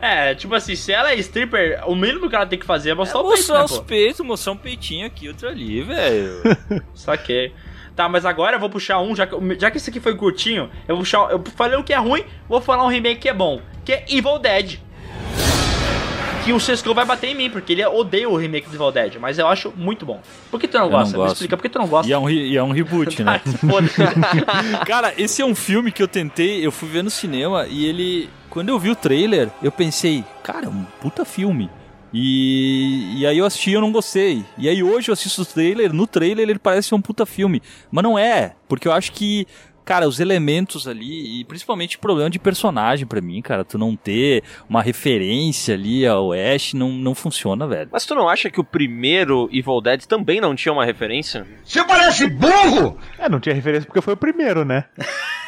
É, 0.00 0.34
tipo 0.34 0.54
assim, 0.54 0.74
se 0.76 0.92
ela 0.92 1.12
é 1.12 1.16
stripper, 1.16 1.82
o 1.86 1.94
mínimo 1.94 2.28
que 2.28 2.34
ela 2.36 2.46
tem 2.46 2.58
que 2.58 2.66
fazer 2.66 2.90
é 2.90 2.94
mostrar 2.94 3.20
É 3.20 3.22
o 3.22 3.26
peito, 3.26 3.38
mostrar 3.38 3.58
né, 3.58 3.64
os 3.64 3.78
peitos, 3.80 4.26
mostrar 4.26 4.52
um 4.52 4.56
peitinho 4.56 5.06
aqui, 5.06 5.28
outro 5.28 5.48
ali, 5.48 5.82
velho. 5.82 6.42
Saquei. 6.94 7.52
Tá, 7.94 8.08
mas 8.08 8.24
agora 8.24 8.56
eu 8.56 8.60
vou 8.60 8.70
puxar 8.70 9.00
um, 9.00 9.14
já 9.14 9.26
que, 9.26 9.36
já 9.58 9.70
que 9.70 9.76
esse 9.76 9.90
aqui 9.90 10.00
foi 10.00 10.14
curtinho, 10.16 10.70
eu 10.88 10.96
vou 10.96 11.04
puxar. 11.04 11.30
Eu 11.30 11.42
falei 11.54 11.78
o 11.78 11.84
que 11.84 11.92
é 11.92 11.98
ruim, 11.98 12.24
vou 12.48 12.60
falar 12.60 12.84
um 12.84 12.88
remake 12.88 13.20
que 13.20 13.28
é 13.28 13.34
bom, 13.34 13.60
que 13.84 13.92
é 13.92 14.04
Evil 14.08 14.38
Dead. 14.38 14.78
Que 16.44 16.52
o 16.52 16.58
Sescon 16.58 16.92
vai 16.92 17.04
bater 17.04 17.28
em 17.28 17.36
mim, 17.36 17.50
porque 17.50 17.72
ele 17.72 17.86
odeia 17.86 18.28
o 18.28 18.36
remake 18.36 18.68
do 18.68 18.74
Evil 18.74 18.90
Dead, 18.90 19.16
mas 19.20 19.38
eu 19.38 19.46
acho 19.46 19.72
muito 19.76 20.04
bom. 20.04 20.20
Por 20.50 20.58
que 20.58 20.66
tu 20.66 20.76
não 20.76 20.86
Eu 20.86 20.90
não 20.90 20.98
gosta? 20.98 21.18
Me 21.18 21.26
explica, 21.26 21.56
por 21.56 21.62
que 21.62 21.68
tu 21.68 21.78
não 21.78 21.86
gosta? 21.86 22.10
E 22.10 22.12
é 22.12 22.18
um, 22.18 22.28
e 22.28 22.56
é 22.56 22.62
um 22.62 22.72
reboot, 22.72 23.22
né? 23.22 23.40
Cara, 24.86 25.12
esse 25.16 25.40
é 25.42 25.44
um 25.44 25.54
filme 25.54 25.92
que 25.92 26.02
eu 26.02 26.08
tentei, 26.08 26.66
eu 26.66 26.72
fui 26.72 26.88
ver 26.88 27.04
no 27.04 27.10
cinema 27.10 27.66
e 27.68 27.84
ele. 27.86 28.30
Quando 28.50 28.70
eu 28.70 28.78
vi 28.78 28.90
o 28.90 28.96
trailer, 28.96 29.50
eu 29.62 29.70
pensei, 29.70 30.24
cara, 30.42 30.66
é 30.66 30.68
um 30.68 30.84
puta 31.00 31.24
filme. 31.24 31.70
E, 32.12 33.20
e 33.20 33.26
aí 33.26 33.38
eu 33.38 33.46
assisti 33.46 33.70
e 33.70 33.74
eu 33.74 33.80
não 33.80 33.92
gostei. 33.92 34.44
E 34.58 34.68
aí 34.68 34.82
hoje 34.82 35.10
eu 35.10 35.12
assisto 35.12 35.42
o 35.42 35.46
trailer, 35.46 35.92
no 35.92 36.06
trailer 36.06 36.48
ele 36.48 36.58
parece 36.58 36.94
um 36.94 37.00
puta 37.00 37.24
filme. 37.24 37.62
Mas 37.90 38.04
não 38.04 38.18
é, 38.18 38.54
porque 38.68 38.86
eu 38.86 38.92
acho 38.92 39.12
que, 39.12 39.46
cara, 39.84 40.06
os 40.06 40.20
elementos 40.20 40.86
ali, 40.86 41.40
e 41.40 41.44
principalmente 41.44 41.96
o 41.96 42.00
problema 42.00 42.28
de 42.28 42.38
personagem 42.38 43.06
pra 43.06 43.20
mim, 43.20 43.40
cara, 43.40 43.64
tu 43.64 43.78
não 43.78 43.96
ter 43.96 44.42
uma 44.68 44.82
referência 44.82 45.74
ali 45.74 46.06
ao 46.06 46.32
Ash 46.32 46.74
não, 46.74 46.90
não 46.90 47.14
funciona, 47.14 47.66
velho. 47.66 47.88
Mas 47.92 48.04
tu 48.04 48.14
não 48.14 48.28
acha 48.28 48.50
que 48.50 48.60
o 48.60 48.64
primeiro 48.64 49.48
Evil 49.52 49.80
Dead 49.80 50.04
também 50.04 50.40
não 50.40 50.54
tinha 50.54 50.72
uma 50.72 50.84
referência? 50.84 51.46
Você 51.64 51.82
parece 51.84 52.28
burro! 52.28 52.98
É, 53.18 53.28
não 53.28 53.40
tinha 53.40 53.54
referência 53.54 53.86
porque 53.86 54.02
foi 54.02 54.14
o 54.14 54.18
primeiro, 54.18 54.64
né? 54.64 54.84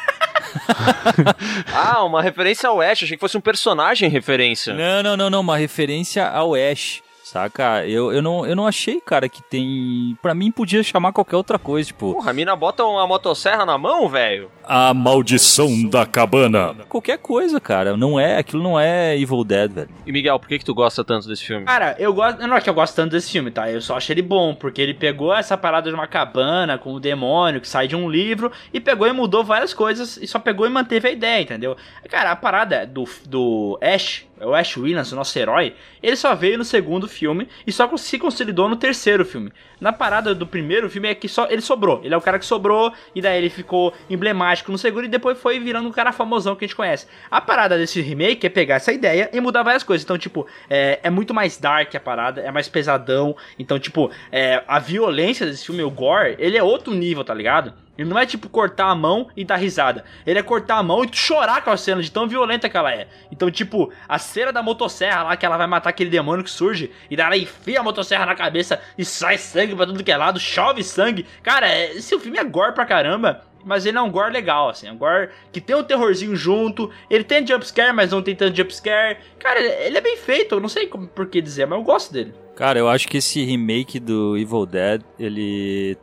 Ah, 1.73 2.05
uma 2.05 2.23
referência 2.23 2.69
ao 2.69 2.81
Ash, 2.81 3.03
achei 3.03 3.17
que 3.17 3.21
fosse 3.21 3.37
um 3.37 3.41
personagem 3.41 4.09
referência. 4.09 4.75
Não, 4.75 5.03
não, 5.03 5.17
não, 5.17 5.31
não, 5.31 5.41
uma 5.41 5.57
referência 5.57 6.27
ao 6.27 6.55
Ash. 6.55 7.03
Saca? 7.25 7.87
Eu, 7.87 8.13
eu, 8.13 8.21
não, 8.21 8.45
eu 8.45 8.55
não 8.55 8.67
achei, 8.67 9.01
cara, 9.01 9.31
que 9.31 9.43
tem. 9.43 10.15
Pra 10.21 10.35
mim 10.35 10.51
podia 10.51 10.83
chamar 10.83 11.11
qualquer 11.11 11.37
outra 11.37 11.59
coisa, 11.59 11.87
tipo. 11.87 12.13
Porra, 12.13 12.31
a 12.31 12.35
mina 12.35 12.55
bota 12.55 12.85
uma 12.85 13.07
motosserra 13.07 13.65
na 13.65 13.79
mão, 13.79 14.07
velho? 14.11 14.51
A 14.63 14.93
maldição 14.93 15.89
da 15.89 16.05
cabana. 16.05 16.75
Qualquer 16.87 17.17
coisa, 17.17 17.59
cara. 17.59 17.97
Não 17.97 18.21
é, 18.21 18.37
aquilo 18.37 18.63
não 18.63 18.79
é 18.79 19.19
Evil 19.19 19.43
Dead, 19.43 19.73
velho. 19.73 19.89
E 20.05 20.13
Miguel, 20.13 20.39
por 20.39 20.49
que 20.49 20.59
que 20.59 20.65
tu 20.67 20.75
gosta 20.75 21.03
tanto 21.03 21.27
desse 21.27 21.47
filme? 21.47 21.65
Cara, 21.65 21.97
eu 21.99 22.13
gosto. 22.13 22.43
Eu 22.43 22.47
não 22.47 22.59
é 22.59 22.61
que 22.61 22.69
eu 22.69 22.75
gosto 22.75 22.95
tanto 22.95 23.13
desse 23.13 23.33
filme, 23.33 23.51
tá? 23.51 23.71
Eu 23.71 23.81
só 23.81 23.97
acho 23.97 24.13
ele 24.13 24.21
bom, 24.21 24.55
porque 24.55 24.83
ele 24.83 24.93
pegou 24.93 25.35
essa 25.35 25.57
parada 25.57 25.89
de 25.89 25.95
uma 25.95 26.07
cabana 26.07 26.77
com 26.77 26.93
o 26.93 27.01
demônio 27.01 27.59
que 27.59 27.69
sai 27.69 27.89
de 27.89 27.97
um 27.97 28.07
livro 28.07 28.53
e 28.71 28.79
pegou 28.79 29.07
e 29.07 29.13
mudou 29.15 29.43
várias 29.43 29.73
coisas 29.73 30.19
e 30.19 30.27
só 30.27 30.39
pegou 30.39 30.67
e 30.67 30.71
manteve 30.71 31.09
a 31.09 31.11
ideia, 31.11 31.41
entendeu? 31.41 31.75
Cara, 32.11 32.33
a 32.33 32.37
parada 32.37 32.87
do, 32.87 33.05
do 33.27 33.79
Ash, 33.81 34.27
o 34.45 34.55
Ash 34.55 34.77
Williams, 34.77 35.13
o 35.13 35.17
nosso 35.17 35.39
herói, 35.39 35.75
ele 36.03 36.17
só 36.17 36.35
veio 36.35 36.59
no 36.59 36.65
segundo 36.65 37.09
filme 37.09 37.49
e 37.67 37.73
só 37.73 37.95
se 37.97 38.19
consolidou 38.19 38.69
no 38.69 38.77
terceiro 38.77 39.25
filme. 39.25 39.53
Na 39.81 39.93
parada 39.93 40.35
do 40.35 40.47
primeiro 40.47 40.89
filme 40.89 41.09
é 41.09 41.15
que 41.15 41.29
só 41.29 41.47
ele 41.51 41.61
sobrou. 41.61 42.01
Ele 42.05 42.15
é 42.15 42.17
o 42.17 42.21
cara 42.21 42.39
que 42.39 42.47
sobrou 42.47 42.93
e 43.15 43.21
daí 43.21 43.39
ele 43.39 43.51
ficou 43.51 43.93
emblemático 44.09 44.71
no 44.71 44.79
segundo 44.79 45.05
e 45.05 45.09
depois 45.09 45.39
foi 45.39 45.59
virando 45.59 45.89
um 45.89 45.93
cara 45.93 46.13
famosão 46.13 46.57
que 46.57 46.65
a 46.65 46.69
gente 46.69 46.77
conhece. 46.77 47.07
A 47.31 47.41
parada 47.41 47.77
desse 47.77 48.01
remake 48.01 48.47
é 48.47 48.51
pegar 48.51 48.77
essa 48.77 48.93
ideia 48.93 49.31
e 49.33 49.41
mudar 49.41 49.63
várias 49.63 49.83
coisas. 49.83 50.05
Então, 50.05 50.19
tipo, 50.19 50.47
é, 50.69 51.01
é 51.03 51.11
muito 51.11 51.35
mais 51.35 51.59
dark 51.59 51.95
a 51.95 52.01
parada, 52.01 52.41
é 52.41 52.51
mais 52.51 52.69
pesadão. 52.69 53.37
Então, 53.59 53.79
tipo, 53.79 54.11
é, 54.31 54.63
a 54.67 54.79
violência 54.79 55.47
desse 55.47 55.67
filme, 55.67 55.83
o 55.83 55.91
gore, 55.91 56.37
ele 56.39 56.57
é 56.57 56.63
outro 56.63 56.93
nível, 56.95 57.25
tá 57.25 57.35
ligado? 57.35 57.84
Ele 57.97 58.09
não 58.09 58.19
é 58.19 58.27
tipo 58.27 58.49
cortar 58.49 58.87
a 58.87 58.95
mão 58.95 59.29
e 59.37 59.45
dar 59.45 59.57
risada. 59.57 60.05
Ele 60.27 60.39
é 60.39 60.43
cortar 60.43 60.77
a 60.77 60.83
mão 60.83 61.05
e 61.05 61.11
chorar 61.13 61.63
com 61.63 61.71
a 61.71 61.77
cena 61.77 62.03
de 62.03 62.11
tão 62.11 62.27
violenta 62.27 62.69
que 62.69 62.77
ela 62.77 62.93
é. 62.93 63.09
Então, 63.31 63.51
tipo, 63.51 63.93
a 64.09 64.19
cena 64.19 64.53
da 64.53 64.63
motosserra 64.63 65.23
lá 65.23 65.37
que 65.37 65.47
ela 65.47 65.57
vai 65.57 65.67
matar 65.67 65.91
aquele 65.91 66.11
demônio 66.11 66.45
que 66.45 66.51
surge 66.51 66.91
e 67.11 67.17
daí 67.17 67.27
ela 67.27 67.37
enfia 67.37 67.81
a 67.81 67.83
motosserra 67.83 68.27
na 68.27 68.35
cabeça 68.35 68.81
e 68.99 69.05
sai 69.05 69.39
sangue 69.39 69.75
pra 69.75 69.87
tudo 69.87 70.03
que 70.03 70.13
é 70.13 70.17
lado, 70.17 70.41
chove 70.41 70.83
sangue. 70.83 71.27
Cara, 71.43 71.67
esse 71.91 72.19
filme 72.19 72.39
é 72.39 72.45
gore 72.45 72.75
pra 72.75 72.85
caramba. 72.85 73.43
Mas 73.67 73.87
ele 73.87 73.97
é 73.97 74.01
um 74.03 74.11
gore 74.11 74.31
legal, 74.31 74.69
assim. 74.69 74.87
É 74.87 74.93
um 74.93 74.99
gore 74.99 75.31
que 75.51 75.59
tem 75.59 75.75
um 75.75 75.83
terrorzinho 75.83 76.37
junto. 76.37 76.91
Ele 77.09 77.25
tem 77.25 77.47
jumpscare, 77.47 77.95
mas 77.95 78.13
não 78.13 78.21
tem 78.21 78.37
tanto 78.37 78.55
jumpscare. 78.55 79.17
Cara, 79.39 79.59
ele, 79.59 79.87
ele 79.87 79.97
é 79.97 80.01
bem 80.03 80.19
feito. 80.19 80.57
Eu 80.57 80.61
não 80.61 80.69
sei 80.69 80.87
como, 80.87 81.07
por 81.07 81.27
que 81.27 81.41
dizer, 81.41 81.67
mas 81.67 81.79
eu 81.79 81.83
gosto 81.83 82.13
dele. 82.13 82.35
Cara, 82.55 82.79
eu 82.79 82.89
acho 82.89 83.09
que 83.09 83.17
esse 83.17 83.43
remake 83.43 83.99
do 83.99 84.37
Evil 84.37 84.67
Dead, 84.67 85.03
ele 85.19 85.97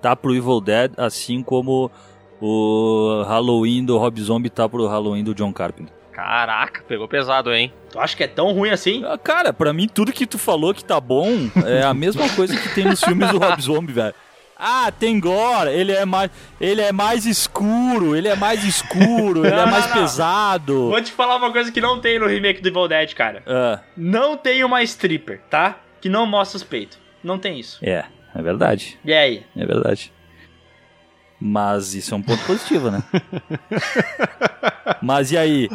tá 0.00 0.14
pro 0.16 0.34
Evil 0.34 0.60
Dead 0.60 0.92
assim 0.96 1.42
como 1.42 1.90
o 2.40 3.22
Halloween 3.26 3.84
do 3.84 3.96
Rob 3.98 4.20
Zombie 4.20 4.50
tá 4.50 4.68
pro 4.68 4.86
Halloween 4.86 5.24
do 5.24 5.34
John 5.34 5.52
Carpenter. 5.52 5.94
Caraca, 6.12 6.82
pegou 6.88 7.06
pesado, 7.06 7.52
hein? 7.52 7.72
Tu 7.90 7.98
acha 8.00 8.16
que 8.16 8.24
é 8.24 8.26
tão 8.26 8.50
ruim 8.52 8.70
assim? 8.70 9.04
Ah, 9.04 9.18
Cara, 9.18 9.52
pra 9.52 9.72
mim 9.72 9.86
tudo 9.86 10.12
que 10.12 10.26
tu 10.26 10.38
falou 10.38 10.72
que 10.72 10.82
tá 10.84 10.98
bom 10.98 11.28
é 11.66 11.82
a 11.82 11.92
mesma 11.92 12.28
coisa 12.30 12.56
que 12.58 12.74
tem 12.74 12.84
nos 12.86 13.00
filmes 13.02 13.30
do 13.30 13.38
Rob 13.38 13.60
Zombie, 13.60 13.92
velho. 13.92 14.14
Ah, 14.58 14.90
tem 14.90 15.20
gore, 15.20 15.68
ele 15.68 15.92
é 15.92 16.06
mais, 16.06 16.30
ele 16.58 16.80
é 16.80 16.90
mais 16.90 17.26
escuro, 17.26 18.16
ele 18.16 18.26
é 18.28 18.34
mais 18.34 18.64
escuro, 18.64 19.44
ele 19.44 19.52
é 19.54 19.56
Não, 19.64 19.66
mais 19.70 19.86
não, 19.88 19.94
não. 19.96 20.02
pesado. 20.02 20.88
Vou 20.88 21.02
te 21.02 21.12
falar 21.12 21.36
uma 21.36 21.52
coisa 21.52 21.70
que 21.70 21.78
não 21.82 22.00
tem 22.00 22.18
no 22.18 22.26
remake 22.26 22.62
do 22.62 22.68
Evil 22.68 22.88
Dead, 22.88 23.12
cara. 23.12 23.42
Ah, 23.46 23.80
Não 23.94 24.34
tem 24.38 24.64
uma 24.64 24.82
stripper, 24.82 25.42
tá? 25.50 25.76
Que 26.00 26.08
não 26.08 26.24
mostra 26.24 26.56
os 26.56 26.62
peitos. 26.64 26.98
Não 27.22 27.38
tem 27.38 27.60
isso. 27.60 27.78
é, 27.82 28.06
é 28.38 28.42
verdade, 28.42 28.98
E 29.04 29.12
aí? 29.12 29.44
é 29.56 29.66
verdade. 29.66 30.12
Mas 31.38 31.94
isso 31.94 32.14
é 32.14 32.16
um 32.16 32.22
ponto 32.22 32.42
positivo, 32.46 32.90
né? 32.90 33.02
Mas 35.02 35.32
e 35.32 35.36
aí? 35.38 35.68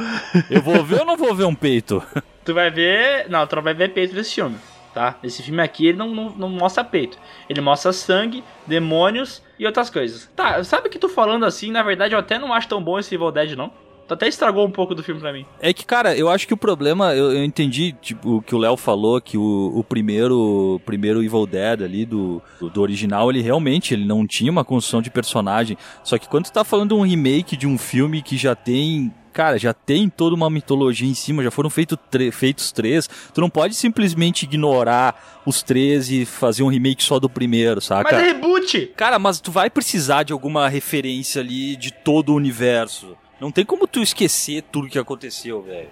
Eu 0.49 0.62
vou 0.62 0.84
ver 0.84 1.01
ou 1.01 1.05
não 1.05 1.16
vou 1.18 1.36
ver 1.36 1.45
um 1.45 1.53
peito? 1.55 2.01
Tu 2.43 2.53
vai 2.53 2.72
ver. 2.72 3.30
Não, 3.30 3.45
tu 3.45 3.55
não 3.55 3.64
vai 3.64 3.74
ver 3.74 3.93
peito 3.93 4.16
nesse 4.16 4.34
filme, 4.34 4.57
tá? 4.93 5.16
Esse 5.24 5.43
filme 5.43 5.62
aqui 5.62 5.86
ele 5.88 5.97
não, 5.97 6.09
não, 6.16 6.30
não 6.32 6.49
mostra 6.49 6.84
peito. 6.84 7.18
Ele 7.47 7.62
mostra 7.62 7.93
sangue, 7.93 8.43
demônios 8.66 9.43
e 9.59 9.66
outras 9.66 9.89
coisas. 9.89 10.30
Tá, 10.36 10.64
sabe 10.64 10.89
que 10.89 10.97
tu 10.97 11.07
falando 11.07 11.45
assim, 11.45 11.72
na 11.72 11.84
verdade 11.84 12.16
eu 12.16 12.20
até 12.20 12.39
não 12.39 12.51
acho 12.53 12.68
tão 12.68 12.84
bom 12.84 12.97
esse 12.97 13.14
Evil 13.14 13.32
Dead, 13.32 13.51
não. 13.55 13.72
Tu 14.12 14.16
até 14.16 14.28
estragou 14.28 14.68
um 14.68 14.72
pouco 14.72 14.93
do 14.93 15.01
filme 15.01 15.22
pra 15.22 15.32
mim. 15.32 15.45
É 15.62 15.72
que, 15.72 15.86
cara, 15.86 16.14
eu 16.14 16.30
acho 16.30 16.45
que 16.45 16.53
o 16.53 16.57
problema, 16.57 17.16
eu, 17.16 17.32
eu 17.32 17.45
entendi, 17.45 17.95
tipo, 18.01 18.38
o 18.38 18.41
que 18.41 18.53
o 18.53 18.57
Léo 18.57 18.76
falou, 18.76 19.22
que 19.22 19.38
o, 19.38 19.72
o 19.74 19.82
primeiro 19.86 20.76
o 20.76 20.80
primeiro 20.82 21.24
Evil 21.24 21.47
Dead 21.47 21.82
ali 21.82 22.05
do, 22.05 22.41
do, 22.59 22.82
original, 22.82 23.30
ele 23.30 23.41
realmente 23.41 23.93
ele 23.93 24.03
não 24.03 24.28
tinha 24.28 24.51
uma 24.51 24.66
construção 24.66 25.01
de 25.01 25.09
personagem. 25.09 25.78
Só 26.03 26.18
que 26.18 26.28
quando 26.28 26.47
tu 26.47 26.51
tá 26.51 26.66
falando 26.66 26.89
de 26.89 26.95
um 26.95 27.03
remake 27.03 27.55
de 27.55 27.66
um 27.66 27.78
filme 27.78 28.22
que 28.22 28.36
já 28.36 28.53
tem. 28.53 29.14
Cara, 29.32 29.57
já 29.57 29.74
tem 29.74 30.09
toda 30.09 30.36
uma 30.36 30.49
mitologia 30.49 31.09
em 31.09 31.14
cima, 31.14 31.41
já 31.41 31.49
foram 31.49 31.70
feito 31.70 31.97
feitos 32.34 32.74
três. 32.74 33.09
Tu 33.34 33.39
não 33.39 33.49
pode 33.49 33.76
simplesmente 33.76 34.43
ignorar 34.43 35.41
os 35.45 35.64
três 35.64 36.12
e 36.12 36.26
fazer 36.26 36.64
um 36.64 36.68
remake 36.68 37.01
só 37.01 37.18
do 37.18 37.30
primeiro, 37.30 37.80
saca? 37.80 38.12
Mas 38.12 38.22
é 38.22 38.26
reboot! 38.34 38.91
Cara, 38.97 39.18
mas 39.18 39.39
tu 39.39 39.53
vai 39.53 39.70
precisar 39.70 40.24
de 40.24 40.34
alguma 40.34 40.68
referência 40.68 41.41
ali 41.41 41.78
de 41.78 41.93
todo 41.93 42.34
o 42.34 42.36
universo. 42.36 43.16
Não 43.42 43.52
tem 43.52 43.66
como 43.66 43.88
tu 43.88 44.04
esquecer 44.04 44.62
tudo 44.72 44.88
que 44.88 45.00
aconteceu, 45.00 45.64
velho. 45.64 45.89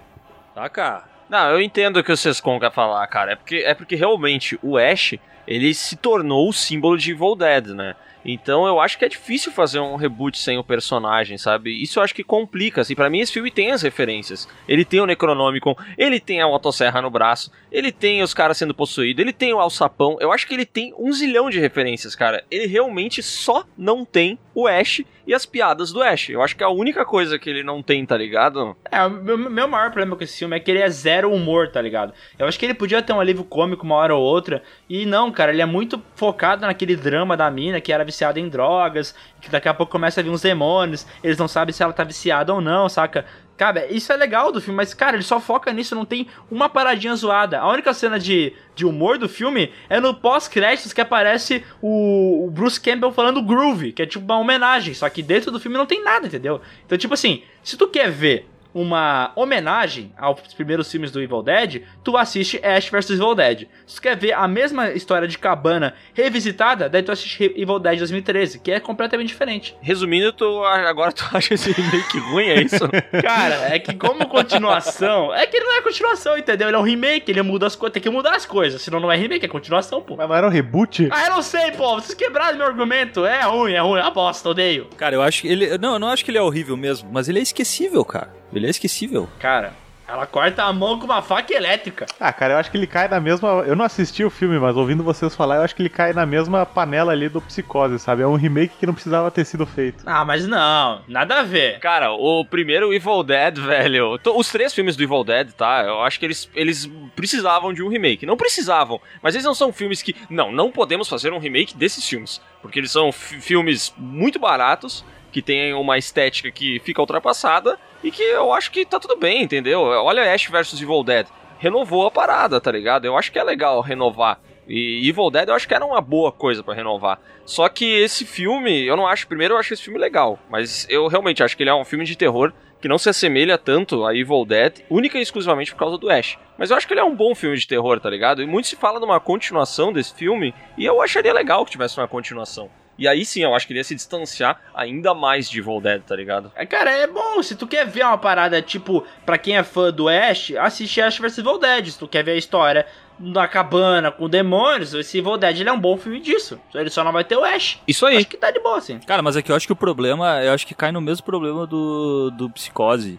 Saca? 0.53 1.09
Não, 1.27 1.49
eu 1.49 1.59
entendo 1.59 1.97
o 1.97 2.03
que 2.03 2.11
o 2.11 2.15
Sescon 2.15 2.59
quer 2.59 2.71
falar, 2.71 3.07
cara. 3.07 3.31
É 3.31 3.35
porque, 3.35 3.55
é 3.55 3.73
porque 3.73 3.95
realmente 3.95 4.59
o 4.61 4.77
Ash, 4.77 5.15
ele 5.47 5.73
se 5.73 5.95
tornou 5.95 6.47
o 6.47 6.53
símbolo 6.53 6.95
de 6.95 7.09
Evil 7.09 7.35
Dead, 7.35 7.69
né? 7.69 7.95
Então 8.23 8.67
eu 8.67 8.79
acho 8.79 8.99
que 8.99 9.05
é 9.05 9.09
difícil 9.09 9.51
fazer 9.51 9.79
um 9.79 9.95
reboot 9.95 10.37
sem 10.37 10.59
o 10.59 10.63
personagem, 10.63 11.39
sabe? 11.39 11.71
Isso 11.81 11.97
eu 11.97 12.03
acho 12.03 12.13
que 12.13 12.23
complica, 12.23 12.81
assim, 12.81 12.93
para 12.93 13.09
mim 13.09 13.19
esse 13.19 13.31
filme 13.31 13.49
tem 13.49 13.71
as 13.71 13.81
referências. 13.81 14.47
Ele 14.67 14.85
tem 14.85 14.99
o 14.99 15.05
Necronômico, 15.05 15.75
ele 15.97 16.19
tem 16.19 16.41
a 16.41 16.47
motosserra 16.47 17.01
no 17.01 17.09
braço, 17.09 17.51
ele 17.71 17.91
tem 17.91 18.21
os 18.21 18.33
caras 18.33 18.57
sendo 18.57 18.75
possuídos, 18.75 19.21
ele 19.21 19.33
tem 19.33 19.53
o 19.53 19.59
alçapão. 19.59 20.17
Eu 20.19 20.31
acho 20.31 20.45
que 20.45 20.53
ele 20.53 20.65
tem 20.65 20.93
um 20.99 21.11
zilhão 21.11 21.49
de 21.49 21.59
referências, 21.59 22.15
cara. 22.15 22.43
Ele 22.51 22.67
realmente 22.67 23.23
só 23.23 23.65
não 23.75 24.05
tem 24.05 24.37
o 24.53 24.67
Ash 24.67 25.01
e 25.29 25.33
as 25.35 25.45
piadas 25.45 25.93
do 25.93 26.01
Ash. 26.01 26.29
Eu 26.29 26.41
acho 26.41 26.55
que 26.55 26.63
é 26.63 26.65
a 26.65 26.71
única 26.71 27.05
coisa 27.05 27.37
que 27.37 27.47
ele 27.47 27.61
não 27.61 27.83
tem, 27.83 28.03
tá 28.03 28.17
ligado? 28.17 28.75
É, 28.89 29.05
o 29.05 29.11
meu, 29.37 29.67
maior 29.67 29.91
problema 29.91 30.15
com 30.15 30.23
esse 30.23 30.39
filme 30.39 30.57
é 30.57 30.59
que 30.59 30.71
ele 30.71 30.79
é 30.79 30.89
zero 30.89 31.31
humor, 31.31 31.69
tá 31.69 31.79
ligado? 31.79 32.15
Eu 32.39 32.47
acho 32.47 32.57
que 32.57 32.65
ele 32.65 32.73
podia 32.73 32.99
ter 32.99 33.13
um 33.13 33.19
alívio 33.19 33.43
cômico 33.43 33.85
uma 33.85 33.93
hora 33.93 34.15
ou 34.15 34.23
outra. 34.23 34.63
E 34.89 35.05
não, 35.05 35.31
cara, 35.31 35.51
ele 35.51 35.61
é 35.61 35.67
muito 35.67 36.01
focado 36.15 36.65
naquele 36.65 36.95
drama 36.95 37.37
da 37.37 37.51
mina 37.51 37.79
que 37.79 37.93
era 37.93 38.03
viciada 38.03 38.39
em 38.39 38.49
drogas, 38.49 39.13
que 39.39 39.51
daqui 39.51 39.69
a 39.69 39.73
pouco 39.73 39.91
começa 39.91 40.19
a 40.19 40.23
vir 40.23 40.31
uns 40.31 40.41
demônios, 40.41 41.05
eles 41.23 41.37
não 41.37 41.47
sabem 41.47 41.73
se 41.73 41.83
ela 41.83 41.93
tá 41.93 42.03
viciada 42.03 42.51
ou 42.51 42.59
não, 42.59 42.89
saca? 42.89 43.23
Cara, 43.59 43.91
isso 43.91 44.13
é 44.13 44.15
legal 44.15 44.53
do 44.53 44.61
filme, 44.61 44.77
mas, 44.77 44.93
cara, 44.93 45.17
ele 45.17 45.23
só 45.23 45.37
foca 45.37 45.73
nisso, 45.73 45.93
não 45.93 46.05
tem 46.05 46.27
uma 46.49 46.69
paradinha 46.69 47.13
zoada. 47.13 47.59
A 47.59 47.69
única 47.69 47.93
cena 47.93 48.17
de, 48.17 48.53
de 48.73 48.85
humor 48.85 49.17
do 49.17 49.27
filme 49.27 49.69
é 49.89 49.99
no 49.99 50.13
pós-créditos 50.13 50.93
que 50.93 51.01
aparece 51.01 51.61
o, 51.81 52.45
o 52.45 52.49
Bruce 52.49 52.79
Campbell 52.79 53.11
falando 53.11 53.43
groove, 53.43 53.91
que 53.91 54.01
é 54.01 54.05
tipo 54.05 54.23
uma 54.23 54.39
homenagem, 54.39 54.93
só 54.93 55.09
que 55.09 55.21
dentro 55.21 55.51
do 55.51 55.59
filme 55.59 55.75
não 55.75 55.85
tem 55.85 56.01
nada, 56.01 56.27
entendeu? 56.27 56.61
Então, 56.85 56.97
tipo 56.97 57.13
assim, 57.13 57.43
se 57.61 57.75
tu 57.75 57.89
quer 57.89 58.09
ver 58.09 58.47
uma 58.73 59.31
homenagem 59.35 60.11
aos 60.17 60.53
primeiros 60.53 60.91
filmes 60.91 61.11
do 61.11 61.21
Evil 61.21 61.41
Dead, 61.41 61.83
tu 62.03 62.15
assiste 62.15 62.59
Ash 62.63 62.89
vs 62.89 63.11
Evil 63.11 63.35
Dead. 63.35 63.67
Se 63.85 63.95
tu 63.95 64.01
quer 64.01 64.15
ver 64.15 64.33
a 64.33 64.47
mesma 64.47 64.91
história 64.91 65.27
de 65.27 65.37
cabana 65.37 65.93
revisitada, 66.13 66.87
daí 66.87 67.01
tu 67.01 67.11
assiste 67.11 67.43
Evil 67.55 67.79
Dead 67.79 67.97
2013, 67.97 68.59
que 68.59 68.71
é 68.71 68.79
completamente 68.79 69.29
diferente. 69.29 69.75
Resumindo, 69.81 70.31
tu, 70.31 70.63
agora 70.63 71.11
tu 71.11 71.25
acha 71.33 71.53
esse 71.53 71.71
remake 71.71 72.19
ruim, 72.19 72.47
é 72.47 72.61
isso? 72.61 72.87
Cara, 73.21 73.73
é 73.73 73.79
que 73.79 73.93
como 73.95 74.27
continuação, 74.27 75.33
é 75.33 75.45
que 75.47 75.57
ele 75.57 75.65
não 75.65 75.77
é 75.77 75.81
continuação, 75.81 76.37
entendeu? 76.37 76.67
Ele 76.67 76.77
é 76.77 76.79
um 76.79 76.83
remake, 76.83 77.31
ele 77.31 77.41
muda 77.41 77.67
as 77.67 77.75
coisas, 77.75 77.93
tem 77.93 78.03
que 78.03 78.09
mudar 78.09 78.35
as 78.35 78.45
coisas, 78.45 78.81
senão 78.81 78.99
não 78.99 79.11
é 79.11 79.17
remake, 79.17 79.45
é 79.45 79.49
continuação, 79.49 80.01
pô. 80.01 80.15
Mas 80.15 80.27
não 80.27 80.35
era 80.35 80.47
um 80.47 80.51
reboot? 80.51 81.09
Ah, 81.11 81.25
eu 81.25 81.31
não 81.31 81.41
sei, 81.41 81.71
pô, 81.71 81.95
vocês 81.95 82.13
quebraram 82.13 82.57
meu 82.57 82.67
argumento. 82.67 83.25
É 83.25 83.43
ruim, 83.43 83.73
é 83.73 83.79
ruim, 83.79 83.99
aposta, 83.99 84.49
odeio. 84.49 84.87
Cara, 84.97 85.15
eu 85.15 85.21
acho 85.21 85.41
que 85.41 85.47
ele. 85.47 85.77
Não, 85.77 85.93
eu 85.93 85.99
não 85.99 86.09
acho 86.09 86.23
que 86.23 86.31
ele 86.31 86.37
é 86.37 86.41
horrível 86.41 86.77
mesmo, 86.77 87.09
mas 87.11 87.27
ele 87.27 87.39
é 87.39 87.41
esquecível, 87.41 88.03
cara. 88.05 88.38
Ele 88.53 88.67
é 88.67 88.69
esquecível. 88.69 89.29
Cara, 89.39 89.73
ela 90.07 90.25
corta 90.25 90.63
a 90.63 90.73
mão 90.73 90.97
com 90.97 91.05
uma 91.05 91.21
faca 91.21 91.53
elétrica. 91.53 92.07
Ah, 92.19 92.33
cara, 92.33 92.53
eu 92.55 92.57
acho 92.57 92.71
que 92.71 92.77
ele 92.77 92.87
cai 92.87 93.07
na 93.07 93.19
mesma. 93.19 93.63
Eu 93.67 93.75
não 93.75 93.85
assisti 93.85 94.23
o 94.23 94.29
filme, 94.31 94.57
mas 94.57 94.75
ouvindo 94.75 95.03
vocês 95.03 95.35
falar, 95.35 95.57
eu 95.57 95.61
acho 95.61 95.75
que 95.75 95.83
ele 95.83 95.89
cai 95.89 96.13
na 96.13 96.25
mesma 96.25 96.65
panela 96.65 97.11
ali 97.11 97.29
do 97.29 97.39
Psicose, 97.39 97.99
sabe? 97.99 98.23
É 98.23 98.27
um 98.27 98.33
remake 98.35 98.73
que 98.79 98.87
não 98.87 98.93
precisava 98.95 99.29
ter 99.29 99.45
sido 99.45 99.67
feito. 99.67 100.03
Ah, 100.07 100.25
mas 100.25 100.47
não, 100.47 101.03
nada 101.07 101.41
a 101.41 101.43
ver. 101.43 101.77
Cara, 101.79 102.11
o 102.11 102.43
primeiro 102.43 102.91
Evil 102.91 103.21
Dead, 103.21 103.59
velho. 103.61 104.19
Os 104.35 104.49
três 104.49 104.73
filmes 104.73 104.95
do 104.95 105.03
Evil 105.03 105.23
Dead, 105.23 105.51
tá? 105.51 105.83
Eu 105.85 106.01
acho 106.01 106.19
que 106.19 106.25
eles, 106.25 106.49
eles 106.55 106.89
precisavam 107.15 107.71
de 107.71 107.83
um 107.83 107.87
remake. 107.87 108.25
Não 108.25 108.35
precisavam, 108.35 108.99
mas 109.21 109.35
eles 109.35 109.45
não 109.45 109.53
são 109.53 109.71
filmes 109.71 110.01
que. 110.01 110.15
Não, 110.27 110.51
não 110.51 110.71
podemos 110.71 111.07
fazer 111.07 111.31
um 111.31 111.37
remake 111.37 111.77
desses 111.77 112.03
filmes. 112.09 112.41
Porque 112.63 112.79
eles 112.79 112.91
são 112.91 113.11
fi- 113.11 113.39
filmes 113.39 113.93
muito 113.95 114.39
baratos, 114.39 115.05
que 115.31 115.43
têm 115.43 115.75
uma 115.75 115.99
estética 115.99 116.49
que 116.49 116.79
fica 116.79 116.99
ultrapassada 116.99 117.77
e 118.03 118.11
que 118.11 118.23
eu 118.23 118.53
acho 118.53 118.71
que 118.71 118.85
tá 118.85 118.99
tudo 118.99 119.17
bem, 119.17 119.43
entendeu? 119.43 119.81
Olha 119.81 120.33
Ash 120.33 120.45
vs 120.45 120.81
Evil 120.81 121.03
Dead. 121.03 121.27
Renovou 121.57 122.05
a 122.05 122.11
parada, 122.11 122.61
tá 122.61 122.71
ligado? 122.71 123.05
Eu 123.05 123.17
acho 123.17 123.31
que 123.31 123.39
é 123.39 123.43
legal 123.43 123.81
renovar. 123.81 124.39
E 124.67 125.07
Evil 125.09 125.31
Dead 125.31 125.49
eu 125.49 125.55
acho 125.55 125.67
que 125.67 125.73
era 125.73 125.85
uma 125.85 125.99
boa 125.99 126.31
coisa 126.31 126.63
pra 126.63 126.73
renovar. 126.73 127.19
Só 127.45 127.67
que 127.67 127.85
esse 127.85 128.25
filme, 128.25 128.85
eu 128.85 128.95
não 128.95 129.07
acho. 129.07 129.27
Primeiro, 129.27 129.55
eu 129.55 129.57
acho 129.57 129.73
esse 129.73 129.83
filme 129.83 129.99
legal. 129.99 130.39
Mas 130.49 130.87
eu 130.89 131.07
realmente 131.07 131.43
acho 131.43 131.57
que 131.57 131.63
ele 131.63 131.71
é 131.71 131.75
um 131.75 131.83
filme 131.83 132.05
de 132.05 132.15
terror 132.15 132.53
que 132.79 132.87
não 132.87 132.97
se 132.97 133.09
assemelha 133.09 133.57
tanto 133.57 134.05
a 134.05 134.15
Evil 134.15 134.45
Dead, 134.45 134.85
única 134.89 135.17
e 135.17 135.21
exclusivamente 135.21 135.71
por 135.73 135.79
causa 135.79 135.97
do 135.97 136.09
Ash. 136.09 136.37
Mas 136.57 136.71
eu 136.71 136.77
acho 136.77 136.87
que 136.87 136.93
ele 136.93 137.01
é 137.01 137.03
um 137.03 137.15
bom 137.15 137.35
filme 137.35 137.57
de 137.57 137.67
terror, 137.67 137.99
tá 137.99 138.09
ligado? 138.09 138.41
E 138.41 138.47
muito 138.47 138.67
se 138.67 138.75
fala 138.75 138.99
de 138.99 139.05
uma 139.05 139.19
continuação 139.19 139.91
desse 139.91 140.13
filme, 140.13 140.53
e 140.77 140.85
eu 140.85 141.01
acharia 141.01 141.33
legal 141.33 141.65
que 141.65 141.71
tivesse 141.71 141.99
uma 141.99 142.07
continuação. 142.07 142.69
E 142.99 143.07
aí 143.07 143.23
sim, 143.23 143.41
eu 143.41 143.55
acho 143.55 143.65
que 143.65 143.71
ele 143.71 143.79
ia 143.79 143.83
se 143.83 143.95
distanciar 143.95 144.59
ainda 144.75 145.13
mais 145.13 145.49
de 145.49 145.59
Evil 145.59 145.79
Dead, 145.79 146.01
tá 146.01 146.15
ligado? 146.15 146.51
É, 146.53 146.65
cara, 146.65 146.91
é 146.91 147.07
bom. 147.07 147.41
Se 147.41 147.55
tu 147.55 147.65
quer 147.65 147.87
ver 147.87 148.03
uma 148.03 148.17
parada, 148.17 148.61
tipo, 148.61 149.05
pra 149.25 149.37
quem 149.37 149.55
é 149.55 149.63
fã 149.63 149.89
do 149.89 150.09
Ash, 150.09 150.51
assiste 150.59 151.01
Ash 151.01 151.17
vs 151.17 151.37
Evil 151.37 151.57
Dead. 151.57 151.87
Se 151.87 151.97
tu 151.97 152.09
quer 152.09 152.23
ver 152.23 152.31
a 152.31 152.35
história 152.35 152.85
da 153.17 153.47
cabana 153.47 154.11
com 154.11 154.29
demônios, 154.29 154.93
esse 154.93 155.17
Evil 155.17 155.37
Dead 155.37 155.61
ele 155.61 155.69
é 155.69 155.71
um 155.71 155.79
bom 155.79 155.97
filme 155.97 156.19
disso. 156.19 156.59
Ele 156.75 156.89
só 156.89 157.01
não 157.01 157.13
vai 157.13 157.23
ter 157.23 157.37
o 157.37 157.45
Ash. 157.45 157.79
Isso 157.87 158.05
aí. 158.05 158.17
Acho 158.17 158.27
que 158.27 158.35
tá 158.35 158.51
de 158.51 158.59
boa, 158.59 158.77
assim. 158.77 158.99
Cara, 158.99 159.21
mas 159.21 159.37
é 159.37 159.41
que 159.41 159.49
eu 159.49 159.55
acho 159.55 159.65
que 159.65 159.73
o 159.73 159.77
problema, 159.77 160.43
eu 160.43 160.51
acho 160.51 160.67
que 160.67 160.75
cai 160.75 160.91
no 160.91 160.99
mesmo 160.99 161.25
problema 161.25 161.65
do, 161.65 162.31
do 162.31 162.49
Psicose. 162.49 163.17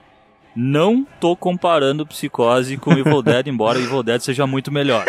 Não 0.54 1.06
tô 1.18 1.34
comparando 1.34 2.06
Psicose 2.06 2.76
com 2.76 2.92
Evil 2.92 3.22
Dead, 3.22 3.46
embora 3.48 3.78
Evil 3.78 4.02
Dead 4.02 4.20
seja 4.20 4.46
muito 4.46 4.70
melhor. 4.70 5.06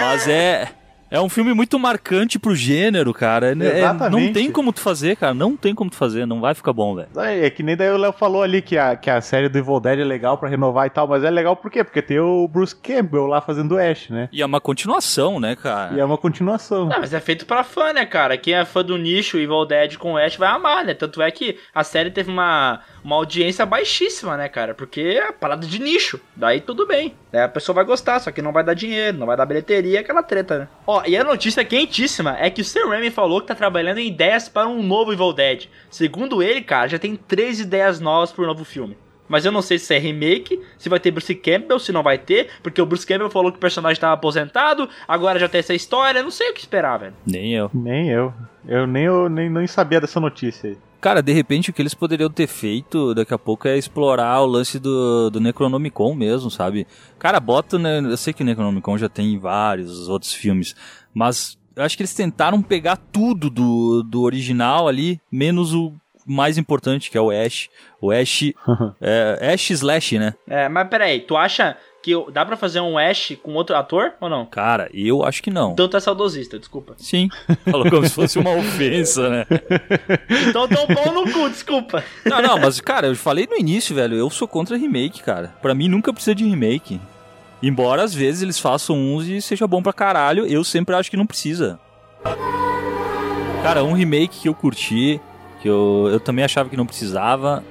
Mas 0.00 0.26
é. 0.26 0.77
É 1.10 1.20
um 1.20 1.28
filme 1.28 1.54
muito 1.54 1.78
marcante 1.78 2.38
pro 2.38 2.54
gênero, 2.54 3.12
cara. 3.14 3.48
É- 3.50 3.80
é- 3.80 4.10
não 4.10 4.32
tem 4.32 4.50
como 4.50 4.72
tu 4.72 4.80
fazer, 4.80 5.16
cara. 5.16 5.32
Não 5.34 5.56
tem 5.56 5.74
como 5.74 5.90
tu 5.90 5.96
fazer. 5.96 6.26
Não 6.26 6.40
vai 6.40 6.54
ficar 6.54 6.72
bom, 6.72 6.94
velho. 6.94 7.08
É 7.16 7.46
é 7.46 7.50
que 7.50 7.62
nem 7.62 7.76
daí 7.76 7.90
o 7.90 7.96
Léo 7.96 8.12
falou 8.12 8.42
ali 8.42 8.60
que 8.60 8.76
a, 8.76 8.96
que 8.96 9.08
a 9.08 9.20
série 9.20 9.48
do 9.48 9.56
Evil 9.58 9.80
Dead 9.80 10.00
é 10.00 10.04
legal 10.04 10.36
pra 10.36 10.48
renovar 10.48 10.86
e 10.86 10.90
tal, 10.90 11.06
mas 11.08 11.24
é 11.24 11.30
legal 11.30 11.56
por 11.56 11.70
quê? 11.70 11.82
Porque 11.82 12.02
tem 12.02 12.18
o 12.18 12.46
Bruce 12.48 12.74
Campbell 12.74 13.26
lá 13.26 13.40
fazendo 13.40 13.72
o 13.74 13.78
Ash, 13.78 14.10
né? 14.10 14.28
E 14.32 14.42
é 14.42 14.46
uma 14.46 14.60
continuação, 14.60 15.38
né, 15.40 15.56
cara? 15.56 15.94
E 15.96 16.00
é 16.00 16.04
uma 16.04 16.18
continuação. 16.18 16.88
Ah, 16.92 16.98
mas 17.00 17.14
é 17.14 17.20
feito 17.20 17.46
pra 17.46 17.64
fã, 17.64 17.92
né, 17.92 18.04
cara? 18.04 18.36
Quem 18.36 18.54
é 18.54 18.64
fã 18.64 18.84
do 18.84 18.96
nicho 18.98 19.38
Evil 19.38 19.64
Dead 19.64 19.96
com 19.96 20.12
o 20.14 20.16
Ash 20.18 20.36
vai 20.36 20.48
amar, 20.48 20.84
né? 20.84 20.94
Tanto 20.94 21.22
é 21.22 21.30
que 21.30 21.56
a 21.74 21.84
série 21.84 22.10
teve 22.10 22.30
uma, 22.30 22.80
uma 23.02 23.16
audiência 23.16 23.64
baixíssima, 23.64 24.36
né, 24.36 24.48
cara? 24.48 24.74
Porque 24.74 25.00
é 25.00 25.32
parada 25.32 25.66
de 25.66 25.78
nicho. 25.78 26.20
Daí 26.34 26.60
tudo 26.60 26.86
bem. 26.86 27.14
Daí 27.32 27.42
a 27.42 27.48
pessoa 27.48 27.74
vai 27.74 27.84
gostar, 27.84 28.20
só 28.20 28.30
que 28.30 28.42
não 28.42 28.52
vai 28.52 28.64
dar 28.64 28.74
dinheiro, 28.74 29.18
não 29.18 29.26
vai 29.26 29.36
dar 29.36 29.46
bilheteria, 29.46 30.00
aquela 30.00 30.22
treta, 30.22 30.58
né? 30.58 30.68
Ó, 30.86 31.02
e 31.06 31.16
a 31.16 31.24
notícia 31.24 31.64
quentíssima 31.64 32.36
é 32.38 32.50
que 32.50 32.62
o 32.62 32.64
Sam 32.64 32.88
Raimi 32.88 33.10
falou 33.10 33.40
que 33.40 33.48
tá 33.48 33.54
trabalhando 33.54 33.98
em 33.98 34.08
ideias 34.08 34.48
para 34.48 34.68
um 34.68 34.82
novo 34.82 35.12
Evil 35.12 35.32
Dead. 35.32 35.68
Segundo 35.90 36.42
ele, 36.42 36.62
cara, 36.62 36.88
já 36.88 36.98
tem 36.98 37.16
três 37.16 37.60
ideias 37.60 38.00
novas 38.00 38.32
pro 38.32 38.46
novo 38.46 38.64
filme. 38.64 38.96
Mas 39.28 39.44
eu 39.44 39.52
não 39.52 39.62
sei 39.62 39.78
se 39.78 39.94
é 39.94 39.98
remake, 39.98 40.60
se 40.78 40.88
vai 40.88 40.98
ter 40.98 41.10
Bruce 41.10 41.34
Campbell, 41.34 41.78
se 41.78 41.92
não 41.92 42.02
vai 42.02 42.18
ter, 42.18 42.48
porque 42.62 42.80
o 42.80 42.86
Bruce 42.86 43.06
Campbell 43.06 43.30
falou 43.30 43.52
que 43.52 43.58
o 43.58 43.60
personagem 43.60 44.00
tava 44.00 44.14
aposentado, 44.14 44.88
agora 45.06 45.38
já 45.38 45.48
tem 45.48 45.58
essa 45.58 45.74
história, 45.74 46.22
não 46.22 46.30
sei 46.30 46.50
o 46.50 46.54
que 46.54 46.60
esperar, 46.60 46.98
velho. 46.98 47.14
Nem 47.26 47.54
eu. 47.54 47.70
Nem 47.74 48.08
eu. 48.08 48.32
Eu 48.66 48.86
nem, 48.86 49.04
eu 49.04 49.28
nem, 49.28 49.48
nem 49.48 49.66
sabia 49.66 50.00
dessa 50.00 50.20
notícia 50.20 50.70
aí. 50.70 50.78
Cara, 51.00 51.22
de 51.22 51.32
repente 51.32 51.70
o 51.70 51.72
que 51.72 51.80
eles 51.80 51.94
poderiam 51.94 52.28
ter 52.28 52.48
feito 52.48 53.14
daqui 53.14 53.32
a 53.32 53.38
pouco 53.38 53.68
é 53.68 53.78
explorar 53.78 54.40
o 54.42 54.46
lance 54.46 54.80
do, 54.80 55.30
do 55.30 55.40
Necronomicon 55.40 56.12
mesmo, 56.14 56.50
sabe? 56.50 56.86
Cara, 57.18 57.38
bota, 57.38 57.78
né? 57.78 58.00
Eu 58.00 58.16
sei 58.16 58.32
que 58.32 58.42
o 58.42 58.46
Necronomicon 58.46 58.98
já 58.98 59.08
tem 59.08 59.38
vários 59.38 60.08
outros 60.08 60.34
filmes, 60.34 60.74
mas 61.14 61.56
eu 61.76 61.84
acho 61.84 61.96
que 61.96 62.02
eles 62.02 62.14
tentaram 62.14 62.60
pegar 62.60 62.96
tudo 62.96 63.48
do, 63.48 64.02
do 64.02 64.22
original 64.22 64.88
ali, 64.88 65.20
menos 65.30 65.72
o 65.72 65.92
mais 66.28 66.58
importante, 66.58 67.10
que 67.10 67.18
é 67.18 67.20
o 67.20 67.30
Ash. 67.30 67.68
O 68.00 68.10
Ash. 68.10 68.42
é, 69.00 69.52
Ash 69.54 69.70
Slash, 69.70 70.18
né? 70.18 70.34
É, 70.48 70.68
mas 70.68 70.88
peraí, 70.88 71.20
tu 71.20 71.36
acha 71.36 71.76
que 72.02 72.12
dá 72.32 72.44
pra 72.44 72.56
fazer 72.56 72.80
um 72.80 72.96
Ash 72.96 73.36
com 73.42 73.54
outro 73.54 73.76
ator 73.76 74.12
ou 74.20 74.28
não? 74.28 74.46
Cara, 74.46 74.88
eu 74.94 75.24
acho 75.24 75.42
que 75.42 75.50
não. 75.50 75.72
Então 75.72 75.88
tu 75.88 75.96
é 75.96 76.00
saudosista, 76.00 76.58
desculpa. 76.58 76.94
Sim. 76.96 77.28
Falou 77.70 77.90
como 77.90 78.06
se 78.06 78.14
fosse 78.14 78.38
uma 78.38 78.54
ofensa, 78.54 79.28
né? 79.28 79.46
Então 80.48 80.68
tão 80.68 80.86
bom 80.86 81.12
no 81.12 81.32
cu, 81.32 81.48
desculpa. 81.50 82.02
Não, 82.24 82.40
não, 82.40 82.58
mas, 82.58 82.80
cara, 82.80 83.06
eu 83.06 83.16
falei 83.16 83.46
no 83.46 83.56
início, 83.56 83.94
velho, 83.94 84.16
eu 84.16 84.30
sou 84.30 84.46
contra 84.46 84.76
remake, 84.76 85.22
cara. 85.22 85.54
Pra 85.60 85.74
mim 85.74 85.88
nunca 85.88 86.12
precisa 86.12 86.34
de 86.34 86.44
remake. 86.44 87.00
Embora 87.62 88.02
às 88.04 88.14
vezes 88.14 88.42
eles 88.42 88.58
façam 88.58 88.96
uns 88.96 89.26
e 89.26 89.42
seja 89.42 89.66
bom 89.66 89.82
pra 89.82 89.92
caralho, 89.92 90.46
eu 90.46 90.62
sempre 90.62 90.94
acho 90.94 91.10
que 91.10 91.16
não 91.16 91.26
precisa. 91.26 91.78
Cara, 93.62 93.82
um 93.82 93.92
remake 93.92 94.40
que 94.40 94.48
eu 94.48 94.54
curti, 94.54 95.20
que 95.60 95.68
eu, 95.68 96.08
eu 96.12 96.20
também 96.20 96.44
achava 96.44 96.68
que 96.68 96.76
não 96.76 96.86
precisava, 96.86 97.64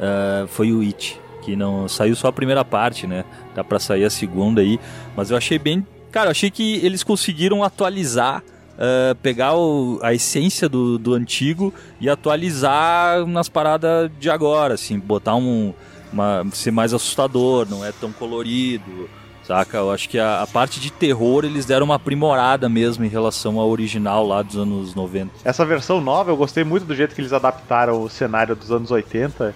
eh, 0.00 0.46
foi 0.48 0.72
o 0.72 0.80
It. 0.80 1.20
Que 1.42 1.56
não 1.56 1.88
saiu 1.88 2.14
só 2.14 2.28
a 2.28 2.32
primeira 2.32 2.64
parte, 2.64 3.06
né? 3.06 3.24
Dá 3.54 3.64
pra 3.64 3.78
sair 3.78 4.04
a 4.04 4.10
segunda 4.10 4.60
aí. 4.60 4.78
Mas 5.16 5.30
eu 5.30 5.36
achei 5.36 5.58
bem. 5.58 5.86
Cara, 6.12 6.26
eu 6.26 6.30
achei 6.32 6.50
que 6.50 6.76
eles 6.84 7.02
conseguiram 7.02 7.62
atualizar 7.64 8.42
Uh, 8.80 9.12
pegar 9.16 9.56
o- 9.56 9.98
a 10.04 10.14
essência 10.14 10.68
do, 10.68 10.98
do 11.00 11.12
antigo 11.12 11.74
e 12.00 12.08
atualizar 12.08 13.26
nas 13.26 13.48
paradas 13.48 14.08
de 14.20 14.30
agora, 14.30 14.74
assim, 14.74 15.00
botar 15.00 15.34
um. 15.34 15.74
Uma, 16.12 16.46
ser 16.52 16.70
mais 16.70 16.94
assustador, 16.94 17.66
não 17.68 17.84
é 17.84 17.90
tão 17.90 18.12
colorido, 18.12 19.10
saca? 19.48 19.78
Eu 19.78 19.90
acho 19.90 20.08
que 20.08 20.18
a, 20.18 20.42
a 20.42 20.46
parte 20.46 20.78
de 20.78 20.92
terror 20.92 21.44
eles 21.44 21.64
deram 21.64 21.86
uma 21.86 21.94
aprimorada 21.96 22.68
mesmo 22.68 23.04
em 23.04 23.08
relação 23.08 23.58
ao 23.58 23.68
original 23.68 24.26
lá 24.26 24.42
dos 24.42 24.56
anos 24.56 24.94
90. 24.94 25.32
Essa 25.44 25.64
versão 25.64 26.00
nova, 26.00 26.30
eu 26.30 26.36
gostei 26.36 26.62
muito 26.64 26.84
do 26.84 26.94
jeito 26.94 27.14
que 27.14 27.20
eles 27.20 27.32
adaptaram 27.32 28.02
o 28.02 28.08
cenário 28.10 28.54
dos 28.54 28.70
anos 28.70 28.90
80. 28.90 29.54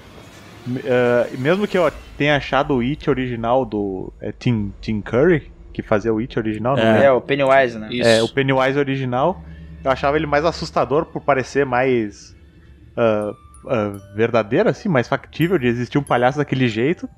M- 0.67 0.81
eh, 0.85 1.31
e 1.35 1.37
mesmo 1.37 1.67
que 1.69 1.77
eu 1.77 1.93
tenha 2.17 2.37
achado 2.37 2.75
o 2.75 2.81
It 2.81 3.09
original 3.11 3.65
do 3.67 4.13
é, 4.21 4.33
Tim, 4.33 4.73
Tim 4.81 5.01
Curry, 5.03 5.51
que 5.75 5.83
fazia 5.83 6.13
o 6.13 6.19
It 6.19 6.39
original, 6.39 6.77
não 6.77 6.83
É, 6.83 7.05
é? 7.07 7.13
o 7.13 7.21
Pennywise, 7.21 7.79
né? 7.79 7.89
Isso. 7.91 8.09
É, 8.09 8.23
o 8.23 8.29
Pennywise 8.29 8.79
original, 8.79 9.43
eu 9.85 9.91
achava 9.91 10.17
ele 10.17 10.27
mais 10.27 10.45
assustador 10.45 11.05
por 11.07 11.21
parecer 11.23 11.67
mais 11.67 12.35
ah, 12.97 13.33
ah, 13.69 13.93
verdadeiro, 14.15 14.69
assim, 14.69 14.89
mais 14.89 15.07
factível 15.09 15.59
de 15.59 15.67
existir 15.67 15.99
um 15.99 16.03
palhaço 16.03 16.39
daquele 16.39 16.69
jeito. 16.69 17.09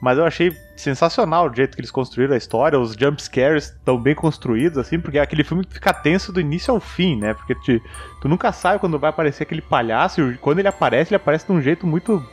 Mas 0.00 0.16
eu 0.16 0.24
achei 0.24 0.56
sensacional 0.76 1.50
o 1.50 1.54
jeito 1.54 1.74
que 1.74 1.80
eles 1.80 1.90
construíram 1.90 2.32
a 2.34 2.36
história, 2.38 2.78
os 2.78 2.94
jump 2.94 3.22
scares 3.22 3.64
estão 3.66 3.98
bem 4.00 4.14
construídos, 4.14 4.78
assim, 4.78 4.98
porque 4.98 5.18
é 5.18 5.20
aquele 5.20 5.44
filme 5.44 5.64
que 5.64 5.74
fica 5.74 5.92
tenso 5.92 6.32
do 6.32 6.40
início 6.40 6.72
ao 6.72 6.80
fim, 6.80 7.16
né? 7.16 7.34
Porque 7.34 7.54
te- 7.56 7.82
tu 8.20 8.26
nunca 8.28 8.50
sabe 8.50 8.78
quando 8.78 8.98
vai 8.98 9.10
aparecer 9.10 9.42
aquele 9.42 9.60
palhaço, 9.60 10.22
e 10.32 10.38
quando 10.38 10.58
ele 10.60 10.68
aparece, 10.68 11.10
ele 11.10 11.16
aparece 11.16 11.46
de 11.46 11.52
um 11.52 11.60
jeito 11.60 11.86
muito 11.86 12.24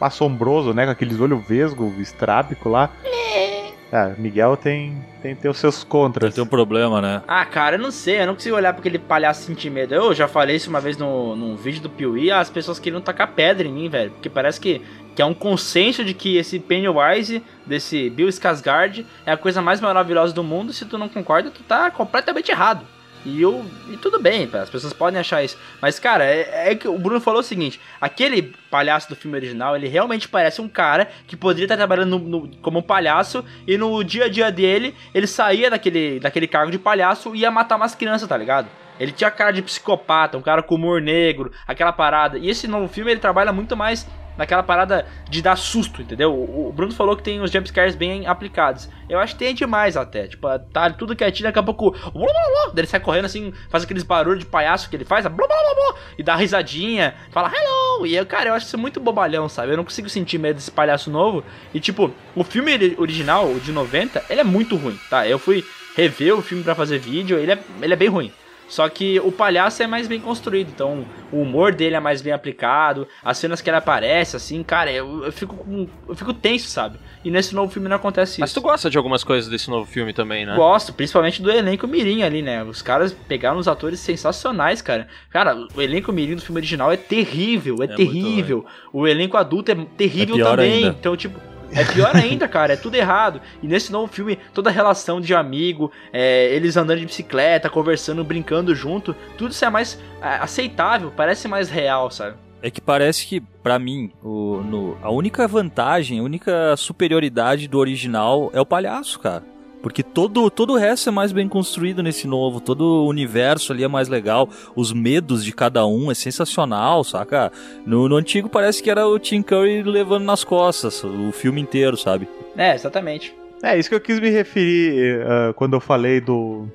assombroso, 0.00 0.72
né? 0.72 0.84
Com 0.84 0.92
aqueles 0.92 1.18
olhos 1.20 1.44
vesgo, 1.46 1.92
estrábico 2.00 2.68
lá. 2.68 2.90
É, 3.92 4.14
Miguel 4.18 4.56
tem, 4.56 4.96
tem, 5.22 5.34
tem 5.34 5.50
os 5.50 5.58
seus 5.58 5.84
contras. 5.84 6.34
Tem 6.34 6.42
um 6.42 6.46
problema, 6.46 7.00
né? 7.00 7.22
Ah, 7.26 7.44
cara, 7.44 7.76
eu 7.76 7.80
não 7.80 7.90
sei, 7.90 8.20
eu 8.20 8.26
não 8.26 8.34
consigo 8.34 8.56
olhar 8.56 8.72
pra 8.72 8.80
aquele 8.80 8.98
palhaço 8.98 9.42
sentir 9.42 9.70
medo. 9.70 9.94
Eu 9.94 10.12
já 10.14 10.26
falei 10.26 10.56
isso 10.56 10.68
uma 10.68 10.80
vez 10.80 10.96
no, 10.96 11.36
num 11.36 11.56
vídeo 11.56 11.80
do 11.80 11.90
Piuí, 11.90 12.30
as 12.30 12.50
pessoas 12.50 12.78
queriam 12.78 13.00
tacar 13.00 13.32
pedra 13.32 13.66
em 13.66 13.72
mim, 13.72 13.88
velho. 13.88 14.10
Porque 14.10 14.28
parece 14.28 14.60
que, 14.60 14.82
que 15.14 15.22
é 15.22 15.24
um 15.24 15.34
consenso 15.34 16.04
de 16.04 16.14
que 16.14 16.36
esse 16.36 16.58
Pennywise, 16.58 17.42
desse 17.64 18.10
Bill 18.10 18.28
Skarsgård, 18.28 19.04
é 19.24 19.32
a 19.32 19.36
coisa 19.36 19.62
mais 19.62 19.80
maravilhosa 19.80 20.34
do 20.34 20.42
mundo. 20.42 20.72
Se 20.72 20.84
tu 20.84 20.98
não 20.98 21.08
concorda, 21.08 21.50
tu 21.50 21.62
tá 21.62 21.90
completamente 21.90 22.50
errado. 22.50 22.84
E 23.26 23.42
eu. 23.42 23.66
E 23.90 23.96
tudo 23.96 24.20
bem, 24.20 24.48
as 24.52 24.70
pessoas 24.70 24.92
podem 24.92 25.18
achar 25.18 25.42
isso. 25.42 25.58
Mas, 25.82 25.98
cara, 25.98 26.24
é, 26.24 26.70
é 26.70 26.74
que 26.76 26.86
o 26.86 26.96
Bruno 26.96 27.20
falou 27.20 27.40
o 27.40 27.42
seguinte: 27.42 27.80
aquele 28.00 28.54
palhaço 28.70 29.08
do 29.08 29.16
filme 29.16 29.36
original, 29.36 29.74
ele 29.74 29.88
realmente 29.88 30.28
parece 30.28 30.60
um 30.60 30.68
cara 30.68 31.08
que 31.26 31.36
poderia 31.36 31.64
estar 31.64 31.76
trabalhando 31.76 32.18
no- 32.20 32.40
no- 32.46 32.56
como 32.62 32.78
um 32.78 32.82
palhaço 32.82 33.44
e 33.66 33.76
no 33.76 34.02
dia 34.04 34.26
a 34.26 34.28
dia 34.28 34.52
dele, 34.52 34.94
ele 35.12 35.26
saía 35.26 35.68
daquele, 35.68 36.20
daquele 36.20 36.46
cargo 36.46 36.70
de 36.70 36.78
palhaço 36.78 37.34
e 37.34 37.40
ia 37.40 37.50
matar 37.50 37.74
umas 37.76 37.96
crianças, 37.96 38.28
tá 38.28 38.36
ligado? 38.36 38.68
Ele 38.98 39.10
tinha 39.12 39.30
cara 39.30 39.50
de 39.50 39.60
psicopata, 39.60 40.38
um 40.38 40.42
cara 40.42 40.62
com 40.62 40.76
humor 40.76 41.02
negro, 41.02 41.50
aquela 41.66 41.92
parada. 41.92 42.38
E 42.38 42.48
esse 42.48 42.66
novo 42.68 42.86
filme 42.88 43.10
ele 43.10 43.20
trabalha 43.20 43.52
muito 43.52 43.76
mais 43.76 44.06
naquela 44.36 44.62
parada 44.62 45.06
de 45.28 45.40
dar 45.42 45.56
susto, 45.56 46.02
entendeu? 46.02 46.32
O 46.32 46.72
Bruno 46.74 46.92
falou 46.92 47.16
que 47.16 47.22
tem 47.22 47.40
os 47.40 47.50
jumpscares 47.50 47.94
bem 47.94 48.26
aplicados. 48.26 48.88
Eu 49.08 49.18
acho 49.18 49.34
que 49.34 49.38
tem 49.44 49.54
demais 49.54 49.96
até. 49.96 50.26
Tipo, 50.26 50.46
tá 50.72 50.90
tudo 50.90 51.14
quietinho, 51.16 51.44
daqui 51.44 51.58
a 51.58 51.62
pouco. 51.62 51.90
blá, 51.92 52.10
blá, 52.12 52.32
blá, 52.32 52.72
ele 52.76 52.86
sai 52.86 53.00
correndo 53.00 53.24
assim, 53.26 53.52
faz 53.70 53.84
aqueles 53.84 54.02
barulhos 54.02 54.40
de 54.40 54.46
palhaço 54.46 54.90
que 54.90 54.96
ele 54.96 55.04
faz, 55.04 55.24
blá, 55.26 55.34
blá, 55.34 55.46
blá, 55.46 55.74
blá, 55.92 56.00
e 56.18 56.22
dá 56.22 56.34
risadinha, 56.36 57.14
fala 57.30 57.50
hello. 57.54 58.06
E 58.06 58.14
eu, 58.14 58.26
cara, 58.26 58.50
eu 58.50 58.54
acho 58.54 58.66
isso 58.66 58.76
muito 58.78 59.00
bobalhão, 59.00 59.48
sabe? 59.48 59.72
Eu 59.72 59.76
não 59.76 59.84
consigo 59.84 60.08
sentir 60.08 60.38
medo 60.38 60.56
desse 60.56 60.70
palhaço 60.70 61.10
novo. 61.10 61.42
E 61.72 61.80
tipo, 61.80 62.12
o 62.34 62.44
filme 62.44 62.72
ori- 62.74 62.96
original, 62.98 63.46
o 63.50 63.60
de 63.60 63.72
90, 63.72 64.24
ele 64.28 64.40
é 64.40 64.44
muito 64.44 64.76
ruim, 64.76 64.98
tá? 65.08 65.26
Eu 65.26 65.38
fui 65.38 65.64
rever 65.96 66.34
o 66.34 66.42
filme 66.42 66.62
pra 66.62 66.74
fazer 66.74 66.98
vídeo, 66.98 67.38
ele 67.38 67.52
é, 67.52 67.58
ele 67.80 67.92
é 67.92 67.96
bem 67.96 68.08
ruim. 68.08 68.30
Só 68.68 68.88
que 68.88 69.20
o 69.20 69.30
palhaço 69.30 69.82
é 69.82 69.86
mais 69.86 70.08
bem 70.08 70.20
construído, 70.20 70.68
então 70.74 71.04
o 71.32 71.40
humor 71.42 71.72
dele 71.74 71.94
é 71.94 72.00
mais 72.00 72.20
bem 72.20 72.32
aplicado, 72.32 73.06
as 73.24 73.38
cenas 73.38 73.60
que 73.60 73.70
ele 73.70 73.76
aparece, 73.76 74.36
assim, 74.36 74.62
cara, 74.62 74.90
eu, 74.92 75.24
eu 75.24 75.32
fico 75.32 75.54
com- 75.56 75.86
eu 76.08 76.16
fico 76.16 76.32
tenso, 76.34 76.68
sabe? 76.68 76.98
E 77.24 77.30
nesse 77.30 77.54
novo 77.54 77.72
filme 77.72 77.88
não 77.88 77.96
acontece 77.96 78.40
Mas 78.40 78.50
isso. 78.50 78.60
tu 78.60 78.62
gosta 78.62 78.90
de 78.90 78.96
algumas 78.96 79.22
coisas 79.24 79.48
desse 79.50 79.70
novo 79.70 79.88
filme 79.90 80.12
também, 80.12 80.44
né? 80.44 80.54
Gosto, 80.56 80.92
principalmente 80.92 81.40
do 81.42 81.50
elenco 81.50 81.86
Mirim 81.86 82.22
ali, 82.22 82.42
né? 82.42 82.62
Os 82.64 82.82
caras 82.82 83.12
pegaram 83.12 83.58
uns 83.58 83.68
atores 83.68 84.00
sensacionais, 84.00 84.82
cara. 84.82 85.08
Cara, 85.30 85.56
o 85.74 85.80
elenco 85.82 86.12
Mirim 86.12 86.34
do 86.36 86.42
filme 86.42 86.58
original 86.60 86.90
é 86.92 86.96
terrível, 86.96 87.76
é, 87.82 87.84
É 87.84 87.88
terrível. 87.88 88.64
O 88.92 89.06
elenco 89.06 89.36
adulto 89.36 89.70
é 89.72 89.74
terrível 89.96 90.36
É 90.36 90.42
também. 90.42 90.72
ainda. 90.84 90.88
Então, 90.98 91.16
tipo, 91.16 91.38
é 91.72 91.84
pior 91.84 92.14
ainda, 92.16 92.46
cara. 92.48 92.72
É 92.74 92.76
tudo 92.76 92.94
errado. 92.94 93.40
E 93.62 93.66
nesse 93.66 93.90
novo 93.92 94.12
filme, 94.12 94.38
toda 94.54 94.70
a 94.70 94.72
relação 94.72 95.20
de 95.20 95.34
amigo, 95.34 95.90
é, 96.12 96.46
eles 96.54 96.76
andando 96.76 97.00
de 97.00 97.06
bicicleta, 97.06 97.68
conversando, 97.70 98.22
brincando 98.24 98.74
junto, 98.74 99.14
tudo 99.36 99.50
isso 99.52 99.64
é 99.64 99.70
mais 99.70 99.98
é, 100.22 100.28
aceitável, 100.36 101.12
parece 101.16 101.46
mais 101.48 101.68
real, 101.68 102.10
sabe? 102.10 102.36
É 102.62 102.70
que 102.70 102.80
parece 102.80 103.26
que, 103.26 103.40
pra 103.40 103.78
mim, 103.78 104.10
o, 104.24 104.62
no- 104.64 104.96
a 105.02 105.10
única 105.10 105.46
vantagem, 105.46 106.18
a 106.18 106.22
única 106.22 106.74
superioridade 106.76 107.68
do 107.68 107.78
original 107.78 108.50
é 108.54 108.60
o 108.60 108.66
palhaço, 108.66 109.20
cara. 109.20 109.44
Porque 109.82 110.02
todo, 110.02 110.50
todo 110.50 110.72
o 110.72 110.76
resto 110.76 111.08
é 111.08 111.12
mais 111.12 111.30
bem 111.32 111.48
construído 111.48 112.02
nesse 112.02 112.26
novo, 112.26 112.60
todo 112.60 112.80
o 113.04 113.06
universo 113.08 113.72
ali 113.72 113.84
é 113.84 113.88
mais 113.88 114.08
legal, 114.08 114.48
os 114.74 114.92
medos 114.92 115.44
de 115.44 115.52
cada 115.52 115.86
um 115.86 116.10
é 116.10 116.14
sensacional, 116.14 117.04
saca? 117.04 117.52
No, 117.86 118.08
no 118.08 118.16
antigo 118.16 118.48
parece 118.48 118.82
que 118.82 118.90
era 118.90 119.06
o 119.06 119.18
Tim 119.18 119.42
Curry 119.42 119.82
levando 119.82 120.24
nas 120.24 120.42
costas 120.42 121.04
o 121.04 121.30
filme 121.30 121.60
inteiro, 121.60 121.96
sabe? 121.96 122.28
É, 122.56 122.74
exatamente. 122.74 123.34
É, 123.62 123.78
isso 123.78 123.88
que 123.88 123.94
eu 123.94 124.00
quis 124.00 124.18
me 124.20 124.28
referir 124.30 125.20
eh, 125.20 125.52
quando 125.54 125.74
eu 125.74 125.80
falei 125.80 126.20
do 126.20 126.66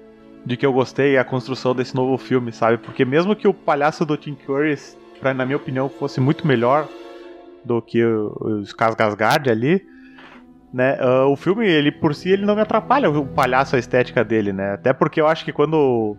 de 0.44 0.58
que 0.58 0.66
eu 0.66 0.74
gostei 0.74 1.18
a 1.18 1.24
construção 1.24 1.76
desse 1.76 1.94
novo 1.96 2.18
filme, 2.18 2.52
sabe? 2.52 2.78
Porque 2.80 3.06
mesmo 3.06 3.36
que 3.36 3.48
o 3.48 3.54
palhaço 3.54 4.04
do 4.06 4.18
Tim 4.18 4.34
Curry, 4.34 4.76
pra, 5.20 5.34
na 5.36 5.46
minha 5.46 5.58
opinião, 5.58 5.88
fosse 5.88 6.20
muito 6.20 6.48
melhor 6.48 6.88
do 7.64 7.80
que 7.80 8.04
o- 8.04 8.36
os 8.42 8.70
Skarsgård 8.74 9.50
ali, 9.52 9.86
né? 10.74 10.98
ah, 11.00 11.26
o 11.28 11.36
filme, 11.36 11.68
ele 11.68 11.92
por 11.92 12.14
si, 12.16 12.30
ele 12.30 12.46
não 12.46 12.56
me 12.56 12.62
atrapalha 12.62 13.10
o 13.10 13.26
palhaço, 13.26 13.76
a 13.76 13.80
estética 13.80 14.24
dele, 14.24 14.52
né? 14.54 14.74
Até 14.74 14.94
porque 14.94 15.20
eu 15.22 15.28
acho 15.28 15.44
que 15.46 15.52
quando 15.52 16.16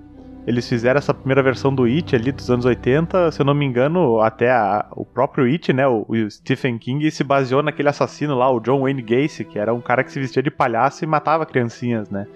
eles 0.46 0.68
fizeram 0.68 0.98
essa 0.98 1.14
primeira 1.14 1.40
versão 1.42 1.72
do 1.72 1.84
It 1.84 2.16
ali 2.16 2.32
dos 2.32 2.50
anos 2.50 2.64
80, 2.64 3.30
se 3.30 3.40
eu 3.40 3.46
não 3.46 3.54
me 3.54 3.64
engano, 3.64 4.20
até 4.20 4.50
a- 4.50 4.86
o 4.96 5.04
próprio 5.04 5.44
It, 5.46 5.72
né, 5.72 5.86
o, 5.86 6.04
o 6.08 6.30
Stephen 6.30 6.78
King 6.78 7.08
se 7.12 7.22
baseou 7.22 7.62
naquele 7.62 7.88
assassino 7.88 8.34
lá, 8.36 8.50
o 8.50 8.58
John 8.58 8.80
Wayne 8.82 9.02
Gacy, 9.02 9.44
que 9.44 9.56
era 9.58 9.72
um 9.72 9.80
cara 9.80 10.02
que 10.02 10.10
se 10.10 10.18
vestia 10.18 10.42
de 10.42 10.50
palhaço 10.50 11.04
e 11.04 11.06
matava 11.06 11.46
criancinhas, 11.46 12.10
né? 12.10 12.26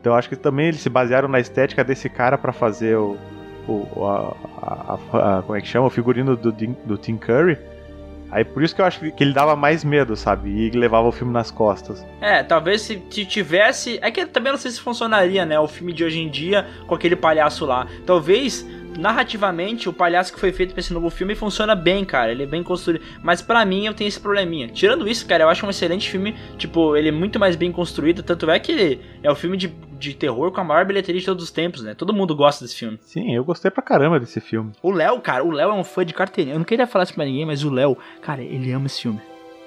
Então 0.00 0.14
acho 0.14 0.28
que 0.28 0.36
também 0.36 0.66
eles 0.68 0.80
se 0.80 0.88
basearam 0.90 1.28
na 1.28 1.40
estética 1.40 1.82
desse 1.82 2.08
cara 2.10 2.36
pra 2.38 2.52
fazer 2.52 2.96
o, 2.96 3.16
o 3.66 4.04
a, 4.06 4.36
a- 4.62 5.38
a- 5.38 5.42
como 5.42 5.56
é 5.56 5.60
que 5.62 5.66
chama, 5.68 5.86
o 5.86 5.90
figurino 5.90 6.36
do, 6.36 6.52
do 6.52 6.96
Tim 6.98 7.16
Curry. 7.16 7.56
Aí 8.30 8.44
por 8.44 8.62
isso 8.62 8.74
que 8.74 8.80
eu 8.80 8.84
acho 8.84 9.00
que 9.00 9.24
ele 9.24 9.32
dava 9.32 9.56
mais 9.56 9.84
medo, 9.84 10.16
sabe? 10.16 10.50
E 10.50 10.70
levava 10.70 11.08
o 11.08 11.12
filme 11.12 11.32
nas 11.32 11.50
costas. 11.50 12.06
É, 12.20 12.42
talvez 12.42 12.82
se 12.82 13.02
se 13.10 13.24
tivesse. 13.24 13.98
É 14.02 14.10
que 14.10 14.24
também 14.26 14.52
não 14.52 14.58
sei 14.58 14.70
se 14.70 14.80
funcionaria, 14.80 15.44
né? 15.44 15.58
O 15.58 15.68
filme 15.68 15.92
de 15.92 16.04
hoje 16.04 16.20
em 16.20 16.30
dia 16.30 16.66
com 16.86 16.94
aquele 16.94 17.16
palhaço 17.16 17.64
lá. 17.66 17.86
Talvez. 18.06 18.66
Narrativamente, 18.98 19.88
o 19.88 19.92
palhaço 19.92 20.32
que 20.32 20.40
foi 20.40 20.52
feito 20.52 20.72
pra 20.72 20.80
esse 20.80 20.92
novo 20.92 21.10
filme 21.10 21.34
funciona 21.34 21.74
bem, 21.74 22.04
cara. 22.04 22.32
Ele 22.32 22.42
é 22.42 22.46
bem 22.46 22.62
construído. 22.62 23.02
Mas 23.22 23.40
pra 23.40 23.64
mim, 23.64 23.86
eu 23.86 23.94
tenho 23.94 24.08
esse 24.08 24.20
probleminha. 24.20 24.68
Tirando 24.68 25.08
isso, 25.08 25.26
cara, 25.26 25.44
eu 25.44 25.48
acho 25.48 25.64
um 25.64 25.70
excelente 25.70 26.10
filme. 26.10 26.34
Tipo, 26.58 26.96
ele 26.96 27.08
é 27.08 27.12
muito 27.12 27.38
mais 27.38 27.56
bem 27.56 27.72
construído. 27.72 28.22
Tanto 28.22 28.50
é 28.50 28.58
que 28.58 29.00
é 29.22 29.30
o 29.30 29.34
filme 29.34 29.56
de, 29.56 29.68
de 29.98 30.14
terror 30.14 30.52
com 30.52 30.60
a 30.60 30.64
maior 30.64 30.84
bilheteria 30.84 31.20
de 31.20 31.26
todos 31.26 31.44
os 31.44 31.50
tempos, 31.50 31.82
né? 31.82 31.94
Todo 31.94 32.12
mundo 32.12 32.34
gosta 32.36 32.64
desse 32.64 32.76
filme. 32.76 32.98
Sim, 33.02 33.34
eu 33.34 33.44
gostei 33.44 33.70
pra 33.70 33.82
caramba 33.82 34.20
desse 34.20 34.40
filme. 34.40 34.72
O 34.82 34.90
Léo, 34.90 35.20
cara, 35.20 35.44
o 35.44 35.50
Léo 35.50 35.70
é 35.70 35.74
um 35.74 35.84
fã 35.84 36.04
de 36.04 36.12
carteirinha. 36.12 36.54
Eu 36.54 36.58
não 36.58 36.66
queria 36.66 36.86
falar 36.86 37.04
isso 37.04 37.14
pra 37.14 37.24
ninguém, 37.24 37.46
mas 37.46 37.64
o 37.64 37.70
Léo, 37.70 37.96
cara, 38.20 38.42
ele 38.42 38.70
ama 38.72 38.86
esse 38.86 39.02
filme. 39.02 39.20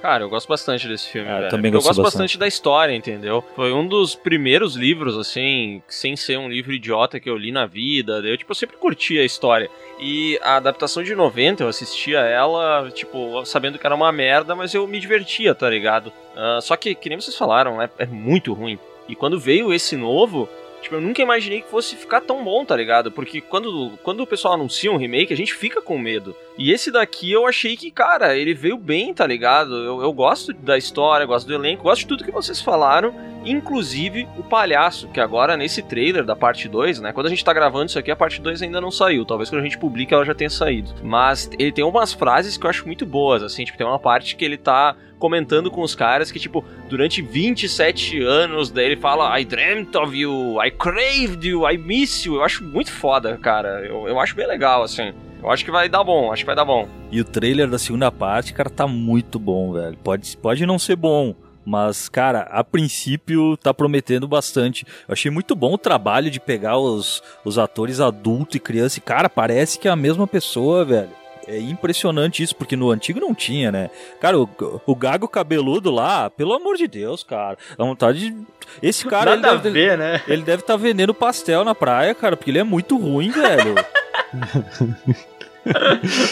Cara, 0.03 0.21
eu 0.25 0.29
gosto 0.29 0.49
bastante 0.49 0.85
desse 0.85 1.07
filme, 1.07 1.29
Ah, 1.29 1.43
eu 1.43 1.49
também 1.49 1.71
eu 1.71 1.75
gosto 1.77 1.87
gosto 1.87 2.01
bastante. 2.01 2.23
bastante 2.23 2.37
da 2.37 2.45
história, 2.45 2.93
entendeu? 2.93 3.41
Foi 3.55 3.71
um 3.71 3.87
dos 3.87 4.15
primeiros 4.15 4.75
livros, 4.75 5.17
assim, 5.17 5.81
sem 5.87 6.17
ser 6.17 6.37
um 6.37 6.49
livro 6.49 6.73
idiota 6.73 7.21
que 7.21 7.29
eu 7.29 7.37
li 7.37 7.53
na 7.53 7.65
vida. 7.65 8.19
Eu, 8.21 8.37
tipo, 8.37 8.51
eu 8.51 8.55
sempre 8.55 8.75
curti 8.75 9.17
a 9.17 9.23
história. 9.23 9.69
E 10.01 10.37
a 10.43 10.57
adaptação 10.57 11.03
de 11.03 11.15
90, 11.15 11.63
eu 11.63 11.69
assistia 11.69 12.19
ela, 12.19 12.91
tipo, 12.93 13.45
sabendo 13.45 13.79
que 13.79 13.85
era 13.85 13.95
uma 13.95 14.11
merda, 14.11 14.53
mas 14.53 14.73
eu 14.73 14.85
me 14.85 14.99
divertia, 14.99 15.55
tá 15.55 15.69
ligado? 15.69 16.11
Ah, 16.35 16.59
só 16.61 16.75
que, 16.75 16.93
que 16.93 17.07
nem 17.07 17.17
vocês 17.17 17.37
falaram, 17.37 17.81
é, 17.81 17.89
é 17.97 18.05
muito 18.05 18.51
ruim. 18.51 18.77
E 19.07 19.15
quando 19.15 19.39
veio 19.39 19.73
esse 19.73 19.95
novo, 19.95 20.49
tipo, 20.83 20.95
eu 20.95 21.01
nunca 21.01 21.21
imaginei 21.21 21.61
que 21.61 21.69
fosse 21.69 21.95
ficar 21.95 22.21
tão 22.21 22.43
bom, 22.43 22.63
tá 22.63 22.75
ligado? 22.75 23.11
Porque 23.11 23.41
quando, 23.41 23.97
quando 24.03 24.19
o 24.21 24.27
pessoal 24.27 24.53
anuncia 24.53 24.91
um 24.91 24.97
remake, 24.97 25.33
a 25.33 25.37
gente 25.37 25.53
fica 25.53 25.81
com 25.81 25.97
medo. 25.97 26.35
E 26.57 26.71
esse 26.71 26.91
daqui 26.91 27.31
eu 27.31 27.47
achei 27.47 27.75
que, 27.75 27.89
cara, 27.89 28.37
ele 28.37 28.53
veio 28.53 28.77
bem, 28.77 29.13
tá 29.13 29.25
ligado? 29.25 29.75
Eu, 29.75 30.01
eu 30.01 30.13
gosto 30.13 30.53
da 30.53 30.77
história, 30.77 31.25
gosto 31.25 31.47
do 31.47 31.53
elenco, 31.53 31.83
gosto 31.83 32.01
de 32.01 32.07
tudo 32.07 32.23
que 32.23 32.31
vocês 32.31 32.61
falaram, 32.61 33.13
inclusive 33.43 34.27
o 34.37 34.43
palhaço, 34.43 35.07
que 35.07 35.19
agora 35.19 35.57
nesse 35.57 35.81
trailer 35.81 36.23
da 36.23 36.35
parte 36.35 36.69
2, 36.69 36.99
né? 36.99 37.11
Quando 37.11 37.27
a 37.27 37.29
gente 37.29 37.43
tá 37.43 37.53
gravando 37.53 37.87
isso 37.87 37.97
aqui, 37.97 38.11
a 38.11 38.15
parte 38.15 38.39
2 38.39 38.61
ainda 38.61 38.79
não 38.79 38.91
saiu. 38.91 39.25
Talvez 39.25 39.49
quando 39.49 39.61
a 39.61 39.63
gente 39.63 39.77
publique 39.77 40.13
ela 40.13 40.25
já 40.25 40.35
tenha 40.35 40.49
saído. 40.49 40.93
Mas 41.01 41.49
ele 41.57 41.71
tem 41.71 41.83
umas 41.83 42.13
frases 42.13 42.57
que 42.57 42.65
eu 42.65 42.69
acho 42.69 42.85
muito 42.85 43.05
boas, 43.05 43.41
assim, 43.41 43.65
tipo, 43.65 43.77
tem 43.77 43.87
uma 43.87 43.99
parte 43.99 44.35
que 44.35 44.45
ele 44.45 44.57
tá 44.57 44.95
comentando 45.23 45.71
com 45.71 45.81
os 45.81 45.95
caras 45.95 46.29
que, 46.33 46.37
tipo, 46.37 46.65
durante 46.89 47.21
27 47.21 48.21
anos, 48.21 48.69
daí 48.69 48.87
ele 48.87 48.97
fala 48.97 49.39
I 49.39 49.45
dreamt 49.45 49.95
of 49.95 50.13
you, 50.13 50.61
I 50.61 50.69
craved 50.69 51.47
you, 51.47 51.65
I 51.65 51.77
miss 51.77 52.25
you. 52.25 52.35
Eu 52.35 52.43
acho 52.43 52.61
muito 52.61 52.91
foda, 52.91 53.37
cara. 53.37 53.85
Eu, 53.85 54.05
eu 54.05 54.19
acho 54.19 54.35
bem 54.35 54.45
legal, 54.45 54.83
assim. 54.83 55.13
Eu 55.41 55.49
acho 55.49 55.63
que 55.63 55.71
vai 55.71 55.87
dar 55.87 56.03
bom, 56.03 56.29
acho 56.29 56.41
que 56.41 56.47
vai 56.47 56.57
dar 56.57 56.65
bom. 56.65 56.89
E 57.09 57.21
o 57.21 57.23
trailer 57.23 57.69
da 57.69 57.79
segunda 57.79 58.11
parte, 58.11 58.53
cara, 58.53 58.69
tá 58.69 58.85
muito 58.85 59.39
bom, 59.39 59.71
velho. 59.71 59.95
Pode, 60.03 60.35
pode 60.35 60.65
não 60.65 60.77
ser 60.77 60.97
bom, 60.97 61.33
mas, 61.65 62.09
cara, 62.09 62.41
a 62.51 62.61
princípio 62.61 63.55
tá 63.55 63.73
prometendo 63.73 64.27
bastante. 64.27 64.85
Eu 65.07 65.13
achei 65.13 65.31
muito 65.31 65.55
bom 65.55 65.75
o 65.75 65.77
trabalho 65.77 66.29
de 66.29 66.41
pegar 66.41 66.77
os, 66.77 67.23
os 67.45 67.57
atores 67.57 68.01
adulto 68.01 68.57
e 68.57 68.59
criança 68.59 68.99
e, 68.99 69.01
cara, 69.01 69.29
parece 69.29 69.79
que 69.79 69.87
é 69.87 69.91
a 69.91 69.95
mesma 69.95 70.27
pessoa, 70.27 70.83
velho. 70.83 71.22
É 71.47 71.59
impressionante 71.59 72.41
isso, 72.41 72.55
porque 72.55 72.75
no 72.75 72.89
antigo 72.89 73.19
não 73.19 73.33
tinha, 73.33 73.71
né? 73.71 73.89
Cara, 74.19 74.39
o, 74.39 74.49
o 74.85 74.95
gago 74.95 75.27
cabeludo 75.27 75.91
lá, 75.91 76.29
pelo 76.29 76.53
amor 76.53 76.77
de 76.77 76.87
Deus, 76.87 77.23
cara. 77.23 77.57
Dá 77.77 77.83
vontade 77.83 78.29
de. 78.29 78.37
Esse 78.81 79.05
cara, 79.05 79.35
Nada 79.35 79.49
ele 79.49 79.57
deve, 79.57 79.69
a 79.69 79.71
ver, 79.71 79.97
né? 79.97 80.21
ele 80.27 80.41
deve 80.43 80.61
estar 80.61 80.77
vendendo 80.77 81.13
pastel 81.13 81.63
na 81.65 81.75
praia, 81.75 82.15
cara, 82.15 82.37
porque 82.37 82.51
ele 82.51 82.59
é 82.59 82.63
muito 82.63 82.97
ruim, 82.97 83.29
velho. 83.29 83.75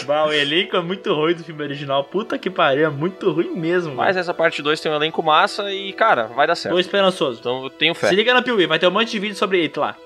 Bah, 0.06 0.26
o 0.26 0.32
elenco 0.32 0.76
é 0.76 0.82
muito 0.82 1.12
ruim 1.14 1.34
do 1.34 1.42
filme 1.42 1.62
original. 1.62 2.04
Puta 2.04 2.38
que 2.38 2.50
pariu, 2.50 2.86
é 2.86 2.90
muito 2.90 3.30
ruim 3.30 3.56
mesmo. 3.56 3.94
Mas 3.94 4.16
essa 4.16 4.34
parte 4.34 4.60
2 4.60 4.78
tem 4.78 4.92
um 4.92 4.94
elenco 4.94 5.22
massa 5.22 5.72
e, 5.72 5.92
cara, 5.94 6.26
vai 6.26 6.46
dar 6.46 6.54
certo. 6.54 6.74
Tô 6.74 6.80
esperançoso. 6.80 7.40
Então 7.40 7.64
eu 7.64 7.70
tenho 7.70 7.94
fé. 7.94 8.08
Se 8.08 8.14
liga 8.14 8.34
na 8.34 8.42
Piuí, 8.42 8.66
vai 8.66 8.78
ter 8.78 8.86
um 8.86 8.90
monte 8.90 9.10
de 9.10 9.18
vídeo 9.18 9.36
sobre 9.36 9.60
ele 9.60 9.72
lá. 9.74 9.96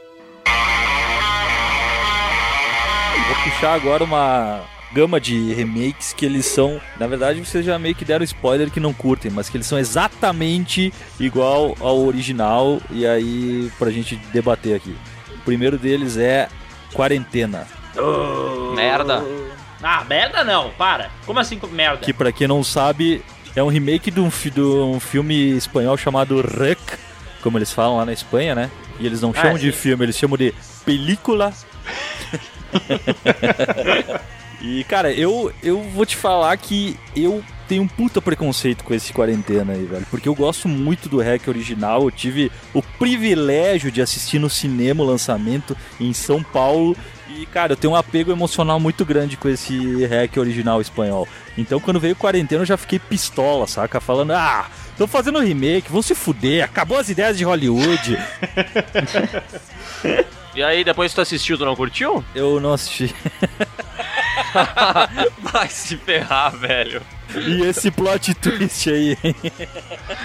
Vou 3.27 3.37
puxar 3.43 3.75
agora 3.75 4.05
uma 4.05 4.61
gama 4.97 5.21
de 5.21 5.53
remakes 5.53 6.15
que 6.15 6.25
eles 6.25 6.47
são, 6.47 6.81
na 6.99 7.07
verdade 7.07 7.39
vocês 7.45 7.63
já 7.67 7.79
meio 7.79 7.95
que 7.95 8.03
deram 8.03 8.25
spoiler 8.25 8.71
que 8.71 8.81
não 8.81 8.95
curtem, 8.95 9.31
mas 9.31 9.51
que 9.51 9.59
eles 9.59 9.67
são 9.67 9.79
exatamente 9.79 10.91
igual 11.21 11.77
ao 11.81 11.99
original 11.99 12.81
e 12.91 13.07
aí 13.07 13.71
pra 13.79 13.91
gente 13.91 14.17
debater 14.33 14.75
aqui. 14.75 14.97
O 15.35 15.39
primeiro 15.45 15.77
deles 15.77 16.17
é 16.17 16.49
Quarentena, 16.95 17.67
Merda. 18.75 19.23
Ah, 19.83 20.03
merda 20.09 20.43
não, 20.43 20.71
para. 20.71 21.11
Como 21.27 21.39
assim 21.39 21.61
merda? 21.71 21.99
que 21.99 22.13
pra 22.15 22.33
quem 22.33 22.49
não 22.49 22.65
sabe 22.65 23.23
é 23.55 23.63
um 23.63 23.69
remake 23.69 24.11
de 24.11 24.21
um, 24.21 24.29
de 24.31 24.61
um 24.63 24.99
filme 24.99 25.51
espanhol 25.57 25.97
chamado 25.99 26.41
Rec, 26.41 26.79
como 27.43 27.59
eles 27.59 27.71
falam 27.73 27.99
lá 27.99 28.05
na 28.07 28.13
Espanha, 28.15 28.55
né? 28.55 28.71
E 28.99 29.05
eles 29.07 29.21
não 29.21 29.33
Ah, 29.37 29.43
chamam 29.43 29.59
de 29.59 29.71
sim. 29.73 29.79
filme, 29.79 30.05
eles 30.07 30.17
chamam 30.17 30.39
de 30.39 30.55
película. 30.87 31.53
e, 34.67 34.85
cara, 34.85 35.13
eu, 35.13 35.53
eu 35.63 35.81
vou 35.81 36.05
te 36.05 36.17
falar 36.17 36.57
que 36.57 36.99
eu 37.15 37.43
tenho 37.69 37.85
um 37.85 37.89
puta 37.89 38.21
preconceito 38.21 38.83
com 38.83 38.93
esse 38.93 39.13
quarentena 39.13 39.73
aí, 39.73 39.85
velho. 39.85 40.05
Porque 40.11 40.29
eu 40.29 40.35
gosto 40.35 40.69
muito 40.69 41.09
do 41.09 41.21
Hack 41.21 41.47
original. 41.47 42.03
Eu 42.03 42.11
tive 42.11 42.51
o 42.75 42.83
privilégio 42.83 43.93
de 43.93 44.03
assistir 44.03 44.41
no 44.41 44.51
cinema 44.51 45.05
o 45.05 45.07
lançamento 45.07 45.77
em 46.01 46.13
São 46.13 46.43
Paulo. 46.43 46.97
E, 47.29 47.47
cara, 47.47 47.75
eu 47.75 47.77
tenho 47.77 47.93
um 47.93 47.97
apego 47.97 48.33
emocional 48.33 48.81
muito 48.81 49.05
grande 49.05 49.37
com 49.37 49.49
esse 49.49 50.05
Hack 50.07 50.37
original 50.37 50.81
espanhol. 50.81 51.29
Então, 51.57 51.79
quando 51.79 52.01
veio 52.01 52.17
quarentena, 52.17 52.63
eu 52.63 52.67
já 52.67 52.77
fiquei 52.77 52.99
pistola, 52.99 53.69
saca? 53.69 54.01
Falando, 54.01 54.33
ah, 54.33 54.67
tô 54.99 55.07
fazendo 55.07 55.39
remake, 55.39 55.93
vão 55.93 56.03
se 56.03 56.15
fuder, 56.15 56.65
acabou 56.65 56.99
as 56.99 57.09
ideias 57.09 57.39
de 57.39 57.45
Hollywood. 57.45 58.19
E 60.57 60.63
aí, 60.63 60.83
depois 60.83 61.13
que 61.13 61.17
tu 61.17 61.21
assistiu, 61.21 61.59
tu 61.59 61.67
não 61.67 61.77
curtiu? 61.77 62.25
eu 62.35 62.59
não 62.59 62.73
assisti. 62.73 63.15
Vai 65.39 65.69
se 65.69 65.97
ferrar, 65.97 66.57
velho. 66.57 67.03
E 67.35 67.63
esse 67.63 67.91
plot 67.91 68.35
twist 68.35 68.89
aí, 68.89 69.19
hein? 69.23 69.35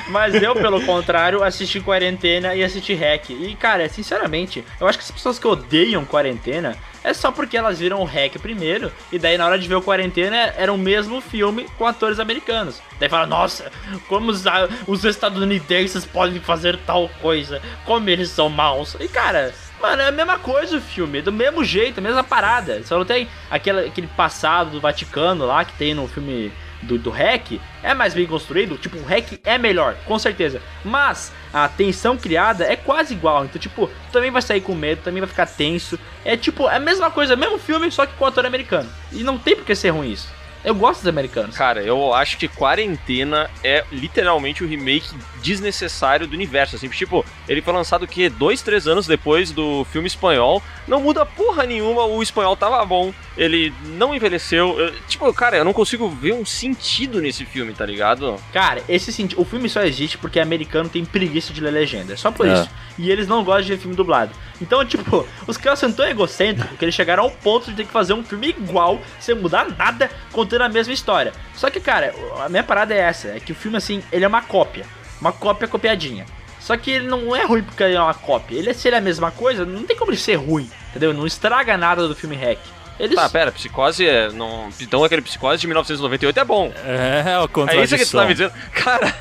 Mas 0.10 0.36
eu, 0.36 0.54
pelo 0.54 0.82
contrário, 0.86 1.44
assisti 1.44 1.80
Quarentena 1.80 2.56
e 2.56 2.64
assisti 2.64 2.94
Hack. 2.94 3.32
E, 3.32 3.56
cara, 3.56 3.88
sinceramente, 3.90 4.64
eu 4.80 4.88
acho 4.88 4.98
que 4.98 5.04
as 5.04 5.12
pessoas 5.12 5.40
que 5.40 5.48
odeiam 5.48 6.06
Quarentena 6.06 6.78
é 7.04 7.14
só 7.14 7.32
porque 7.32 7.58
elas 7.58 7.80
viram 7.80 8.02
o 8.02 8.06
Hack 8.06 8.38
primeiro 8.40 8.92
e 9.12 9.18
daí 9.18 9.38
na 9.38 9.46
hora 9.46 9.58
de 9.58 9.68
ver 9.68 9.76
o 9.76 9.82
Quarentena 9.82 10.54
era 10.56 10.72
o 10.72 10.78
mesmo 10.78 11.20
filme 11.20 11.66
com 11.78 11.88
atores 11.88 12.20
americanos. 12.20 12.82
Daí 13.00 13.10
fala, 13.10 13.26
nossa, 13.26 13.72
como 14.08 14.30
os, 14.30 14.44
os 14.88 15.04
estadunidenses 15.04 16.06
podem 16.06 16.40
fazer 16.40 16.78
tal 16.86 17.10
coisa, 17.22 17.62
como 17.86 18.10
eles 18.10 18.30
são 18.30 18.50
maus. 18.50 18.96
E, 19.00 19.08
cara... 19.08 19.54
Mano, 19.82 20.02
é 20.02 20.08
a 20.08 20.12
mesma 20.12 20.38
coisa 20.38 20.78
o 20.78 20.82
filme, 20.82 21.22
do 21.22 21.32
mesmo 21.32 21.64
jeito, 21.64 22.00
a 22.00 22.04
mesma 22.04 22.24
parada. 22.24 22.84
Só 22.84 22.98
não 22.98 23.06
tem 23.06 23.28
aquele 23.50 24.08
passado 24.16 24.72
do 24.72 24.82
Vaticano 24.82 25.46
lá 25.46 25.66
que 25.66 25.74
tem 25.74 25.94
no 25.94 26.08
filme 26.08 26.52
do, 26.82 26.98
do 26.98 27.10
Hack 27.10 27.60
é 27.84 27.94
mais 27.94 28.14
bem 28.14 28.26
construído, 28.26 28.78
tipo, 28.78 28.98
o 28.98 29.04
Hack 29.04 29.40
é 29.44 29.58
melhor, 29.58 29.96
com 30.06 30.18
certeza. 30.18 30.62
Mas 30.84 31.32
a 31.54 31.68
tensão 31.68 32.18
criada 32.18 32.66
é 32.66 32.76
quase 32.76 33.14
igual. 33.14 33.46
Então, 33.46 33.60
tipo, 33.60 33.90
também 34.12 34.32
vai 34.32 34.42
sair 34.42 34.62
com 34.62 34.74
medo, 34.76 35.02
também 35.04 35.22
vai 35.22 35.30
ficar 35.30 35.46
tenso. 35.46 36.00
É 36.24 36.36
tipo, 36.38 36.70
é 36.70 36.76
a 36.76 36.80
mesma 36.80 37.10
coisa, 37.12 37.36
mesmo 37.36 37.58
filme, 37.58 37.92
só 37.92 38.06
que 38.06 38.14
com 38.14 38.26
ator 38.26 38.46
americano. 38.46 38.90
E 39.12 39.24
não 39.24 39.38
tem 39.38 39.56
por 39.56 39.66
que 39.66 39.76
ser 39.76 39.90
ruim 39.90 40.12
isso. 40.12 40.30
Eu 40.64 40.76
gosto 40.76 41.00
dos 41.00 41.08
americanos. 41.08 41.56
Cara, 41.58 41.82
eu 41.82 42.14
acho 42.14 42.38
que 42.38 42.48
Quarentena 42.48 43.50
é 43.64 43.84
literalmente 43.92 44.64
o 44.64 44.68
remake 44.68 45.08
desnecessário 45.42 46.28
do 46.28 46.34
universo. 46.34 46.76
Assim, 46.76 46.88
tipo, 46.90 47.26
ele 47.48 47.62
foi 47.62 47.74
lançado 47.74 48.04
o 48.04 48.08
quê? 48.08 48.30
Dois, 48.30 48.62
três 48.62 48.88
anos 48.88 49.08
depois 49.08 49.52
do 49.52 49.84
filme 49.86 50.08
espanhol. 50.08 50.62
Não 50.88 51.02
muda 51.02 51.26
porra 51.26 51.64
nenhuma, 51.66 52.04
o 52.06 52.22
espanhol 52.22 52.56
tava 52.56 52.84
bom. 52.86 53.14
Ele 53.38 53.74
não 53.98 54.14
envelheceu. 54.16 54.80
Eu- 54.80 54.94
tipo, 55.08 55.32
cara, 55.34 55.58
eu 55.58 55.66
não 55.66 55.74
consigo 55.74 56.08
ver 56.10 56.34
um 56.34 56.46
sentido 56.46 57.22
nesse 57.22 57.46
filme, 57.46 57.74
tá 57.74 57.86
ligado? 57.86 58.36
Cara, 58.54 58.84
esse 58.88 59.12
senti- 59.12 59.40
o 59.40 59.46
filme 59.46 59.68
só 59.70 59.82
existe 59.84 60.18
porque 60.18 60.40
americano 60.40 60.90
tem 60.90 61.04
preguiça 61.06 61.54
de 61.54 61.62
ler 61.62 61.72
legenda. 61.72 62.14
É 62.14 62.16
só 62.16 62.32
por 62.32 62.48
É. 62.48 62.54
isso. 62.54 62.70
E 62.98 63.10
eles 63.10 63.28
não 63.28 63.44
gostam 63.44 63.64
de 63.64 63.74
ver 63.76 63.80
filme 63.80 63.96
dublado. 63.96 64.32
Então, 64.62 64.86
tipo, 64.86 65.26
os 65.48 65.58
caras 65.58 65.80
são 65.80 65.92
tão 65.92 66.06
egocêntricos 66.06 66.78
que 66.78 66.86
eles 66.86 66.94
chegaram 66.94 67.24
ao 67.24 67.32
ponto 67.32 67.70
de 67.72 67.78
ter 67.78 67.86
que 67.86 67.92
fazer 67.92 68.14
um 68.14 68.24
filme 68.24 68.50
igual, 68.50 69.02
sem 69.20 69.34
mudar 69.34 69.68
nada, 69.76 70.10
contando 70.52 70.62
a 70.64 70.70
mesma 70.70 70.94
história. 70.94 71.32
Só 71.56 71.70
que, 71.70 71.80
cara, 71.80 72.14
a 72.44 72.50
minha 72.50 72.64
parada 72.64 72.94
é 72.94 72.98
essa: 72.98 73.30
é 73.30 73.40
que 73.40 73.52
o 73.52 73.56
filme, 73.56 73.78
assim, 73.78 74.04
ele 74.12 74.26
é 74.26 74.28
uma 74.28 74.42
cópia. 74.42 74.86
Uma 75.20 75.32
cópia 75.32 75.68
copiadinha. 75.68 76.26
Só 76.60 76.76
que 76.78 76.92
ele 76.92 77.08
não 77.08 77.36
é 77.36 77.44
ruim 77.46 77.64
porque 77.64 77.84
ele 77.84 77.96
é 77.96 78.02
uma 78.02 78.14
cópia. 78.14 78.56
Ele, 78.58 78.74
se 78.74 78.88
ele 78.88 78.96
é 78.96 79.00
a 79.00 79.02
mesma 79.02 79.32
coisa, 79.32 79.66
não 79.66 79.84
tem 79.84 79.96
como 79.96 80.12
ele 80.12 80.18
ser 80.18 80.36
ruim, 80.36 80.70
entendeu? 80.90 81.14
Não 81.14 81.26
estraga 81.26 81.78
nada 81.78 82.08
do 82.08 82.16
filme 82.16 82.36
Hack. 82.36 82.60
Eles... 83.00 83.16
Tá, 83.16 83.28
pera, 83.28 83.52
Psicose 83.52 84.08
é. 84.08 84.30
Não... 84.32 84.70
Então 84.80 85.04
aquele 85.04 85.24
Psicose 85.24 85.60
de 85.60 85.66
1998 85.66 86.40
é 86.40 86.46
bom. 86.46 86.72
É, 86.86 87.24
É 87.44 87.48
contradição. 87.48 87.84
isso 87.84 87.98
que 87.98 88.06
tu 88.06 88.18
tá 88.18 88.26
me 88.26 88.34
dizendo. 88.34 88.54
Cara, 88.74 89.16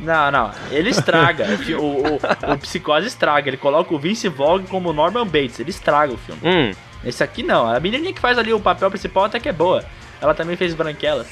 Não, 0.00 0.30
não. 0.30 0.50
Ele 0.70 0.90
estraga. 0.90 1.46
o, 1.80 1.82
o, 1.82 2.52
o 2.52 2.58
Psicose 2.58 3.06
estraga. 3.06 3.48
Ele 3.48 3.56
coloca 3.56 3.94
o 3.94 3.98
Vince 3.98 4.28
Vaughn 4.28 4.64
como 4.64 4.92
Norman 4.92 5.24
Bates. 5.26 5.60
Ele 5.60 5.70
estraga 5.70 6.12
o 6.12 6.18
filme. 6.18 6.40
hum, 6.44 6.72
Esse 7.02 7.24
aqui 7.24 7.42
não. 7.42 7.66
A 7.66 7.80
menininha 7.80 8.12
que 8.12 8.20
faz 8.20 8.36
ali 8.36 8.52
o 8.52 8.60
papel 8.60 8.90
principal 8.90 9.24
até 9.24 9.40
que 9.40 9.48
é 9.48 9.52
boa. 9.52 9.82
Ela 10.20 10.34
também 10.34 10.56
fez 10.56 10.74
Branquelas. 10.74 11.26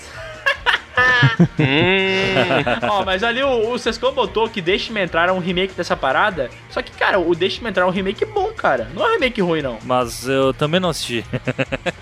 hum. 1.58 2.86
Ó, 2.88 3.04
mas 3.04 3.22
ali 3.22 3.42
o, 3.42 3.70
o 3.70 3.78
Sescon 3.78 4.12
botou 4.12 4.48
que 4.48 4.60
Deixe-me 4.60 5.02
Entrar 5.02 5.28
é 5.28 5.32
um 5.32 5.38
remake 5.38 5.74
dessa 5.74 5.96
parada. 5.96 6.50
Só 6.70 6.82
que, 6.82 6.92
cara, 6.92 7.18
o 7.18 7.34
Deixe-me 7.34 7.68
Entrar 7.68 7.84
é 7.84 7.86
um 7.86 7.90
remake 7.90 8.24
bom, 8.24 8.52
cara. 8.52 8.88
Não 8.94 9.04
é 9.04 9.10
um 9.10 9.12
remake 9.12 9.40
ruim, 9.40 9.62
não. 9.62 9.78
Mas 9.84 10.26
eu 10.28 10.54
também 10.54 10.80
não 10.80 10.90
assisti. 10.90 11.24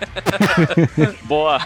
Boa. 1.23 1.59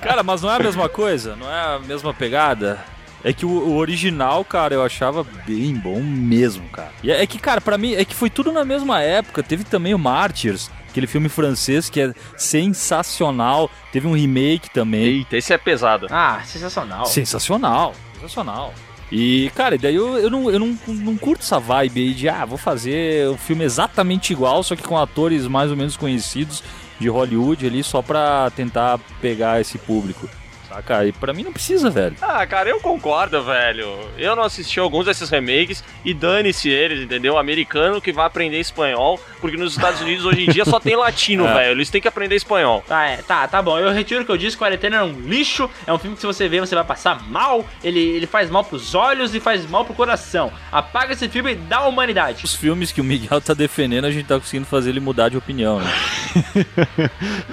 Cara, 0.00 0.22
mas 0.22 0.42
não 0.42 0.50
é 0.50 0.56
a 0.56 0.62
mesma 0.62 0.88
coisa? 0.88 1.36
Não 1.36 1.50
é 1.50 1.76
a 1.76 1.78
mesma 1.78 2.12
pegada? 2.12 2.80
É 3.24 3.32
que 3.32 3.46
o, 3.46 3.50
o 3.50 3.76
original, 3.76 4.44
cara, 4.44 4.74
eu 4.74 4.82
achava 4.82 5.24
bem 5.46 5.74
bom 5.74 6.00
mesmo, 6.00 6.68
cara. 6.70 6.90
E 7.04 7.10
é, 7.10 7.22
é 7.22 7.26
que, 7.26 7.38
cara, 7.38 7.60
pra 7.60 7.78
mim, 7.78 7.94
é 7.94 8.04
que 8.04 8.14
foi 8.14 8.28
tudo 8.28 8.50
na 8.50 8.64
mesma 8.64 9.00
época. 9.00 9.42
Teve 9.42 9.62
também 9.62 9.94
o 9.94 9.98
Martyrs, 9.98 10.70
aquele 10.92 11.06
filme 11.06 11.28
francês 11.28 11.90
que 11.90 12.00
é 12.00 12.14
sensacional. 12.36 13.68
Teve 13.90 14.06
um 14.06 14.14
remake 14.14 14.70
também. 14.70 15.02
Eita, 15.02 15.36
esse 15.36 15.52
é 15.52 15.58
pesado. 15.58 16.06
Ah, 16.10 16.40
sensacional. 16.44 17.06
Sensacional, 17.06 17.94
sensacional. 18.14 18.72
E, 19.10 19.50
cara, 19.54 19.74
e 19.74 19.78
daí 19.78 19.94
eu, 19.94 20.16
eu, 20.16 20.30
não, 20.30 20.50
eu 20.50 20.58
não, 20.58 20.78
não 20.86 21.16
curto 21.18 21.42
essa 21.42 21.58
vibe 21.58 22.00
aí 22.00 22.14
de, 22.14 22.28
ah, 22.30 22.46
vou 22.46 22.56
fazer 22.56 23.28
um 23.28 23.36
filme 23.36 23.62
exatamente 23.62 24.32
igual, 24.32 24.62
só 24.62 24.74
que 24.74 24.82
com 24.82 24.96
atores 24.96 25.46
mais 25.46 25.70
ou 25.70 25.76
menos 25.76 25.98
conhecidos 25.98 26.62
de 26.98 27.08
Hollywood 27.08 27.66
ali, 27.66 27.82
só 27.82 28.00
pra 28.00 28.50
tentar 28.50 28.98
pegar 29.20 29.60
esse 29.60 29.76
público. 29.76 30.28
Saca? 30.72 31.04
E 31.06 31.12
pra 31.12 31.32
mim 31.32 31.42
não 31.42 31.52
precisa, 31.52 31.90
velho. 31.90 32.16
Ah, 32.22 32.46
cara, 32.46 32.68
eu 32.70 32.80
concordo, 32.80 33.42
velho. 33.42 33.98
Eu 34.16 34.34
não 34.34 34.42
assisti 34.42 34.80
alguns 34.80 35.04
desses 35.06 35.28
remakes 35.28 35.84
e 36.04 36.14
dane-se 36.14 36.68
eles, 36.70 37.00
entendeu? 37.02 37.36
Americano 37.36 38.00
que 38.00 38.12
vai 38.12 38.24
aprender 38.26 38.58
espanhol, 38.58 39.20
porque 39.40 39.56
nos 39.56 39.74
Estados 39.76 40.00
Unidos 40.00 40.24
hoje 40.24 40.44
em 40.44 40.50
dia 40.50 40.64
só 40.64 40.80
tem 40.80 40.96
latino, 40.96 41.46
É. 41.52 41.54
velho. 41.54 41.70
Eles 41.72 41.90
têm 41.90 42.00
que 42.00 42.08
aprender 42.08 42.36
espanhol. 42.36 42.82
Tá, 42.86 43.04
é, 43.06 43.16
tá, 43.18 43.46
tá 43.46 43.60
bom. 43.60 43.78
Eu 43.78 43.92
retiro 43.92 44.22
o 44.22 44.24
que 44.24 44.32
eu 44.32 44.36
disse. 44.38 44.56
Quarentena 44.56 44.96
é 44.98 45.02
um 45.02 45.12
lixo. 45.20 45.68
É 45.86 45.92
um 45.92 45.98
filme 45.98 46.14
que 46.16 46.20
se 46.20 46.26
você 46.26 46.48
ver, 46.48 46.60
você 46.60 46.74
vai 46.74 46.84
passar 46.84 47.22
mal. 47.28 47.66
Ele, 47.84 48.00
ele 48.00 48.26
faz 48.26 48.48
mal 48.50 48.64
pros 48.64 48.94
olhos 48.94 49.34
e 49.34 49.40
faz 49.40 49.68
mal 49.68 49.84
pro 49.84 49.94
coração. 49.94 50.52
Apaga 50.70 51.12
esse 51.12 51.28
filme 51.28 51.54
da 51.54 51.82
humanidade. 51.86 52.44
Os 52.44 52.54
filmes 52.54 52.90
que 52.92 53.00
o 53.00 53.04
Miguel 53.04 53.40
tá 53.40 53.52
defendendo, 53.54 54.06
a 54.06 54.10
gente 54.10 54.26
tá 54.26 54.38
conseguindo 54.38 54.66
fazer 54.66 54.90
ele 54.90 55.00
mudar 55.00 55.28
de 55.28 55.36
opinião, 55.36 55.80
né? 55.80 55.90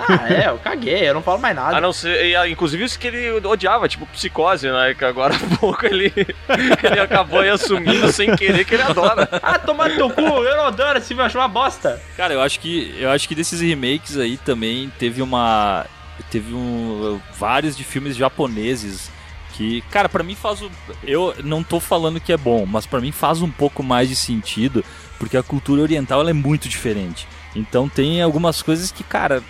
Ah, 0.08 0.34
é, 0.34 0.48
eu 0.48 0.58
caguei. 0.58 1.08
Eu 1.10 1.14
não 1.14 1.22
falo 1.22 1.40
mais 1.40 1.56
nada. 1.56 1.78
A 1.78 1.82
não 1.82 1.92
ser, 1.94 2.36
ah, 2.36 2.48
inclusive 2.48 2.84
isso 2.84 2.98
que 2.98 3.08
ele 3.10 3.47
odiava, 3.47 3.88
tipo 3.88 4.05
psicose, 4.07 4.70
né? 4.70 4.93
Que 4.93 5.05
agora 5.05 5.36
há 5.36 5.57
pouco 5.57 5.86
ele, 5.86 6.14
ele 6.84 6.99
acabou 6.99 7.39
aí 7.41 7.49
assumindo 7.49 8.12
sem 8.12 8.36
querer 8.36 8.66
que 8.66 8.76
ele 8.76 8.84
adora. 8.84 9.28
Ah, 9.41 9.60
tomar 9.60 9.89
no 9.89 9.95
teu 9.95 10.10
cu, 10.10 10.22
eu 10.22 10.57
não 10.57 10.68
adoro 10.68 10.97
esse 10.97 11.10
filme, 11.10 11.22
eu 11.22 11.26
acho 11.26 11.38
uma 11.38 11.47
bosta. 11.47 12.01
Cara, 12.16 12.34
eu 12.34 12.41
acho 12.41 12.60
que 12.60 12.95
eu 12.97 13.10
acho 13.10 13.28
que 13.28 13.36
desses 13.36 13.62
remakes 13.62 14.18
aí 14.18 14.38
também 14.38 14.91
teve 14.97 15.22
uma 15.22 15.86
teve 16.32 16.53
um 16.53 17.20
vários 17.38 17.76
de 17.76 17.84
filmes 17.84 18.16
japoneses 18.16 19.10
que, 19.53 19.82
cara, 19.91 20.07
pra 20.07 20.24
mim 20.24 20.36
faz 20.36 20.62
o 20.62 20.72
eu 21.03 21.36
não 21.43 21.64
tô 21.64 21.80
falando 21.80 22.20
que 22.20 22.32
é 22.32 22.38
bom, 22.38 22.66
mas 22.66 22.86
pra 22.86 23.01
mim 23.01 23.12
faz 23.12 23.41
um 23.41 23.51
pouco 23.51 23.84
mais 23.84 24.07
de 24.07 24.16
sentido, 24.16 24.86
porque 25.18 25.36
a 25.36 25.43
cultura 25.43 25.82
oriental 25.82 26.22
ela 26.22 26.30
é 26.30 26.34
muito 26.34 26.70
diferente. 26.70 27.28
Então 27.55 27.89
tem 27.89 28.22
algumas 28.22 28.62
coisas 28.62 28.91
que, 28.91 29.03
cara, 29.03 29.43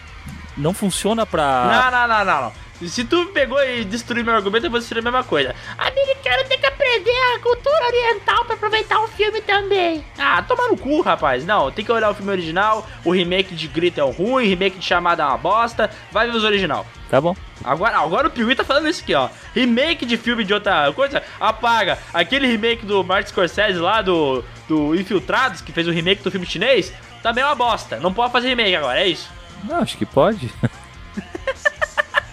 não 0.57 0.73
funciona 0.73 1.25
pra. 1.25 1.91
Não, 1.91 1.91
não, 1.91 2.07
não, 2.07 2.25
não, 2.25 2.41
não. 2.43 2.53
Se 2.87 3.03
tu 3.03 3.25
pegou 3.27 3.61
e 3.61 3.83
destruiu 3.83 4.23
meu 4.23 4.33
argumento, 4.33 4.65
eu 4.65 4.71
vou 4.71 4.79
destruir 4.79 5.01
a 5.01 5.03
mesma 5.03 5.23
coisa. 5.23 5.53
Americano 5.77 6.43
tem 6.47 6.57
que 6.57 6.65
aprender 6.65 7.17
a 7.35 7.39
cultura 7.39 7.85
oriental 7.87 8.45
pra 8.45 8.55
aproveitar 8.55 8.99
o 9.01 9.07
filme 9.09 9.41
também. 9.41 10.03
Ah, 10.17 10.41
toma 10.41 10.69
no 10.69 10.77
cu, 10.77 11.01
rapaz. 11.01 11.45
Não, 11.45 11.69
tem 11.71 11.83
que 11.83 11.91
olhar 11.91 12.09
o 12.09 12.13
filme 12.13 12.31
original. 12.31 12.87
O 13.03 13.11
remake 13.11 13.53
de 13.53 13.67
Grito 13.67 13.99
é 13.99 14.03
ruim, 14.03 14.45
o 14.45 14.49
remake 14.49 14.79
de 14.79 14.85
Chamada 14.85 15.23
é 15.23 15.25
uma 15.25 15.37
bosta. 15.37 15.89
Vai 16.11 16.29
ver 16.29 16.37
os 16.37 16.43
original. 16.43 16.85
Tá 17.09 17.19
bom. 17.19 17.35
Agora, 17.63 17.97
agora 17.97 18.27
o 18.27 18.31
Piuí 18.31 18.55
tá 18.55 18.63
falando 18.63 18.87
isso 18.87 19.01
aqui, 19.03 19.13
ó. 19.13 19.29
Remake 19.53 20.05
de 20.05 20.15
filme 20.15 20.45
de 20.45 20.53
outra 20.53 20.91
coisa, 20.93 21.21
apaga. 21.39 21.97
Aquele 22.13 22.47
remake 22.47 22.85
do 22.85 23.03
Martin 23.03 23.29
Scorsese 23.29 23.79
lá, 23.79 24.01
do, 24.01 24.43
do 24.67 24.95
Infiltrados, 24.95 25.59
que 25.59 25.73
fez 25.73 25.87
o 25.87 25.91
remake 25.91 26.23
do 26.23 26.31
filme 26.31 26.45
chinês, 26.45 26.93
também 27.21 27.43
é 27.43 27.47
uma 27.47 27.55
bosta. 27.55 27.99
Não 27.99 28.13
pode 28.13 28.31
fazer 28.31 28.49
remake 28.49 28.75
agora, 28.75 29.01
é 29.01 29.07
isso. 29.07 29.29
Não, 29.63 29.77
acho 29.77 29.97
que 29.97 30.05
pode. 30.05 30.49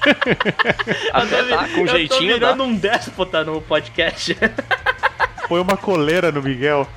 Até 1.12 1.42
tá, 1.42 1.68
com 1.68 1.80
eu 1.80 1.88
jeitinho 1.88 2.34
tô 2.34 2.40
tá. 2.40 2.46
virando 2.46 2.64
um 2.64 2.76
déspota 2.76 3.44
no 3.44 3.60
podcast. 3.60 4.36
Põe 5.48 5.60
uma 5.60 5.76
coleira 5.76 6.32
no 6.32 6.42
Miguel. 6.42 6.88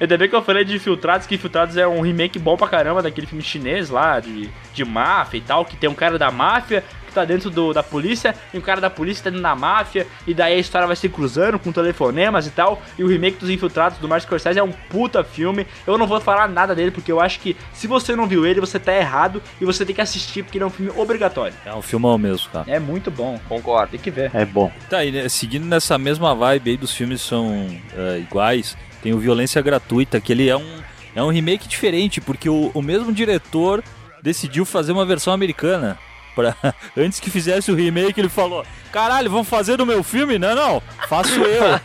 Ainda 0.00 0.16
bem 0.16 0.28
que 0.28 0.34
eu 0.34 0.42
falei 0.42 0.64
de 0.64 0.76
Infiltrados, 0.76 1.26
que 1.26 1.34
Infiltrados 1.34 1.76
é 1.76 1.86
um 1.86 2.00
remake 2.00 2.38
bom 2.38 2.56
pra 2.56 2.68
caramba 2.68 3.02
daquele 3.02 3.26
filme 3.26 3.42
chinês 3.42 3.90
lá, 3.90 4.20
de, 4.20 4.48
de 4.72 4.84
máfia 4.84 5.38
e 5.38 5.40
tal, 5.40 5.64
que 5.64 5.76
tem 5.76 5.90
um 5.90 5.94
cara 5.94 6.18
da 6.18 6.30
máfia 6.30 6.84
que 7.10 7.14
tá 7.14 7.24
dentro 7.24 7.50
do, 7.50 7.72
da 7.72 7.82
polícia, 7.82 8.34
e 8.54 8.58
um 8.58 8.60
cara 8.60 8.80
da 8.80 8.88
polícia 8.88 9.24
tá 9.24 9.30
dentro 9.30 9.42
da 9.42 9.54
máfia, 9.54 10.06
e 10.26 10.32
daí 10.32 10.54
a 10.54 10.58
história 10.58 10.86
vai 10.86 10.96
se 10.96 11.08
cruzando 11.08 11.58
com 11.58 11.72
telefonemas 11.72 12.46
e 12.46 12.50
tal, 12.50 12.80
e 12.98 13.04
o 13.04 13.06
remake 13.06 13.38
dos 13.38 13.50
Infiltrados 13.50 13.98
do 13.98 14.08
Martin 14.08 14.26
Scorsese 14.26 14.58
é 14.58 14.62
um 14.62 14.72
puta 14.72 15.22
filme, 15.22 15.66
eu 15.86 15.98
não 15.98 16.06
vou 16.06 16.20
falar 16.20 16.48
nada 16.48 16.74
dele, 16.74 16.90
porque 16.90 17.12
eu 17.12 17.20
acho 17.20 17.40
que 17.40 17.56
se 17.72 17.86
você 17.86 18.16
não 18.16 18.26
viu 18.26 18.46
ele, 18.46 18.60
você 18.60 18.78
tá 18.78 18.94
errado, 18.94 19.42
e 19.60 19.64
você 19.64 19.84
tem 19.84 19.94
que 19.94 20.00
assistir, 20.00 20.42
porque 20.42 20.56
ele 20.56 20.64
é 20.64 20.66
um 20.66 20.70
filme 20.70 20.92
obrigatório. 20.96 21.54
É 21.64 21.74
um 21.74 21.82
filmão 21.82 22.16
mesmo, 22.16 22.48
cara. 22.50 22.64
É 22.70 22.78
muito 22.78 23.10
bom, 23.10 23.38
Concordo. 23.48 23.90
tem 23.90 24.00
que 24.00 24.10
ver. 24.10 24.30
É 24.34 24.44
bom. 24.44 24.72
Tá, 24.88 25.04
e 25.04 25.10
né, 25.10 25.28
seguindo 25.28 25.66
nessa 25.66 25.98
mesma 25.98 26.34
vibe 26.34 26.70
aí 26.70 26.76
dos 26.76 26.94
filmes 26.94 27.20
são 27.20 27.68
é, 27.96 28.18
iguais, 28.18 28.76
tem 29.02 29.12
o 29.12 29.18
Violência 29.18 29.60
Gratuita, 29.60 30.20
que 30.20 30.32
ele 30.32 30.48
é 30.48 30.56
um, 30.56 30.78
é 31.14 31.22
um 31.22 31.30
remake 31.30 31.66
diferente, 31.66 32.20
porque 32.20 32.48
o, 32.48 32.70
o 32.72 32.82
mesmo 32.82 33.12
diretor 33.12 33.82
decidiu 34.22 34.64
fazer 34.64 34.92
uma 34.92 35.06
versão 35.06 35.32
americana. 35.32 35.98
Pra, 36.34 36.54
antes 36.96 37.18
que 37.20 37.30
fizesse 37.30 37.70
o 37.70 37.74
remake, 37.74 38.20
ele 38.20 38.28
falou: 38.28 38.64
Caralho, 38.92 39.30
vamos 39.30 39.48
fazer 39.48 39.76
do 39.76 39.86
meu 39.86 40.02
filme? 40.02 40.38
Não, 40.38 40.54
não, 40.54 40.82
faço 41.08 41.40
eu. 41.40 41.80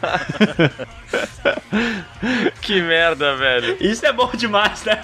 Que 2.61 2.81
merda, 2.81 3.35
velho. 3.35 3.77
Isso 3.79 4.05
é 4.05 4.11
bom 4.13 4.29
demais, 4.33 4.83
né? 4.83 5.03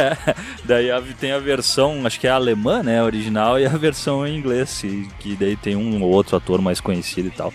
daí 0.64 0.90
a- 0.90 1.02
tem 1.20 1.32
a 1.32 1.38
versão, 1.38 2.06
acho 2.06 2.18
que 2.18 2.26
é 2.26 2.30
alemã, 2.30 2.82
né? 2.82 3.02
Original, 3.02 3.58
e 3.58 3.66
a 3.66 3.70
versão 3.70 4.26
em 4.26 4.36
inglês, 4.36 4.78
que, 4.80 5.08
que 5.18 5.36
daí 5.36 5.56
tem 5.56 5.76
um 5.76 6.02
ou 6.02 6.10
outro 6.10 6.36
ator 6.36 6.60
mais 6.62 6.80
conhecido 6.80 7.28
e 7.28 7.32
tal. 7.32 7.52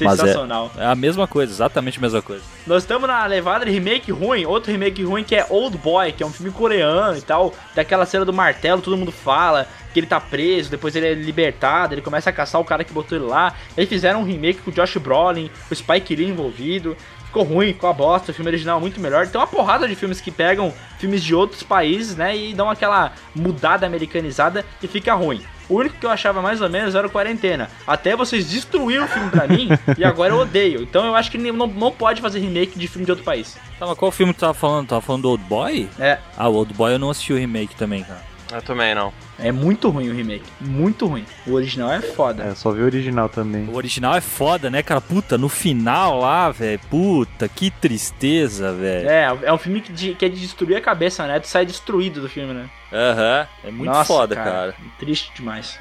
Mas 0.00 0.18
é- 0.18 0.22
Sensacional. 0.22 0.72
É 0.78 0.86
a 0.86 0.94
mesma 0.94 1.26
coisa, 1.26 1.52
exatamente 1.52 1.98
a 1.98 2.00
mesma 2.00 2.22
coisa. 2.22 2.42
Nós 2.66 2.82
estamos 2.82 3.06
na 3.06 3.24
levada 3.26 3.64
de 3.66 3.70
remake 3.70 4.10
ruim, 4.10 4.46
outro 4.46 4.72
remake 4.72 5.02
ruim 5.04 5.22
que 5.22 5.36
é 5.36 5.46
Old 5.50 5.76
Boy, 5.78 6.12
que 6.12 6.22
é 6.22 6.26
um 6.26 6.32
filme 6.32 6.50
coreano 6.50 7.18
e 7.18 7.22
tal, 7.22 7.52
daquela 7.74 8.06
cena 8.06 8.24
do 8.24 8.32
martelo, 8.32 8.80
todo 8.80 8.96
mundo 8.96 9.12
fala 9.12 9.66
que 9.92 10.00
ele 10.00 10.06
tá 10.06 10.20
preso, 10.20 10.70
depois 10.70 10.94
ele 10.96 11.06
é 11.06 11.14
libertado, 11.14 11.94
ele 11.94 12.02
começa 12.02 12.30
a 12.30 12.32
caçar 12.32 12.60
o 12.60 12.64
cara 12.64 12.84
que 12.84 12.92
botou 12.92 13.16
ele 13.18 13.26
lá. 13.26 13.54
Eles 13.76 13.88
fizeram 13.88 14.20
um 14.20 14.24
remake 14.24 14.60
com 14.60 14.70
o 14.70 14.74
Josh 14.74 14.96
Brolin, 14.98 15.50
o 15.70 15.74
Spike 15.74 16.14
Lee 16.16 16.28
envolvido. 16.28 16.96
Ficou 17.26 17.44
ruim, 17.44 17.68
ficou 17.68 17.88
a 17.88 17.92
bosta, 17.92 18.32
o 18.32 18.34
filme 18.34 18.50
original 18.50 18.78
é 18.78 18.80
muito 18.80 19.00
melhor. 19.00 19.24
Tem 19.28 19.40
uma 19.40 19.46
porrada 19.46 19.86
de 19.86 19.94
filmes 19.94 20.20
que 20.20 20.32
pegam 20.32 20.74
filmes 20.98 21.22
de 21.22 21.32
outros 21.32 21.62
países, 21.62 22.16
né, 22.16 22.36
e 22.36 22.52
dão 22.54 22.68
aquela 22.68 23.12
mudada 23.36 23.86
americanizada 23.86 24.64
e 24.82 24.88
fica 24.88 25.14
ruim. 25.14 25.40
O 25.68 25.76
único 25.76 25.94
que 25.96 26.04
eu 26.04 26.10
achava 26.10 26.42
mais 26.42 26.60
ou 26.60 26.68
menos 26.68 26.96
era 26.96 27.06
o 27.06 27.10
Quarentena. 27.10 27.70
Até 27.86 28.16
vocês 28.16 28.44
destruíram 28.44 29.04
o 29.04 29.08
filme 29.08 29.30
pra 29.30 29.46
mim 29.46 29.68
e 29.96 30.04
agora 30.04 30.32
eu 30.34 30.40
odeio. 30.40 30.82
Então 30.82 31.06
eu 31.06 31.14
acho 31.14 31.30
que 31.30 31.38
não, 31.38 31.68
não 31.68 31.92
pode 31.92 32.20
fazer 32.20 32.40
remake 32.40 32.76
de 32.76 32.88
filme 32.88 33.04
de 33.04 33.12
outro 33.12 33.24
país. 33.24 33.56
Tá, 33.78 33.86
mas 33.86 33.96
qual 33.96 34.10
filme 34.10 34.34
tu 34.34 34.40
tava 34.40 34.52
falando? 34.54 34.88
Tava 34.88 35.00
falando 35.00 35.22
do 35.22 35.28
Old 35.30 35.44
Boy? 35.44 35.88
É, 36.00 36.18
Ah, 36.36 36.48
o 36.48 36.54
Old 36.56 36.74
Boy 36.74 36.94
eu 36.94 36.98
não 36.98 37.10
assisti 37.10 37.32
o 37.32 37.36
remake 37.36 37.76
também, 37.76 38.02
cara. 38.02 38.29
Eu 38.52 38.62
também 38.62 38.94
não. 38.94 39.12
é 39.38 39.52
muito 39.52 39.88
ruim 39.90 40.08
o 40.10 40.14
remake. 40.14 40.44
Muito 40.60 41.06
ruim. 41.06 41.24
O 41.46 41.52
original 41.52 41.92
é 41.92 42.00
foda. 42.00 42.42
É, 42.44 42.54
só 42.54 42.70
vi 42.72 42.80
o 42.82 42.84
original 42.84 43.28
também. 43.28 43.68
O 43.68 43.76
original 43.76 44.14
é 44.14 44.20
foda, 44.20 44.68
né, 44.68 44.82
cara? 44.82 45.00
Puta, 45.00 45.38
no 45.38 45.48
final 45.48 46.18
lá, 46.20 46.50
velho. 46.50 46.80
Puta, 46.90 47.48
que 47.48 47.70
tristeza, 47.70 48.72
velho. 48.72 49.08
É, 49.08 49.38
é 49.44 49.52
um 49.52 49.58
filme 49.58 49.80
que, 49.80 49.92
de- 49.92 50.14
que 50.14 50.24
é 50.24 50.28
de 50.28 50.40
destruir 50.40 50.76
a 50.76 50.80
cabeça, 50.80 51.26
né? 51.26 51.38
Tu 51.40 51.48
sai 51.48 51.64
destruído 51.64 52.20
do 52.20 52.28
filme, 52.28 52.52
né? 52.52 52.68
Aham. 52.92 53.46
É 53.64 53.70
muito 53.70 53.90
Nossa, 53.92 54.04
foda, 54.04 54.34
cara. 54.34 54.74
Triste 54.98 55.32
demais. 55.36 55.78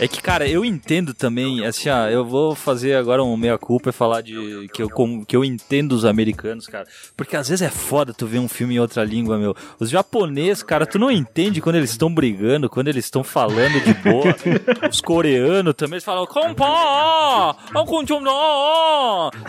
É 0.00 0.08
que, 0.08 0.22
cara, 0.22 0.48
eu 0.48 0.64
entendo 0.64 1.12
também, 1.12 1.66
assim, 1.66 1.90
ó, 1.90 2.08
eu 2.08 2.24
vou 2.24 2.54
fazer 2.54 2.94
agora 2.94 3.22
um 3.22 3.36
meia-culpa 3.36 3.90
e 3.90 3.92
falar 3.92 4.22
de 4.22 4.66
que 4.72 4.82
eu, 4.82 4.88
que 5.26 5.36
eu 5.36 5.44
entendo 5.44 5.92
os 5.92 6.06
americanos, 6.06 6.66
cara. 6.66 6.86
Porque 7.14 7.36
às 7.36 7.50
vezes 7.50 7.60
é 7.60 7.68
foda 7.68 8.14
tu 8.14 8.26
ver 8.26 8.38
um 8.38 8.48
filme 8.48 8.76
em 8.76 8.78
outra 8.78 9.04
língua, 9.04 9.36
meu. 9.36 9.54
Os 9.78 9.90
japoneses, 9.90 10.62
cara, 10.62 10.86
tu 10.86 10.98
não 10.98 11.10
entende 11.10 11.60
quando 11.60 11.76
eles 11.76 11.90
estão 11.90 12.12
brigando, 12.12 12.70
quando 12.70 12.88
eles 12.88 13.04
estão 13.04 13.22
falando 13.22 13.78
de 13.84 13.92
boa. 13.92 14.34
Os 14.90 15.02
coreanos 15.02 15.74
também, 15.74 15.96
eles 15.96 16.04
falam, 16.04 16.26
Kompa! 16.26 17.56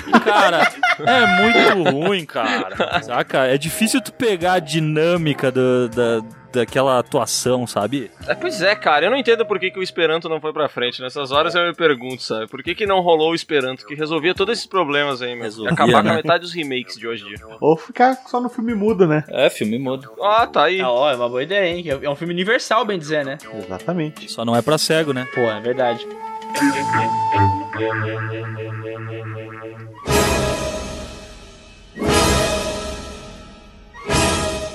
E, 0.08 0.12
cara, 0.20 0.70
é 1.00 1.42
muito 1.42 1.92
ruim, 1.92 2.26
cara. 2.26 3.02
Saca? 3.04 3.46
É 3.46 3.58
difícil 3.58 4.02
tu 4.02 4.12
pegar 4.12 4.54
a 4.54 4.60
dinâmica 4.60 5.50
do, 5.50 5.88
da, 5.88 6.22
daquela 6.54 7.00
atuação, 7.00 7.66
sabe? 7.66 8.12
É, 8.28 8.36
pois 8.36 8.62
é, 8.62 8.76
cara, 8.76 9.06
eu 9.06 9.12
não 9.12 9.18
entendo 9.18 9.46
por 9.46 9.60
que, 9.60 9.72
que 9.72 9.80
o 9.80 9.84
Esperanto 9.84 10.28
não 10.30 10.40
foi 10.42 10.52
pra 10.54 10.68
frente. 10.70 11.02
Nessas 11.02 11.32
horas 11.32 11.56
eu 11.56 11.66
me 11.66 11.74
pergunto, 11.74 12.22
sabe? 12.22 12.48
Por 12.48 12.62
que, 12.64 12.76
que 12.76 12.86
não 12.86 13.00
rolou 13.02 13.32
o 13.32 13.36
Esperanto 13.36 13.86
que 13.86 13.96
resolvia 13.96 14.34
todos 14.36 14.58
esses 14.58 14.68
problemas 14.68 15.22
aí, 15.22 15.34
meu? 15.34 15.44
Resolvia, 15.44 15.72
E 15.72 15.74
acabar 15.74 16.02
com 16.02 16.08
né? 16.08 16.12
a 16.12 16.16
metade 16.16 16.42
dos 16.42 16.54
remakes 16.54 16.96
de 16.98 17.08
hoje 17.08 17.24
em 17.26 17.30
dia. 17.30 17.38
Ou 17.60 17.78
ficar 17.78 18.16
só 18.28 18.40
no 18.42 18.50
filme 18.50 18.74
mudo, 18.76 19.08
né? 19.08 19.24
É, 19.30 19.50
filme 19.50 19.78
mudo. 19.80 20.12
Ah, 20.22 20.46
tá 20.48 20.66
aí. 20.66 20.82
Ah, 20.82 20.92
ó, 20.92 21.10
é 21.12 21.16
uma 21.16 21.30
boa 21.30 21.44
ideia, 21.44 21.68
hein? 21.68 21.84
É 22.02 22.10
um 22.10 22.16
filme 22.16 22.34
universal, 22.34 22.86
bem 22.86 23.00
dizer, 23.00 23.26
né? 23.26 23.38
Exatamente. 23.66 24.32
Só 24.32 24.44
não 24.46 24.56
é 24.56 24.62
pra 24.62 24.78
cego, 24.78 25.14
né? 25.14 25.28
Pô, 25.34 25.42
é 25.42 25.60
verdade. 25.60 26.06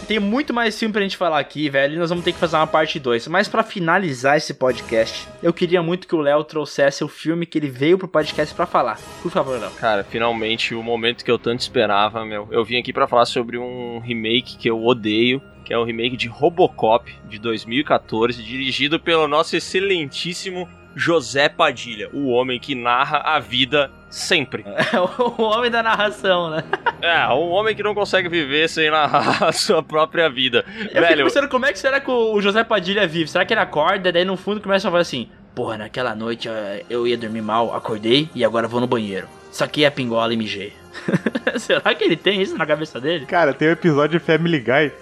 Tem 0.07 0.21
muito 0.21 0.55
mais 0.55 0.79
filme 0.79 0.93
pra 0.93 1.03
gente 1.03 1.17
falar 1.17 1.41
aqui, 1.41 1.69
velho, 1.69 1.95
e 1.95 1.99
nós 1.99 2.11
vamos 2.11 2.25
ter 2.25 2.33
que 2.33 2.39
fazer 2.39 2.55
uma 2.55 2.67
parte 2.67 3.01
2. 3.01 3.27
Mas 3.27 3.49
pra 3.49 3.65
finalizar 3.65 4.37
esse 4.37 4.55
podcast, 4.55 5.27
eu 5.43 5.53
queria 5.53 5.83
muito 5.83 6.07
que 6.07 6.15
o 6.15 6.21
Léo 6.21 6.45
trouxesse 6.45 7.03
o 7.03 7.09
filme 7.09 7.45
que 7.45 7.59
ele 7.59 7.69
veio 7.69 7.99
pro 7.99 8.07
podcast 8.07 8.55
pra 8.55 8.67
falar. 8.67 9.01
Por 9.21 9.33
favor, 9.33 9.59
Léo. 9.59 9.71
Cara, 9.73 10.05
finalmente 10.05 10.77
o 10.77 10.83
momento 10.83 11.25
que 11.25 11.31
eu 11.31 11.41
tanto 11.41 11.59
esperava, 11.59 12.25
meu. 12.25 12.47
Eu 12.53 12.65
vim 12.65 12.79
aqui 12.79 12.93
pra 12.93 13.09
falar 13.09 13.25
sobre 13.25 13.59
um 13.59 13.99
remake 13.99 14.57
que 14.57 14.71
eu 14.71 14.81
odeio, 14.85 15.43
que 15.65 15.75
é 15.75 15.79
o 15.79 15.83
remake 15.83 16.17
de 16.17 16.29
Robocop 16.29 17.13
de 17.29 17.41
2014, 17.41 18.41
dirigido 18.45 19.01
pelo 19.01 19.27
nosso 19.27 19.57
excelentíssimo 19.57 20.69
José 20.97 21.47
Padilha, 21.51 22.09
o 22.11 22.29
homem 22.29 22.59
que 22.59 22.75
narra 22.75 23.19
a 23.19 23.39
vida 23.39 23.91
sempre. 24.09 24.65
É 24.65 24.97
o 24.99 25.43
homem 25.43 25.71
da 25.71 25.83
narração, 25.83 26.49
né? 26.49 26.65
É, 27.03 27.27
o 27.29 27.49
homem 27.51 27.77
que 27.77 27.83
não 27.83 27.95
consegue 27.95 28.31
viver 28.31 28.67
sem 28.67 28.91
narrar 28.91 29.45
a 29.45 29.53
sua 29.53 29.83
própria 29.83 30.31
vida. 30.31 30.65
Eu 30.79 30.87
fico 30.87 31.01
Velho, 31.01 31.25
pensando 31.25 31.49
como 31.51 31.67
é 31.67 31.73
que 31.73 31.79
será 31.79 32.01
que 32.01 32.11
o 32.11 32.41
José 32.41 32.65
Padilha 32.65 33.07
vive? 33.07 33.29
Será 33.29 33.45
que 33.45 33.53
ele 33.53 33.61
acorda, 33.61 34.11
daí 34.11 34.25
no 34.25 34.39
fundo 34.39 34.59
começa 34.59 34.89
a 34.89 34.91
falar 34.91 35.03
assim: 35.03 35.29
Porra, 35.55 35.77
naquela 35.77 36.15
noite 36.15 36.49
eh, 36.49 36.83
eu 36.89 37.07
ia 37.07 37.19
dormir 37.19 37.43
mal, 37.43 37.75
acordei 37.75 38.31
e 38.35 38.43
agora 38.43 38.67
vou 38.67 38.81
no 38.81 38.87
banheiro. 38.87 39.29
Saquei 39.53 39.85
a 39.85 39.91
pingola 39.91 40.33
e 40.33 40.37
mijei. 40.37 40.73
será 41.59 41.95
que 41.95 42.05
ele 42.05 42.17
tem 42.17 42.41
isso 42.43 42.57
na 42.57 42.67
cabeça 42.67 43.01
dele? 43.01 43.27
Cara, 43.27 43.53
tem 43.55 43.69
um 43.69 43.73
episódio 43.73 44.19
de 44.19 44.25
Family 44.25 44.59
Guy 44.61 44.93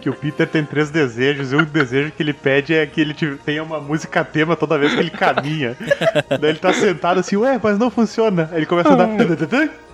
que 0.00 0.08
o 0.10 0.14
Peter 0.14 0.46
tem 0.46 0.64
três 0.64 0.90
desejos 0.90 1.52
e 1.52 1.56
um 1.56 1.64
desejo 1.64 2.10
que 2.12 2.22
ele 2.22 2.32
pede 2.32 2.74
é 2.74 2.86
que 2.86 3.00
ele 3.00 3.14
te- 3.14 3.36
tenha 3.44 3.62
uma 3.62 3.80
música 3.80 4.24
tema 4.24 4.56
toda 4.56 4.78
vez 4.78 4.92
que 4.94 5.00
ele 5.00 5.10
caminha. 5.10 5.76
Daí 6.40 6.50
ele 6.50 6.58
tá 6.58 6.72
sentado 6.72 7.20
assim, 7.20 7.36
ué, 7.36 7.58
mas 7.62 7.78
não 7.78 7.90
funciona. 7.90 8.48
Aí 8.52 8.58
ele 8.58 8.66
começa 8.66 8.92
a 8.92 8.96
dar. 8.96 9.08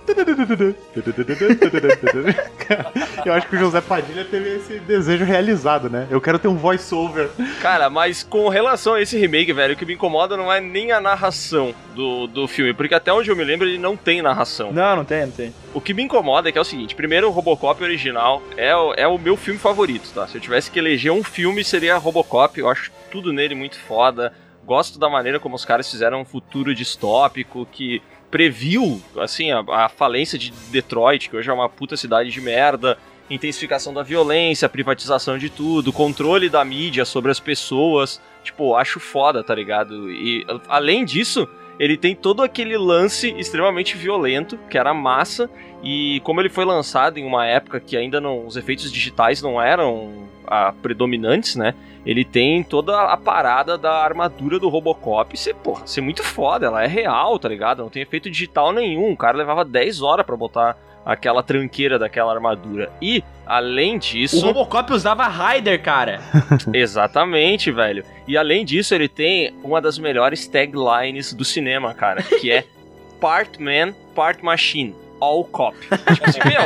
Eu 3.25 3.33
acho 3.33 3.47
que 3.47 3.55
o 3.55 3.59
José 3.59 3.81
Padilha 3.81 4.25
teve 4.25 4.55
esse 4.55 4.79
desejo 4.79 5.25
realizado, 5.25 5.89
né? 5.89 6.07
Eu 6.09 6.21
quero 6.21 6.39
ter 6.39 6.47
um 6.47 6.55
voice-over. 6.55 7.29
Cara, 7.61 7.89
mas 7.89 8.23
com 8.23 8.47
relação 8.49 8.93
a 8.93 9.01
esse 9.01 9.17
remake, 9.17 9.51
velho, 9.53 9.73
o 9.73 9.77
que 9.77 9.85
me 9.85 9.93
incomoda 9.93 10.37
não 10.37 10.51
é 10.51 10.59
nem 10.61 10.91
a 10.91 11.01
narração 11.01 11.73
do, 11.95 12.27
do 12.27 12.47
filme, 12.47 12.73
porque 12.73 12.93
até 12.95 13.11
onde 13.11 13.29
eu 13.29 13.35
me 13.35 13.43
lembro 13.43 13.67
ele 13.67 13.77
não 13.77 13.95
tem 13.97 14.21
narração. 14.21 14.71
Não, 14.71 14.95
não 14.95 15.05
tem, 15.05 15.25
não 15.25 15.31
tem. 15.31 15.53
O 15.73 15.81
que 15.81 15.93
me 15.93 16.03
incomoda 16.03 16.49
é 16.49 16.51
que 16.51 16.57
é 16.57 16.61
o 16.61 16.65
seguinte: 16.65 16.95
primeiro, 16.95 17.27
o 17.27 17.31
Robocop 17.31 17.81
original 17.83 18.41
é, 18.55 18.75
o- 18.75 18.93
é 18.93 19.07
o 19.07 19.17
meu 19.17 19.35
filme 19.37 19.59
favorito, 19.59 20.09
tá? 20.13 20.27
Se 20.27 20.37
eu 20.37 20.41
tivesse 20.41 20.71
que 20.71 20.79
eleger 20.79 21.11
um 21.11 21.23
filme, 21.23 21.63
seria 21.63 21.97
Robocop. 21.97 22.59
Eu 22.59 22.69
acho 22.69 22.91
tudo 23.11 23.31
nele 23.33 23.55
muito 23.55 23.77
foda. 23.79 24.33
Gosto 24.65 24.99
da 24.99 25.09
maneira 25.09 25.39
como 25.39 25.55
os 25.55 25.63
caras 25.63 25.89
fizeram 25.89 26.19
um 26.21 26.25
futuro 26.25 26.75
distópico 26.75 27.65
que 27.71 28.01
previu, 28.29 29.01
assim, 29.17 29.51
a, 29.51 29.63
a 29.67 29.89
falência 29.89 30.37
de 30.37 30.51
Detroit, 30.69 31.29
que 31.29 31.35
hoje 31.35 31.49
é 31.49 31.53
uma 31.53 31.69
puta 31.69 31.95
cidade 31.95 32.29
de 32.29 32.41
merda. 32.41 32.97
intensificação 33.29 33.93
da 33.93 34.03
violência, 34.03 34.69
privatização 34.69 35.37
de 35.37 35.49
tudo, 35.49 35.91
controle 35.91 36.49
da 36.49 36.63
mídia 36.63 37.03
sobre 37.03 37.29
as 37.31 37.39
pessoas. 37.39 38.21
Tipo, 38.43 38.75
acho 38.75 38.99
foda, 38.99 39.43
tá 39.43 39.53
ligado? 39.53 40.09
E 40.09 40.45
além 40.69 41.03
disso, 41.03 41.47
ele 41.79 41.97
tem 41.97 42.15
todo 42.15 42.41
aquele 42.41 42.77
lance 42.77 43.29
extremamente 43.37 43.95
violento, 43.95 44.57
que 44.69 44.77
era 44.77 44.93
massa, 44.93 45.49
e 45.83 46.19
como 46.23 46.41
ele 46.41 46.49
foi 46.49 46.65
lançado 46.65 47.17
em 47.17 47.25
uma 47.25 47.45
época 47.45 47.79
que 47.79 47.95
ainda 47.95 48.19
não 48.19 48.45
os 48.45 48.57
efeitos 48.57 48.91
digitais 48.91 49.41
não 49.41 49.61
eram 49.61 50.27
ah, 50.47 50.73
predominantes, 50.81 51.55
né? 51.55 51.75
Ele 52.05 52.23
tem 52.23 52.63
toda 52.63 52.99
a 53.01 53.17
parada 53.17 53.77
da 53.77 54.03
armadura 54.03 54.57
do 54.57 54.69
Robocop 54.69 55.37
ser, 55.37 55.53
porra, 55.55 55.85
ser 55.85 56.01
muito 56.01 56.23
foda, 56.23 56.65
ela 56.65 56.83
é 56.83 56.87
real, 56.87 57.37
tá 57.37 57.49
ligado? 57.49 57.83
Não 57.83 57.89
tem 57.89 58.01
efeito 58.01 58.29
digital 58.31 58.71
nenhum. 58.71 59.11
O 59.11 59.17
cara 59.17 59.37
levava 59.37 59.65
10 59.65 60.01
horas 60.01 60.25
pra 60.25 60.37
botar 60.37 60.77
aquela 61.07 61.41
tranqueira 61.41 61.97
daquela 61.97 62.33
armadura. 62.33 62.91
E, 63.01 63.23
além 63.45 63.97
disso. 63.97 64.37
O 64.37 64.41
Robocop 64.41 64.91
usava 64.91 65.25
Raider, 65.27 65.81
cara. 65.81 66.19
Exatamente, 66.73 67.71
velho. 67.71 68.03
E 68.27 68.37
além 68.37 68.65
disso, 68.65 68.93
ele 68.93 69.07
tem 69.07 69.55
uma 69.63 69.81
das 69.81 69.97
melhores 69.97 70.45
taglines 70.47 71.33
do 71.33 71.45
cinema, 71.45 71.93
cara, 71.93 72.21
que 72.21 72.51
é 72.51 72.65
Part 73.21 73.61
Man, 73.61 73.93
Part 74.13 74.43
Machine. 74.43 74.93
All 75.19 75.43
Cop. 75.45 75.75
Tipo 75.79 76.29
assim, 76.29 76.39
meu, 76.45 76.61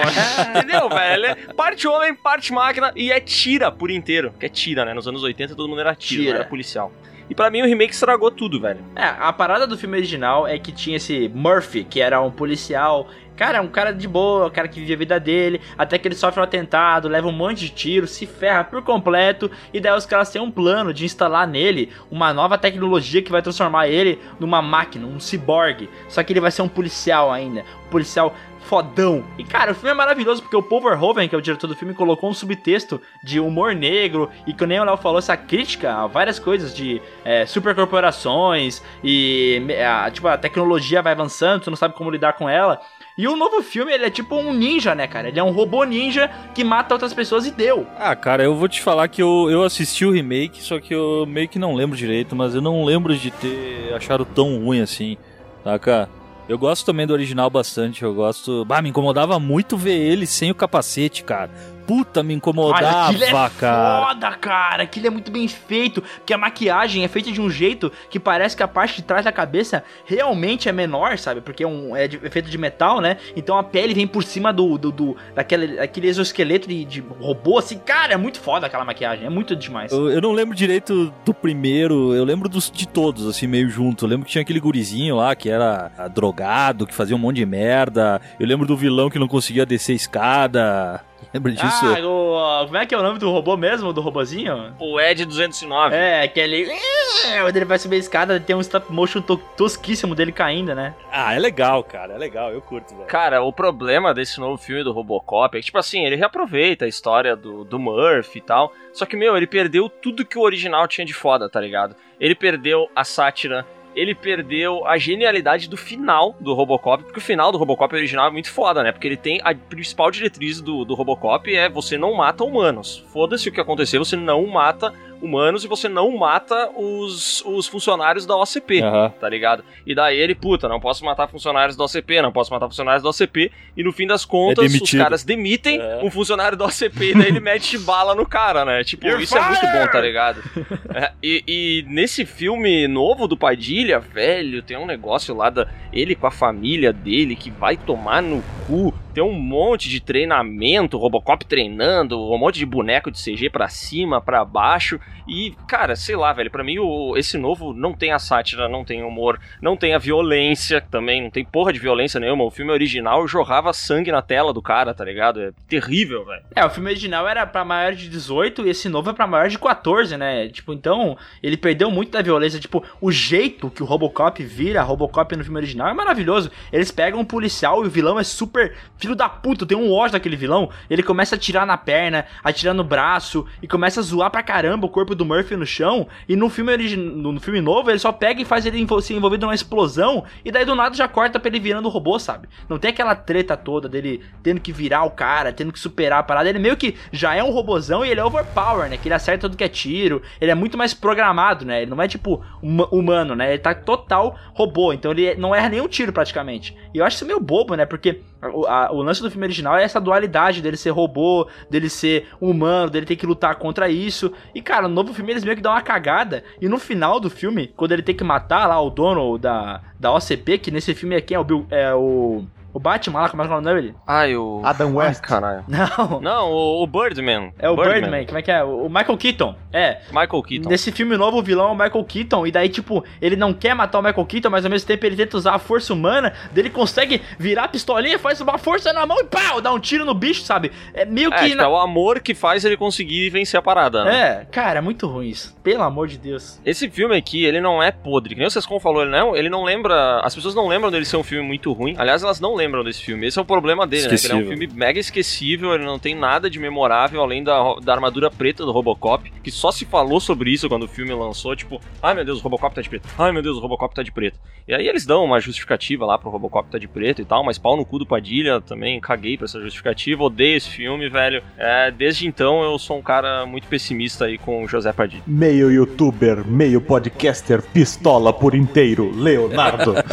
entendeu, 0.50 0.90
velho? 0.90 1.54
Parte 1.56 1.88
homem, 1.88 2.14
parte 2.14 2.52
máquina 2.52 2.92
e 2.98 3.10
é 3.10 3.18
tira 3.22 3.72
por 3.72 3.90
inteiro. 3.90 4.34
Que 4.38 4.48
é 4.48 4.50
tira, 4.50 4.84
né? 4.84 4.94
Nos 4.94 5.08
anos 5.08 5.24
80 5.24 5.56
todo 5.56 5.70
mundo 5.70 5.80
era 5.80 5.96
tira, 5.96 6.22
Tira. 6.22 6.34
não 6.34 6.40
era 6.42 6.50
policial. 6.50 6.92
E 7.30 7.34
pra 7.34 7.50
mim 7.50 7.62
o 7.62 7.66
remake 7.66 7.94
estragou 7.94 8.30
tudo, 8.30 8.60
velho. 8.60 8.84
É, 8.94 9.06
a 9.06 9.32
parada 9.32 9.66
do 9.66 9.78
filme 9.78 9.96
original 9.96 10.46
é 10.46 10.60
que 10.60 10.74
tinha 10.74 10.98
esse 10.98 11.32
Murphy, 11.34 11.86
que 11.86 12.02
era 12.02 12.20
um 12.20 12.30
policial. 12.30 13.08
Cara, 13.42 13.60
um 13.60 13.68
cara 13.68 13.92
de 13.92 14.08
boa, 14.08 14.46
um 14.46 14.50
cara 14.52 14.68
que 14.68 14.80
vive 14.80 14.94
a 14.94 14.98
vida 14.98 15.20
dele, 15.20 15.62
até 15.76 15.98
que 15.98 16.08
ele 16.08 16.14
sofre 16.14 16.40
um 16.40 16.44
atentado, 16.44 17.08
leva 17.08 17.28
um 17.28 17.32
monte 17.32 17.62
de 17.62 17.70
tiro, 17.70 18.06
se 18.06 18.28
ferra 18.28 18.64
por 18.64 18.84
completo, 18.84 19.50
e 19.74 19.80
daí 19.80 19.98
os 19.98 20.06
caras 20.06 20.30
têm 20.30 20.40
um 20.40 20.52
plano 20.52 20.94
de 20.94 21.06
instalar 21.06 21.48
nele 21.48 21.92
uma 22.12 22.32
nova 22.36 22.56
tecnologia 22.56 23.20
que 23.20 23.32
vai 23.32 23.42
transformar 23.42 23.88
ele 23.88 24.20
numa 24.40 24.62
máquina, 24.62 25.08
um 25.08 25.20
ciborgue. 25.20 25.90
Só 26.08 26.22
que 26.22 26.32
ele 26.32 26.40
vai 26.40 26.52
ser 26.52 26.62
um 26.62 26.68
policial 26.68 27.32
ainda, 27.32 27.66
um 27.88 27.90
policial 27.90 28.32
fodão. 28.62 29.24
E 29.40 29.44
cara, 29.44 29.72
o 29.72 29.74
filme 29.76 29.90
é 29.90 29.94
maravilhoso 29.96 30.44
porque 30.44 30.56
o 30.56 30.62
Paul 30.62 30.82
Verhoeven, 30.82 31.28
que 31.28 31.34
é 31.34 31.38
o 31.38 31.42
diretor 31.42 31.66
do 31.66 31.76
filme, 31.76 31.96
colocou 31.96 32.30
um 32.30 32.34
subtexto 32.36 33.02
de 33.24 33.40
humor 33.40 33.74
negro 33.74 34.30
e 34.46 34.54
que 34.54 34.66
nem 34.68 34.80
o 34.80 34.84
Léo 34.84 34.98
falou, 34.98 35.18
essa 35.18 35.36
crítica 35.36 35.96
a 35.96 36.06
várias 36.06 36.38
coisas 36.38 36.76
de 36.76 37.02
é, 37.26 37.48
supercorporações 37.48 38.84
e 39.04 39.62
a, 39.84 40.12
tipo, 40.12 40.28
a 40.28 40.38
tecnologia 40.38 41.02
vai 41.02 41.14
avançando, 41.14 41.64
tu 41.64 41.72
não 41.72 41.78
sabe 41.78 41.96
como 41.96 42.12
lidar 42.12 42.34
com 42.34 42.48
ela. 42.48 42.80
E 43.18 43.28
o 43.28 43.36
novo 43.36 43.62
filme, 43.62 43.92
ele 43.92 44.06
é 44.06 44.10
tipo 44.10 44.36
um 44.36 44.54
ninja, 44.54 44.96
né, 44.96 45.06
cara? 45.08 45.28
Ele 45.28 45.40
é 45.40 45.44
um 45.44 45.52
robô 45.52 45.84
ninja 45.84 46.30
que 46.56 46.64
mata 46.64 46.96
outras 46.96 47.14
pessoas 47.14 47.46
e 47.46 47.52
deu. 47.52 47.86
Ah, 47.98 48.16
cara, 48.16 48.44
eu 48.44 48.56
vou 48.56 48.68
te 48.68 48.82
falar 48.82 49.08
que 49.08 49.22
eu, 49.22 49.50
eu 49.50 49.64
assisti 49.64 50.06
o 50.06 50.12
remake, 50.12 50.62
só 50.62 50.80
que 50.80 50.94
eu 50.94 51.26
meio 51.28 51.48
que 51.48 51.60
não 51.60 51.76
lembro 51.76 51.98
direito, 51.98 52.36
mas 52.36 52.56
eu 52.56 52.62
não 52.62 52.84
lembro 52.86 53.16
de 53.16 53.30
ter 53.30 53.94
achado 53.94 54.26
tão 54.26 54.64
ruim 54.64 54.82
assim, 54.82 55.18
saca? 55.64 56.10
Eu 56.50 56.58
gosto 56.58 56.86
também 56.86 57.06
do 57.08 57.14
original 57.14 57.50
bastante, 57.50 58.04
eu 58.04 58.14
gosto... 58.14 58.66
Bah, 58.66 58.82
me 58.82 58.90
incomodava 58.90 59.40
muito 59.40 59.78
ver 59.78 59.98
ele 59.98 60.26
sem 60.26 60.52
o 60.52 60.56
capacete, 60.56 61.24
cara. 61.24 61.50
Puta, 61.92 62.24
me 62.24 62.34
incomodava, 62.34 63.08
aquilo 63.10 63.24
é 63.26 63.50
cara. 63.50 64.06
foda, 64.06 64.32
cara. 64.38 64.84
Aquilo 64.84 65.08
é 65.08 65.10
muito 65.10 65.30
bem 65.30 65.46
feito. 65.48 66.02
Que 66.26 66.34
a 66.34 66.38
maquiagem 66.38 67.04
é 67.04 67.08
feita 67.10 67.30
de 67.32 67.42
um 67.42 67.50
jeito 67.50 67.92
que 68.10 68.18
parece 68.18 68.56
que 68.56 68.64
a 68.64 68.68
parte 68.68 68.96
de 68.98 69.02
trás 69.02 69.26
da 69.26 69.32
cabeça 69.32 69.84
realmente 70.06 70.70
é 70.70 70.72
menor, 70.72 71.18
sabe? 71.18 71.42
Porque 71.42 71.64
é, 71.64 71.68
um, 71.68 71.94
é, 71.94 72.08
de- 72.08 72.20
é 72.24 72.30
feito 72.30 72.50
de 72.50 72.58
metal, 72.58 73.02
né? 73.02 73.18
Então 73.36 73.58
a 73.58 73.64
pele 73.64 73.94
vem 73.94 74.08
por 74.08 74.24
cima 74.24 74.54
do, 74.54 74.78
do, 74.78 74.90
do- 74.92 75.18
daquele, 75.36 75.76
daquele 75.76 76.08
exoesqueleto 76.08 76.68
de, 76.70 76.86
de 76.86 77.02
robô, 77.20 77.58
assim. 77.60 77.78
Cara, 77.78 78.14
é 78.14 78.18
muito 78.18 78.40
foda 78.40 78.68
aquela 78.68 78.86
maquiagem. 78.86 79.26
É 79.26 79.30
muito 79.30 79.54
demais. 79.54 79.92
Eu, 79.92 80.10
eu 80.10 80.22
não 80.22 80.32
lembro 80.32 80.56
direito 80.56 81.14
do 81.26 81.34
primeiro, 81.34 82.14
eu 82.16 82.24
lembro 82.24 82.48
dos, 82.48 82.72
de 82.72 82.88
todos, 82.88 83.28
assim, 83.28 83.48
meio 83.48 83.70
junto. 83.70 84.06
Eu 84.06 84.10
lembro 84.10 84.26
que 84.26 84.32
tinha 84.32 84.42
aquele 84.44 84.60
gurizinho 84.62 85.18
lá 85.18 85.36
que 85.36 85.50
era 85.50 85.92
drogado, 86.14 86.88
que 86.88 86.94
fazia 86.96 87.16
um 87.16 87.20
monte 87.20 87.36
de 87.38 87.46
merda. 87.46 88.22
Eu 88.40 88.48
lembro 88.48 88.66
do 88.66 88.78
vilão 88.78 89.10
que 89.10 89.20
não 89.20 89.28
conseguia 89.28 89.66
descer 89.66 89.92
a 89.92 89.96
escada. 89.96 91.02
Lembra 91.34 91.52
disso? 91.52 91.86
Ah, 91.86 91.98
o, 92.06 92.66
como 92.66 92.78
é 92.78 92.86
que 92.86 92.94
é 92.94 92.98
o 92.98 93.02
nome 93.04 93.18
do 93.20 93.30
robô 93.32 93.56
mesmo? 93.56 93.94
Do 93.94 94.02
robozinho? 94.02 94.74
O 94.80 95.00
Ed 95.00 95.24
209. 95.26 95.96
É, 95.96 96.24
aquele. 96.24 96.68
Quando 97.42 97.56
ele 97.56 97.66
vai 97.66 97.78
subir 97.80 97.96
a 97.98 98.00
escada, 98.00 98.40
tem 98.40 98.56
um 98.56 98.62
stop 98.62 98.92
motion 98.92 99.22
to- 99.22 99.38
tosquíssimo 99.58 100.16
dele 100.16 100.32
caindo, 100.32 100.74
né? 100.74 100.94
Ah, 101.12 101.34
é 101.34 101.40
legal, 101.40 101.84
cara, 101.84 102.14
é 102.14 102.18
legal, 102.18 102.52
eu 102.52 102.62
curto, 102.62 102.94
velho. 102.96 103.08
Cara, 103.08 103.42
o 103.42 103.54
problema 103.54 104.14
desse 104.14 104.40
novo 104.40 104.58
filme 104.58 104.84
do 104.84 104.92
Robocop 104.92 105.56
é 105.56 105.60
que, 105.60 105.66
tipo 105.66 105.78
assim, 105.78 106.06
ele 106.06 106.16
reaproveita 106.16 106.86
a 106.86 106.88
história 106.88 107.36
do, 107.36 107.64
do 107.64 107.78
Murphy 107.80 108.40
e 108.40 108.42
tal. 108.42 108.74
Só 108.94 109.06
que, 109.06 109.16
meu, 109.16 109.36
ele 109.38 109.48
perdeu 109.48 109.88
tudo 109.90 110.26
que 110.26 110.38
o 110.38 110.42
original 110.42 110.88
tinha 110.88 111.06
de 111.06 111.14
foda, 111.14 111.50
tá 111.50 111.60
ligado? 111.62 111.96
Ele 112.20 112.36
perdeu 112.36 112.90
a 112.96 113.04
sátira, 113.04 113.66
ele 113.96 114.16
perdeu 114.16 114.86
a 114.86 114.98
genialidade 114.98 115.70
do 115.70 115.78
final 115.78 116.36
do 116.40 116.54
Robocop, 116.54 117.04
porque 117.04 117.20
o 117.20 117.22
final 117.22 117.52
do 117.52 117.58
Robocop 117.58 117.94
original 117.96 118.28
é 118.28 118.32
muito 118.32 118.52
foda, 118.52 118.84
né? 118.84 118.92
Porque 118.92 119.08
ele 119.08 119.18
tem 119.18 119.40
a 119.44 119.54
principal 119.54 120.12
diretriz 120.12 120.62
do, 120.62 120.86
do 120.86 120.94
Robocop 120.94 121.54
é 121.54 121.70
você 121.70 121.98
não 121.98 122.14
mata 122.14 122.44
humanos. 122.44 123.04
Foda-se 123.12 123.50
o 123.50 123.52
que 123.52 123.60
acontecer, 123.60 124.00
você 124.00 124.16
não 124.16 124.46
mata 124.48 124.94
humanos 125.22 125.64
e 125.64 125.68
você 125.68 125.88
não 125.88 126.18
mata 126.18 126.70
os, 126.76 127.42
os 127.46 127.68
funcionários 127.68 128.26
da 128.26 128.36
OCP 128.36 128.82
Aham. 128.82 129.10
tá 129.20 129.30
ligado? 129.30 129.64
E 129.86 129.94
daí 129.94 130.18
ele, 130.18 130.34
puta, 130.36 130.68
não 130.68 130.80
posso 130.80 131.06
matar 131.06 131.28
funcionários 131.28 131.76
da 131.76 131.84
OCP, 131.86 132.22
não 132.22 132.32
posso 132.32 132.52
matar 132.52 132.68
funcionários 132.68 133.04
da 133.04 133.10
OCP, 133.10 133.52
e 133.78 133.84
no 133.84 133.92
fim 133.92 134.08
das 134.08 134.26
contas, 134.26 134.74
É 134.74 134.78
os 134.84 134.92
caras 134.92 135.24
demitem 135.24 135.80
É. 135.80 136.00
um 136.04 136.10
funcionário 136.10 136.58
da 136.58 136.66
OCP 136.66 137.12
e 137.12 137.14
daí 137.14 137.28
ele 137.28 137.40
mete 137.40 137.78
bala 137.78 138.16
no 138.16 138.26
cara, 138.26 138.66
né? 138.66 138.84
Tipo, 138.84 139.08
You're 139.08 139.24
isso 139.24 139.38
é 139.38 139.42
muito 139.48 139.62
bom, 139.68 139.88
tá 139.92 140.02
ligado? 140.02 140.42
É, 140.94 141.12
e, 141.24 141.44
e 141.48 141.86
nesse 141.88 142.26
filme 142.26 142.86
novo 142.88 143.26
do 143.28 143.38
Padilha, 143.38 143.98
velho, 144.00 144.62
tem 144.62 144.76
um 144.78 144.86
negócio 144.86 145.34
lá 145.36 145.50
da 145.50 145.68
ele 145.94 146.16
com 146.16 146.28
a 146.28 146.32
família 146.32 146.92
dele 146.92 147.36
que 147.36 147.50
vai 147.50 147.78
tomar 147.78 148.22
no 148.22 148.44
cu. 148.68 148.94
Tem 149.14 149.24
um 149.24 149.32
monte 149.34 149.88
de 149.90 150.00
treinamento, 150.02 150.98
Robocop 150.98 151.46
treinando, 151.46 152.20
um 152.20 152.38
monte 152.38 152.60
de 152.60 152.66
boneco 152.66 153.12
de 153.12 153.22
CG 153.22 153.50
pra 153.50 153.68
cima, 153.70 154.20
pra 154.22 154.44
baixo. 154.44 155.00
E, 155.28 155.56
cara, 155.68 155.96
sei 155.96 156.16
lá, 156.16 156.34
velho, 156.34 156.52
pra 156.52 156.64
mim 156.64 156.80
o, 156.80 157.16
esse 157.18 157.38
novo 157.38 157.74
não 157.74 157.94
tem 157.94 158.12
a 158.12 158.20
sátira, 158.20 158.68
não 158.68 158.84
tem 158.84 159.04
humor, 159.04 159.40
não 159.62 159.78
tem 159.78 159.94
a 159.94 159.98
violência 159.98 160.82
também, 160.82 161.22
não 161.22 161.30
tem 161.30 161.46
porra 161.46 161.72
de 161.72 161.80
violência 161.80 162.20
nenhuma. 162.20 162.44
O 162.44 162.52
filme 162.52 162.72
original 162.72 163.28
jorrava 163.28 163.74
sangue 163.74 164.12
na 164.12 164.22
tela 164.22 164.54
do 164.54 164.62
cara, 164.62 164.94
tá 164.94 165.06
ligado? 165.06 165.42
É 165.42 165.52
terrível, 165.68 166.26
velho. 166.26 166.44
É, 166.56 166.66
o 166.66 166.70
filme 166.70 166.90
original 166.90 167.28
era 167.28 167.46
pra 167.46 167.64
maior 167.64 167.94
de 167.94 168.10
18 168.10 168.66
e 168.66 168.70
esse 168.70 168.90
novo 168.90 169.10
é 169.10 169.14
pra 169.14 169.28
maior 169.28 169.48
de 169.48 169.58
14, 169.58 170.18
né? 170.18 170.50
Tipo, 170.50 170.74
então, 170.74 171.18
ele 171.42 171.58
perdeu 171.58 171.90
muito 171.90 172.12
da 172.12 172.22
violência. 172.22 172.60
Tipo, 172.60 172.84
o 173.00 173.12
jeito 173.12 173.70
que 173.70 173.84
o 173.84 173.86
Robocop 173.86 174.44
vira 174.44 174.82
Robocop 174.82 175.36
no 175.36 175.44
filme 175.44 175.60
original 175.60 175.88
é 175.88 175.94
maravilhoso. 175.94 176.52
Eles 176.72 176.92
pegam 176.92 177.20
um 177.20 177.26
policial 177.26 177.84
e 177.84 177.88
o 177.88 177.90
vilão 177.90 178.20
é 178.20 178.24
super 178.24 178.76
filho 178.98 179.16
da 179.16 179.30
puta, 179.30 179.66
tem 179.66 179.78
um 179.78 179.92
ódio 179.92 180.14
daquele 180.14 180.36
vilão. 180.36 180.70
Ele 180.90 181.04
começa 181.04 181.36
a 181.36 181.38
atirar 181.38 181.66
na 181.66 181.78
perna, 181.78 182.26
atirar 182.44 182.74
no 182.74 182.84
braço 182.84 183.46
e 183.62 183.68
começa 183.68 184.00
a 184.00 184.04
zoar 184.04 184.30
pra 184.30 184.44
caramba 184.44 184.86
o 184.86 184.90
corpo 184.90 185.01
do 185.06 185.26
Murphy 185.26 185.56
no 185.56 185.66
chão. 185.66 186.08
E 186.28 186.36
no 186.36 186.50
filme 186.50 186.72
no 186.98 187.40
filme 187.40 187.62
novo, 187.62 187.90
ele 187.90 188.00
só 188.00 188.12
pega 188.12 188.42
e 188.42 188.46
faz 188.46 188.66
ele 188.66 188.86
se 189.02 189.14
envolvido 189.14 189.46
numa 189.46 189.56
explosão 189.56 190.24
e 190.46 190.52
daí 190.52 190.66
do 190.66 190.76
nada 190.76 190.96
já 190.96 191.08
corta 191.08 191.40
pra 191.40 191.50
ele 191.50 191.60
virando 191.60 191.90
robô, 191.90 192.18
sabe? 192.20 192.48
Não 192.70 192.78
tem 192.80 192.92
aquela 192.92 193.16
treta 193.16 193.56
toda 193.58 193.88
dele 193.90 194.22
tendo 194.44 194.60
que 194.62 194.72
virar 194.72 195.04
o 195.04 195.12
cara, 195.12 195.52
tendo 195.54 195.72
que 195.72 195.80
superar 195.80 196.20
a 196.20 196.24
parada. 196.24 196.50
Ele 196.50 196.60
meio 196.60 196.78
que 196.78 196.96
já 197.12 197.36
é 197.36 197.44
um 197.44 197.52
robozão 197.52 198.06
e 198.06 198.10
ele 198.10 198.20
é 198.20 198.24
overpower, 198.26 198.90
né? 198.90 198.98
Que 198.98 199.08
ele 199.08 199.16
acerta 199.16 199.48
tudo 199.48 199.58
que 199.58 199.64
é 199.64 199.70
tiro. 199.70 200.22
Ele 200.40 200.52
é 200.52 200.56
muito 200.56 200.78
mais 200.78 200.94
programado, 200.94 201.66
né? 201.66 201.82
Ele 201.82 201.92
não 201.92 202.02
é 202.02 202.08
tipo 202.08 202.44
huma- 202.62 202.88
humano, 202.92 203.36
né? 203.36 203.50
Ele 203.54 203.60
tá 203.60 203.74
total 203.74 204.36
robô. 204.54 204.94
Então 204.94 205.12
ele 205.12 205.36
não 205.36 205.54
erra 205.56 205.70
nenhum 205.70 205.88
tiro 205.88 206.14
praticamente. 206.14 206.76
E 206.94 206.98
eu 206.98 207.06
acho 207.06 207.16
isso 207.18 207.26
meio 207.26 207.40
bobo, 207.40 207.76
né? 207.76 207.86
Porque 207.86 208.22
o, 208.54 208.66
a- 208.66 208.92
o 208.92 209.02
lance 209.02 209.22
do 209.22 209.30
filme 209.30 209.46
original 209.46 209.78
é 209.78 209.84
essa 209.84 210.00
dualidade 210.00 210.62
dele 210.62 210.78
ser 210.78 210.90
robô, 210.92 211.48
dele 211.70 211.90
ser 211.90 212.28
humano, 212.40 212.90
dele 212.90 213.06
ter 213.06 213.16
que 213.16 213.26
lutar 213.26 213.56
contra 213.56 213.90
isso. 213.90 214.32
E 214.56 214.62
cara, 214.62 214.88
no 214.92 214.96
novo 214.98 215.14
filme 215.14 215.32
eles 215.32 215.44
meio 215.44 215.56
que 215.56 215.62
dão 215.64 215.72
uma 215.72 215.82
cagada. 215.82 216.44
E 216.62 216.68
no 216.70 216.78
final 216.78 217.20
do 217.20 217.30
filme, 217.30 217.68
quando 217.76 217.94
ele 217.94 218.02
tem 218.04 218.16
que 218.16 218.24
matar 218.24 218.68
lá 218.68 218.80
o 218.80 218.90
dono 218.90 219.38
da, 219.38 219.82
da 220.00 220.14
OCP, 220.14 220.58
que 220.60 220.70
nesse 220.72 220.94
filme 220.94 221.16
é 221.16 221.22
quem? 221.22 221.36
É 221.36 221.40
o, 221.40 221.44
Bill- 221.44 221.66
é 221.72 221.94
o, 221.94 222.44
o 222.74 222.80
Batman 222.80 223.22
lá, 223.22 223.30
como 223.30 223.42
é 223.44 223.46
que 223.48 223.52
é 223.54 223.56
o 223.58 223.62
nome 223.62 223.76
dele? 223.82 223.96
Ai, 224.08 224.36
o. 224.36 224.62
Adam 224.64 224.88
Ai, 225.00 225.08
West. 225.08 225.22
caralho. 225.22 225.64
Não. 225.68 226.20
Não, 226.22 226.52
o, 226.52 226.84
o 226.84 226.88
Birdman. 226.88 227.54
É 227.60 227.70
o 227.70 227.76
Birdman. 227.76 228.26
como 228.26 228.38
é 228.38 228.42
que 228.42 228.52
é? 228.52 228.64
O 228.64 228.88
Michael 228.90 229.18
Keaton. 229.18 229.56
É. 229.74 230.00
Michael 230.12 230.42
Keaton. 230.44 230.70
Nesse 230.70 230.92
filme 230.92 231.16
novo, 231.18 231.38
o 231.40 231.44
vilão 231.44 231.70
é 231.70 231.72
o 231.72 231.76
Michael 231.76 232.04
Keaton. 232.04 232.46
E 232.48 232.52
daí, 232.52 232.70
tipo, 232.70 233.04
ele 233.22 233.36
não 233.36 233.54
quer 233.54 233.74
matar 233.74 234.00
o 234.00 234.02
Michael 234.02 234.26
Keaton, 234.26 234.50
mas 234.50 234.66
ao 234.66 234.72
mesmo 234.72 234.88
tempo 234.88 235.06
ele 235.06 235.16
tenta 235.16 235.38
usar 235.38 235.56
a 235.56 235.60
força 235.60 235.94
humana. 235.94 236.34
Dele 236.52 236.70
consegue 236.70 237.22
virar 237.38 237.66
a 237.66 237.68
pistolinha, 237.68 238.18
faz 238.20 238.40
uma 238.42 238.58
força 238.58 238.92
na 238.94 239.06
mão 239.06 239.20
e 239.20 239.24
pau, 239.26 239.62
dá 239.62 239.72
um 239.72 239.80
tiro 239.80 240.06
no 240.06 240.14
bicho, 240.14 240.42
sabe? 240.42 240.72
É 240.94 241.06
meio 241.06 241.34
É, 241.34 241.38
que. 241.38 241.44
tipo, 241.46 241.58
na- 241.58 241.64
é 241.64 241.68
o 241.68 241.78
amor 241.78 242.20
que 242.20 242.34
faz 242.34 242.64
ele 242.66 242.78
conseguir 242.78 243.30
vencer 243.30 243.58
a 243.58 243.62
parada, 243.62 244.04
né? 244.04 244.22
É, 244.42 244.46
cara, 244.52 244.80
é 244.80 244.82
muito 244.82 245.08
ruim 245.08 245.28
isso. 245.30 245.56
Pelo 245.64 245.84
amor 245.84 246.08
de 246.08 246.18
Deus. 246.18 246.60
Esse 246.66 246.90
filme 246.90 247.16
aqui, 247.16 247.44
ele 247.46 247.62
não 247.62 247.82
é 247.82 247.92
podre. 247.92 248.34
Que 248.34 248.40
nem 248.40 248.48
o 248.48 248.52
Sescon 248.52 248.80
falou, 248.80 249.02
ele 249.04 249.12
não, 249.12 249.36
ele 249.36 249.50
não 249.50 249.64
lembra. 249.64 250.20
As 250.24 250.34
pessoas 250.36 250.56
não 250.56 250.68
lembram 250.68 250.90
dele 250.92 251.06
ser 251.06 251.18
um 251.18 251.24
filme 251.24 251.46
muito 251.48 251.72
ruim. 251.72 251.96
Aliás, 251.98 252.24
elas 252.24 252.40
não 252.40 252.56
lembram 252.62 252.84
desse 252.84 253.02
filme. 253.04 253.26
Esse 253.28 253.40
é 253.40 253.42
o 253.42 253.46
problema 253.46 253.88
dele, 253.88 254.04
né? 254.04 254.10
Que 254.18 254.26
ele 254.26 254.34
é 254.34 254.36
um 254.36 254.40
Esquecível. 254.42 254.68
filme 254.68 254.80
mega 254.80 255.00
esquecível, 255.00 255.74
ele 255.74 255.84
não 255.86 255.98
tem 255.98 256.14
nada 256.16 256.50
de 256.50 256.60
memorável 256.60 257.22
além 257.22 257.44
da, 257.44 257.76
da 257.84 257.94
armadura 257.94 258.30
preta 258.30 258.64
do 258.66 258.72
Robocop, 258.72 259.32
que 259.44 259.50
só 259.52 259.72
se 259.72 259.86
falou 259.86 260.20
sobre 260.20 260.52
isso 260.52 260.70
quando 260.70 260.84
o 260.84 260.88
filme 260.88 261.14
lançou, 261.14 261.56
tipo, 261.56 261.82
ai 262.02 262.14
meu 262.14 262.24
Deus, 262.24 262.40
o 262.40 262.44
Robocop 262.44 262.74
tá 262.76 262.82
de 262.82 262.90
preto. 262.90 263.08
Ai 263.18 263.32
meu 263.32 263.42
Deus, 263.42 263.58
o 263.58 263.60
Robocop 263.60 263.94
tá 263.96 264.04
de 264.04 264.12
preto. 264.12 264.40
E 264.68 264.74
aí 264.76 264.88
eles 264.88 265.06
dão 265.06 265.24
uma 265.26 265.40
justificativa 265.40 266.06
lá 266.06 266.18
pro 266.18 266.30
Robocop 266.30 266.70
tá 266.70 266.78
de 266.78 266.88
preto 266.88 267.22
e 267.22 267.26
tal, 267.26 267.44
mas 267.44 267.58
pau 267.58 267.76
no 267.76 267.84
cu 267.86 267.98
do 268.00 268.06
Padilha 268.06 268.62
também, 268.62 269.00
caguei 269.02 269.36
pra 269.38 269.46
essa 269.46 269.60
justificativa, 269.60 270.24
odeio 270.24 270.58
esse 270.58 270.70
filme, 270.70 271.10
velho. 271.10 271.42
É, 271.58 271.90
desde 271.92 272.28
então 272.28 272.62
eu 272.64 272.78
sou 272.78 272.98
um 272.98 273.02
cara 273.02 273.46
muito 273.46 273.68
pessimista 273.68 274.26
aí 274.26 274.38
com 274.38 274.64
o 274.64 274.68
José 274.68 274.94
Padilha. 274.94 275.24
Meio 275.26 275.72
youtuber, 275.72 276.46
meio 276.46 276.80
podcaster, 276.80 277.62
pistola 277.62 278.32
por 278.32 278.54
inteiro, 278.56 279.12
Leonardo. 279.16 279.96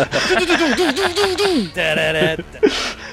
that, 2.39 2.97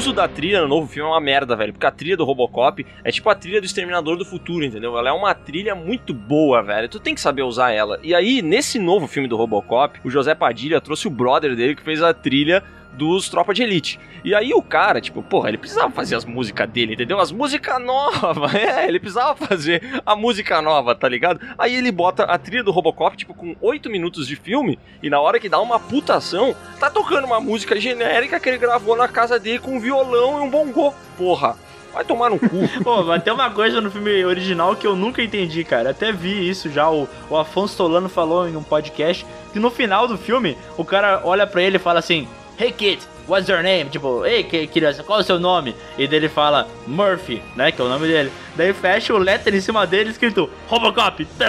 uso 0.00 0.14
da 0.14 0.26
trilha 0.26 0.62
no 0.62 0.68
novo 0.68 0.88
filme 0.88 1.06
é 1.06 1.12
uma 1.12 1.20
merda, 1.20 1.54
velho. 1.54 1.74
Porque 1.74 1.84
a 1.84 1.90
trilha 1.90 2.16
do 2.16 2.24
Robocop 2.24 2.86
é 3.04 3.12
tipo 3.12 3.28
a 3.28 3.34
trilha 3.34 3.60
do 3.60 3.66
Exterminador 3.66 4.16
do 4.16 4.24
Futuro, 4.24 4.64
entendeu? 4.64 4.96
Ela 4.96 5.10
é 5.10 5.12
uma 5.12 5.34
trilha 5.34 5.74
muito 5.74 6.14
boa, 6.14 6.62
velho. 6.62 6.88
Tu 6.88 6.98
tem 6.98 7.14
que 7.14 7.20
saber 7.20 7.42
usar 7.42 7.72
ela. 7.72 8.00
E 8.02 8.14
aí, 8.14 8.40
nesse 8.40 8.78
novo 8.78 9.06
filme 9.06 9.28
do 9.28 9.36
Robocop, 9.36 10.00
o 10.02 10.08
José 10.08 10.34
Padilha 10.34 10.80
trouxe 10.80 11.06
o 11.06 11.10
brother 11.10 11.54
dele 11.54 11.76
que 11.76 11.82
fez 11.82 12.02
a 12.02 12.14
trilha 12.14 12.64
dos 12.92 13.28
Tropa 13.28 13.54
de 13.54 13.62
Elite. 13.62 13.98
E 14.24 14.34
aí 14.34 14.52
o 14.52 14.62
cara, 14.62 15.00
tipo, 15.00 15.22
porra, 15.22 15.48
ele 15.48 15.58
precisava 15.58 15.90
fazer 15.90 16.14
as 16.14 16.24
músicas 16.24 16.68
dele, 16.68 16.94
entendeu? 16.94 17.18
As 17.18 17.32
músicas 17.32 17.80
novas, 17.82 18.54
é, 18.54 18.86
ele 18.86 19.00
precisava 19.00 19.34
fazer 19.34 20.02
a 20.04 20.14
música 20.14 20.60
nova, 20.60 20.94
tá 20.94 21.08
ligado? 21.08 21.40
Aí 21.58 21.74
ele 21.74 21.90
bota 21.90 22.24
a 22.24 22.38
trilha 22.38 22.62
do 22.62 22.70
Robocop, 22.70 23.16
tipo, 23.16 23.34
com 23.34 23.56
8 23.60 23.88
minutos 23.90 24.26
de 24.26 24.36
filme, 24.36 24.78
e 25.02 25.08
na 25.08 25.20
hora 25.20 25.40
que 25.40 25.48
dá 25.48 25.60
uma 25.60 25.80
putação, 25.80 26.54
tá 26.78 26.90
tocando 26.90 27.24
uma 27.24 27.40
música 27.40 27.80
genérica 27.80 28.38
que 28.38 28.48
ele 28.48 28.58
gravou 28.58 28.96
na 28.96 29.08
casa 29.08 29.38
dele 29.38 29.58
com 29.58 29.76
um 29.76 29.80
violão 29.80 30.38
e 30.38 30.42
um 30.42 30.50
bongô. 30.50 30.92
Porra, 31.16 31.56
vai 31.92 32.04
tomar 32.04 32.30
no 32.30 32.38
cu. 32.38 32.68
Pô, 32.82 33.18
tem 33.18 33.32
uma 33.32 33.50
coisa 33.50 33.80
no 33.80 33.90
filme 33.90 34.24
original 34.24 34.76
que 34.76 34.86
eu 34.86 34.96
nunca 34.96 35.22
entendi, 35.22 35.64
cara. 35.64 35.90
Até 35.90 36.12
vi 36.12 36.48
isso 36.48 36.70
já, 36.70 36.90
o, 36.90 37.08
o 37.28 37.36
Afonso 37.36 37.74
Solano 37.76 38.08
falou 38.08 38.48
em 38.48 38.56
um 38.56 38.62
podcast, 38.62 39.26
que 39.52 39.58
no 39.58 39.70
final 39.70 40.06
do 40.06 40.16
filme, 40.16 40.56
o 40.76 40.84
cara 40.84 41.22
olha 41.24 41.46
pra 41.46 41.62
ele 41.62 41.76
e 41.76 41.80
fala 41.80 41.98
assim, 41.98 42.28
Hey 42.60 42.72
kid, 42.72 42.98
what's 43.26 43.48
your 43.48 43.62
name? 43.62 43.88
Tipo, 43.88 44.22
ei 44.26 44.44
que- 44.44 44.66
criança, 44.66 45.02
qual 45.02 45.20
é 45.20 45.22
o 45.22 45.24
seu 45.24 45.40
nome? 45.40 45.74
E 45.96 46.06
daí 46.06 46.18
ele 46.18 46.28
fala, 46.28 46.68
Murphy, 46.86 47.42
né, 47.56 47.72
que 47.72 47.80
é 47.80 47.84
o 47.84 47.88
nome 47.88 48.06
dele. 48.06 48.30
Daí 48.54 48.74
fecha 48.74 49.14
o 49.14 49.18
letter 49.18 49.54
em 49.54 49.62
cima 49.62 49.86
dele 49.86 50.10
escrito, 50.10 50.50
Robocop. 50.68 51.26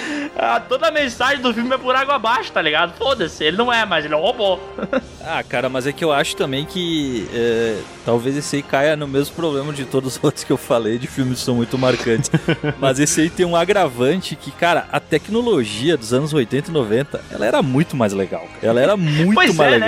Ah, 0.42 0.58
toda 0.58 0.88
a 0.88 0.90
mensagem 0.90 1.42
do 1.42 1.52
filme 1.52 1.74
é 1.74 1.76
por 1.76 1.94
água 1.94 2.14
abaixo, 2.14 2.50
tá 2.50 2.62
ligado? 2.62 2.96
Foda-se, 2.96 3.44
ele 3.44 3.58
não 3.58 3.70
é, 3.70 3.84
mas 3.84 4.06
ele 4.06 4.14
é 4.14 4.16
um 4.16 4.20
robô. 4.22 4.58
Ah, 5.22 5.42
cara, 5.44 5.68
mas 5.68 5.86
é 5.86 5.92
que 5.92 6.02
eu 6.02 6.10
acho 6.10 6.34
também 6.34 6.64
que 6.64 7.28
é, 7.34 7.78
talvez 8.06 8.34
esse 8.38 8.56
aí 8.56 8.62
caia 8.62 8.96
no 8.96 9.06
mesmo 9.06 9.36
problema 9.36 9.70
de 9.70 9.84
todos 9.84 10.16
os 10.16 10.24
outros 10.24 10.42
que 10.44 10.50
eu 10.50 10.56
falei, 10.56 10.98
de 10.98 11.06
filmes 11.06 11.40
que 11.40 11.44
são 11.44 11.54
muito 11.56 11.76
marcantes. 11.76 12.30
mas 12.80 12.98
esse 12.98 13.20
aí 13.20 13.30
tem 13.30 13.44
um 13.44 13.54
agravante 13.54 14.34
que, 14.34 14.50
cara, 14.50 14.86
a 14.90 14.98
tecnologia 14.98 15.94
dos 15.94 16.14
anos 16.14 16.32
80 16.32 16.70
e 16.70 16.72
90, 16.72 17.20
ela 17.30 17.44
era 17.44 17.62
muito 17.62 17.94
mais 17.94 18.14
legal. 18.14 18.40
cara. 18.40 18.58
Ela 18.62 18.80
era 18.80 18.96
muito 18.96 19.34
Pois 19.34 19.54
mais 19.54 19.74
é, 19.74 19.78
né? 19.78 19.86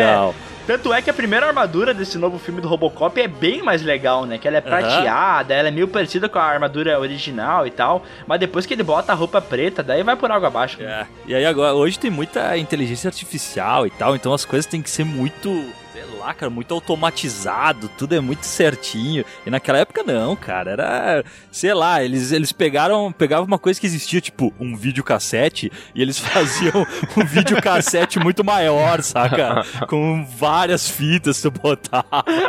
Tanto 0.67 0.93
é 0.93 1.03
que 1.03 1.11
a 1.11 1.13
primeira 1.13 1.47
armadura 1.47 1.93
desse 1.93 2.17
novo 2.17 2.39
filme 2.39 2.61
do 2.61 2.69
Robocop 2.69 3.21
é 3.21 3.27
bem 3.27 3.63
mais 3.63 3.83
legal, 3.83 4.25
né? 4.25 4.39
Que 4.39 4.47
ela 4.47 4.59
é 4.59 4.61
prateada, 4.61 5.53
ela 5.53 5.69
é 5.69 5.71
meio 5.71 5.89
parecida 5.89 6.29
com 6.29 6.39
a 6.39 6.45
armadura 6.45 6.99
original 7.01 7.67
e 7.67 7.71
tal. 7.71 8.05
Mas 8.27 8.39
depois 8.39 8.65
que 8.65 8.73
ele 8.73 8.83
bota 8.83 9.13
a 9.13 9.15
roupa 9.15 9.41
preta, 9.41 9.83
daí 9.83 10.03
vai 10.03 10.15
por 10.15 10.31
água 10.31 10.49
abaixo. 10.49 10.81
É. 10.81 11.07
E 11.27 11.35
aí 11.35 11.45
agora, 11.45 11.75
hoje 11.75 11.99
tem 11.99 12.11
muita 12.11 12.57
inteligência 12.57 13.09
artificial 13.09 13.87
e 13.87 13.91
tal, 13.91 14.15
então 14.15 14.33
as 14.33 14.45
coisas 14.45 14.67
têm 14.67 14.81
que 14.81 14.91
ser 14.91 15.05
muito, 15.05 15.67
sei 15.93 16.05
lá, 16.19 16.33
cara, 16.33 16.49
muito 16.49 16.73
automatizado, 16.73 17.89
tudo 17.99 18.15
é 18.15 18.21
muito 18.21 18.45
certinho. 18.47 19.25
E 19.45 19.51
naquela 19.51 19.79
época 19.79 20.03
não, 20.03 20.35
cara, 20.35 20.71
era, 20.71 21.25
sei 21.51 21.75
lá, 21.75 22.03
eles, 22.03 22.33
eles 22.33 22.51
pegaram, 22.51 23.13
pegavam 23.13 23.47
uma 23.47 23.59
coisa 23.59 23.79
que 23.79 23.87
existia, 23.87 24.21
tipo, 24.21 24.55
um 24.59 24.75
videocassete, 24.75 25.71
e 25.95 26.01
eles 26.01 26.17
faziam 26.19 26.87
um 27.17 27.25
videocassete 27.25 28.19
muito 28.19 28.43
maior, 28.43 29.03
saca? 29.03 29.65
Com 29.87 30.25
várias 30.25 30.89
fitas 30.89 31.43
tu 31.43 31.51
botar. 31.51 32.07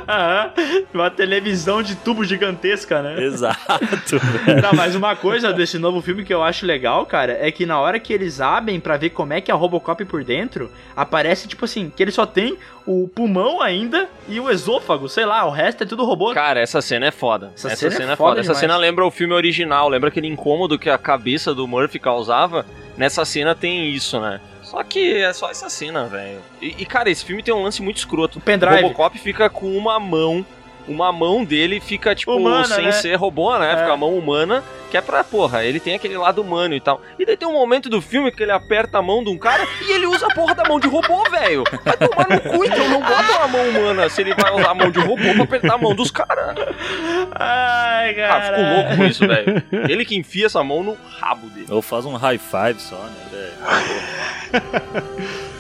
Aham. 0.08 0.54
Uma 0.94 1.10
televisão 1.10 1.82
de 1.82 1.96
tubo 1.96 2.24
gigantesca, 2.24 3.02
né? 3.02 3.22
Exato. 3.24 4.16
Não, 4.62 4.74
mas 4.74 4.96
uma 4.96 5.16
coisa 5.16 5.52
desse 5.52 5.78
novo 5.78 6.02
filme 6.02 6.24
que 6.24 6.34
eu 6.34 6.44
acho 6.44 6.66
legal, 6.66 7.06
cara, 7.06 7.38
é 7.40 7.52
que 7.52 7.66
na 7.66 7.80
hora 7.80 8.00
que 8.00 8.14
eles 8.14 8.40
abrem 8.40 8.80
pra 8.80 8.96
ver 8.96 9.10
como 9.10 9.34
é 9.34 9.42
que 9.42 9.50
é 9.50 9.54
a 9.54 9.58
Robocop 9.58 10.06
por 10.06 10.24
dentro, 10.24 10.72
aparece 10.96 11.48
tipo 11.48 11.66
assim, 11.66 11.92
que 11.94 12.02
ele 12.02 12.12
só 12.12 12.26
tem 12.26 12.58
o 12.86 13.08
pulmão 13.08 13.33
ainda 13.62 14.10
e 14.28 14.40
o 14.40 14.50
esôfago, 14.50 15.08
sei 15.10 15.26
lá, 15.26 15.46
o 15.46 15.52
resto 15.52 15.84
é 15.84 15.86
tudo 15.86 16.06
robô. 16.06 16.34
Cara, 16.34 16.60
essa 16.60 16.82
cena 16.82 17.08
é 17.08 17.12
foda. 17.12 17.52
Essa 17.56 17.68
Essa, 17.68 17.78
cena 17.78 17.94
é 17.94 17.98
cena, 17.98 18.14
é 18.14 18.16
foda 18.16 18.30
foda. 18.30 18.42
Essa 18.42 18.54
cena 18.54 18.78
lembra 18.78 19.06
o 19.06 19.12
filme 19.12 19.34
original, 19.34 19.90
lembra 19.90 20.10
aquele 20.10 20.28
incômodo 20.28 20.80
que 20.80 20.90
a 20.90 20.98
cabeça 20.98 21.54
do 21.54 21.68
Murphy 21.68 22.00
causava. 22.00 22.66
Nessa 22.98 23.26
cena 23.26 23.56
tem 23.56 23.90
isso, 23.90 24.20
né? 24.20 24.40
Só 24.62 24.84
que 24.84 25.22
é 25.22 25.32
só 25.34 25.52
essa 25.52 25.70
cena, 25.70 26.06
velho. 26.06 26.40
E, 26.62 26.76
e, 26.80 26.86
cara, 26.86 27.10
esse 27.10 27.24
filme 27.24 27.44
tem 27.44 27.54
um 27.54 27.62
lance 27.62 27.82
muito 27.82 27.98
escroto. 27.98 28.40
O 28.40 28.42
pendrive. 28.42 28.82
Robocop 28.82 29.20
fica 29.20 29.50
com 29.50 29.78
uma 29.78 30.00
mão. 30.00 30.44
Uma 30.88 31.12
mão 31.12 31.46
dele 31.46 31.80
fica, 31.80 32.14
tipo, 32.14 32.36
Humana, 32.36 32.66
sem 32.66 32.86
né? 32.86 32.92
ser 32.92 33.16
robô, 33.16 33.58
né? 33.58 33.74
É. 33.74 33.78
Fica 33.78 33.94
a 33.94 33.98
mão 33.98 34.18
humana, 34.18 34.64
que 34.92 34.98
é 34.98 35.02
pra, 35.02 35.24
porra, 35.24 35.64
ele 35.64 35.80
tem 35.80 35.96
aquele 35.96 36.18
lado 36.18 36.42
humano 36.42 36.74
e 36.76 36.80
tal. 36.82 37.02
E 37.18 37.26
daí 37.26 37.38
tem 37.38 37.48
um 37.48 37.54
momento 37.54 37.90
do 37.90 38.02
filme 38.02 38.32
que 38.32 38.44
ele 38.44 38.52
aperta 38.52 38.98
a 38.98 39.02
mão 39.02 39.24
de 39.24 39.30
um 39.30 39.38
cara 39.38 39.66
e 39.88 39.92
ele 39.92 40.06
usa 40.06 40.28
a 40.28 40.34
porra 40.36 40.54
da 40.54 40.64
mão 40.66 40.80
de 40.80 40.88
robô, 40.88 41.24
velho. 41.30 41.64
Vai 41.86 41.98
tomar 41.98 42.28
no 42.30 42.42
cu, 42.42 42.66
então 42.66 42.90
não 42.90 43.00
bota 43.02 43.32
uma 43.38 43.48
mão 43.48 43.70
humana 43.70 44.10
se 44.10 44.22
ele 44.22 44.34
vai 44.36 44.52
usar 44.54 44.72
a 44.72 44.76
mão 44.76 44.92
de 44.92 45.00
robô 45.00 45.34
pra 45.34 45.44
apertar 45.44 45.74
a 45.76 45.78
mão 45.78 45.96
dos 45.96 46.12
caras. 46.12 46.56
Ai, 47.36 48.14
Cara, 48.14 48.42
cara. 48.42 48.58
fico 48.58 48.70
louco 48.76 48.98
com 48.98 49.06
isso, 49.06 49.28
velho. 49.28 49.64
Ele 49.90 50.06
que 50.06 50.16
enfia 50.18 50.46
essa 50.48 50.64
mão 50.64 50.84
no 50.84 50.98
rabo 51.20 51.48
dele. 51.48 51.68
Ou 51.70 51.82
faz 51.82 52.06
um 52.06 52.16
high 52.16 52.38
five 52.38 52.80
só, 52.80 52.96
né? 52.98 53.14
velho? 53.32 53.54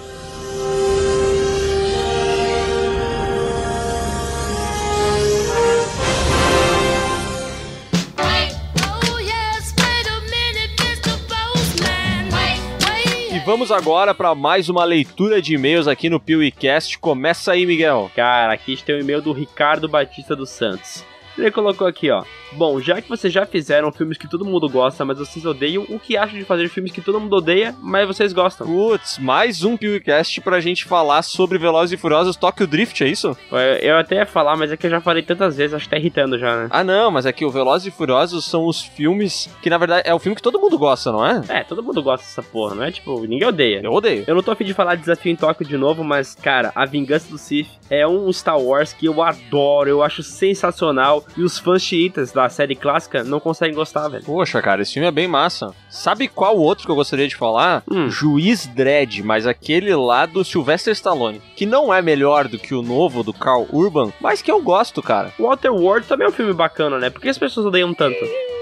vamos 13.45 13.71
agora 13.71 14.13
pra 14.13 14.33
mais 14.33 14.69
uma 14.69 14.85
leitura 14.85 15.41
de 15.41 15.55
e-mails 15.55 15.87
aqui 15.87 16.09
no 16.09 16.19
PeeWeeCast. 16.19 16.97
Começa 16.97 17.51
aí, 17.51 17.65
Miguel. 17.65 18.09
Cara, 18.15 18.53
aqui 18.53 18.81
tem 18.81 18.95
o 18.95 18.99
e-mail 18.99 19.21
do 19.21 19.33
Ricardo 19.33 19.89
Batista 19.89 20.35
dos 20.35 20.49
Santos. 20.49 21.03
Ele 21.37 21.51
colocou 21.51 21.87
aqui, 21.87 22.09
ó. 22.11 22.23
Bom, 22.53 22.79
já 22.79 23.01
que 23.01 23.09
vocês 23.09 23.33
já 23.33 23.45
fizeram 23.45 23.91
filmes 23.91 24.17
que 24.17 24.27
todo 24.27 24.45
mundo 24.45 24.69
gosta, 24.69 25.03
mas 25.03 25.17
vocês 25.17 25.43
odeiam, 25.45 25.85
o 25.89 25.99
que 25.99 26.15
acham 26.15 26.37
de 26.37 26.45
fazer 26.45 26.69
filmes 26.69 26.91
que 26.91 27.01
todo 27.01 27.19
mundo 27.19 27.35
odeia, 27.35 27.75
mas 27.81 28.07
vocês 28.07 28.31
gostam? 28.31 28.67
Putz, 28.67 29.17
mais 29.17 29.63
um 29.63 29.75
PeeWeeCast 29.75 30.41
pra 30.41 30.59
gente 30.59 30.85
falar 30.85 31.23
sobre 31.23 31.57
Velozes 31.57 31.93
e 31.93 31.97
Furiosos 31.97 32.35
Tokyo 32.35 32.67
Drift, 32.67 33.03
é 33.03 33.07
isso? 33.07 33.35
Eu, 33.51 33.57
eu 33.57 33.97
até 33.97 34.17
ia 34.17 34.25
falar, 34.25 34.55
mas 34.55 34.71
é 34.71 34.77
que 34.77 34.85
eu 34.85 34.91
já 34.91 35.01
falei 35.01 35.23
tantas 35.23 35.57
vezes, 35.57 35.73
acho 35.73 35.85
que 35.85 35.91
tá 35.91 35.97
irritando 35.97 36.37
já, 36.37 36.55
né? 36.55 36.67
Ah, 36.69 36.83
não, 36.83 37.09
mas 37.09 37.25
é 37.25 37.31
que 37.31 37.43
o 37.45 37.49
Velozes 37.49 37.87
e 37.87 37.91
Furiosos 37.91 38.45
são 38.45 38.67
os 38.67 38.81
filmes 38.81 39.49
que, 39.61 39.69
na 39.69 39.77
verdade, 39.77 40.07
é 40.07 40.13
o 40.13 40.19
filme 40.19 40.35
que 40.35 40.41
todo 40.41 40.59
mundo 40.59 40.77
gosta, 40.77 41.11
não 41.11 41.25
é? 41.25 41.41
É, 41.49 41.63
todo 41.63 41.81
mundo 41.81 42.03
gosta 42.03 42.25
dessa 42.25 42.43
porra, 42.43 42.75
não 42.75 42.83
é? 42.83 42.91
Tipo, 42.91 43.21
ninguém 43.21 43.47
odeia. 43.47 43.81
Eu 43.83 43.91
odeio. 43.91 44.23
Eu 44.27 44.35
não 44.35 44.43
tô 44.43 44.51
afim 44.51 44.65
de 44.65 44.73
falar 44.73 44.95
de 44.95 45.01
Desafio 45.01 45.31
em 45.31 45.35
Tóquio 45.35 45.65
de 45.65 45.77
novo, 45.77 46.03
mas, 46.03 46.35
cara, 46.35 46.71
A 46.75 46.85
Vingança 46.85 47.29
do 47.29 47.37
Sith 47.37 47.67
é 47.89 48.07
um 48.07 48.31
Star 48.31 48.59
Wars 48.59 48.93
que 48.93 49.05
eu 49.05 49.21
adoro, 49.21 49.89
eu 49.89 50.03
acho 50.03 50.21
sensacional. 50.21 51.22
E 51.35 51.41
os 51.41 51.57
fãs 51.57 51.81
chiitas 51.81 52.31
da 52.31 52.47
série 52.49 52.75
clássica 52.75 53.23
não 53.23 53.39
conseguem 53.39 53.75
gostar, 53.75 54.07
velho. 54.07 54.23
Poxa, 54.23 54.61
cara, 54.61 54.81
esse 54.81 54.93
filme 54.93 55.07
é 55.07 55.11
bem 55.11 55.27
massa. 55.27 55.73
Sabe 55.89 56.27
qual 56.27 56.57
outro 56.57 56.85
que 56.85 56.91
eu 56.91 56.95
gostaria 56.95 57.27
de 57.27 57.35
falar? 57.35 57.83
Hum. 57.89 58.09
Juiz 58.09 58.65
Dredd, 58.67 59.21
mas 59.23 59.47
aquele 59.47 59.95
lá 59.95 60.25
do 60.25 60.43
Sylvester 60.43 60.93
Stallone. 60.93 61.41
Que 61.55 61.65
não 61.65 61.93
é 61.93 62.01
melhor 62.01 62.47
do 62.47 62.59
que 62.59 62.73
o 62.73 62.81
novo 62.81 63.23
do 63.23 63.33
Carl 63.33 63.67
Urban, 63.71 64.11
mas 64.19 64.41
que 64.41 64.51
eu 64.51 64.61
gosto, 64.61 65.01
cara. 65.01 65.33
Ward 65.39 66.07
também 66.07 66.25
é 66.25 66.29
um 66.29 66.33
filme 66.33 66.53
bacana, 66.53 66.97
né? 66.97 67.09
Por 67.09 67.21
que 67.21 67.29
as 67.29 67.37
pessoas 67.37 67.65
odeiam 67.65 67.93
tanto? 67.93 68.52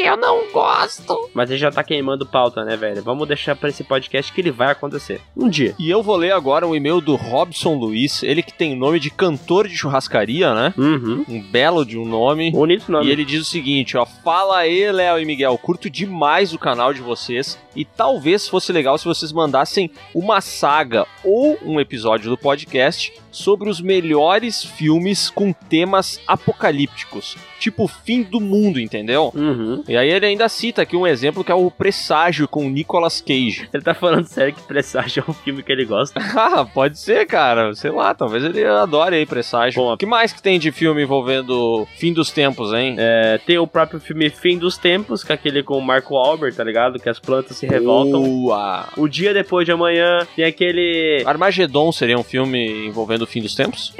Porque 0.00 0.08
eu 0.08 0.16
não 0.16 0.50
gosto. 0.50 1.30
Mas 1.34 1.50
ele 1.50 1.58
já 1.58 1.70
tá 1.70 1.84
queimando 1.84 2.24
pauta, 2.24 2.64
né, 2.64 2.76
velho? 2.76 3.02
Vamos 3.02 3.28
deixar 3.28 3.54
pra 3.54 3.68
esse 3.68 3.84
podcast 3.84 4.32
que 4.32 4.40
ele 4.40 4.50
vai 4.50 4.70
acontecer. 4.70 5.20
Um 5.36 5.48
dia. 5.48 5.74
E 5.78 5.90
eu 5.90 6.02
vou 6.02 6.16
ler 6.16 6.32
agora 6.32 6.66
um 6.66 6.74
e-mail 6.74 7.00
do 7.00 7.16
Robson 7.16 7.74
Luiz, 7.74 8.22
ele 8.22 8.42
que 8.42 8.52
tem 8.52 8.74
nome 8.74 8.98
de 8.98 9.10
cantor 9.10 9.68
de 9.68 9.76
churrascaria, 9.76 10.54
né? 10.54 10.74
Uhum. 10.76 11.24
Um 11.28 11.42
belo 11.42 11.84
de 11.84 11.98
um 11.98 12.06
nome. 12.06 12.50
Bonito 12.50 12.90
nome. 12.90 13.06
E 13.06 13.10
ele 13.10 13.24
diz 13.24 13.42
o 13.42 13.44
seguinte, 13.44 13.96
ó, 13.96 14.06
fala 14.06 14.58
aí, 14.58 14.90
Léo 14.90 15.18
e 15.18 15.24
Miguel, 15.24 15.58
curto 15.58 15.90
demais 15.90 16.54
o 16.54 16.58
canal 16.58 16.94
de 16.94 17.00
vocês 17.00 17.58
e 17.74 17.84
talvez 17.84 18.48
fosse 18.48 18.72
legal 18.72 18.98
se 18.98 19.04
vocês 19.04 19.32
mandassem 19.32 19.90
uma 20.14 20.40
saga 20.40 21.06
ou 21.22 21.58
um 21.64 21.78
episódio 21.78 22.30
do 22.30 22.36
podcast 22.36 23.12
sobre 23.30 23.68
os 23.68 23.80
melhores 23.80 24.64
filmes 24.64 25.30
com 25.30 25.52
temas 25.52 26.20
apocalípticos, 26.26 27.36
tipo 27.58 27.86
fim 27.86 28.22
do 28.22 28.40
mundo, 28.40 28.80
entendeu? 28.80 29.32
Uhum. 29.34 29.84
E 29.90 29.96
aí 29.96 30.08
ele 30.08 30.24
ainda 30.24 30.48
cita 30.48 30.82
aqui 30.82 30.96
um 30.96 31.04
exemplo 31.04 31.42
que 31.42 31.50
é 31.50 31.54
o 31.54 31.68
Presságio 31.68 32.46
com 32.46 32.70
Nicolas 32.70 33.20
Cage. 33.20 33.68
Ele 33.74 33.82
tá 33.82 33.92
falando 33.92 34.24
sério 34.24 34.54
que 34.54 34.62
Presságio 34.62 35.24
é 35.26 35.28
um 35.28 35.34
filme 35.34 35.64
que 35.64 35.72
ele 35.72 35.84
gosta. 35.84 36.20
ah, 36.38 36.64
pode 36.64 36.96
ser, 36.96 37.26
cara. 37.26 37.74
Sei 37.74 37.90
lá, 37.90 38.14
talvez 38.14 38.44
ele 38.44 38.64
adore 38.64 39.16
aí 39.16 39.26
Presságio. 39.26 39.82
O 39.82 39.96
que 39.96 40.06
mais 40.06 40.32
que 40.32 40.40
tem 40.40 40.60
de 40.60 40.70
filme 40.70 41.02
envolvendo 41.02 41.88
fim 41.96 42.12
dos 42.12 42.30
tempos, 42.30 42.72
hein? 42.72 42.94
É, 42.98 43.40
tem 43.44 43.58
o 43.58 43.66
próprio 43.66 43.98
filme 43.98 44.30
Fim 44.30 44.56
dos 44.56 44.78
Tempos, 44.78 45.24
que 45.24 45.32
é 45.32 45.34
aquele 45.34 45.60
com 45.64 45.76
o 45.76 45.82
Marco 45.82 46.14
Albert, 46.14 46.54
tá 46.54 46.62
ligado? 46.62 47.00
Que 47.00 47.08
as 47.08 47.18
plantas 47.18 47.56
se 47.56 47.66
revoltam. 47.66 48.22
Boa. 48.22 48.86
O 48.96 49.08
Dia 49.08 49.34
Depois 49.34 49.66
de 49.66 49.72
Amanhã, 49.72 50.24
tem 50.36 50.44
aquele... 50.44 51.24
Armagedon 51.26 51.90
seria 51.90 52.16
um 52.16 52.22
filme 52.22 52.86
envolvendo 52.86 53.22
o 53.22 53.26
fim 53.26 53.42
dos 53.42 53.56
tempos? 53.56 53.92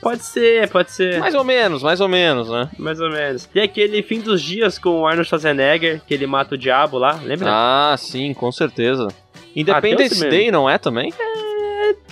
Pode 0.00 0.24
ser, 0.24 0.68
pode 0.68 0.90
ser. 0.92 1.18
Mais 1.18 1.34
ou 1.34 1.42
menos, 1.44 1.82
mais 1.82 2.00
ou 2.00 2.08
menos, 2.08 2.48
né? 2.48 2.68
Mais 2.78 3.00
ou 3.00 3.10
menos. 3.10 3.46
Tem 3.46 3.62
aquele 3.62 4.02
Fim 4.02 4.20
dos 4.20 4.40
Dias 4.40 4.78
com 4.78 5.00
o 5.00 5.06
Arnold 5.06 5.28
Schwarzenegger, 5.28 6.00
que 6.06 6.14
ele 6.14 6.26
mata 6.26 6.54
o 6.54 6.58
diabo 6.58 6.98
lá, 6.98 7.18
lembra? 7.22 7.48
Ah, 7.50 7.96
sim, 7.98 8.32
com 8.32 8.50
certeza. 8.52 9.08
Independence 9.56 10.14
esse 10.14 10.24
mesmo. 10.24 10.30
Day, 10.30 10.50
não 10.50 10.70
é 10.70 10.78
também? 10.78 11.12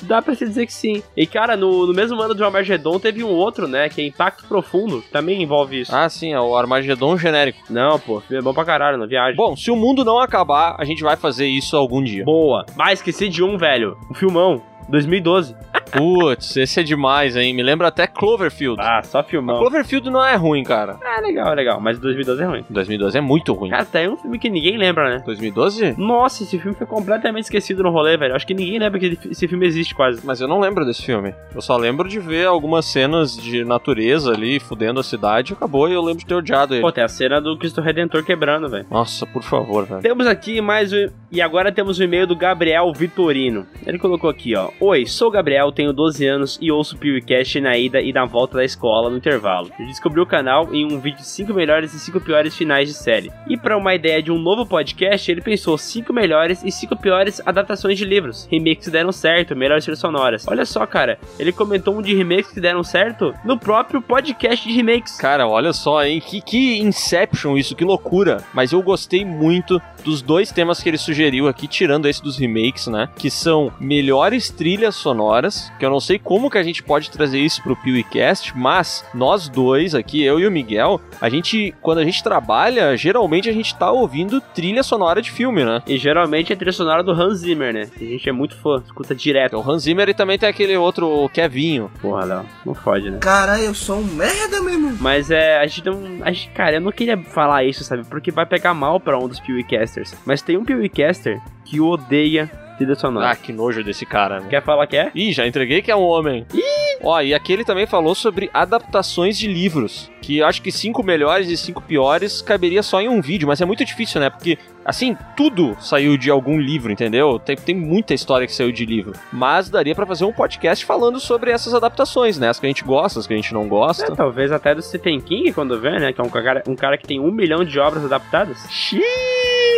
Dá 0.02 0.20
pra 0.22 0.34
se 0.34 0.46
dizer 0.46 0.66
que 0.66 0.72
sim. 0.72 1.02
E 1.16 1.26
cara, 1.26 1.56
no, 1.56 1.86
no 1.86 1.94
mesmo 1.94 2.20
ano 2.20 2.34
do 2.34 2.44
Armageddon 2.44 2.98
teve 2.98 3.24
um 3.24 3.28
outro, 3.30 3.66
né? 3.66 3.88
Que 3.88 4.02
é 4.02 4.06
Impacto 4.06 4.46
Profundo, 4.46 5.02
também 5.12 5.42
envolve 5.42 5.80
isso. 5.80 5.94
Ah, 5.94 6.08
sim, 6.08 6.32
é 6.32 6.40
o 6.40 6.56
Armagedon 6.56 7.16
genérico. 7.16 7.58
Não, 7.70 7.98
pô, 7.98 8.22
é 8.30 8.40
bom 8.40 8.54
pra 8.54 8.64
caralho, 8.64 8.98
na 8.98 9.06
viagem. 9.06 9.36
Bom, 9.36 9.56
se 9.56 9.70
o 9.70 9.76
mundo 9.76 10.04
não 10.04 10.18
acabar, 10.18 10.76
a 10.78 10.84
gente 10.84 11.02
vai 11.02 11.16
fazer 11.16 11.46
isso 11.46 11.76
algum 11.76 12.02
dia. 12.02 12.24
Boa. 12.24 12.64
Mas 12.76 12.98
esqueci 13.00 13.28
de 13.28 13.42
um, 13.42 13.56
velho. 13.56 13.96
Um 14.10 14.14
filmão. 14.14 14.62
2012. 14.88 15.56
Putz, 15.90 16.56
esse 16.56 16.80
é 16.80 16.82
demais, 16.82 17.36
hein? 17.36 17.54
Me 17.54 17.62
lembra 17.62 17.88
até 17.88 18.06
Cloverfield. 18.06 18.80
Ah, 18.80 19.02
só 19.02 19.22
filmão. 19.22 19.58
Cloverfield 19.58 20.10
não 20.10 20.24
é 20.24 20.34
ruim, 20.34 20.62
cara. 20.64 20.98
Ah, 21.02 21.20
legal, 21.20 21.54
legal. 21.54 21.80
Mas 21.80 21.98
2012 21.98 22.42
é 22.42 22.46
ruim. 22.46 22.64
2012 22.68 23.18
é 23.18 23.20
muito 23.20 23.52
ruim. 23.52 23.70
Cara, 23.70 23.84
tá 23.84 23.98
aí 23.98 24.08
um 24.08 24.16
filme 24.16 24.38
que 24.38 24.50
ninguém 24.50 24.76
lembra, 24.76 25.10
né? 25.16 25.22
2012? 25.24 25.94
Nossa, 25.98 26.42
esse 26.42 26.58
filme 26.58 26.76
foi 26.76 26.86
completamente 26.86 27.44
esquecido 27.44 27.82
no 27.82 27.90
rolê, 27.90 28.16
velho. 28.16 28.34
Acho 28.34 28.46
que 28.46 28.54
ninguém 28.54 28.78
lembra 28.78 28.98
que 28.98 29.18
esse 29.30 29.46
filme 29.48 29.65
existe 29.66 29.94
quase. 29.94 30.20
Mas 30.24 30.40
eu 30.40 30.48
não 30.48 30.60
lembro 30.60 30.84
desse 30.84 31.02
filme. 31.02 31.34
Eu 31.54 31.60
só 31.60 31.76
lembro 31.76 32.08
de 32.08 32.18
ver 32.18 32.46
algumas 32.46 32.86
cenas 32.86 33.36
de 33.36 33.64
natureza 33.64 34.32
ali, 34.32 34.58
fudendo 34.60 35.00
a 35.00 35.02
cidade, 35.02 35.52
acabou 35.52 35.88
e 35.88 35.92
eu 35.92 36.02
lembro 36.02 36.20
de 36.20 36.26
ter 36.26 36.34
odiado 36.34 36.74
ele. 36.74 36.82
Pô, 36.82 36.92
tem 36.92 37.04
a 37.04 37.08
cena 37.08 37.40
do 37.40 37.56
Cristo 37.56 37.80
Redentor 37.80 38.24
quebrando, 38.24 38.68
velho. 38.68 38.86
Nossa, 38.90 39.26
por 39.26 39.42
favor, 39.42 39.84
velho. 39.84 40.02
Temos 40.02 40.26
aqui 40.26 40.60
mais 40.60 40.92
um. 40.92 41.08
E 41.30 41.40
agora 41.40 41.72
temos 41.72 41.98
o 41.98 42.02
e-mail 42.02 42.26
do 42.26 42.36
Gabriel 42.36 42.92
Vitorino. 42.92 43.66
Ele 43.86 43.98
colocou 43.98 44.30
aqui, 44.30 44.54
ó. 44.54 44.70
Oi, 44.80 45.06
sou 45.06 45.28
o 45.28 45.30
Gabriel, 45.30 45.72
tenho 45.72 45.92
12 45.92 46.26
anos 46.26 46.58
e 46.60 46.70
ouço 46.70 46.94
o 46.94 46.98
PewCast 46.98 47.60
na 47.60 47.76
ida 47.76 48.00
e 48.00 48.12
na 48.12 48.24
volta 48.24 48.58
da 48.58 48.64
escola 48.64 49.10
no 49.10 49.16
intervalo. 49.16 49.70
Eu 49.78 49.86
descobri 49.86 50.20
o 50.20 50.26
canal 50.26 50.72
em 50.72 50.84
um 50.84 51.00
vídeo 51.00 51.18
de 51.18 51.26
5 51.26 51.52
melhores 51.52 51.92
e 51.94 51.98
5 51.98 52.20
piores 52.20 52.56
finais 52.56 52.88
de 52.88 52.94
série. 52.94 53.32
E 53.48 53.56
para 53.56 53.76
uma 53.76 53.94
ideia 53.94 54.22
de 54.22 54.30
um 54.30 54.38
novo 54.38 54.64
podcast, 54.64 55.30
ele 55.30 55.40
pensou 55.40 55.76
5 55.76 56.12
melhores 56.12 56.62
e 56.62 56.70
5 56.70 56.96
piores 56.96 57.40
adaptações 57.44 57.98
de 57.98 58.04
livros. 58.04 58.46
Remakes 58.50 58.88
deram 58.88 59.10
certo, 59.10 59.55
melhores 59.56 59.84
trilhas 59.84 59.98
sonoras. 59.98 60.46
Olha 60.48 60.64
só, 60.64 60.86
cara, 60.86 61.18
ele 61.38 61.52
comentou 61.52 61.96
um 61.96 62.02
de 62.02 62.14
remakes 62.14 62.52
que 62.52 62.60
deram 62.60 62.84
certo 62.84 63.34
no 63.44 63.58
próprio 63.58 64.00
podcast 64.00 64.66
de 64.66 64.74
remakes. 64.74 65.16
Cara, 65.16 65.46
olha 65.48 65.72
só, 65.72 66.04
hein? 66.04 66.20
Que, 66.20 66.40
que 66.40 66.78
Inception 66.78 67.56
isso, 67.56 67.74
que 67.74 67.84
loucura. 67.84 68.42
Mas 68.52 68.72
eu 68.72 68.82
gostei 68.82 69.24
muito 69.24 69.80
dos 70.04 70.22
dois 70.22 70.52
temas 70.52 70.80
que 70.80 70.88
ele 70.88 70.98
sugeriu 70.98 71.48
aqui, 71.48 71.66
tirando 71.66 72.06
esse 72.06 72.22
dos 72.22 72.38
remakes, 72.38 72.86
né? 72.86 73.08
Que 73.16 73.28
são 73.30 73.72
melhores 73.80 74.50
trilhas 74.50 74.94
sonoras, 74.94 75.72
que 75.78 75.84
eu 75.84 75.90
não 75.90 76.00
sei 76.00 76.18
como 76.18 76.50
que 76.50 76.58
a 76.58 76.62
gente 76.62 76.82
pode 76.82 77.10
trazer 77.10 77.40
isso 77.40 77.62
pro 77.62 77.76
PewCast, 77.76 78.56
mas 78.56 79.04
nós 79.12 79.48
dois 79.48 79.94
aqui, 79.94 80.22
eu 80.22 80.38
e 80.38 80.46
o 80.46 80.50
Miguel, 80.50 81.00
a 81.20 81.28
gente, 81.28 81.74
quando 81.80 81.98
a 81.98 82.04
gente 82.04 82.22
trabalha, 82.22 82.96
geralmente 82.96 83.48
a 83.48 83.52
gente 83.52 83.74
tá 83.74 83.90
ouvindo 83.90 84.40
trilha 84.40 84.82
sonora 84.82 85.20
de 85.20 85.30
filme, 85.30 85.64
né? 85.64 85.82
E 85.86 85.98
geralmente 85.98 86.52
é 86.52 86.56
trilha 86.56 86.72
sonora 86.72 87.02
do 87.02 87.12
Hans 87.12 87.40
Zimmer, 87.40 87.72
né? 87.72 87.88
A 87.96 88.04
gente 88.04 88.28
é 88.28 88.32
muito 88.32 88.56
fã, 88.56 88.82
escuta 88.84 89.14
direto. 89.14 89.45
O 89.54 89.60
Hans 89.60 89.82
Zimmer 89.82 90.08
e 90.08 90.14
também 90.14 90.38
tem 90.38 90.48
aquele 90.48 90.76
outro 90.76 91.28
Kevinho. 91.32 91.90
Porra, 92.00 92.24
Léo, 92.24 92.46
não 92.64 92.74
fode, 92.74 93.10
né? 93.10 93.18
Caralho, 93.18 93.64
eu 93.64 93.74
sou 93.74 93.98
um 93.98 94.04
merda 94.04 94.60
mesmo. 94.62 94.96
Mas 95.00 95.30
é, 95.30 95.58
a 95.58 95.66
gente 95.66 95.84
não. 95.84 96.00
A 96.22 96.32
gente, 96.32 96.50
cara, 96.50 96.76
eu 96.76 96.80
não 96.80 96.92
queria 96.92 97.16
falar 97.18 97.64
isso, 97.64 97.84
sabe? 97.84 98.04
Porque 98.04 98.30
vai 98.30 98.46
pegar 98.46 98.74
mal 98.74 98.98
pra 98.98 99.18
um 99.18 99.28
dos 99.28 99.40
PewCasters. 99.40 100.14
Mas 100.24 100.42
tem 100.42 100.56
um 100.56 100.64
PewCaster 100.64 101.40
que 101.64 101.80
odeia 101.80 102.50
trilha 102.76 102.94
sonora. 102.94 103.30
Ah, 103.30 103.36
que 103.36 103.52
nojo 103.52 103.82
desse 103.82 104.06
cara, 104.06 104.40
né? 104.40 104.46
Quer 104.48 104.62
falar 104.62 104.86
que 104.86 104.96
é? 104.96 105.10
Ih, 105.14 105.32
já 105.32 105.46
entreguei 105.46 105.82
que 105.82 105.90
é 105.90 105.96
um 105.96 106.02
homem. 106.02 106.46
Ih! 106.52 106.98
Ó, 107.02 107.20
e 107.20 107.34
aqui 107.34 107.52
ele 107.52 107.64
também 107.64 107.86
falou 107.86 108.14
sobre 108.14 108.50
adaptações 108.52 109.38
de 109.38 109.46
livros. 109.46 110.10
Que 110.20 110.38
eu 110.38 110.46
acho 110.46 110.62
que 110.62 110.72
cinco 110.72 111.02
melhores 111.02 111.48
e 111.48 111.56
cinco 111.56 111.82
piores 111.82 112.42
caberia 112.42 112.82
só 112.82 113.00
em 113.00 113.08
um 113.08 113.20
vídeo, 113.20 113.48
mas 113.48 113.60
é 113.60 113.64
muito 113.64 113.84
difícil, 113.84 114.20
né? 114.20 114.30
Porque, 114.30 114.58
assim, 114.86 115.16
tudo 115.36 115.76
saiu 115.80 116.16
de 116.16 116.30
algum 116.30 116.58
livro, 116.58 116.92
entendeu? 116.92 117.38
Tem, 117.38 117.56
tem 117.56 117.74
muita 117.74 118.14
história 118.14 118.46
que 118.46 118.54
saiu 118.54 118.70
de 118.70 118.86
livro. 118.86 119.12
Mas 119.32 119.68
daria 119.68 119.94
pra 119.94 120.06
fazer 120.06 120.24
um 120.24 120.32
podcast 120.32 120.84
falando 120.84 121.18
sobre 121.18 121.50
essas 121.50 121.74
adaptações, 121.74 122.38
né? 122.38 122.48
As 122.48 122.60
que 122.60 122.66
a 122.66 122.68
gente 122.68 122.84
gosta, 122.84 123.18
as 123.18 123.26
que 123.26 123.34
a 123.34 123.36
gente 123.36 123.52
não 123.52 123.68
gosta. 123.68 124.04
É, 124.04 124.14
talvez 124.14 124.52
até 124.52 124.74
do 124.74 124.80
Stephen 124.80 125.20
King, 125.20 125.52
quando 125.52 125.78
vê, 125.80 125.98
né? 125.98 126.12
Que 126.12 126.20
é 126.20 126.24
um 126.24 126.30
cara, 126.30 126.62
um 126.66 126.76
cara 126.76 126.96
que 126.96 127.06
tem 127.06 127.20
um 127.20 127.30
milhão 127.30 127.64
de 127.64 127.78
obras 127.78 128.04
adaptadas. 128.04 128.58
Xiii! 128.70 129.02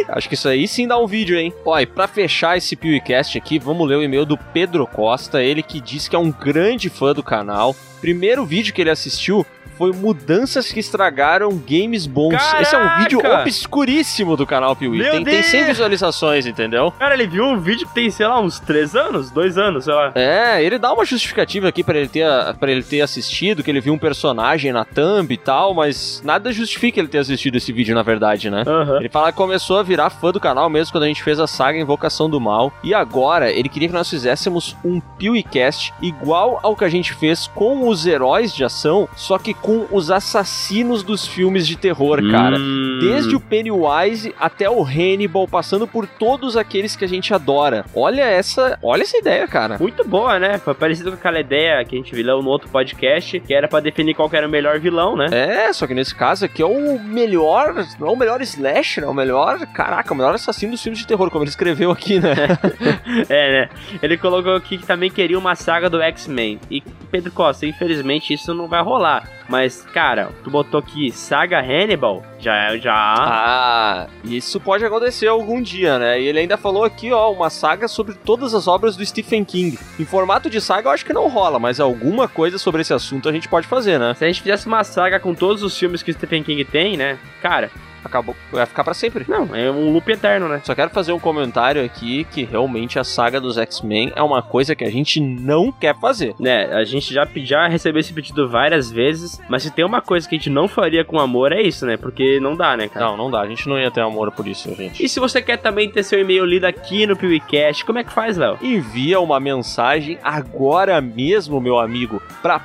Acho 0.08 0.28
que 0.28 0.34
isso 0.34 0.48
aí 0.48 0.66
sim 0.68 0.86
dá 0.86 0.98
um 0.98 1.06
vídeo, 1.06 1.38
hein? 1.38 1.52
Ó, 1.64 1.78
e 1.78 1.86
pra 1.86 2.06
fechar 2.06 2.56
esse 2.56 2.76
PewCast 2.76 3.36
aqui, 3.36 3.58
vamos 3.58 3.86
ler 3.88 3.96
o 3.96 4.02
e-mail 4.02 4.24
do 4.24 4.38
Pedro 4.38 4.86
Costa, 4.86 5.42
ele 5.42 5.62
que 5.62 5.80
diz 5.80 6.08
que 6.08 6.16
é 6.16 6.18
um 6.18 6.30
grande 6.30 6.88
fã 6.88 7.12
do 7.12 7.22
canal. 7.22 7.74
Primeiro 8.00 8.46
vídeo 8.46 8.72
que 8.72 8.80
ele 8.80 8.90
assistiu 8.90 9.44
foi 9.78 9.92
Mudanças 9.92 10.72
que 10.72 10.80
Estragaram 10.80 11.50
Games 11.56 12.06
Bons. 12.06 12.36
Caraca! 12.36 12.62
Esse 12.62 12.74
é 12.74 12.78
um 12.78 12.98
vídeo 12.98 13.20
obscuríssimo 13.24 14.36
do 14.36 14.44
canal 14.44 14.74
Piuí. 14.74 14.98
Tem, 14.98 15.22
tem 15.22 15.42
100 15.42 15.52
Deus! 15.52 15.68
visualizações, 15.68 16.46
entendeu? 16.46 16.90
Cara, 16.98 17.14
ele 17.14 17.28
viu 17.28 17.44
um 17.44 17.60
vídeo 17.60 17.86
que 17.86 17.94
tem, 17.94 18.10
sei 18.10 18.26
lá, 18.26 18.40
uns 18.40 18.58
3 18.58 18.96
anos? 18.96 19.30
2 19.30 19.56
anos, 19.56 19.84
sei 19.84 19.94
lá. 19.94 20.10
É, 20.16 20.62
ele 20.62 20.78
dá 20.78 20.92
uma 20.92 21.04
justificativa 21.04 21.68
aqui 21.68 21.84
pra 21.84 21.96
ele 21.96 22.08
ter 22.08 22.26
para 22.58 22.72
ele 22.72 22.82
ter 22.82 23.00
assistido, 23.00 23.62
que 23.62 23.70
ele 23.70 23.80
viu 23.80 23.94
um 23.94 23.98
personagem 23.98 24.72
na 24.72 24.84
thumb 24.84 25.32
e 25.32 25.36
tal, 25.36 25.72
mas 25.72 26.20
nada 26.24 26.50
justifica 26.50 26.98
ele 26.98 27.08
ter 27.08 27.18
assistido 27.18 27.56
esse 27.56 27.72
vídeo 27.72 27.94
na 27.94 28.02
verdade, 28.02 28.50
né? 28.50 28.64
Aham. 28.66 28.98
Ele 28.98 29.08
fala 29.08 29.30
que 29.30 29.38
começou 29.38 29.78
a 29.78 29.82
virar 29.82 30.10
fã 30.10 30.32
do 30.32 30.40
canal 30.40 30.68
mesmo 30.68 30.92
quando 30.92 31.04
a 31.04 31.08
gente 31.08 31.22
fez 31.22 31.38
a 31.38 31.46
saga 31.46 31.78
Invocação 31.78 32.28
do 32.28 32.40
Mal. 32.40 32.72
E 32.82 32.92
agora 32.92 33.50
ele 33.50 33.68
queria 33.68 33.88
que 33.88 33.94
nós 33.94 34.10
fizéssemos 34.10 34.76
um 34.84 35.00
PewCast 35.00 35.94
igual 36.02 36.58
ao 36.62 36.74
que 36.74 36.84
a 36.84 36.88
gente 36.88 37.14
fez 37.14 37.46
com 37.54 37.88
os 37.88 38.06
heróis 38.06 38.54
de 38.54 38.64
ação, 38.64 39.08
só 39.14 39.38
que 39.38 39.54
com 39.54 39.67
os 39.90 40.10
assassinos 40.10 41.02
dos 41.02 41.26
filmes 41.26 41.66
de 41.66 41.76
terror, 41.76 42.20
cara. 42.30 42.56
Hum. 42.58 42.98
Desde 43.00 43.34
o 43.34 43.40
Pennywise 43.40 44.34
até 44.38 44.68
o 44.68 44.82
Hannibal, 44.82 45.46
passando 45.48 45.86
por 45.86 46.06
todos 46.06 46.56
aqueles 46.56 46.96
que 46.96 47.04
a 47.04 47.08
gente 47.08 47.32
adora. 47.34 47.84
Olha 47.94 48.22
essa, 48.22 48.78
olha 48.82 49.02
essa 49.02 49.16
ideia, 49.16 49.46
cara. 49.46 49.78
Muito 49.78 50.04
boa, 50.04 50.38
né? 50.38 50.58
Foi 50.58 50.74
parecido 50.74 51.10
com 51.10 51.16
aquela 51.16 51.40
ideia 51.40 51.84
que 51.84 51.94
a 51.94 51.98
gente 51.98 52.14
viu 52.14 52.42
no 52.42 52.48
outro 52.48 52.68
podcast, 52.68 53.40
que 53.40 53.54
era 53.54 53.68
pra 53.68 53.80
definir 53.80 54.14
qual 54.14 54.28
era 54.32 54.46
o 54.46 54.50
melhor 54.50 54.78
vilão, 54.78 55.16
né? 55.16 55.26
É, 55.30 55.72
só 55.72 55.86
que 55.86 55.94
nesse 55.94 56.14
caso 56.14 56.44
aqui 56.44 56.62
é 56.62 56.66
o 56.66 56.98
melhor, 56.98 57.74
não 57.98 58.08
é 58.08 58.10
o 58.10 58.16
melhor 58.16 58.40
slasher, 58.42 59.04
é 59.04 59.06
o 59.06 59.14
melhor, 59.14 59.58
caraca, 59.68 60.12
o 60.12 60.16
melhor 60.16 60.34
assassino 60.34 60.72
dos 60.72 60.82
filmes 60.82 60.98
de 60.98 61.06
terror, 61.06 61.30
como 61.30 61.44
ele 61.44 61.50
escreveu 61.50 61.90
aqui, 61.90 62.20
né? 62.20 62.34
É, 63.28 63.52
né? 63.52 63.68
Ele 64.02 64.16
colocou 64.16 64.54
aqui 64.54 64.78
que 64.78 64.86
também 64.86 65.10
queria 65.10 65.38
uma 65.38 65.54
saga 65.54 65.88
do 65.88 66.00
X-Men. 66.00 66.60
E 66.70 66.82
Pedro 67.10 67.32
Costa, 67.32 67.66
infelizmente 67.66 68.32
isso 68.32 68.54
não 68.54 68.68
vai 68.68 68.82
rolar. 68.82 69.28
Mas, 69.48 69.57
cara, 69.92 70.30
tu 70.44 70.50
botou 70.50 70.80
aqui 70.80 71.10
Saga 71.10 71.60
Hannibal, 71.60 72.22
já 72.38 72.76
já. 72.76 72.94
Ah, 72.94 74.06
isso 74.24 74.60
pode 74.60 74.84
acontecer 74.84 75.26
algum 75.26 75.60
dia, 75.60 75.98
né? 75.98 76.20
E 76.20 76.26
ele 76.26 76.40
ainda 76.40 76.56
falou 76.56 76.84
aqui, 76.84 77.12
ó, 77.12 77.30
uma 77.32 77.50
saga 77.50 77.88
sobre 77.88 78.14
todas 78.14 78.54
as 78.54 78.68
obras 78.68 78.96
do 78.96 79.04
Stephen 79.04 79.44
King. 79.44 79.78
Em 79.98 80.04
formato 80.04 80.48
de 80.50 80.60
saga 80.60 80.88
eu 80.88 80.92
acho 80.92 81.04
que 81.04 81.12
não 81.12 81.28
rola, 81.28 81.58
mas 81.58 81.80
alguma 81.80 82.28
coisa 82.28 82.58
sobre 82.58 82.82
esse 82.82 82.92
assunto 82.92 83.28
a 83.28 83.32
gente 83.32 83.48
pode 83.48 83.66
fazer, 83.66 83.98
né? 83.98 84.14
Se 84.14 84.24
a 84.24 84.28
gente 84.28 84.42
fizesse 84.42 84.66
uma 84.66 84.84
saga 84.84 85.18
com 85.18 85.34
todos 85.34 85.62
os 85.62 85.76
filmes 85.76 86.02
que 86.02 86.10
o 86.10 86.14
Stephen 86.14 86.42
King 86.42 86.64
tem, 86.64 86.96
né? 86.96 87.18
Cara, 87.40 87.70
Acabou, 88.04 88.34
vai 88.50 88.66
ficar 88.66 88.84
pra 88.84 88.94
sempre. 88.94 89.24
Não, 89.28 89.54
é 89.54 89.70
um 89.70 89.92
loop 89.92 90.10
eterno, 90.10 90.48
né? 90.48 90.60
Só 90.64 90.74
quero 90.74 90.90
fazer 90.90 91.12
um 91.12 91.18
comentário 91.18 91.84
aqui 91.84 92.24
que 92.24 92.44
realmente 92.44 92.98
a 92.98 93.04
saga 93.04 93.40
dos 93.40 93.58
X-Men 93.58 94.12
é 94.14 94.22
uma 94.22 94.42
coisa 94.42 94.74
que 94.74 94.84
a 94.84 94.90
gente 94.90 95.20
não 95.20 95.70
quer 95.72 95.94
fazer. 95.98 96.34
Né, 96.38 96.66
a 96.72 96.84
gente 96.84 97.12
já, 97.12 97.26
já 97.36 97.68
recebeu 97.68 98.00
esse 98.00 98.12
pedido 98.12 98.48
várias 98.48 98.90
vezes, 98.90 99.40
mas 99.48 99.62
se 99.62 99.70
tem 99.70 99.84
uma 99.84 100.00
coisa 100.00 100.28
que 100.28 100.34
a 100.34 100.38
gente 100.38 100.50
não 100.50 100.68
faria 100.68 101.04
com 101.04 101.18
amor 101.18 101.52
é 101.52 101.62
isso, 101.62 101.86
né? 101.86 101.96
Porque 101.96 102.40
não 102.40 102.56
dá, 102.56 102.76
né, 102.76 102.88
cara? 102.88 103.06
Não, 103.06 103.16
não 103.16 103.30
dá. 103.30 103.40
A 103.40 103.46
gente 103.46 103.68
não 103.68 103.78
ia 103.78 103.90
ter 103.90 104.00
amor 104.00 104.30
por 104.32 104.46
isso, 104.46 104.74
gente. 104.74 105.04
E 105.04 105.08
se 105.08 105.20
você 105.20 105.42
quer 105.42 105.58
também 105.58 105.90
ter 105.90 106.02
seu 106.02 106.20
e-mail 106.20 106.44
lido 106.44 106.64
aqui 106.64 107.06
no 107.06 107.16
PewCast, 107.16 107.84
como 107.84 107.98
é 107.98 108.04
que 108.04 108.12
faz, 108.12 108.36
Léo? 108.36 108.58
Envia 108.62 109.20
uma 109.20 109.40
mensagem 109.40 110.18
agora 110.22 111.00
mesmo, 111.00 111.60
meu 111.60 111.78
amigo, 111.78 112.22
para 112.42 112.58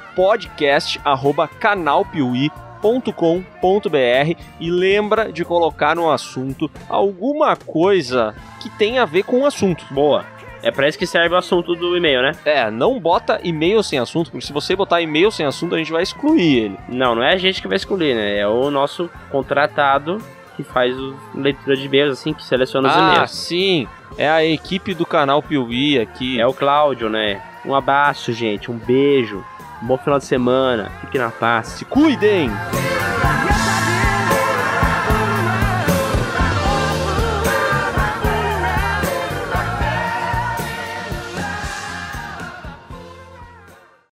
podcast@canalpiuí.com.br 2.84 4.42
e 4.60 4.70
lembra 4.70 5.32
de 5.32 5.44
colocar 5.46 5.96
no 5.96 6.10
assunto 6.12 6.70
alguma 6.90 7.56
coisa 7.56 8.36
que 8.62 8.70
tenha 8.70 9.04
a 9.04 9.06
ver 9.06 9.24
com 9.24 9.42
o 9.42 9.46
assunto. 9.46 9.86
Boa. 9.92 10.26
É 10.62 10.72
pra 10.72 10.88
isso 10.88 10.98
que 10.98 11.06
serve 11.06 11.36
o 11.36 11.38
assunto 11.38 11.76
do 11.76 11.98
e-mail, 11.98 12.22
né? 12.22 12.32
É, 12.46 12.72
não 12.72 12.98
bota 12.98 13.38
e-mail 13.44 13.84
sem 13.84 14.00
assunto, 14.00 14.32
porque 14.32 14.46
se 14.46 14.54
você 14.54 14.74
botar 14.78 15.02
e-mail 15.02 15.30
sem 15.30 15.46
assunto, 15.46 15.76
a 15.76 15.78
gente 15.78 15.92
vai 15.92 16.04
excluir 16.04 16.58
ele. 16.58 16.78
Não, 16.88 17.16
não 17.16 17.24
é 17.24 17.34
a 17.34 17.38
gente 17.38 17.62
que 17.62 17.68
vai 17.68 17.76
escolher, 17.76 18.16
né? 18.16 18.38
É 18.40 18.48
o 18.48 18.72
nosso 18.72 19.10
contratado 19.30 20.20
que 20.56 20.64
faz 20.64 20.98
o 20.98 21.16
leitura 21.36 21.76
de 21.76 21.86
e-mails, 21.86 22.14
assim, 22.14 22.32
que 22.34 22.46
seleciona 22.46 22.88
os 22.88 22.96
Ah, 22.96 23.00
e-mails. 23.14 23.32
sim. 23.32 23.88
É 24.18 24.30
a 24.30 24.46
equipe 24.46 24.94
do 24.94 25.06
canal 25.06 25.42
Piuí 25.44 26.00
aqui. 26.00 26.40
É 26.40 26.48
o 26.48 26.54
Cláudio, 26.54 27.10
né? 27.10 27.42
Um 27.66 27.76
abraço, 27.76 28.32
gente. 28.32 28.72
Um 28.72 28.78
beijo. 28.78 29.44
Bom 29.86 29.98
final 29.98 30.18
de 30.18 30.26
semana. 30.26 30.90
Fiquem 31.02 31.20
na 31.20 31.30
paz. 31.30 31.68
Se 31.68 31.84
cuidem! 31.84 32.50